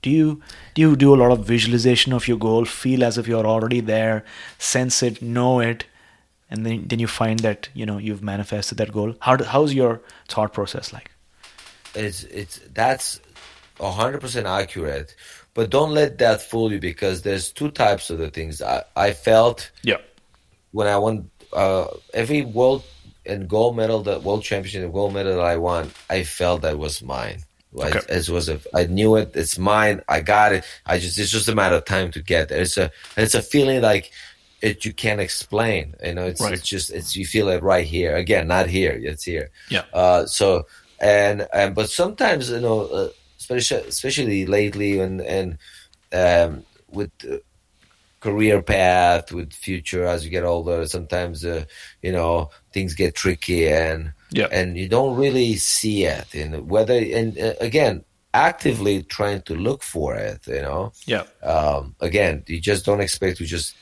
Do 0.00 0.10
you 0.10 0.40
do 0.74 0.82
you 0.82 0.96
do 0.96 1.14
a 1.14 1.20
lot 1.22 1.30
of 1.30 1.44
visualization 1.46 2.12
of 2.12 2.26
your 2.26 2.38
goal, 2.38 2.64
feel 2.64 3.04
as 3.04 3.18
if 3.18 3.28
you're 3.28 3.46
already 3.46 3.80
there, 3.80 4.24
sense 4.58 5.02
it, 5.02 5.22
know 5.22 5.60
it, 5.60 5.84
and 6.50 6.66
then 6.66 6.88
then 6.88 6.98
you 6.98 7.06
find 7.06 7.38
that 7.40 7.68
you 7.74 7.86
know 7.86 7.98
you've 7.98 8.22
manifested 8.22 8.78
that 8.78 8.92
goal? 8.92 9.14
How 9.20 9.36
how's 9.44 9.74
your 9.74 10.00
thought 10.28 10.52
process 10.52 10.92
like? 10.92 11.12
it's 11.94 12.24
it's 12.24 12.60
that's 12.72 13.20
hundred 13.80 14.20
percent 14.20 14.46
accurate. 14.46 15.14
But 15.54 15.70
don't 15.70 15.92
let 15.92 16.18
that 16.18 16.40
fool 16.40 16.72
you 16.72 16.78
because 16.80 17.22
there's 17.22 17.50
two 17.52 17.70
types 17.70 18.08
of 18.10 18.18
the 18.18 18.30
things. 18.30 18.62
I, 18.62 18.84
I 18.96 19.12
felt 19.12 19.70
Yeah. 19.82 19.98
when 20.72 20.86
I 20.86 20.96
won 20.96 21.30
uh, 21.52 21.86
every 22.14 22.42
world 22.42 22.84
and 23.26 23.46
gold 23.48 23.76
medal, 23.76 24.02
the 24.02 24.18
world 24.20 24.42
championship 24.42 24.82
and 24.82 24.92
gold 24.92 25.12
medal 25.12 25.36
that 25.36 25.44
I 25.44 25.56
won, 25.56 25.90
I 26.08 26.24
felt 26.24 26.62
that 26.62 26.78
was 26.78 27.02
mine. 27.02 27.40
Okay. 27.78 28.00
it 28.08 28.28
was 28.28 28.48
a, 28.50 28.60
I 28.74 28.84
knew 28.84 29.16
it. 29.16 29.32
It's 29.34 29.58
mine. 29.58 30.02
I 30.08 30.20
got 30.20 30.52
it. 30.52 30.64
I 30.86 30.98
just 30.98 31.18
it's 31.18 31.30
just 31.30 31.48
a 31.48 31.54
matter 31.54 31.76
of 31.76 31.84
time 31.86 32.10
to 32.12 32.20
get 32.22 32.48
there. 32.50 32.60
It's 32.60 32.76
a 32.76 32.90
it's 33.16 33.34
a 33.34 33.40
feeling 33.40 33.80
like 33.80 34.10
it 34.60 34.84
you 34.84 34.92
can't 34.92 35.20
explain. 35.22 35.94
You 36.04 36.12
know, 36.14 36.26
it's 36.26 36.40
Right. 36.40 36.52
it's 36.52 36.66
just 36.68 36.90
it's 36.90 37.16
you 37.16 37.24
feel 37.26 37.48
it 37.48 37.62
right 37.62 37.86
here. 37.86 38.14
Again, 38.16 38.48
not 38.48 38.66
here. 38.68 38.92
It's 39.02 39.24
here. 39.24 39.50
Yeah. 39.70 39.84
Uh, 39.92 40.26
so 40.26 40.66
and 41.00 41.46
and 41.52 41.74
but 41.74 41.88
sometimes 41.88 42.50
you 42.50 42.60
know, 42.60 42.80
uh, 42.88 43.08
especially 43.56 44.46
lately 44.46 44.98
and 45.00 45.20
and 45.20 45.58
um, 46.12 46.64
with 46.90 47.10
career 48.20 48.62
path, 48.62 49.32
with 49.32 49.52
future 49.52 50.04
as 50.06 50.24
you 50.24 50.30
get 50.30 50.44
older, 50.44 50.86
sometimes 50.86 51.44
uh, 51.44 51.64
you 52.02 52.12
know 52.12 52.50
things 52.72 52.94
get 52.94 53.14
tricky 53.14 53.68
and 53.68 54.12
Yeah. 54.30 54.48
and 54.50 54.76
you 54.76 54.88
don't 54.88 55.16
really 55.16 55.56
see 55.56 56.04
it. 56.04 56.34
And 56.34 56.70
whether 56.70 56.94
and 56.94 57.36
uh, 57.38 57.54
again 57.60 58.04
actively 58.34 59.02
trying 59.02 59.42
to 59.42 59.54
look 59.54 59.82
for 59.82 60.14
it, 60.14 60.40
you 60.46 60.62
know 60.62 60.92
Yeah. 61.06 61.24
um, 61.42 61.94
again, 62.00 62.44
you 62.46 62.60
just 62.60 62.84
don't 62.86 63.00
expect 63.00 63.38
to 63.38 63.44
just 63.44 63.74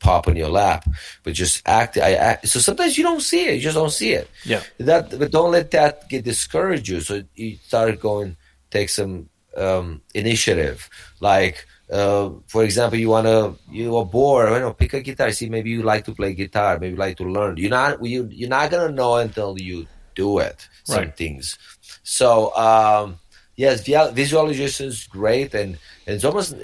pop 0.00 0.28
in 0.28 0.36
your 0.36 0.50
lap, 0.50 0.84
but 1.24 1.32
just 1.32 1.60
act. 1.66 1.96
I 1.98 2.12
act. 2.14 2.46
So 2.46 2.60
sometimes 2.60 2.96
you 2.96 3.02
don't 3.02 3.20
see 3.22 3.48
it. 3.48 3.54
You 3.56 3.60
just 3.60 3.74
don't 3.74 3.90
see 3.90 4.12
it. 4.12 4.30
Yeah. 4.44 4.62
That, 4.78 5.18
but 5.18 5.32
don't 5.32 5.50
let 5.50 5.72
that 5.72 6.08
get 6.08 6.24
discourage 6.24 6.88
you. 6.88 7.00
So 7.00 7.22
you 7.34 7.56
start 7.66 7.98
going, 7.98 8.36
take 8.70 8.88
some 8.88 9.28
um, 9.56 10.02
initiative. 10.14 10.88
Like, 11.20 11.66
uh, 11.90 12.30
for 12.48 12.64
example, 12.64 12.98
you 12.98 13.08
wanna, 13.08 13.54
you 13.70 13.96
are 13.96 14.04
bored. 14.04 14.50
You 14.52 14.60
know, 14.60 14.72
pick 14.74 14.92
a 14.94 15.00
guitar. 15.00 15.32
See, 15.32 15.48
maybe 15.48 15.70
you 15.70 15.82
like 15.82 16.04
to 16.04 16.14
play 16.14 16.34
guitar. 16.34 16.78
Maybe 16.78 16.92
you 16.92 16.98
like 16.98 17.16
to 17.18 17.24
learn. 17.24 17.56
You're 17.56 17.70
not. 17.70 18.04
You 18.04 18.28
you're 18.30 18.48
not 18.48 18.70
gonna 18.70 18.92
know 18.92 19.16
until 19.16 19.58
you 19.58 19.86
do 20.14 20.38
it. 20.38 20.68
Some 20.84 20.96
Right. 21.04 21.16
things. 21.16 21.56
So 22.02 22.54
um, 22.56 23.18
yes, 23.56 23.86
visualization 24.12 24.86
is 24.88 25.04
great, 25.04 25.54
and, 25.54 25.78
and 26.06 26.16
it's 26.16 26.24
almost 26.24 26.54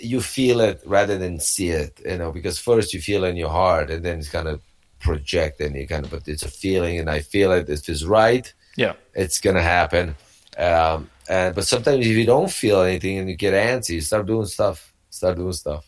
you 0.00 0.20
feel 0.20 0.60
it 0.60 0.80
rather 0.86 1.16
than 1.18 1.40
see 1.40 1.68
it. 1.70 2.00
You 2.04 2.18
know, 2.18 2.32
because 2.32 2.58
first 2.58 2.94
you 2.94 3.00
feel 3.00 3.24
it 3.24 3.28
in 3.28 3.36
your 3.36 3.50
heart, 3.50 3.90
and 3.90 4.04
then 4.04 4.18
it's 4.18 4.30
kind 4.30 4.48
of 4.48 4.60
project, 5.00 5.60
and 5.60 5.76
you 5.76 5.86
kind 5.86 6.04
of. 6.06 6.10
But 6.10 6.26
it's 6.26 6.42
a 6.42 6.48
feeling, 6.50 6.98
and 6.98 7.10
I 7.10 7.20
feel 7.20 7.52
it. 7.52 7.68
If 7.68 7.88
it's 7.88 8.04
right, 8.04 8.50
Yeah. 8.76 8.94
it's 9.14 9.40
gonna 9.40 9.62
happen. 9.62 10.16
Um, 10.56 11.10
and 11.28 11.54
but 11.54 11.66
sometimes 11.66 12.06
if 12.06 12.16
you 12.16 12.26
don't 12.26 12.50
feel 12.50 12.82
anything 12.82 13.18
and 13.18 13.28
you 13.28 13.36
get 13.36 13.54
antsy, 13.54 14.02
start 14.02 14.26
doing 14.26 14.46
stuff. 14.46 14.92
Start 15.10 15.36
doing 15.36 15.52
stuff. 15.52 15.86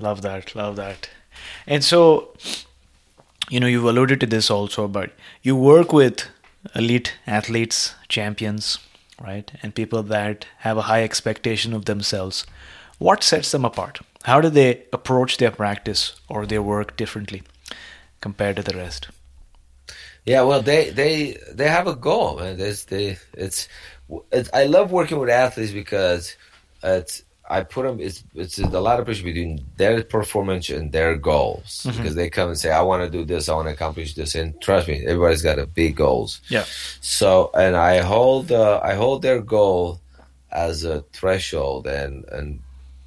Love 0.00 0.22
that. 0.22 0.54
Love 0.54 0.76
that. 0.76 1.08
And 1.66 1.82
so, 1.84 2.34
you 3.48 3.60
know, 3.60 3.66
you've 3.66 3.84
alluded 3.84 4.20
to 4.20 4.26
this 4.26 4.50
also, 4.50 4.88
but 4.88 5.12
you 5.42 5.56
work 5.56 5.92
with 5.92 6.26
elite 6.74 7.14
athletes, 7.26 7.94
champions, 8.08 8.78
right? 9.22 9.50
And 9.62 9.74
people 9.74 10.02
that 10.02 10.46
have 10.58 10.76
a 10.76 10.82
high 10.82 11.02
expectation 11.02 11.72
of 11.72 11.84
themselves. 11.84 12.46
What 12.98 13.22
sets 13.22 13.52
them 13.52 13.64
apart? 13.64 14.00
How 14.24 14.40
do 14.40 14.48
they 14.48 14.82
approach 14.92 15.36
their 15.36 15.50
practice 15.50 16.14
or 16.28 16.46
their 16.46 16.62
work 16.62 16.96
differently 16.96 17.42
compared 18.20 18.56
to 18.56 18.62
the 18.62 18.76
rest? 18.76 19.08
Yeah, 20.24 20.42
well, 20.42 20.60
they 20.60 20.90
they 20.90 21.36
they 21.52 21.68
have 21.68 21.86
a 21.86 21.94
goal, 21.94 22.38
man. 22.38 22.56
There's 22.56 22.84
they 22.86 23.16
it's, 23.34 23.68
it's 23.68 23.68
I 24.52 24.64
love 24.64 24.92
working 24.92 25.18
with 25.18 25.30
athletes 25.30 25.72
because 25.72 26.36
it's 26.82 27.24
I 27.48 27.62
put 27.62 27.86
them 27.86 28.00
it's 28.00 28.24
it's 28.34 28.58
a 28.58 28.80
lot 28.80 28.98
of 28.98 29.04
pressure 29.04 29.22
between 29.22 29.64
their 29.76 30.02
performance 30.02 30.68
and 30.68 30.90
their 30.90 31.16
goals 31.16 31.86
because 31.86 32.14
they 32.14 32.28
come 32.28 32.48
and 32.48 32.58
say 32.58 32.70
I 32.72 32.82
want 32.82 33.04
to 33.04 33.10
do 33.10 33.24
this, 33.24 33.48
I 33.48 33.54
want 33.54 33.68
to 33.68 33.74
accomplish 33.74 34.14
this, 34.14 34.34
and 34.34 34.60
trust 34.60 34.88
me, 34.88 35.04
everybody's 35.06 35.42
got 35.42 35.58
a 35.58 35.66
big 35.66 35.96
goals. 35.96 36.40
Yeah. 36.48 36.64
So 37.00 37.50
and 37.54 37.76
I 37.76 38.00
hold 38.00 38.50
uh, 38.50 38.80
I 38.82 38.94
hold 38.94 39.22
their 39.22 39.40
goal 39.40 40.00
as 40.50 40.84
a 40.84 41.02
threshold 41.12 41.86
and 41.86 42.24
and 42.30 42.60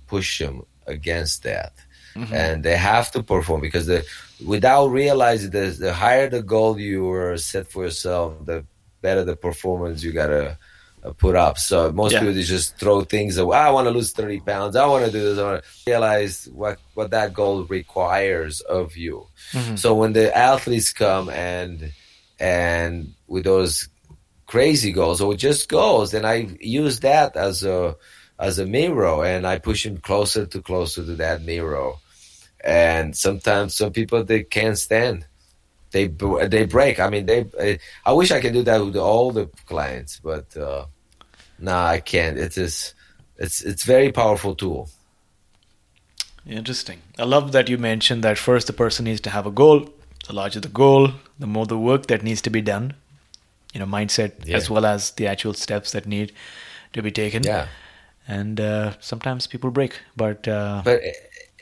push 0.08 0.40
them 0.40 0.64
against 0.88 1.44
that, 1.44 1.74
and 2.34 2.64
they 2.64 2.78
have 2.78 3.12
to 3.12 3.24
perform 3.24 3.62
because 3.62 3.88
the 3.88 4.06
without 4.46 4.88
realizing 4.88 5.52
this, 5.52 5.80
the 5.80 5.94
higher 5.94 6.30
the 6.30 6.42
goal 6.42 6.80
you 6.80 7.10
are 7.12 7.38
set 7.38 7.68
for 7.68 7.84
yourself, 7.84 8.46
the 8.46 8.66
better 9.02 9.26
the 9.26 9.36
performance 9.36 10.02
you 10.04 10.12
gotta 10.14 10.58
put 11.18 11.36
up. 11.36 11.58
So 11.58 11.92
most 11.92 12.14
Yeah. 12.14 12.20
people 12.20 12.34
they 12.36 12.44
just 12.44 12.78
throw 12.78 13.04
things 13.04 13.38
away. 13.38 13.58
I 13.58 13.72
want 13.72 13.88
to 13.88 13.92
lose 13.92 14.12
thirty 14.12 14.40
pounds. 14.40 14.76
I 14.76 14.86
want 14.86 15.06
to 15.06 15.12
do 15.12 15.22
this. 15.22 15.40
I 15.40 15.44
want 15.44 15.64
to 15.64 15.70
realize 15.88 16.48
what 16.54 16.78
what 16.94 17.12
that 17.12 17.34
goal 17.34 17.64
requires 17.66 18.62
of 18.62 18.98
you. 18.98 19.28
Mm-hmm. 19.54 19.76
So 19.78 19.96
when 19.96 20.14
the 20.14 20.36
athletes 20.36 20.92
come 20.94 21.30
and 21.30 21.92
and 22.40 23.14
with 23.28 23.44
those 23.44 23.88
crazy 24.46 24.92
goals 24.92 25.22
or 25.22 25.36
just 25.36 25.70
goals, 25.70 26.12
then 26.12 26.26
I 26.26 26.56
use 26.60 27.00
that 27.02 27.36
as 27.36 27.64
a 27.64 27.96
as 28.40 28.58
a 28.60 28.66
mirror 28.66 29.26
and 29.26 29.46
I 29.46 29.60
push 29.60 29.84
them 29.84 29.98
closer 29.98 30.46
to 30.46 30.62
closer 30.62 31.06
to 31.06 31.16
that 31.16 31.44
mirror. 31.44 31.94
And 32.64 33.16
sometimes 33.16 33.76
some 33.76 33.92
people 33.92 34.24
they 34.24 34.44
can't 34.44 34.78
stand. 34.78 35.26
They 35.92 36.08
they 36.08 36.66
break. 36.66 37.00
I 37.00 37.10
mean, 37.10 37.26
they. 37.26 37.80
I, 38.06 38.14
wish 38.14 38.32
I 38.32 38.40
could 38.42 38.54
do 38.54 38.64
that 38.64 38.84
with 38.86 38.96
all 38.96 39.32
the 39.32 39.48
clients, 39.66 40.20
but 40.20 40.56
uh, 40.56 40.86
no, 41.58 41.76
I 41.76 42.00
can't. 42.00 42.38
It 42.38 42.58
is. 42.58 42.94
It's 43.38 43.62
it's 43.62 43.84
very 43.84 44.12
powerful 44.12 44.54
tool. 44.56 44.90
Interesting. 46.46 47.02
I 47.18 47.24
love 47.24 47.52
that 47.52 47.70
you 47.70 47.78
mentioned 47.78 48.24
that 48.24 48.38
first 48.38 48.68
the 48.68 48.74
person 48.74 49.06
needs 49.06 49.22
to 49.22 49.30
have 49.30 49.46
a 49.46 49.52
goal. 49.52 49.90
The 50.28 50.34
larger 50.34 50.60
the 50.60 50.70
goal, 50.70 51.12
the 51.40 51.48
more 51.48 51.66
the 51.66 51.78
work 51.78 52.08
that 52.08 52.24
needs 52.24 52.42
to 52.44 52.50
be 52.50 52.62
done. 52.62 52.94
You 53.74 53.80
know, 53.80 53.86
mindset 53.86 54.46
Yeah. 54.46 54.58
as 54.58 54.70
well 54.70 54.86
as 54.86 55.12
the 55.12 55.28
actual 55.28 55.54
steps 55.54 55.92
that 55.92 56.06
need 56.06 56.32
to 56.94 57.02
be 57.02 57.12
taken. 57.12 57.44
Yeah. 57.44 57.68
And 58.28 58.60
uh, 58.60 58.94
sometimes 59.00 59.48
people 59.48 59.72
break, 59.72 60.00
but 60.16 60.48
uh, 60.48 60.82
But 60.84 61.02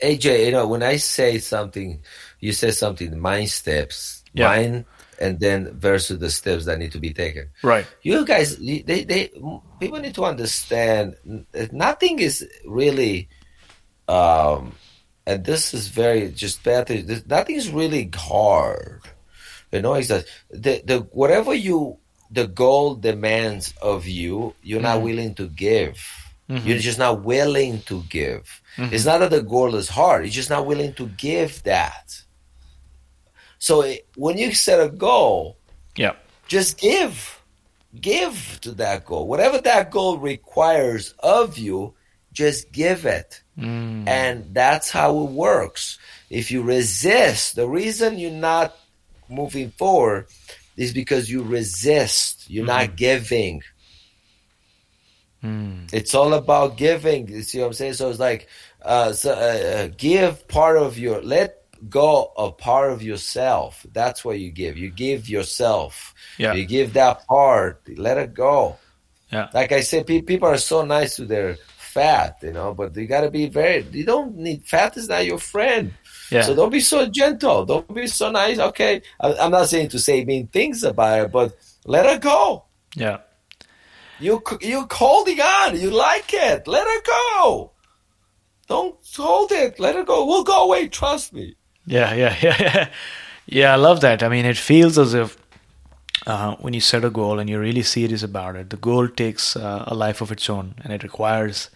AJ, 0.02 0.46
you 0.46 0.52
know, 0.52 0.66
when 0.66 0.82
I 0.82 0.96
say 0.96 1.38
something, 1.38 2.00
you 2.40 2.52
say 2.52 2.70
something, 2.70 3.18
mind 3.18 3.50
steps, 3.50 4.17
Yeah. 4.38 4.48
mind, 4.48 4.84
and 5.20 5.40
then 5.40 5.78
versus 5.78 6.18
the 6.18 6.30
steps 6.30 6.64
that 6.66 6.78
need 6.78 6.92
to 6.92 7.00
be 7.00 7.12
taken. 7.12 7.50
Right. 7.62 7.86
You 8.02 8.24
guys, 8.24 8.56
they, 8.56 8.82
they, 8.82 9.30
people 9.80 9.98
need 9.98 10.14
to 10.14 10.24
understand 10.24 11.16
nothing 11.72 12.18
is 12.20 12.46
really, 12.64 13.28
um, 14.06 14.74
and 15.26 15.44
this 15.44 15.74
is 15.74 15.88
very 15.88 16.30
just 16.30 16.62
bad. 16.62 16.86
thing, 16.86 17.06
this- 17.06 17.26
Nothing 17.26 17.56
is 17.56 17.70
really 17.70 18.10
hard. 18.14 19.02
You 19.72 19.82
know, 19.82 19.94
it's 19.94 20.08
that 20.08 20.24
the, 20.50 20.82
the 20.84 20.98
whatever 21.12 21.52
you 21.52 21.98
the 22.30 22.46
goal 22.46 22.94
demands 22.94 23.74
of 23.82 24.06
you, 24.06 24.54
you're 24.62 24.80
not 24.80 24.96
mm-hmm. 24.96 25.04
willing 25.04 25.34
to 25.34 25.48
give. 25.48 25.98
Mm-hmm. 26.48 26.66
You're 26.66 26.78
just 26.78 26.98
not 26.98 27.22
willing 27.22 27.82
to 27.82 28.02
give. 28.08 28.62
Mm-hmm. 28.76 28.94
It's 28.94 29.04
not 29.04 29.18
that 29.18 29.30
the 29.30 29.42
goal 29.42 29.74
is 29.74 29.88
hard. 29.88 30.24
You're 30.24 30.32
just 30.32 30.50
not 30.50 30.66
willing 30.66 30.94
to 30.94 31.06
give 31.06 31.62
that. 31.64 32.22
So 33.58 33.82
it, 33.82 34.06
when 34.16 34.38
you 34.38 34.52
set 34.54 34.80
a 34.80 34.88
goal, 34.88 35.56
Yeah. 35.96 36.14
just 36.46 36.78
give 36.78 37.34
give 38.00 38.58
to 38.62 38.72
that 38.72 39.04
goal. 39.06 39.26
Whatever 39.26 39.58
that 39.62 39.90
goal 39.90 40.18
requires 40.18 41.14
of 41.20 41.58
you 41.58 41.94
just 42.32 42.70
give 42.70 43.04
it. 43.06 43.42
And 43.56 44.54
that's 44.54 44.90
how 44.90 45.18
it 45.24 45.30
works. 45.30 45.98
If 46.30 46.50
you 46.52 46.62
resist 46.62 47.56
the 47.56 47.66
reason 47.66 48.18
you're 48.18 48.30
not 48.30 48.76
moving 49.28 49.72
forward 49.72 50.26
is 50.76 50.92
because 50.92 51.28
you 51.28 51.42
resist. 51.42 52.48
You're 52.48 52.66
not 52.66 52.94
giving. 52.94 53.62
It's 55.92 56.14
all 56.14 56.34
about 56.34 56.76
giving. 56.76 57.28
You 57.28 57.42
see 57.42 57.58
what 57.60 57.66
i'm 57.66 57.72
saying? 57.72 57.94
So 57.94 58.10
it's 58.10 58.18
like 58.18 58.48
uh, 58.82 59.12
so, 59.12 59.32
uh, 59.32 59.34
uh, 59.34 59.88
give 59.96 60.46
part 60.48 60.76
of 60.76 60.98
your 60.98 61.20
let 61.22 61.67
go 61.88 62.32
a 62.36 62.50
part 62.50 62.90
of 62.92 63.02
yourself 63.02 63.86
that's 63.92 64.24
what 64.24 64.38
you 64.38 64.50
give 64.50 64.76
you 64.76 64.90
give 64.90 65.28
yourself 65.28 66.14
Yeah. 66.38 66.54
you 66.54 66.64
give 66.66 66.92
that 66.94 67.26
part 67.26 67.82
let 67.96 68.18
it 68.18 68.34
go 68.34 68.76
Yeah. 69.30 69.48
like 69.54 69.70
i 69.72 69.80
said 69.80 70.06
pe- 70.06 70.22
people 70.22 70.48
are 70.48 70.58
so 70.58 70.84
nice 70.84 71.16
to 71.16 71.24
their 71.26 71.56
fat 71.76 72.36
you 72.42 72.52
know 72.52 72.74
but 72.74 72.96
you 72.96 73.06
got 73.06 73.22
to 73.22 73.30
be 73.30 73.48
very 73.48 73.86
you 73.92 74.04
don't 74.04 74.36
need 74.36 74.64
fat 74.64 74.96
is 74.96 75.08
not 75.08 75.24
your 75.26 75.38
friend 75.38 75.92
Yeah. 76.30 76.42
so 76.42 76.54
don't 76.54 76.70
be 76.70 76.80
so 76.80 77.06
gentle 77.06 77.64
don't 77.64 77.92
be 77.94 78.06
so 78.06 78.30
nice 78.30 78.58
okay 78.58 79.02
I, 79.20 79.34
i'm 79.34 79.50
not 79.52 79.68
saying 79.68 79.88
to 79.90 79.98
say 79.98 80.24
mean 80.24 80.48
things 80.48 80.82
about 80.82 81.26
it 81.26 81.32
but 81.32 81.56
let 81.84 82.04
it 82.06 82.20
go 82.22 82.64
Yeah. 82.96 83.18
you 84.20 84.42
you're 84.60 84.86
holding 84.90 85.40
on. 85.40 85.78
You 85.80 85.90
like 85.90 86.30
it. 86.34 86.66
Let 86.66 86.86
it 86.96 87.04
go. 87.06 87.70
Don't 88.66 88.96
hold 89.16 89.52
it. 89.52 89.78
Let 89.78 89.94
it 89.96 90.06
go. 90.06 90.26
We'll 90.26 90.44
go 90.44 90.64
away. 90.66 90.88
Trust 90.88 91.32
me. 91.32 91.54
Yeah, 91.88 92.14
yeah, 92.22 92.36
yeah, 92.42 92.56
yeah. 92.60 92.88
Yeah, 93.50 93.72
I 93.72 93.76
love 93.76 94.00
that. 94.02 94.22
I 94.22 94.28
mean, 94.28 94.44
it 94.44 94.58
feels 94.58 94.98
as 94.98 95.14
if 95.14 95.36
uh, 96.26 96.54
when 96.56 96.74
you 96.74 96.80
set 96.80 97.04
a 97.04 97.10
goal 97.10 97.38
and 97.38 97.48
you're 97.48 97.60
really 97.60 97.82
serious 97.82 98.22
about 98.22 98.56
it, 98.56 98.68
the 98.68 98.76
goal 98.76 99.08
takes 99.08 99.56
uh, 99.56 99.84
a 99.86 99.94
life 99.94 100.20
of 100.20 100.30
its 100.30 100.50
own 100.50 100.74
and 100.84 100.92
it 100.92 101.02
requires 101.02 101.70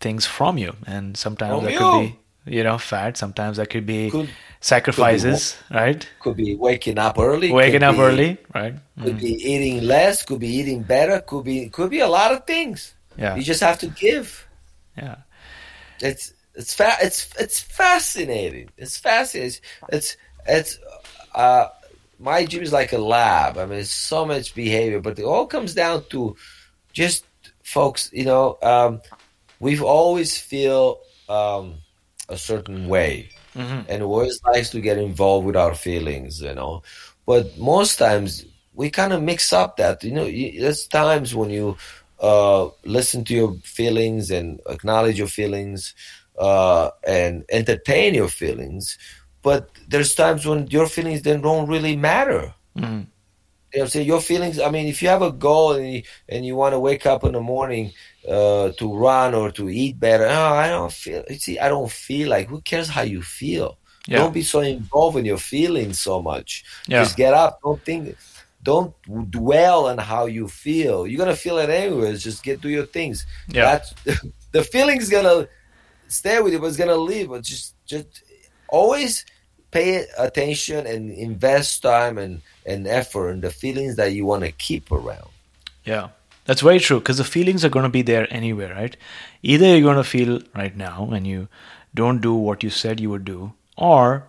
things 0.00 0.26
from 0.26 0.58
you. 0.58 0.74
And 0.86 1.16
sometimes 1.16 1.62
that 1.62 1.72
you. 1.72 1.78
could 1.78 2.00
be, 2.00 2.56
you 2.56 2.64
know, 2.64 2.78
fat. 2.78 3.16
Sometimes 3.16 3.56
that 3.58 3.70
could 3.70 3.86
be 3.86 4.10
Could- 4.10 4.28
sacrifices, 4.60 5.56
right? 5.70 6.04
Could 6.18 6.36
be 6.36 6.56
waking 6.56 6.98
up 6.98 7.16
early. 7.16 7.52
Waking 7.52 7.84
up 7.84 7.94
be- 7.94 8.00
early, 8.02 8.38
right? 8.52 8.74
Could 9.00 9.20
be 9.20 9.34
eating 9.34 9.84
less. 9.84 10.24
Could 10.24 10.40
be 10.40 10.48
eating 10.48 10.82
better. 10.82 11.20
Could 11.20 11.44
be 11.44 11.68
could 11.68 11.90
be 11.90 12.00
a 12.00 12.08
lot 12.08 12.32
of 12.32 12.44
things. 12.44 12.92
Yeah. 13.16 13.36
You 13.36 13.42
just 13.44 13.60
have 13.60 13.78
to 13.78 13.86
give. 13.86 14.48
Yeah. 14.98 15.18
It's 16.00 16.33
it's 16.54 16.74
fa- 16.74 16.98
it's 17.00 17.28
it's 17.38 17.60
fascinating. 17.60 18.68
It's 18.76 18.96
fascinating. 18.98 19.60
It's 19.90 20.16
it's 20.46 20.78
uh 21.34 21.66
my 22.18 22.44
gym 22.44 22.62
is 22.62 22.72
like 22.72 22.92
a 22.92 22.98
lab. 22.98 23.58
I 23.58 23.66
mean, 23.66 23.80
it's 23.80 23.90
so 23.90 24.24
much 24.24 24.54
behavior, 24.54 25.00
but 25.00 25.18
it 25.18 25.24
all 25.24 25.46
comes 25.46 25.74
down 25.74 26.04
to 26.10 26.36
just 26.92 27.24
folks. 27.62 28.10
You 28.12 28.24
know, 28.24 28.58
um, 28.62 29.00
we've 29.60 29.82
always 29.82 30.38
feel 30.38 31.00
um, 31.28 31.74
a 32.28 32.36
certain 32.38 32.88
way, 32.88 33.30
and 33.88 34.00
we 34.00 34.06
always 34.06 34.40
likes 34.44 34.70
to 34.70 34.80
get 34.80 34.98
involved 34.98 35.46
with 35.46 35.56
our 35.56 35.74
feelings. 35.74 36.40
You 36.40 36.54
know, 36.54 36.82
but 37.26 37.56
most 37.58 37.98
times 37.98 38.46
we 38.74 38.90
kind 38.90 39.12
of 39.12 39.22
mix 39.22 39.52
up 39.52 39.76
that. 39.78 40.02
You 40.04 40.12
know, 40.12 40.24
there's 40.24 40.86
times 40.86 41.34
when 41.34 41.50
you 41.50 41.76
uh, 42.20 42.68
listen 42.84 43.24
to 43.24 43.34
your 43.34 43.54
feelings 43.64 44.30
and 44.30 44.60
acknowledge 44.68 45.18
your 45.18 45.28
feelings 45.28 45.94
uh, 46.38 46.90
and 47.06 47.44
entertain 47.50 48.14
your 48.14 48.28
feelings. 48.28 48.98
But 49.42 49.70
there's 49.88 50.14
times 50.14 50.46
when 50.46 50.66
your 50.68 50.86
feelings 50.86 51.22
then 51.22 51.42
don't 51.42 51.68
really 51.68 51.96
matter. 51.96 52.54
You 53.74 53.80
know 53.80 53.82
what 53.82 53.86
I'm 53.86 53.90
saying? 53.90 54.06
Your 54.06 54.20
feelings, 54.20 54.60
I 54.60 54.70
mean, 54.70 54.86
if 54.86 55.02
you 55.02 55.08
have 55.08 55.22
a 55.22 55.32
goal 55.32 55.72
and 55.72 55.92
you, 55.94 56.02
and 56.28 56.46
you 56.46 56.54
want 56.54 56.74
to 56.74 56.78
wake 56.78 57.06
up 57.06 57.24
in 57.24 57.32
the 57.32 57.40
morning 57.40 57.92
uh, 58.28 58.70
to 58.70 58.94
run 58.94 59.34
or 59.34 59.50
to 59.50 59.68
eat 59.68 59.98
better, 59.98 60.26
oh, 60.26 60.54
I 60.54 60.68
don't 60.68 60.92
feel, 60.92 61.24
see, 61.38 61.58
I 61.58 61.68
don't 61.68 61.90
feel 61.90 62.30
like, 62.30 62.48
who 62.48 62.60
cares 62.60 62.88
how 62.88 63.02
you 63.02 63.20
feel? 63.20 63.78
Yeah. 64.06 64.18
Don't 64.18 64.32
be 64.32 64.42
so 64.42 64.60
involved 64.60 65.18
in 65.18 65.24
your 65.24 65.38
feelings 65.38 65.98
so 65.98 66.22
much. 66.22 66.64
Yeah. 66.86 67.02
Just 67.02 67.16
get 67.16 67.34
up. 67.34 67.60
Don't 67.62 67.82
think, 67.82 68.16
don't 68.62 68.94
dwell 69.30 69.88
on 69.88 69.98
how 69.98 70.26
you 70.26 70.46
feel. 70.46 71.06
You're 71.06 71.18
going 71.18 71.34
to 71.34 71.36
feel 71.36 71.58
it 71.58 71.68
anyways. 71.68 72.22
Just 72.22 72.44
get 72.44 72.60
do 72.60 72.68
your 72.68 72.86
things. 72.86 73.26
Yeah. 73.48 73.64
That's, 74.04 74.22
the 74.52 74.62
feeling's 74.62 75.08
going 75.08 75.24
to 75.24 75.48
stay 76.14 76.40
with 76.40 76.52
you, 76.52 76.58
but 76.58 76.68
it's 76.68 76.76
to 76.76 76.96
leave. 76.96 77.28
But 77.28 77.42
just, 77.42 77.74
just 77.86 78.22
always 78.68 79.24
pay 79.70 80.06
attention 80.18 80.86
and 80.86 81.10
invest 81.10 81.82
time 81.82 82.16
and, 82.18 82.40
and 82.64 82.86
effort 82.86 83.30
in 83.30 83.40
the 83.40 83.50
feelings 83.50 83.96
that 83.96 84.12
you 84.12 84.24
want 84.24 84.44
to 84.44 84.52
keep 84.52 84.90
around. 84.92 85.28
Yeah, 85.84 86.08
that's 86.44 86.60
very 86.60 86.78
true 86.78 86.98
because 86.98 87.18
the 87.18 87.24
feelings 87.24 87.64
are 87.64 87.68
going 87.70 87.82
to 87.82 87.88
be 87.88 88.02
there 88.02 88.26
anyway, 88.32 88.70
right? 88.70 88.96
Either 89.42 89.66
you're 89.66 89.82
going 89.82 89.96
to 89.96 90.04
feel 90.04 90.40
right 90.54 90.76
now 90.76 91.10
and 91.12 91.26
you 91.26 91.48
don't 91.94 92.20
do 92.20 92.34
what 92.34 92.62
you 92.62 92.70
said 92.70 93.00
you 93.00 93.10
would 93.10 93.24
do, 93.24 93.52
or 93.76 94.24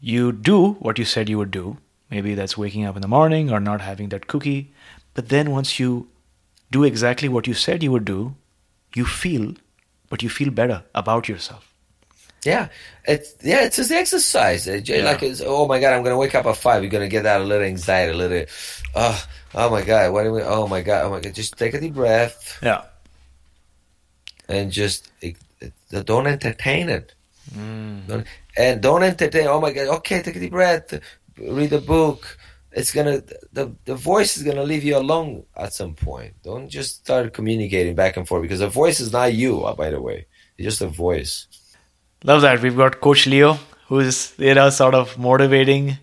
you 0.00 0.32
do 0.32 0.72
what 0.74 0.98
you 0.98 1.04
said 1.04 1.28
you 1.28 1.38
would 1.38 1.50
do. 1.50 1.78
Maybe 2.10 2.34
that's 2.34 2.56
waking 2.56 2.84
up 2.84 2.96
in 2.96 3.02
the 3.02 3.08
morning 3.08 3.50
or 3.50 3.60
not 3.60 3.80
having 3.80 4.10
that 4.10 4.28
cookie. 4.28 4.72
But 5.14 5.28
then 5.28 5.50
once 5.50 5.80
you 5.80 6.08
do 6.70 6.84
exactly 6.84 7.28
what 7.28 7.46
you 7.46 7.54
said 7.54 7.82
you 7.82 7.90
would 7.92 8.04
do, 8.04 8.34
you 8.94 9.04
feel, 9.04 9.54
but 10.08 10.22
you 10.22 10.28
feel 10.28 10.50
better 10.50 10.82
about 10.94 11.28
yourself. 11.28 11.72
Yeah, 12.44 12.68
it's 13.04 13.34
yeah, 13.42 13.64
it's 13.64 13.76
just 13.76 13.90
exercise. 13.90 14.66
Yeah. 14.68 15.02
Like, 15.04 15.20
oh 15.44 15.66
my 15.66 15.80
god, 15.80 15.94
I'm 15.94 16.04
gonna 16.04 16.16
wake 16.18 16.34
up 16.36 16.46
at 16.46 16.56
five. 16.56 16.82
You're 16.82 16.90
gonna 16.92 17.08
get 17.08 17.24
that 17.24 17.40
a 17.40 17.44
little 17.44 17.66
anxiety, 17.66 18.12
a 18.12 18.16
little. 18.16 18.44
Oh, 18.94 19.26
oh 19.56 19.70
my 19.70 19.82
god, 19.82 20.12
what 20.12 20.22
do 20.22 20.32
we? 20.32 20.42
Oh 20.42 20.68
my 20.68 20.80
god, 20.82 21.06
oh 21.06 21.10
my 21.10 21.20
god. 21.20 21.34
Just 21.34 21.58
take 21.58 21.74
a 21.74 21.80
deep 21.80 21.94
breath 21.94 22.58
Yeah. 22.62 22.82
and 24.48 24.70
just 24.70 25.08
don't 25.90 26.26
entertain 26.28 26.88
it. 26.88 27.14
Mm. 27.54 28.06
Don't- 28.06 28.26
and 28.56 28.80
don't 28.80 29.02
entertain. 29.02 29.46
Oh 29.48 29.60
my 29.60 29.72
god. 29.72 29.88
Okay, 29.98 30.22
take 30.22 30.36
a 30.36 30.40
deep 30.40 30.52
breath. 30.52 30.98
Read 31.38 31.72
a 31.72 31.80
book. 31.80 32.38
It's 32.78 32.92
gonna 32.96 33.16
the 33.58 33.64
the 33.90 33.96
voice 34.12 34.36
is 34.36 34.42
gonna 34.48 34.66
leave 34.72 34.84
you 34.88 34.96
alone 35.04 35.30
at 35.64 35.72
some 35.72 35.94
point. 35.94 36.32
Don't 36.48 36.68
just 36.78 36.90
start 37.04 37.32
communicating 37.38 37.94
back 38.02 38.16
and 38.18 38.28
forth 38.28 38.42
because 38.42 38.60
the 38.66 38.68
voice 38.82 38.98
is 39.04 39.10
not 39.18 39.32
you. 39.42 39.52
uh, 39.64 39.74
By 39.82 39.88
the 39.94 40.00
way, 40.08 40.18
it's 40.56 40.66
just 40.70 40.82
a 40.82 40.86
voice. 41.06 41.32
Love 42.30 42.42
that. 42.42 42.60
We've 42.62 42.76
got 42.76 43.00
Coach 43.00 43.26
Leo, 43.26 43.58
who's, 43.88 44.34
you 44.38 44.54
know, 44.54 44.68
sort 44.70 44.94
of 44.94 45.16
motivating 45.18 45.98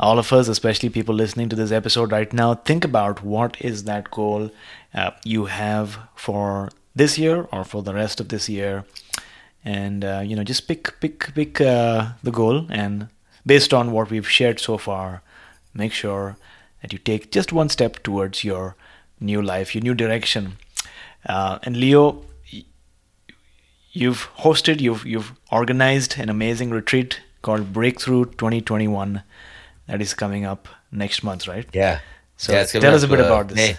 all 0.00 0.18
of 0.18 0.32
us, 0.32 0.48
especially 0.48 0.88
people 0.88 1.14
listening 1.14 1.48
to 1.50 1.56
this 1.56 1.72
episode 1.72 2.12
right 2.12 2.32
now. 2.32 2.54
Think 2.54 2.84
about 2.84 3.22
what 3.24 3.56
is 3.60 3.84
that 3.84 4.10
goal 4.10 4.50
uh, 4.94 5.10
you 5.24 5.46
have 5.46 5.98
for 6.14 6.70
this 6.94 7.18
year 7.18 7.46
or 7.52 7.64
for 7.64 7.82
the 7.82 7.94
rest 7.94 8.20
of 8.20 8.28
this 8.28 8.48
year. 8.48 8.84
And, 9.64 10.04
uh, 10.04 10.22
you 10.24 10.36
know, 10.36 10.44
just 10.44 10.68
pick, 10.68 11.00
pick, 11.00 11.34
pick 11.34 11.60
uh, 11.60 12.12
the 12.22 12.30
goal. 12.30 12.66
And 12.70 13.08
based 13.44 13.74
on 13.74 13.90
what 13.92 14.10
we've 14.10 14.28
shared 14.28 14.60
so 14.60 14.78
far, 14.78 15.22
make 15.78 15.92
sure 15.92 16.36
that 16.82 16.92
you 16.92 16.98
take 16.98 17.30
just 17.32 17.52
one 17.52 17.68
step 17.68 18.02
towards 18.02 18.44
your 18.44 18.76
new 19.20 19.40
life, 19.42 19.74
your 19.74 19.82
new 19.82 19.94
direction. 19.94 20.56
Uh, 21.26 21.58
and 21.62 21.76
Leo, 21.76 22.22
you've 23.92 24.28
hosted, 24.38 24.80
you've 24.80 25.04
you've 25.06 25.32
organized 25.50 26.18
an 26.18 26.28
amazing 26.28 26.70
retreat 26.70 27.20
called 27.42 27.72
Breakthrough 27.72 28.24
2021 28.26 29.22
that 29.86 30.00
is 30.02 30.14
coming 30.14 30.44
up 30.44 30.68
next 30.92 31.22
month, 31.22 31.48
right? 31.48 31.66
Yeah. 31.72 32.00
So 32.36 32.52
Yeah, 32.52 32.64
tell 32.64 32.94
us 32.94 33.02
a 33.02 33.08
bit 33.08 33.20
uh, 33.20 33.24
about 33.24 33.48
this. 33.48 33.56
May- 33.56 33.76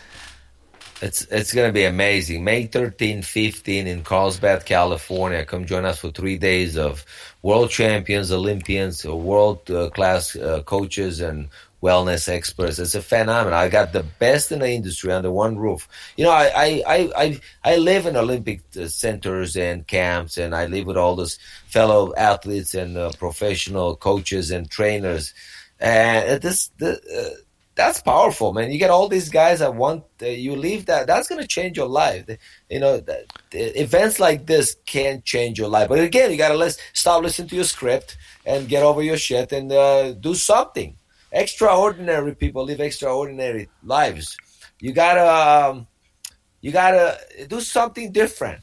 It's 1.02 1.22
it's 1.32 1.54
gonna 1.54 1.72
be 1.72 1.86
amazing. 1.86 2.44
May 2.44 2.66
13, 2.68 3.22
15 3.22 3.88
in 3.88 4.04
Carlsbad, 4.04 4.66
California. 4.66 5.46
Come 5.46 5.64
join 5.66 5.86
us 5.86 6.00
for 6.00 6.12
three 6.12 6.38
days 6.38 6.76
of 6.78 7.06
world 7.42 7.70
champions, 7.70 8.32
Olympians, 8.34 9.06
uh, 9.06 9.16
world 9.16 9.72
uh, 9.72 9.90
class 9.92 10.36
uh, 10.36 10.62
coaches, 10.66 11.22
and 11.22 11.48
wellness 11.82 12.28
experts. 12.28 12.80
It's 12.80 12.96
a 12.96 13.02
phenomenon. 13.02 13.54
I 13.54 13.70
got 13.70 13.94
the 13.94 14.04
best 14.04 14.52
in 14.52 14.60
the 14.60 14.70
industry 14.70 15.12
under 15.12 15.32
one 15.32 15.58
roof. 15.58 15.88
You 16.18 16.26
know, 16.26 16.32
I 16.32 16.84
I 16.86 17.12
I 17.16 17.42
I, 17.64 17.76
live 17.78 18.06
in 18.06 18.16
Olympic 18.16 18.62
uh, 18.80 18.88
centers 18.88 19.56
and 19.56 19.88
camps, 19.88 20.38
and 20.38 20.56
I 20.56 20.66
live 20.66 20.86
with 20.86 20.98
all 20.98 21.16
those 21.16 21.40
fellow 21.68 22.14
athletes 22.16 22.74
and 22.74 22.98
uh, 22.98 23.12
professional 23.18 23.96
coaches 23.96 24.52
and 24.52 24.70
trainers. 24.70 25.34
And 25.80 26.42
this 26.42 26.70
the. 26.78 27.00
Uh, 27.00 27.42
that's 27.76 28.02
powerful, 28.02 28.52
man. 28.52 28.74
You 28.74 28.78
get 28.78 28.90
all 28.90 29.08
these 29.08 29.30
guys 29.30 29.60
that 29.60 29.74
want 29.74 30.04
uh, 30.22 30.26
you 30.26 30.54
leave 30.58 30.88
that. 30.88 31.08
That's 31.08 31.30
going 31.30 31.42
to 31.42 31.48
change 31.48 31.78
your 31.78 31.88
life. 31.88 32.26
You 32.70 32.82
know, 32.82 33.02
events 33.54 34.20
like 34.20 34.48
this 34.48 34.76
can 34.86 35.22
change 35.24 35.58
your 35.58 35.70
life. 35.70 35.88
But 35.88 36.00
again, 36.00 36.30
you 36.30 36.36
got 36.36 36.50
to 36.50 36.58
let 36.58 36.78
stop 36.92 37.24
listening 37.24 37.48
to 37.48 37.56
your 37.56 37.64
script 37.64 38.18
and 38.46 38.68
get 38.68 38.84
over 38.84 39.02
your 39.02 39.16
shit 39.16 39.54
and 39.54 39.72
uh, 39.72 40.12
do 40.12 40.36
something. 40.36 40.98
Extraordinary 41.32 42.36
people 42.36 42.64
live 42.64 42.80
extraordinary 42.80 43.70
lives. 43.84 44.38
You 44.80 44.94
gotta, 44.94 45.70
um, 45.70 45.88
you 46.62 46.72
gotta 46.72 47.20
do 47.48 47.62
something 47.62 48.12
different. 48.12 48.62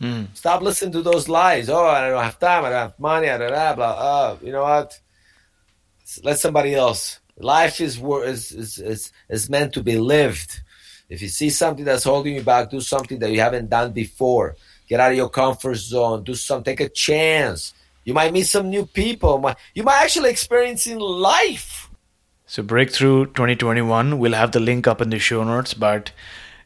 Mm. 0.00 0.28
Stop 0.34 0.62
listening 0.62 0.92
to 0.92 1.02
those 1.02 1.28
lies. 1.28 1.68
Oh, 1.68 1.86
I 1.86 2.08
don't 2.08 2.22
have 2.22 2.38
time. 2.38 2.64
I 2.64 2.70
don't 2.70 2.78
have 2.78 2.98
money. 2.98 3.28
I 3.28 3.38
don't 3.38 3.54
have 3.54 3.76
blah. 3.76 3.90
Uh, 3.92 4.36
you 4.42 4.52
know 4.52 4.62
what? 4.62 5.00
Let 6.22 6.38
somebody 6.38 6.74
else 6.74 7.18
Life 7.38 7.80
is, 7.80 8.00
is, 8.00 8.52
is, 8.52 8.78
is, 8.78 9.12
is 9.28 9.50
meant 9.50 9.74
to 9.74 9.82
be 9.82 9.98
lived. 9.98 10.62
If 11.08 11.20
you 11.20 11.28
see 11.28 11.50
something 11.50 11.84
that's 11.84 12.04
holding 12.04 12.34
you 12.34 12.42
back, 12.42 12.70
do 12.70 12.80
something 12.80 13.18
that 13.18 13.30
you 13.30 13.40
haven't 13.40 13.68
done 13.68 13.92
before. 13.92 14.56
Get 14.88 15.00
out 15.00 15.10
of 15.10 15.16
your 15.16 15.28
comfort 15.28 15.76
zone. 15.76 16.24
Do 16.24 16.34
something. 16.34 16.64
Take 16.64 16.86
a 16.86 16.88
chance. 16.88 17.74
You 18.04 18.14
might 18.14 18.32
meet 18.32 18.46
some 18.46 18.70
new 18.70 18.86
people. 18.86 19.52
You 19.74 19.82
might 19.82 20.02
actually 20.02 20.30
experience 20.30 20.86
in 20.86 20.98
life. 20.98 21.85
So 22.48 22.62
Breakthrough 22.62 23.26
2021, 23.26 24.20
we'll 24.20 24.32
have 24.32 24.52
the 24.52 24.60
link 24.60 24.86
up 24.86 25.00
in 25.00 25.10
the 25.10 25.18
show 25.18 25.42
notes, 25.42 25.74
but 25.74 26.12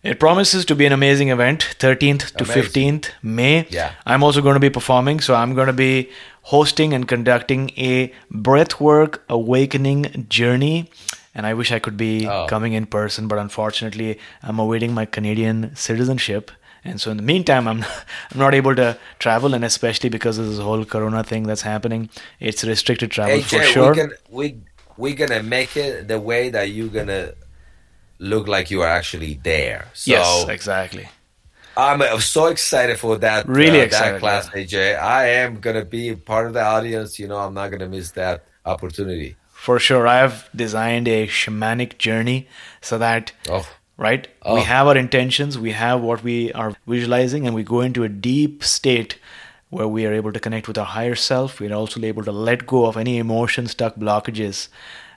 it 0.03 0.21
promises 0.21 0.67
to 0.67 0.75
be 0.75 0.85
an 0.85 0.93
amazing 0.93 1.31
event, 1.31 1.75
13th 1.79 2.33
to 2.37 2.45
amazing. 2.45 3.01
15th 3.01 3.11
May. 3.23 3.67
Yeah. 3.71 3.93
I'm 4.05 4.23
also 4.23 4.43
going 4.43 4.55
to 4.55 4.61
be 4.61 4.69
performing, 4.69 5.21
so 5.21 5.35
I'm 5.35 5.55
going 5.55 5.69
to 5.69 5.73
be 5.73 6.11
hosting 6.43 6.93
and 6.93 7.09
conducting 7.09 7.71
a 7.79 8.13
breathwork 8.31 9.21
awakening 9.31 10.27
journey. 10.29 10.91
And 11.35 11.47
I 11.47 11.55
wish 11.55 11.73
I 11.73 11.79
could 11.79 11.97
be 11.97 12.29
oh. 12.29 12.47
coming 12.47 12.75
in 12.75 12.85
person, 12.85 13.27
but 13.27 13.39
unfortunately, 13.39 14.19
I'm 14.43 14.59
awaiting 14.59 14.93
my 14.93 15.07
Canadian 15.07 15.75
citizenship. 15.77 16.51
And 16.85 17.01
so 17.01 17.11
in 17.11 17.17
the 17.17 17.23
meantime, 17.23 17.69
I'm 17.69 17.85
I'm 18.31 18.39
not 18.39 18.55
able 18.55 18.75
to 18.77 18.99
travel, 19.19 19.55
and 19.55 19.65
especially 19.65 20.09
because 20.09 20.39
of 20.39 20.47
this 20.47 20.59
whole 20.59 20.85
Corona 20.85 21.23
thing 21.25 21.45
that's 21.45 21.63
happening, 21.63 22.11
it's 22.39 22.65
restricted 22.65 23.11
travel 23.11 23.37
hey, 23.37 23.43
for 23.43 23.59
Jay, 23.59 23.65
sure. 23.65 23.91
We 23.91 23.97
can, 23.97 24.13
we 24.31 24.57
we're 25.01 25.15
gonna 25.15 25.43
make 25.43 25.77
it 25.77 26.09
the 26.09 26.21
way 26.21 26.51
that 26.51 26.71
you're 26.71 26.89
gonna 26.89 27.33
look 28.19 28.47
like 28.47 28.71
you 28.71 28.83
are 28.83 28.89
actually 28.89 29.41
there. 29.43 29.89
So 29.95 30.13
yes, 30.13 30.49
exactly. 30.49 31.09
I'm 31.77 32.21
so 32.21 32.47
excited 32.47 32.99
for 32.99 33.17
that. 33.19 33.49
Really 33.49 33.81
uh, 33.81 33.85
excited. 33.85 34.15
That 34.17 34.21
class, 34.21 34.51
yeah. 34.55 34.63
AJ. 34.63 35.01
I 35.01 35.27
am 35.43 35.61
gonna 35.61 35.85
be 35.85 36.15
part 36.15 36.47
of 36.47 36.53
the 36.53 36.63
audience. 36.63 37.19
You 37.19 37.29
know, 37.29 37.39
I'm 37.39 37.55
not 37.55 37.71
gonna 37.71 37.89
miss 37.89 38.11
that 38.13 38.45
opportunity. 38.67 39.37
For 39.53 39.79
sure, 39.79 40.07
I 40.07 40.19
have 40.19 40.49
designed 40.55 41.09
a 41.09 41.27
shamanic 41.27 41.99
journey 41.99 42.49
so 42.81 42.99
that 42.99 43.33
oh. 43.49 43.69
right 43.97 44.29
oh. 44.43 44.55
we 44.55 44.63
have 44.63 44.87
our 44.87 44.97
intentions, 44.97 45.59
we 45.59 45.73
have 45.73 46.01
what 46.01 46.23
we 46.23 46.53
are 46.53 46.75
visualizing, 46.87 47.47
and 47.47 47.55
we 47.55 47.63
go 47.63 47.81
into 47.81 48.05
a 48.05 48.09
deep 48.09 48.65
state 48.65 49.19
where 49.71 49.89
we 49.89 50.05
are 50.05 50.13
able 50.13 50.33
to 50.33 50.41
connect 50.41 50.69
with 50.69 50.77
our 50.77 50.85
higher 50.85 51.15
self. 51.15 51.61
We're 51.61 51.73
also 51.73 52.03
able 52.03 52.25
to 52.25 52.33
let 52.33 52.67
go 52.67 52.87
of 52.87 52.97
any 52.97 53.19
emotion 53.19 53.67
stuck 53.67 53.95
blockages 53.97 54.69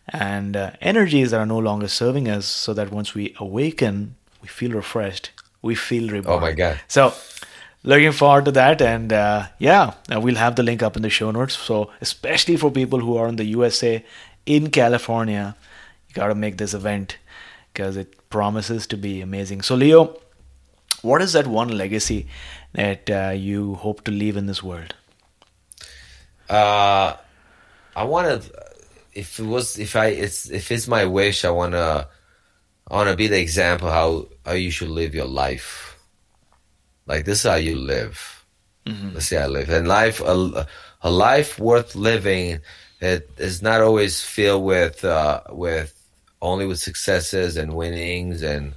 and 0.08 0.56
uh, 0.56 0.72
energies 0.80 1.32
that 1.32 1.40
are 1.40 1.46
no 1.46 1.58
longer 1.58 1.88
serving 1.88 2.30
us 2.30 2.46
so 2.46 2.74
that 2.74 2.92
once 2.92 3.14
we 3.14 3.36
awaken, 3.40 4.16
we 4.42 4.48
feel 4.48 4.72
refreshed, 4.72 5.32
we 5.62 5.76
feel 5.76 6.10
reborn. 6.10 6.38
Oh 6.38 6.40
my 6.40 6.52
God. 6.52 6.80
So, 6.88 7.14
looking 7.84 8.12
forward 8.12 8.46
to 8.46 8.52
that. 8.52 8.82
And 8.82 9.12
uh, 9.12 9.48
yeah, 9.60 9.94
uh, 10.14 10.20
we'll 10.22 10.36
have 10.36 10.56
the 10.56 10.64
link 10.64 10.84
up 10.84 10.96
in 10.96 11.02
the 11.02 11.10
show 11.10 11.32
notes. 11.32 11.58
So, 11.58 11.92
especially 12.02 12.58
for 12.58 12.70
people 12.70 13.00
who 13.00 13.18
are 13.18 13.28
in 13.28 13.38
the 13.38 13.46
USA, 13.46 14.04
in 14.46 14.70
California, 14.70 15.56
you 16.10 16.16
got 16.16 16.28
to 16.28 16.36
make 16.36 16.58
this 16.58 16.74
event 16.74 17.18
because 17.72 17.98
it 17.98 18.30
promises 18.30 18.86
to 18.88 18.98
be 18.98 19.22
amazing. 19.22 19.62
So, 19.62 19.76
Leo, 19.76 20.20
what 21.02 21.22
is 21.22 21.34
that 21.34 21.48
one 21.48 21.70
legacy 21.70 22.28
that 22.74 23.10
uh, 23.10 23.34
you 23.36 23.76
hope 23.76 24.04
to 24.06 24.12
leave 24.12 24.38
in 24.38 24.46
this 24.46 24.62
world? 24.64 24.94
Uh, 26.50 27.16
I 27.96 28.04
want 28.04 28.44
to 28.44 28.52
if 29.14 29.40
it 29.40 29.46
was 29.46 29.78
if 29.80 29.96
I 29.96 30.08
it's 30.08 30.50
if 30.50 30.72
it's 30.72 30.88
my 30.88 31.06
wish, 31.06 31.46
I 31.46 31.50
wanna 31.52 32.08
I 32.90 32.96
wanna 32.96 33.16
be 33.16 33.28
the 33.28 33.40
example 33.40 33.90
how 33.90 34.28
how 34.46 34.54
you 34.54 34.72
should 34.72 34.90
live 34.90 35.16
your 35.16 35.28
life. 35.28 35.98
Like 37.06 37.26
this 37.26 37.46
is 37.46 37.50
how 37.50 37.56
you 37.56 37.76
live. 37.76 38.46
Mm-hmm. 38.86 39.14
Let's 39.14 39.28
see 39.28 39.36
how 39.36 39.44
I 39.44 39.48
live. 39.48 39.70
And 39.70 39.88
life 39.88 40.22
a, 40.22 40.68
a 41.02 41.12
life 41.12 41.60
worth 41.60 41.96
living 41.96 42.60
it 43.04 43.30
is 43.38 43.62
not 43.62 43.82
always 43.82 44.22
filled 44.22 44.64
with 44.64 45.04
uh, 45.04 45.42
with 45.50 45.94
only 46.42 46.66
with 46.66 46.80
successes 46.80 47.58
and 47.58 47.76
winnings 47.76 48.42
and 48.42 48.76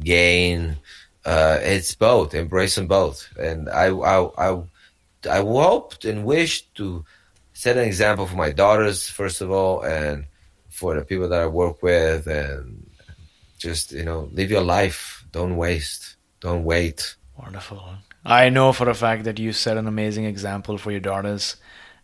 gain. 0.00 0.78
Uh, 1.26 1.58
it's 1.60 1.94
both. 1.94 2.34
Embrace 2.34 2.76
them 2.76 2.86
both. 2.86 3.28
And 3.36 3.68
I 3.68 3.86
I 3.88 4.16
I 4.38 4.62
I 5.28 5.38
hoped 5.38 6.04
and 6.04 6.24
wished 6.24 6.74
to 6.76 7.04
set 7.56 7.78
an 7.78 7.84
example 7.84 8.26
for 8.26 8.36
my 8.36 8.52
daughters 8.52 9.08
first 9.08 9.40
of 9.40 9.50
all 9.50 9.80
and 9.80 10.26
for 10.68 10.94
the 10.94 11.02
people 11.02 11.26
that 11.26 11.40
i 11.40 11.46
work 11.46 11.82
with 11.82 12.26
and 12.26 12.86
just 13.58 13.92
you 13.92 14.04
know 14.04 14.28
live 14.32 14.50
your 14.50 14.62
life 14.62 15.24
don't 15.32 15.56
waste 15.56 16.16
don't 16.40 16.64
wait 16.64 17.16
wonderful 17.38 17.82
i 18.26 18.50
know 18.50 18.74
for 18.74 18.90
a 18.90 18.94
fact 18.94 19.24
that 19.24 19.38
you 19.38 19.54
set 19.54 19.78
an 19.78 19.88
amazing 19.88 20.26
example 20.26 20.76
for 20.76 20.90
your 20.90 21.00
daughters 21.00 21.56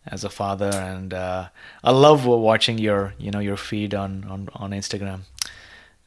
as 0.06 0.24
a 0.24 0.30
father 0.30 0.70
and 0.72 1.12
uh, 1.12 1.46
i 1.84 1.90
love 1.90 2.24
watching 2.24 2.78
your 2.78 3.12
you 3.18 3.30
know 3.30 3.38
your 3.38 3.58
feed 3.58 3.92
on 3.94 4.24
on, 4.24 4.48
on 4.54 4.70
instagram 4.70 5.20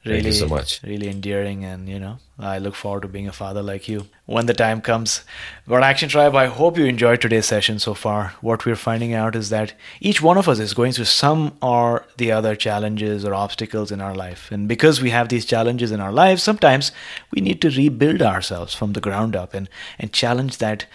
really, 0.06 0.22
Thank 0.22 0.26
you 0.26 0.40
so 0.40 0.48
much. 0.48 0.82
Really 0.84 1.10
endearing, 1.10 1.65
and 1.65 1.90
you 1.90 1.99
know, 1.99 2.19
I 2.38 2.57
look 2.60 2.76
forward 2.76 3.02
to 3.02 3.07
being 3.07 3.27
a 3.27 3.34
father 3.34 3.64
like 3.64 3.88
you 3.88 4.07
when 4.26 4.45
the 4.45 4.53
time 4.53 4.82
comes. 4.82 5.23
But 5.68 5.84
Action 5.84 6.10
Tribe, 6.10 6.36
I 6.36 6.45
hope 6.45 6.77
you 6.77 6.86
enjoyed 6.86 7.22
today's 7.22 7.45
session 7.45 7.80
so 7.80 7.94
far. 7.94 8.34
What 8.41 8.65
we're 8.65 8.76
finding 8.76 9.14
out 9.14 9.36
is 9.36 9.49
that 9.49 9.73
each 9.99 10.22
one 10.22 10.38
of 10.38 10.48
us 10.48 10.60
is 10.60 10.73
going 10.73 10.91
through 10.91 11.06
some 11.06 11.57
or 11.61 12.06
the 12.18 12.32
other 12.32 12.56
challenges 12.56 13.26
or 13.26 13.34
obstacles 13.34 13.91
in 13.91 14.02
our 14.02 14.15
life, 14.15 14.52
and 14.52 14.68
because 14.68 15.02
we 15.02 15.10
have 15.10 15.30
these 15.30 15.45
challenges 15.45 15.91
in 15.91 15.99
our 15.99 16.11
lives, 16.11 16.44
sometimes 16.44 16.91
we 17.32 17.41
need 17.41 17.61
to 17.61 17.69
rebuild 17.69 18.22
ourselves 18.22 18.73
from 18.73 18.94
the 18.94 19.02
ground 19.02 19.36
up 19.36 19.53
and 19.53 19.69
and 19.99 20.14
challenge 20.14 20.57
that 20.60 20.86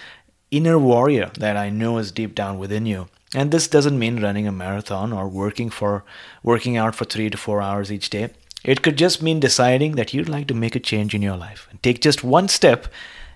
inner 0.50 0.78
warrior 0.78 1.30
that 1.38 1.56
I 1.56 1.70
know 1.70 1.98
is 1.98 2.12
deep 2.12 2.34
down 2.34 2.58
within 2.58 2.86
you. 2.86 3.08
And 3.34 3.52
this 3.52 3.68
doesn't 3.68 3.98
mean 3.98 4.20
running 4.20 4.48
a 4.48 4.52
marathon 4.52 5.12
or 5.12 5.28
working 5.28 5.70
for 5.70 6.04
working 6.42 6.76
out 6.76 6.96
for 6.96 7.04
3 7.04 7.30
to 7.30 7.38
4 7.38 7.62
hours 7.62 7.92
each 7.92 8.10
day. 8.10 8.30
It 8.64 8.82
could 8.82 8.98
just 8.98 9.22
mean 9.22 9.40
deciding 9.40 9.92
that 9.92 10.12
you'd 10.12 10.28
like 10.28 10.46
to 10.48 10.54
make 10.54 10.76
a 10.76 10.80
change 10.80 11.14
in 11.14 11.22
your 11.22 11.36
life 11.36 11.66
and 11.70 11.82
take 11.82 12.00
just 12.00 12.22
one 12.22 12.48
step 12.48 12.88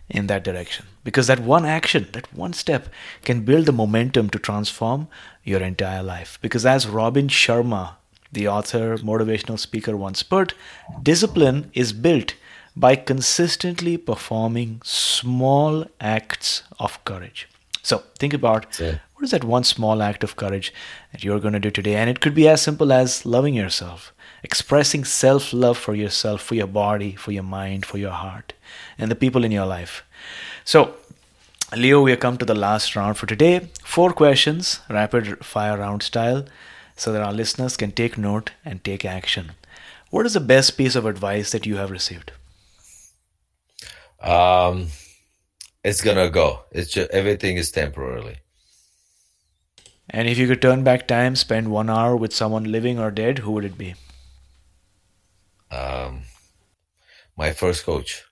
in 0.09 0.27
that 0.27 0.45
direction. 0.45 0.87
Because 1.03 1.29
that 1.29 1.41
one 1.41 1.65
action, 1.65 2.09
that 2.13 2.33
one 2.35 2.53
step, 2.53 2.89
can 3.23 3.45
build 3.45 3.67
the 3.67 3.73
momentum 3.73 4.29
to 4.31 4.39
transform 4.39 5.09
your 5.43 5.61
entire 5.61 6.03
life. 6.03 6.39
Because 6.43 6.67
as 6.67 6.87
Robin 6.87 7.29
Sharma, 7.29 7.95
the 8.33 8.49
author, 8.49 8.99
motivational 8.99 9.59
speaker, 9.59 9.97
once 9.97 10.23
put, 10.23 10.55
discipline 11.03 11.71
is 11.73 11.93
built 11.93 12.35
by 12.77 12.97
consistently 12.97 13.97
performing 13.97 14.83
small 14.85 15.87
acts 16.01 16.65
of 16.79 17.03
courage. 17.05 17.49
So 17.83 18.03
think 18.19 18.35
about 18.35 18.79
yeah. 18.81 18.99
what 19.15 19.25
is 19.25 19.31
that 19.31 19.45
one 19.45 19.65
small 19.65 20.03
act 20.03 20.25
of 20.25 20.37
courage 20.37 20.73
that 21.13 21.23
you're 21.23 21.39
going 21.39 21.53
to 21.55 21.61
do 21.61 21.71
today? 21.71 21.95
And 21.95 22.11
it 22.11 22.21
could 22.21 22.35
be 22.35 22.49
as 22.49 22.61
simple 22.63 22.93
as 22.93 23.25
loving 23.25 23.55
yourself 23.55 24.13
expressing 24.45 25.05
self 25.05 25.53
love 25.53 25.77
for 25.79 25.95
yourself, 25.95 26.43
for 26.43 26.55
your 26.55 26.69
body, 26.69 27.15
for 27.17 27.33
your 27.33 27.43
mind, 27.43 27.87
for 27.87 27.99
your 27.99 28.13
heart, 28.13 28.53
and 28.99 29.11
the 29.11 29.17
people 29.17 29.45
in 29.45 29.51
your 29.51 29.67
life. 29.67 30.05
So, 30.65 30.95
Leo, 31.75 32.03
we 32.03 32.13
have 32.13 32.21
come 32.21 32.37
to 32.39 32.45
the 32.45 32.55
last 32.55 32.95
round 32.95 33.17
for 33.17 33.27
today. 33.27 33.69
Four 33.83 34.13
questions, 34.13 34.81
rapid 34.89 35.45
fire 35.45 35.79
round 35.79 36.03
style, 36.03 36.45
so 36.97 37.13
that 37.13 37.23
our 37.23 37.33
listeners 37.33 37.77
can 37.77 37.91
take 37.91 38.17
note 38.17 38.53
and 38.65 38.85
take 38.85 39.05
action. 39.05 39.53
What 40.11 40.27
is 40.27 40.35
the 40.35 40.41
best 40.41 40.77
piece 40.77 40.95
of 40.95 41.07
advice 41.07 41.51
that 41.51 41.67
you 41.67 41.77
have 41.77 41.91
received? 41.91 42.31
Um, 44.21 44.89
it's 45.83 46.01
gonna 46.01 46.31
go. 46.31 46.61
It's 46.71 46.91
just 46.93 47.11
everything 47.11 47.57
is 47.57 47.71
temporarily. 47.71 48.37
And 50.09 50.29
if 50.29 50.39
you 50.39 50.47
could 50.47 50.63
turn 50.63 50.85
back 50.85 51.09
time, 51.09 51.35
spend 51.35 51.71
one 51.71 51.91
hour 51.91 52.15
with 52.17 52.35
someone 52.35 52.65
living 52.71 52.99
or 52.99 53.11
dead, 53.11 53.39
who 53.39 53.53
would 53.53 53.65
it 53.65 53.79
be? 53.79 53.95
Um, 55.75 56.23
my 57.37 57.53
first 57.53 57.85
coach. 57.85 58.25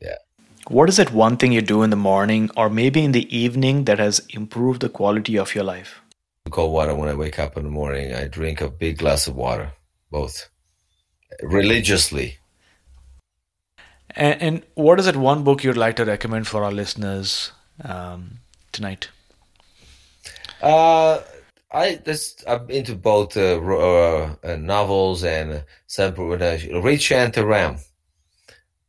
Yeah. 0.00 0.18
What 0.68 0.88
is 0.88 0.96
that 0.96 1.12
one 1.12 1.36
thing 1.36 1.52
you 1.52 1.62
do 1.62 1.82
in 1.82 1.90
the 1.90 1.96
morning 1.96 2.50
or 2.56 2.68
maybe 2.68 3.04
in 3.04 3.12
the 3.12 3.26
evening 3.36 3.84
that 3.84 3.98
has 3.98 4.20
improved 4.30 4.80
the 4.80 4.88
quality 4.88 5.38
of 5.38 5.54
your 5.54 5.64
life? 5.64 6.00
cold 6.50 6.72
water 6.72 6.94
when 6.94 7.08
I 7.08 7.14
wake 7.14 7.38
up 7.38 7.56
in 7.56 7.64
the 7.64 7.70
morning. 7.70 8.12
I 8.14 8.26
drink 8.26 8.60
a 8.60 8.68
big 8.68 8.98
glass 8.98 9.26
of 9.26 9.36
water, 9.36 9.72
both 10.10 10.48
religiously. 11.42 12.38
And, 14.10 14.42
and 14.42 14.62
what 14.74 14.98
is 14.98 15.06
it 15.06 15.16
one 15.16 15.44
book 15.44 15.62
you'd 15.62 15.76
like 15.76 15.96
to 15.96 16.04
recommend 16.04 16.48
for 16.48 16.64
our 16.64 16.72
listeners 16.72 17.52
um, 17.84 18.38
tonight? 18.72 19.08
Uh, 20.60 21.20
I 21.72 21.96
this 21.96 22.36
I'm 22.46 22.68
into 22.68 22.96
both 22.96 23.36
uh, 23.36 23.60
uh, 23.60 24.34
uh 24.42 24.56
novels 24.56 25.22
and 25.22 25.64
some 25.86 26.14
uh, 26.14 26.36
read 26.36 27.00
Shantaram. 27.00 27.80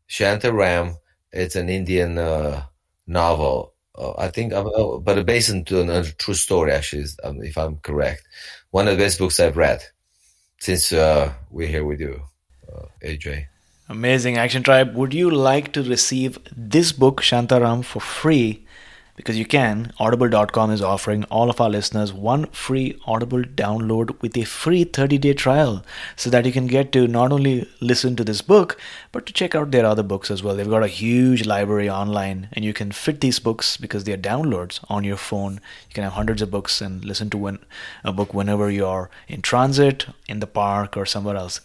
Shantaram, 0.09 0.95
it's 1.31 1.55
an 1.55 1.69
Indian 1.69 2.17
uh, 2.17 2.63
novel. 3.07 3.73
Uh, 3.95 4.13
I 4.17 4.29
think, 4.29 4.53
uh, 4.53 4.63
but 4.97 5.25
based 5.25 5.51
on 5.51 5.89
a 5.89 6.03
true 6.03 6.33
story. 6.33 6.71
Actually, 6.71 7.05
um, 7.23 7.41
if 7.43 7.57
I'm 7.57 7.77
correct, 7.77 8.27
one 8.71 8.87
of 8.87 8.97
the 8.97 9.03
best 9.03 9.19
books 9.19 9.39
I've 9.39 9.57
read 9.57 9.81
since 10.59 10.91
we're 10.91 11.67
here 11.67 11.85
with 11.85 11.99
you, 11.99 12.21
AJ. 13.03 13.45
Amazing, 13.89 14.37
Action 14.37 14.63
Tribe. 14.63 14.95
Would 14.95 15.13
you 15.13 15.29
like 15.29 15.73
to 15.73 15.83
receive 15.83 16.39
this 16.55 16.93
book, 16.93 17.21
Shantaram, 17.21 17.83
for 17.83 17.99
free? 17.99 18.65
Because 19.21 19.37
you 19.37 19.45
can. 19.45 19.93
Audible.com 19.99 20.71
is 20.71 20.81
offering 20.81 21.25
all 21.25 21.51
of 21.51 21.61
our 21.61 21.69
listeners 21.69 22.11
one 22.11 22.47
free 22.47 22.99
Audible 23.05 23.43
download 23.43 24.19
with 24.19 24.35
a 24.35 24.45
free 24.45 24.83
30 24.83 25.19
day 25.19 25.33
trial 25.33 25.85
so 26.15 26.31
that 26.31 26.43
you 26.43 26.51
can 26.51 26.65
get 26.65 26.91
to 26.93 27.07
not 27.07 27.31
only 27.31 27.69
listen 27.79 28.15
to 28.15 28.23
this 28.23 28.41
book, 28.41 28.79
but 29.11 29.27
to 29.27 29.33
check 29.33 29.53
out 29.53 29.69
their 29.69 29.85
other 29.85 30.01
books 30.01 30.31
as 30.31 30.41
well. 30.41 30.55
They've 30.55 30.67
got 30.67 30.81
a 30.81 30.87
huge 30.87 31.45
library 31.45 31.87
online 31.87 32.49
and 32.53 32.65
you 32.65 32.73
can 32.73 32.91
fit 32.91 33.21
these 33.21 33.37
books 33.37 33.77
because 33.77 34.05
they're 34.05 34.17
downloads 34.17 34.83
on 34.89 35.03
your 35.03 35.17
phone. 35.17 35.61
You 35.87 35.93
can 35.93 36.03
have 36.03 36.13
hundreds 36.13 36.41
of 36.41 36.49
books 36.49 36.81
and 36.81 37.05
listen 37.05 37.29
to 37.29 37.37
one, 37.37 37.59
a 38.03 38.11
book 38.11 38.33
whenever 38.33 38.71
you're 38.71 39.11
in 39.27 39.43
transit, 39.43 40.07
in 40.27 40.39
the 40.39 40.47
park, 40.47 40.97
or 40.97 41.05
somewhere 41.05 41.35
else. 41.35 41.61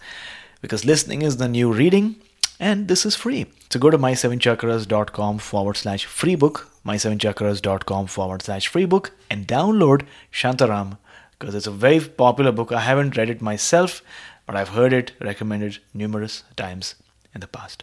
Because 0.61 0.85
listening 0.85 1.23
is 1.23 1.39
the 1.39 1.49
new 1.49 1.73
reading 1.73 2.17
and 2.59 2.89
this 2.89 3.05
is 3.07 3.17
free. 3.17 3.47
So 3.71 3.79
go 3.81 3.91
to 3.91 3.99
my7chakras.com 3.99 5.39
forward 5.39 5.77
slash 5.77 6.05
free 6.07 6.35
book 6.35 6.71
my7chakras.com 6.87 8.07
forward 8.07 8.43
slash 8.43 8.69
free 8.69 8.85
book 8.85 9.11
and 9.29 9.47
download 9.47 10.07
Shantaram 10.33 10.99
because 11.39 11.55
it's 11.55 11.67
a 11.67 11.73
very 11.73 12.01
popular 12.01 12.53
book. 12.53 12.73
I 12.73 12.81
haven't 12.81 13.17
read 13.17 13.29
it 13.29 13.43
myself, 13.43 14.03
but 14.47 14.57
I've 14.57 14.71
heard 14.71 14.93
it 14.93 15.13
recommended 15.21 15.79
numerous 15.93 16.45
times 16.57 16.95
in 17.35 17.41
the 17.41 17.49
past. 17.49 17.83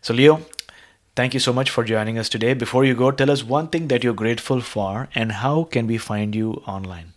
So, 0.00 0.14
Leo, 0.14 0.42
thank 1.16 1.34
you 1.34 1.40
so 1.40 1.52
much 1.52 1.70
for 1.70 1.84
joining 1.84 2.18
us 2.18 2.28
today. 2.28 2.54
Before 2.54 2.84
you 2.84 2.94
go, 2.94 3.10
tell 3.10 3.30
us 3.30 3.42
one 3.42 3.68
thing 3.68 3.88
that 3.88 4.04
you're 4.04 4.14
grateful 4.14 4.60
for 4.60 5.08
and 5.14 5.32
how 5.32 5.64
can 5.64 5.86
we 5.86 5.98
find 5.98 6.34
you 6.34 6.62
online? 6.66 7.12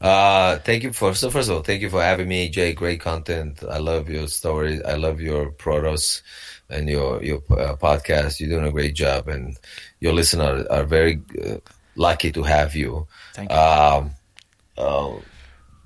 Uh, 0.00 0.58
thank 0.60 0.82
you 0.82 0.92
for 0.92 1.14
so 1.14 1.30
first 1.30 1.50
of 1.50 1.56
all, 1.56 1.62
thank 1.62 1.82
you 1.82 1.90
for 1.90 2.02
having 2.02 2.28
me, 2.28 2.48
Jay. 2.48 2.72
Great 2.72 3.00
content. 3.00 3.62
I 3.68 3.78
love 3.78 4.08
your 4.08 4.28
stories. 4.28 4.80
I 4.82 4.94
love 4.94 5.20
your 5.20 5.50
products 5.50 6.22
and 6.70 6.88
your 6.88 7.22
your 7.22 7.38
uh, 7.50 7.76
podcast. 7.76 8.40
You're 8.40 8.48
doing 8.48 8.66
a 8.66 8.72
great 8.72 8.94
job, 8.94 9.28
and 9.28 9.58
your 10.00 10.14
listeners 10.14 10.66
are, 10.70 10.80
are 10.80 10.84
very 10.84 11.20
uh, 11.44 11.56
lucky 11.96 12.32
to 12.32 12.42
have 12.42 12.74
you. 12.74 13.06
Thank 13.34 13.50
you. 13.50 13.56
Um, 13.56 14.10
uh, 14.78 15.16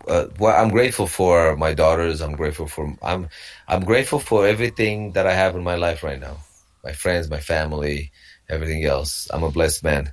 uh, 0.07 0.27
well, 0.39 0.63
I'm 0.63 0.71
grateful 0.71 1.09
for 1.09 1.57
my 1.57 1.75
daughters. 1.75 2.21
I'm 2.21 2.37
grateful 2.37 2.69
for 2.69 2.97
I'm 3.03 3.29
I'm 3.67 3.85
grateful 3.85 4.21
for 4.21 4.47
everything 4.47 5.13
that 5.13 5.27
I 5.27 5.33
have 5.35 5.57
in 5.57 5.65
my 5.65 5.75
life 5.75 6.05
right 6.05 6.21
now. 6.21 6.37
My 6.85 6.93
friends, 6.93 7.29
my 7.31 7.41
family, 7.41 8.13
everything 8.49 8.85
else. 8.85 9.29
I'm 9.33 9.43
a 9.43 9.51
blessed 9.51 9.83
man. 9.83 10.13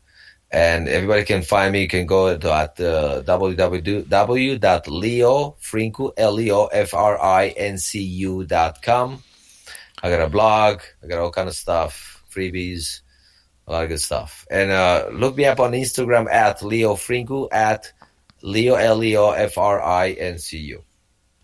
And 0.53 0.89
everybody 0.89 1.23
can 1.23 1.43
find 1.43 1.71
me. 1.71 1.83
You 1.83 1.87
can 1.87 2.05
go 2.05 2.37
to 2.37 2.53
at 2.53 2.77
uh, 2.79 3.23
www.leofrincu, 3.23 6.11
L-E-O-F-R-I-N-C-U 6.17 6.83
dot 8.45 8.81
com 8.81 9.23
I 10.03 10.09
got 10.09 10.21
a 10.21 10.29
blog. 10.29 10.81
I 11.03 11.07
got 11.07 11.19
all 11.19 11.31
kind 11.31 11.47
of 11.47 11.55
stuff, 11.55 12.23
freebies, 12.31 13.01
a 13.67 13.71
lot 13.71 13.83
of 13.83 13.89
good 13.89 14.01
stuff. 14.01 14.47
And 14.49 14.71
uh, 14.71 15.09
look 15.11 15.35
me 15.35 15.45
up 15.45 15.59
on 15.59 15.73
Instagram 15.73 16.31
at 16.31 16.63
Leo 16.63 16.95
Frincu 16.95 17.47
at 17.51 17.91
Leo 18.41 18.75
L 18.75 19.03
E 19.03 19.15
O 19.15 19.31
F 19.31 19.57
R 19.57 19.81
I 19.81 20.11
N 20.11 20.39
C 20.39 20.57
U. 20.57 20.83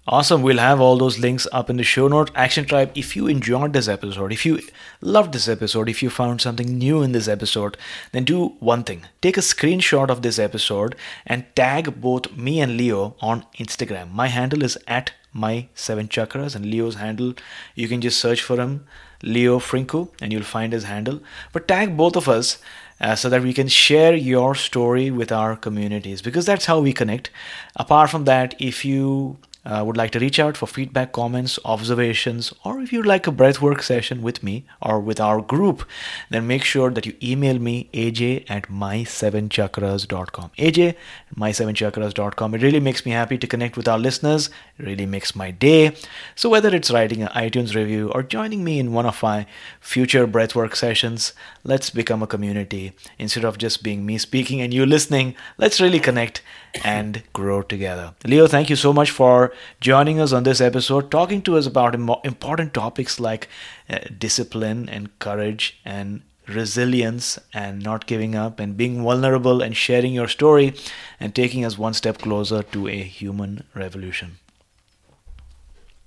Awesome. 0.09 0.41
We'll 0.41 0.59
have 0.59 0.79
all 0.79 0.97
those 0.97 1.19
links 1.19 1.47
up 1.51 1.69
in 1.69 1.75
the 1.75 1.83
show 1.83 2.07
notes. 2.07 2.31
Action 2.33 2.63
Tribe, 2.63 2.91
if 2.95 3.13
you 3.17 3.27
enjoyed 3.27 3.73
this 3.73 3.89
episode, 3.89 4.31
if 4.31 4.45
you 4.45 4.61
loved 5.01 5.33
this 5.33 5.49
episode, 5.49 5.89
if 5.89 6.01
you 6.01 6.09
found 6.09 6.39
something 6.39 6.77
new 6.77 7.01
in 7.01 7.11
this 7.11 7.27
episode, 7.27 7.75
then 8.13 8.23
do 8.23 8.55
one 8.61 8.85
thing. 8.85 9.03
Take 9.21 9.35
a 9.35 9.41
screenshot 9.41 10.09
of 10.09 10.21
this 10.21 10.39
episode 10.39 10.95
and 11.25 11.43
tag 11.57 11.99
both 11.99 12.31
me 12.37 12.61
and 12.61 12.77
Leo 12.77 13.17
on 13.19 13.45
Instagram. 13.59 14.13
My 14.13 14.27
handle 14.27 14.63
is 14.63 14.77
at 14.87 15.11
my 15.33 15.67
seven 15.75 16.07
chakras 16.07 16.55
and 16.55 16.65
leo's 16.65 16.95
handle 16.95 17.33
you 17.75 17.87
can 17.87 18.01
just 18.01 18.19
search 18.19 18.41
for 18.41 18.59
him 18.59 18.85
leo 19.21 19.59
Frincu, 19.59 20.09
and 20.21 20.31
you'll 20.31 20.41
find 20.41 20.73
his 20.73 20.85
handle 20.85 21.19
but 21.51 21.67
tag 21.67 21.95
both 21.95 22.15
of 22.15 22.27
us 22.27 22.57
uh, 22.99 23.13
so 23.13 23.29
that 23.29 23.43
we 23.43 23.53
can 23.53 23.67
share 23.67 24.15
your 24.15 24.55
story 24.55 25.11
with 25.11 25.31
our 25.31 25.55
communities 25.55 26.21
because 26.21 26.45
that's 26.45 26.65
how 26.65 26.79
we 26.79 26.91
connect 26.91 27.29
apart 27.75 28.09
from 28.09 28.25
that 28.25 28.55
if 28.59 28.83
you 28.83 29.37
uh, 29.65 29.83
would 29.83 29.97
like 29.97 30.11
to 30.11 30.19
reach 30.19 30.39
out 30.39 30.55
for 30.55 30.65
feedback, 30.65 31.11
comments, 31.11 31.59
observations, 31.65 32.53
or 32.63 32.79
if 32.79 32.93
you'd 32.93 33.05
like 33.05 33.27
a 33.27 33.31
breathwork 33.31 33.81
session 33.81 34.21
with 34.21 34.41
me 34.41 34.65
or 34.81 34.99
with 34.99 35.19
our 35.19 35.41
group, 35.41 35.85
then 36.29 36.47
make 36.47 36.63
sure 36.63 36.89
that 36.89 37.05
you 37.05 37.13
email 37.21 37.59
me 37.59 37.89
aj 37.93 38.45
at 38.49 38.63
my7chakras.com. 38.69 40.51
aj 40.57 40.87
at 40.87 41.35
my7chakras.com. 41.35 42.55
It 42.55 42.61
really 42.61 42.79
makes 42.79 43.05
me 43.05 43.11
happy 43.11 43.37
to 43.37 43.47
connect 43.47 43.75
with 43.75 43.87
our 43.87 43.99
listeners. 43.99 44.49
It 44.79 44.85
really 44.85 45.05
makes 45.05 45.35
my 45.35 45.51
day. 45.51 45.95
So 46.35 46.49
whether 46.49 46.73
it's 46.73 46.91
writing 46.91 47.23
an 47.23 47.29
iTunes 47.29 47.75
review 47.75 48.09
or 48.13 48.23
joining 48.23 48.63
me 48.63 48.79
in 48.79 48.93
one 48.93 49.05
of 49.05 49.21
my 49.21 49.47
future 49.81 50.27
breathwork 50.27 50.75
sessions, 50.75 51.33
let's 51.63 51.89
become 51.89 52.23
a 52.23 52.27
community. 52.27 52.93
Instead 53.19 53.43
of 53.43 53.57
just 53.57 53.83
being 53.83 54.05
me 54.05 54.17
speaking 54.17 54.61
and 54.61 54.73
you 54.73 54.85
listening, 54.85 55.35
let's 55.57 55.81
really 55.81 55.99
connect 55.99 56.41
and 56.83 57.23
grow 57.33 57.61
together. 57.61 58.13
Leo, 58.25 58.47
thank 58.47 58.69
you 58.69 58.75
so 58.75 58.93
much 58.93 59.11
for 59.11 59.53
joining 59.79 60.19
us 60.19 60.33
on 60.33 60.43
this 60.43 60.61
episode, 60.61 61.11
talking 61.11 61.41
to 61.43 61.57
us 61.57 61.65
about 61.65 61.95
important 61.95 62.73
topics 62.73 63.19
like 63.19 63.47
uh, 63.89 63.99
discipline 64.17 64.89
and 64.89 65.17
courage 65.19 65.79
and 65.85 66.21
resilience 66.47 67.37
and 67.53 67.83
not 67.83 68.05
giving 68.05 68.35
up 68.35 68.59
and 68.59 68.77
being 68.77 69.03
vulnerable 69.03 69.61
and 69.61 69.75
sharing 69.75 70.13
your 70.13 70.27
story 70.27 70.73
and 71.19 71.35
taking 71.35 71.65
us 71.65 71.77
one 71.77 71.93
step 71.93 72.19
closer 72.19 72.63
to 72.63 72.87
a 72.87 73.03
human 73.03 73.63
revolution. 73.75 74.37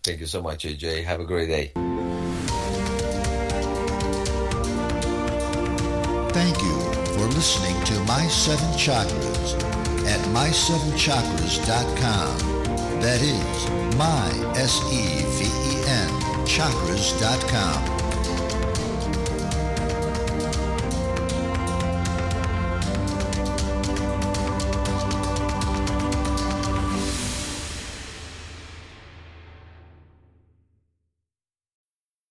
Thank 0.02 0.20
you 0.20 0.26
so 0.26 0.40
much, 0.42 0.64
AJ. 0.64 1.05
Have 1.05 1.20
a 1.20 1.24
great 1.24 1.48
day. 1.48 1.72
Thank 6.32 6.62
you 6.62 6.80
for 7.12 7.26
listening 7.34 7.84
to 7.84 8.01
My 8.05 8.26
Seven 8.28 8.68
Chakras 8.78 9.80
at 10.11 10.20
my7chakras.com. 10.35 12.39
That 13.01 13.23
is 13.23 13.70
my, 13.97 14.28
S-E-V-E-N, 14.57 16.09
chakras.com. 16.45 18.10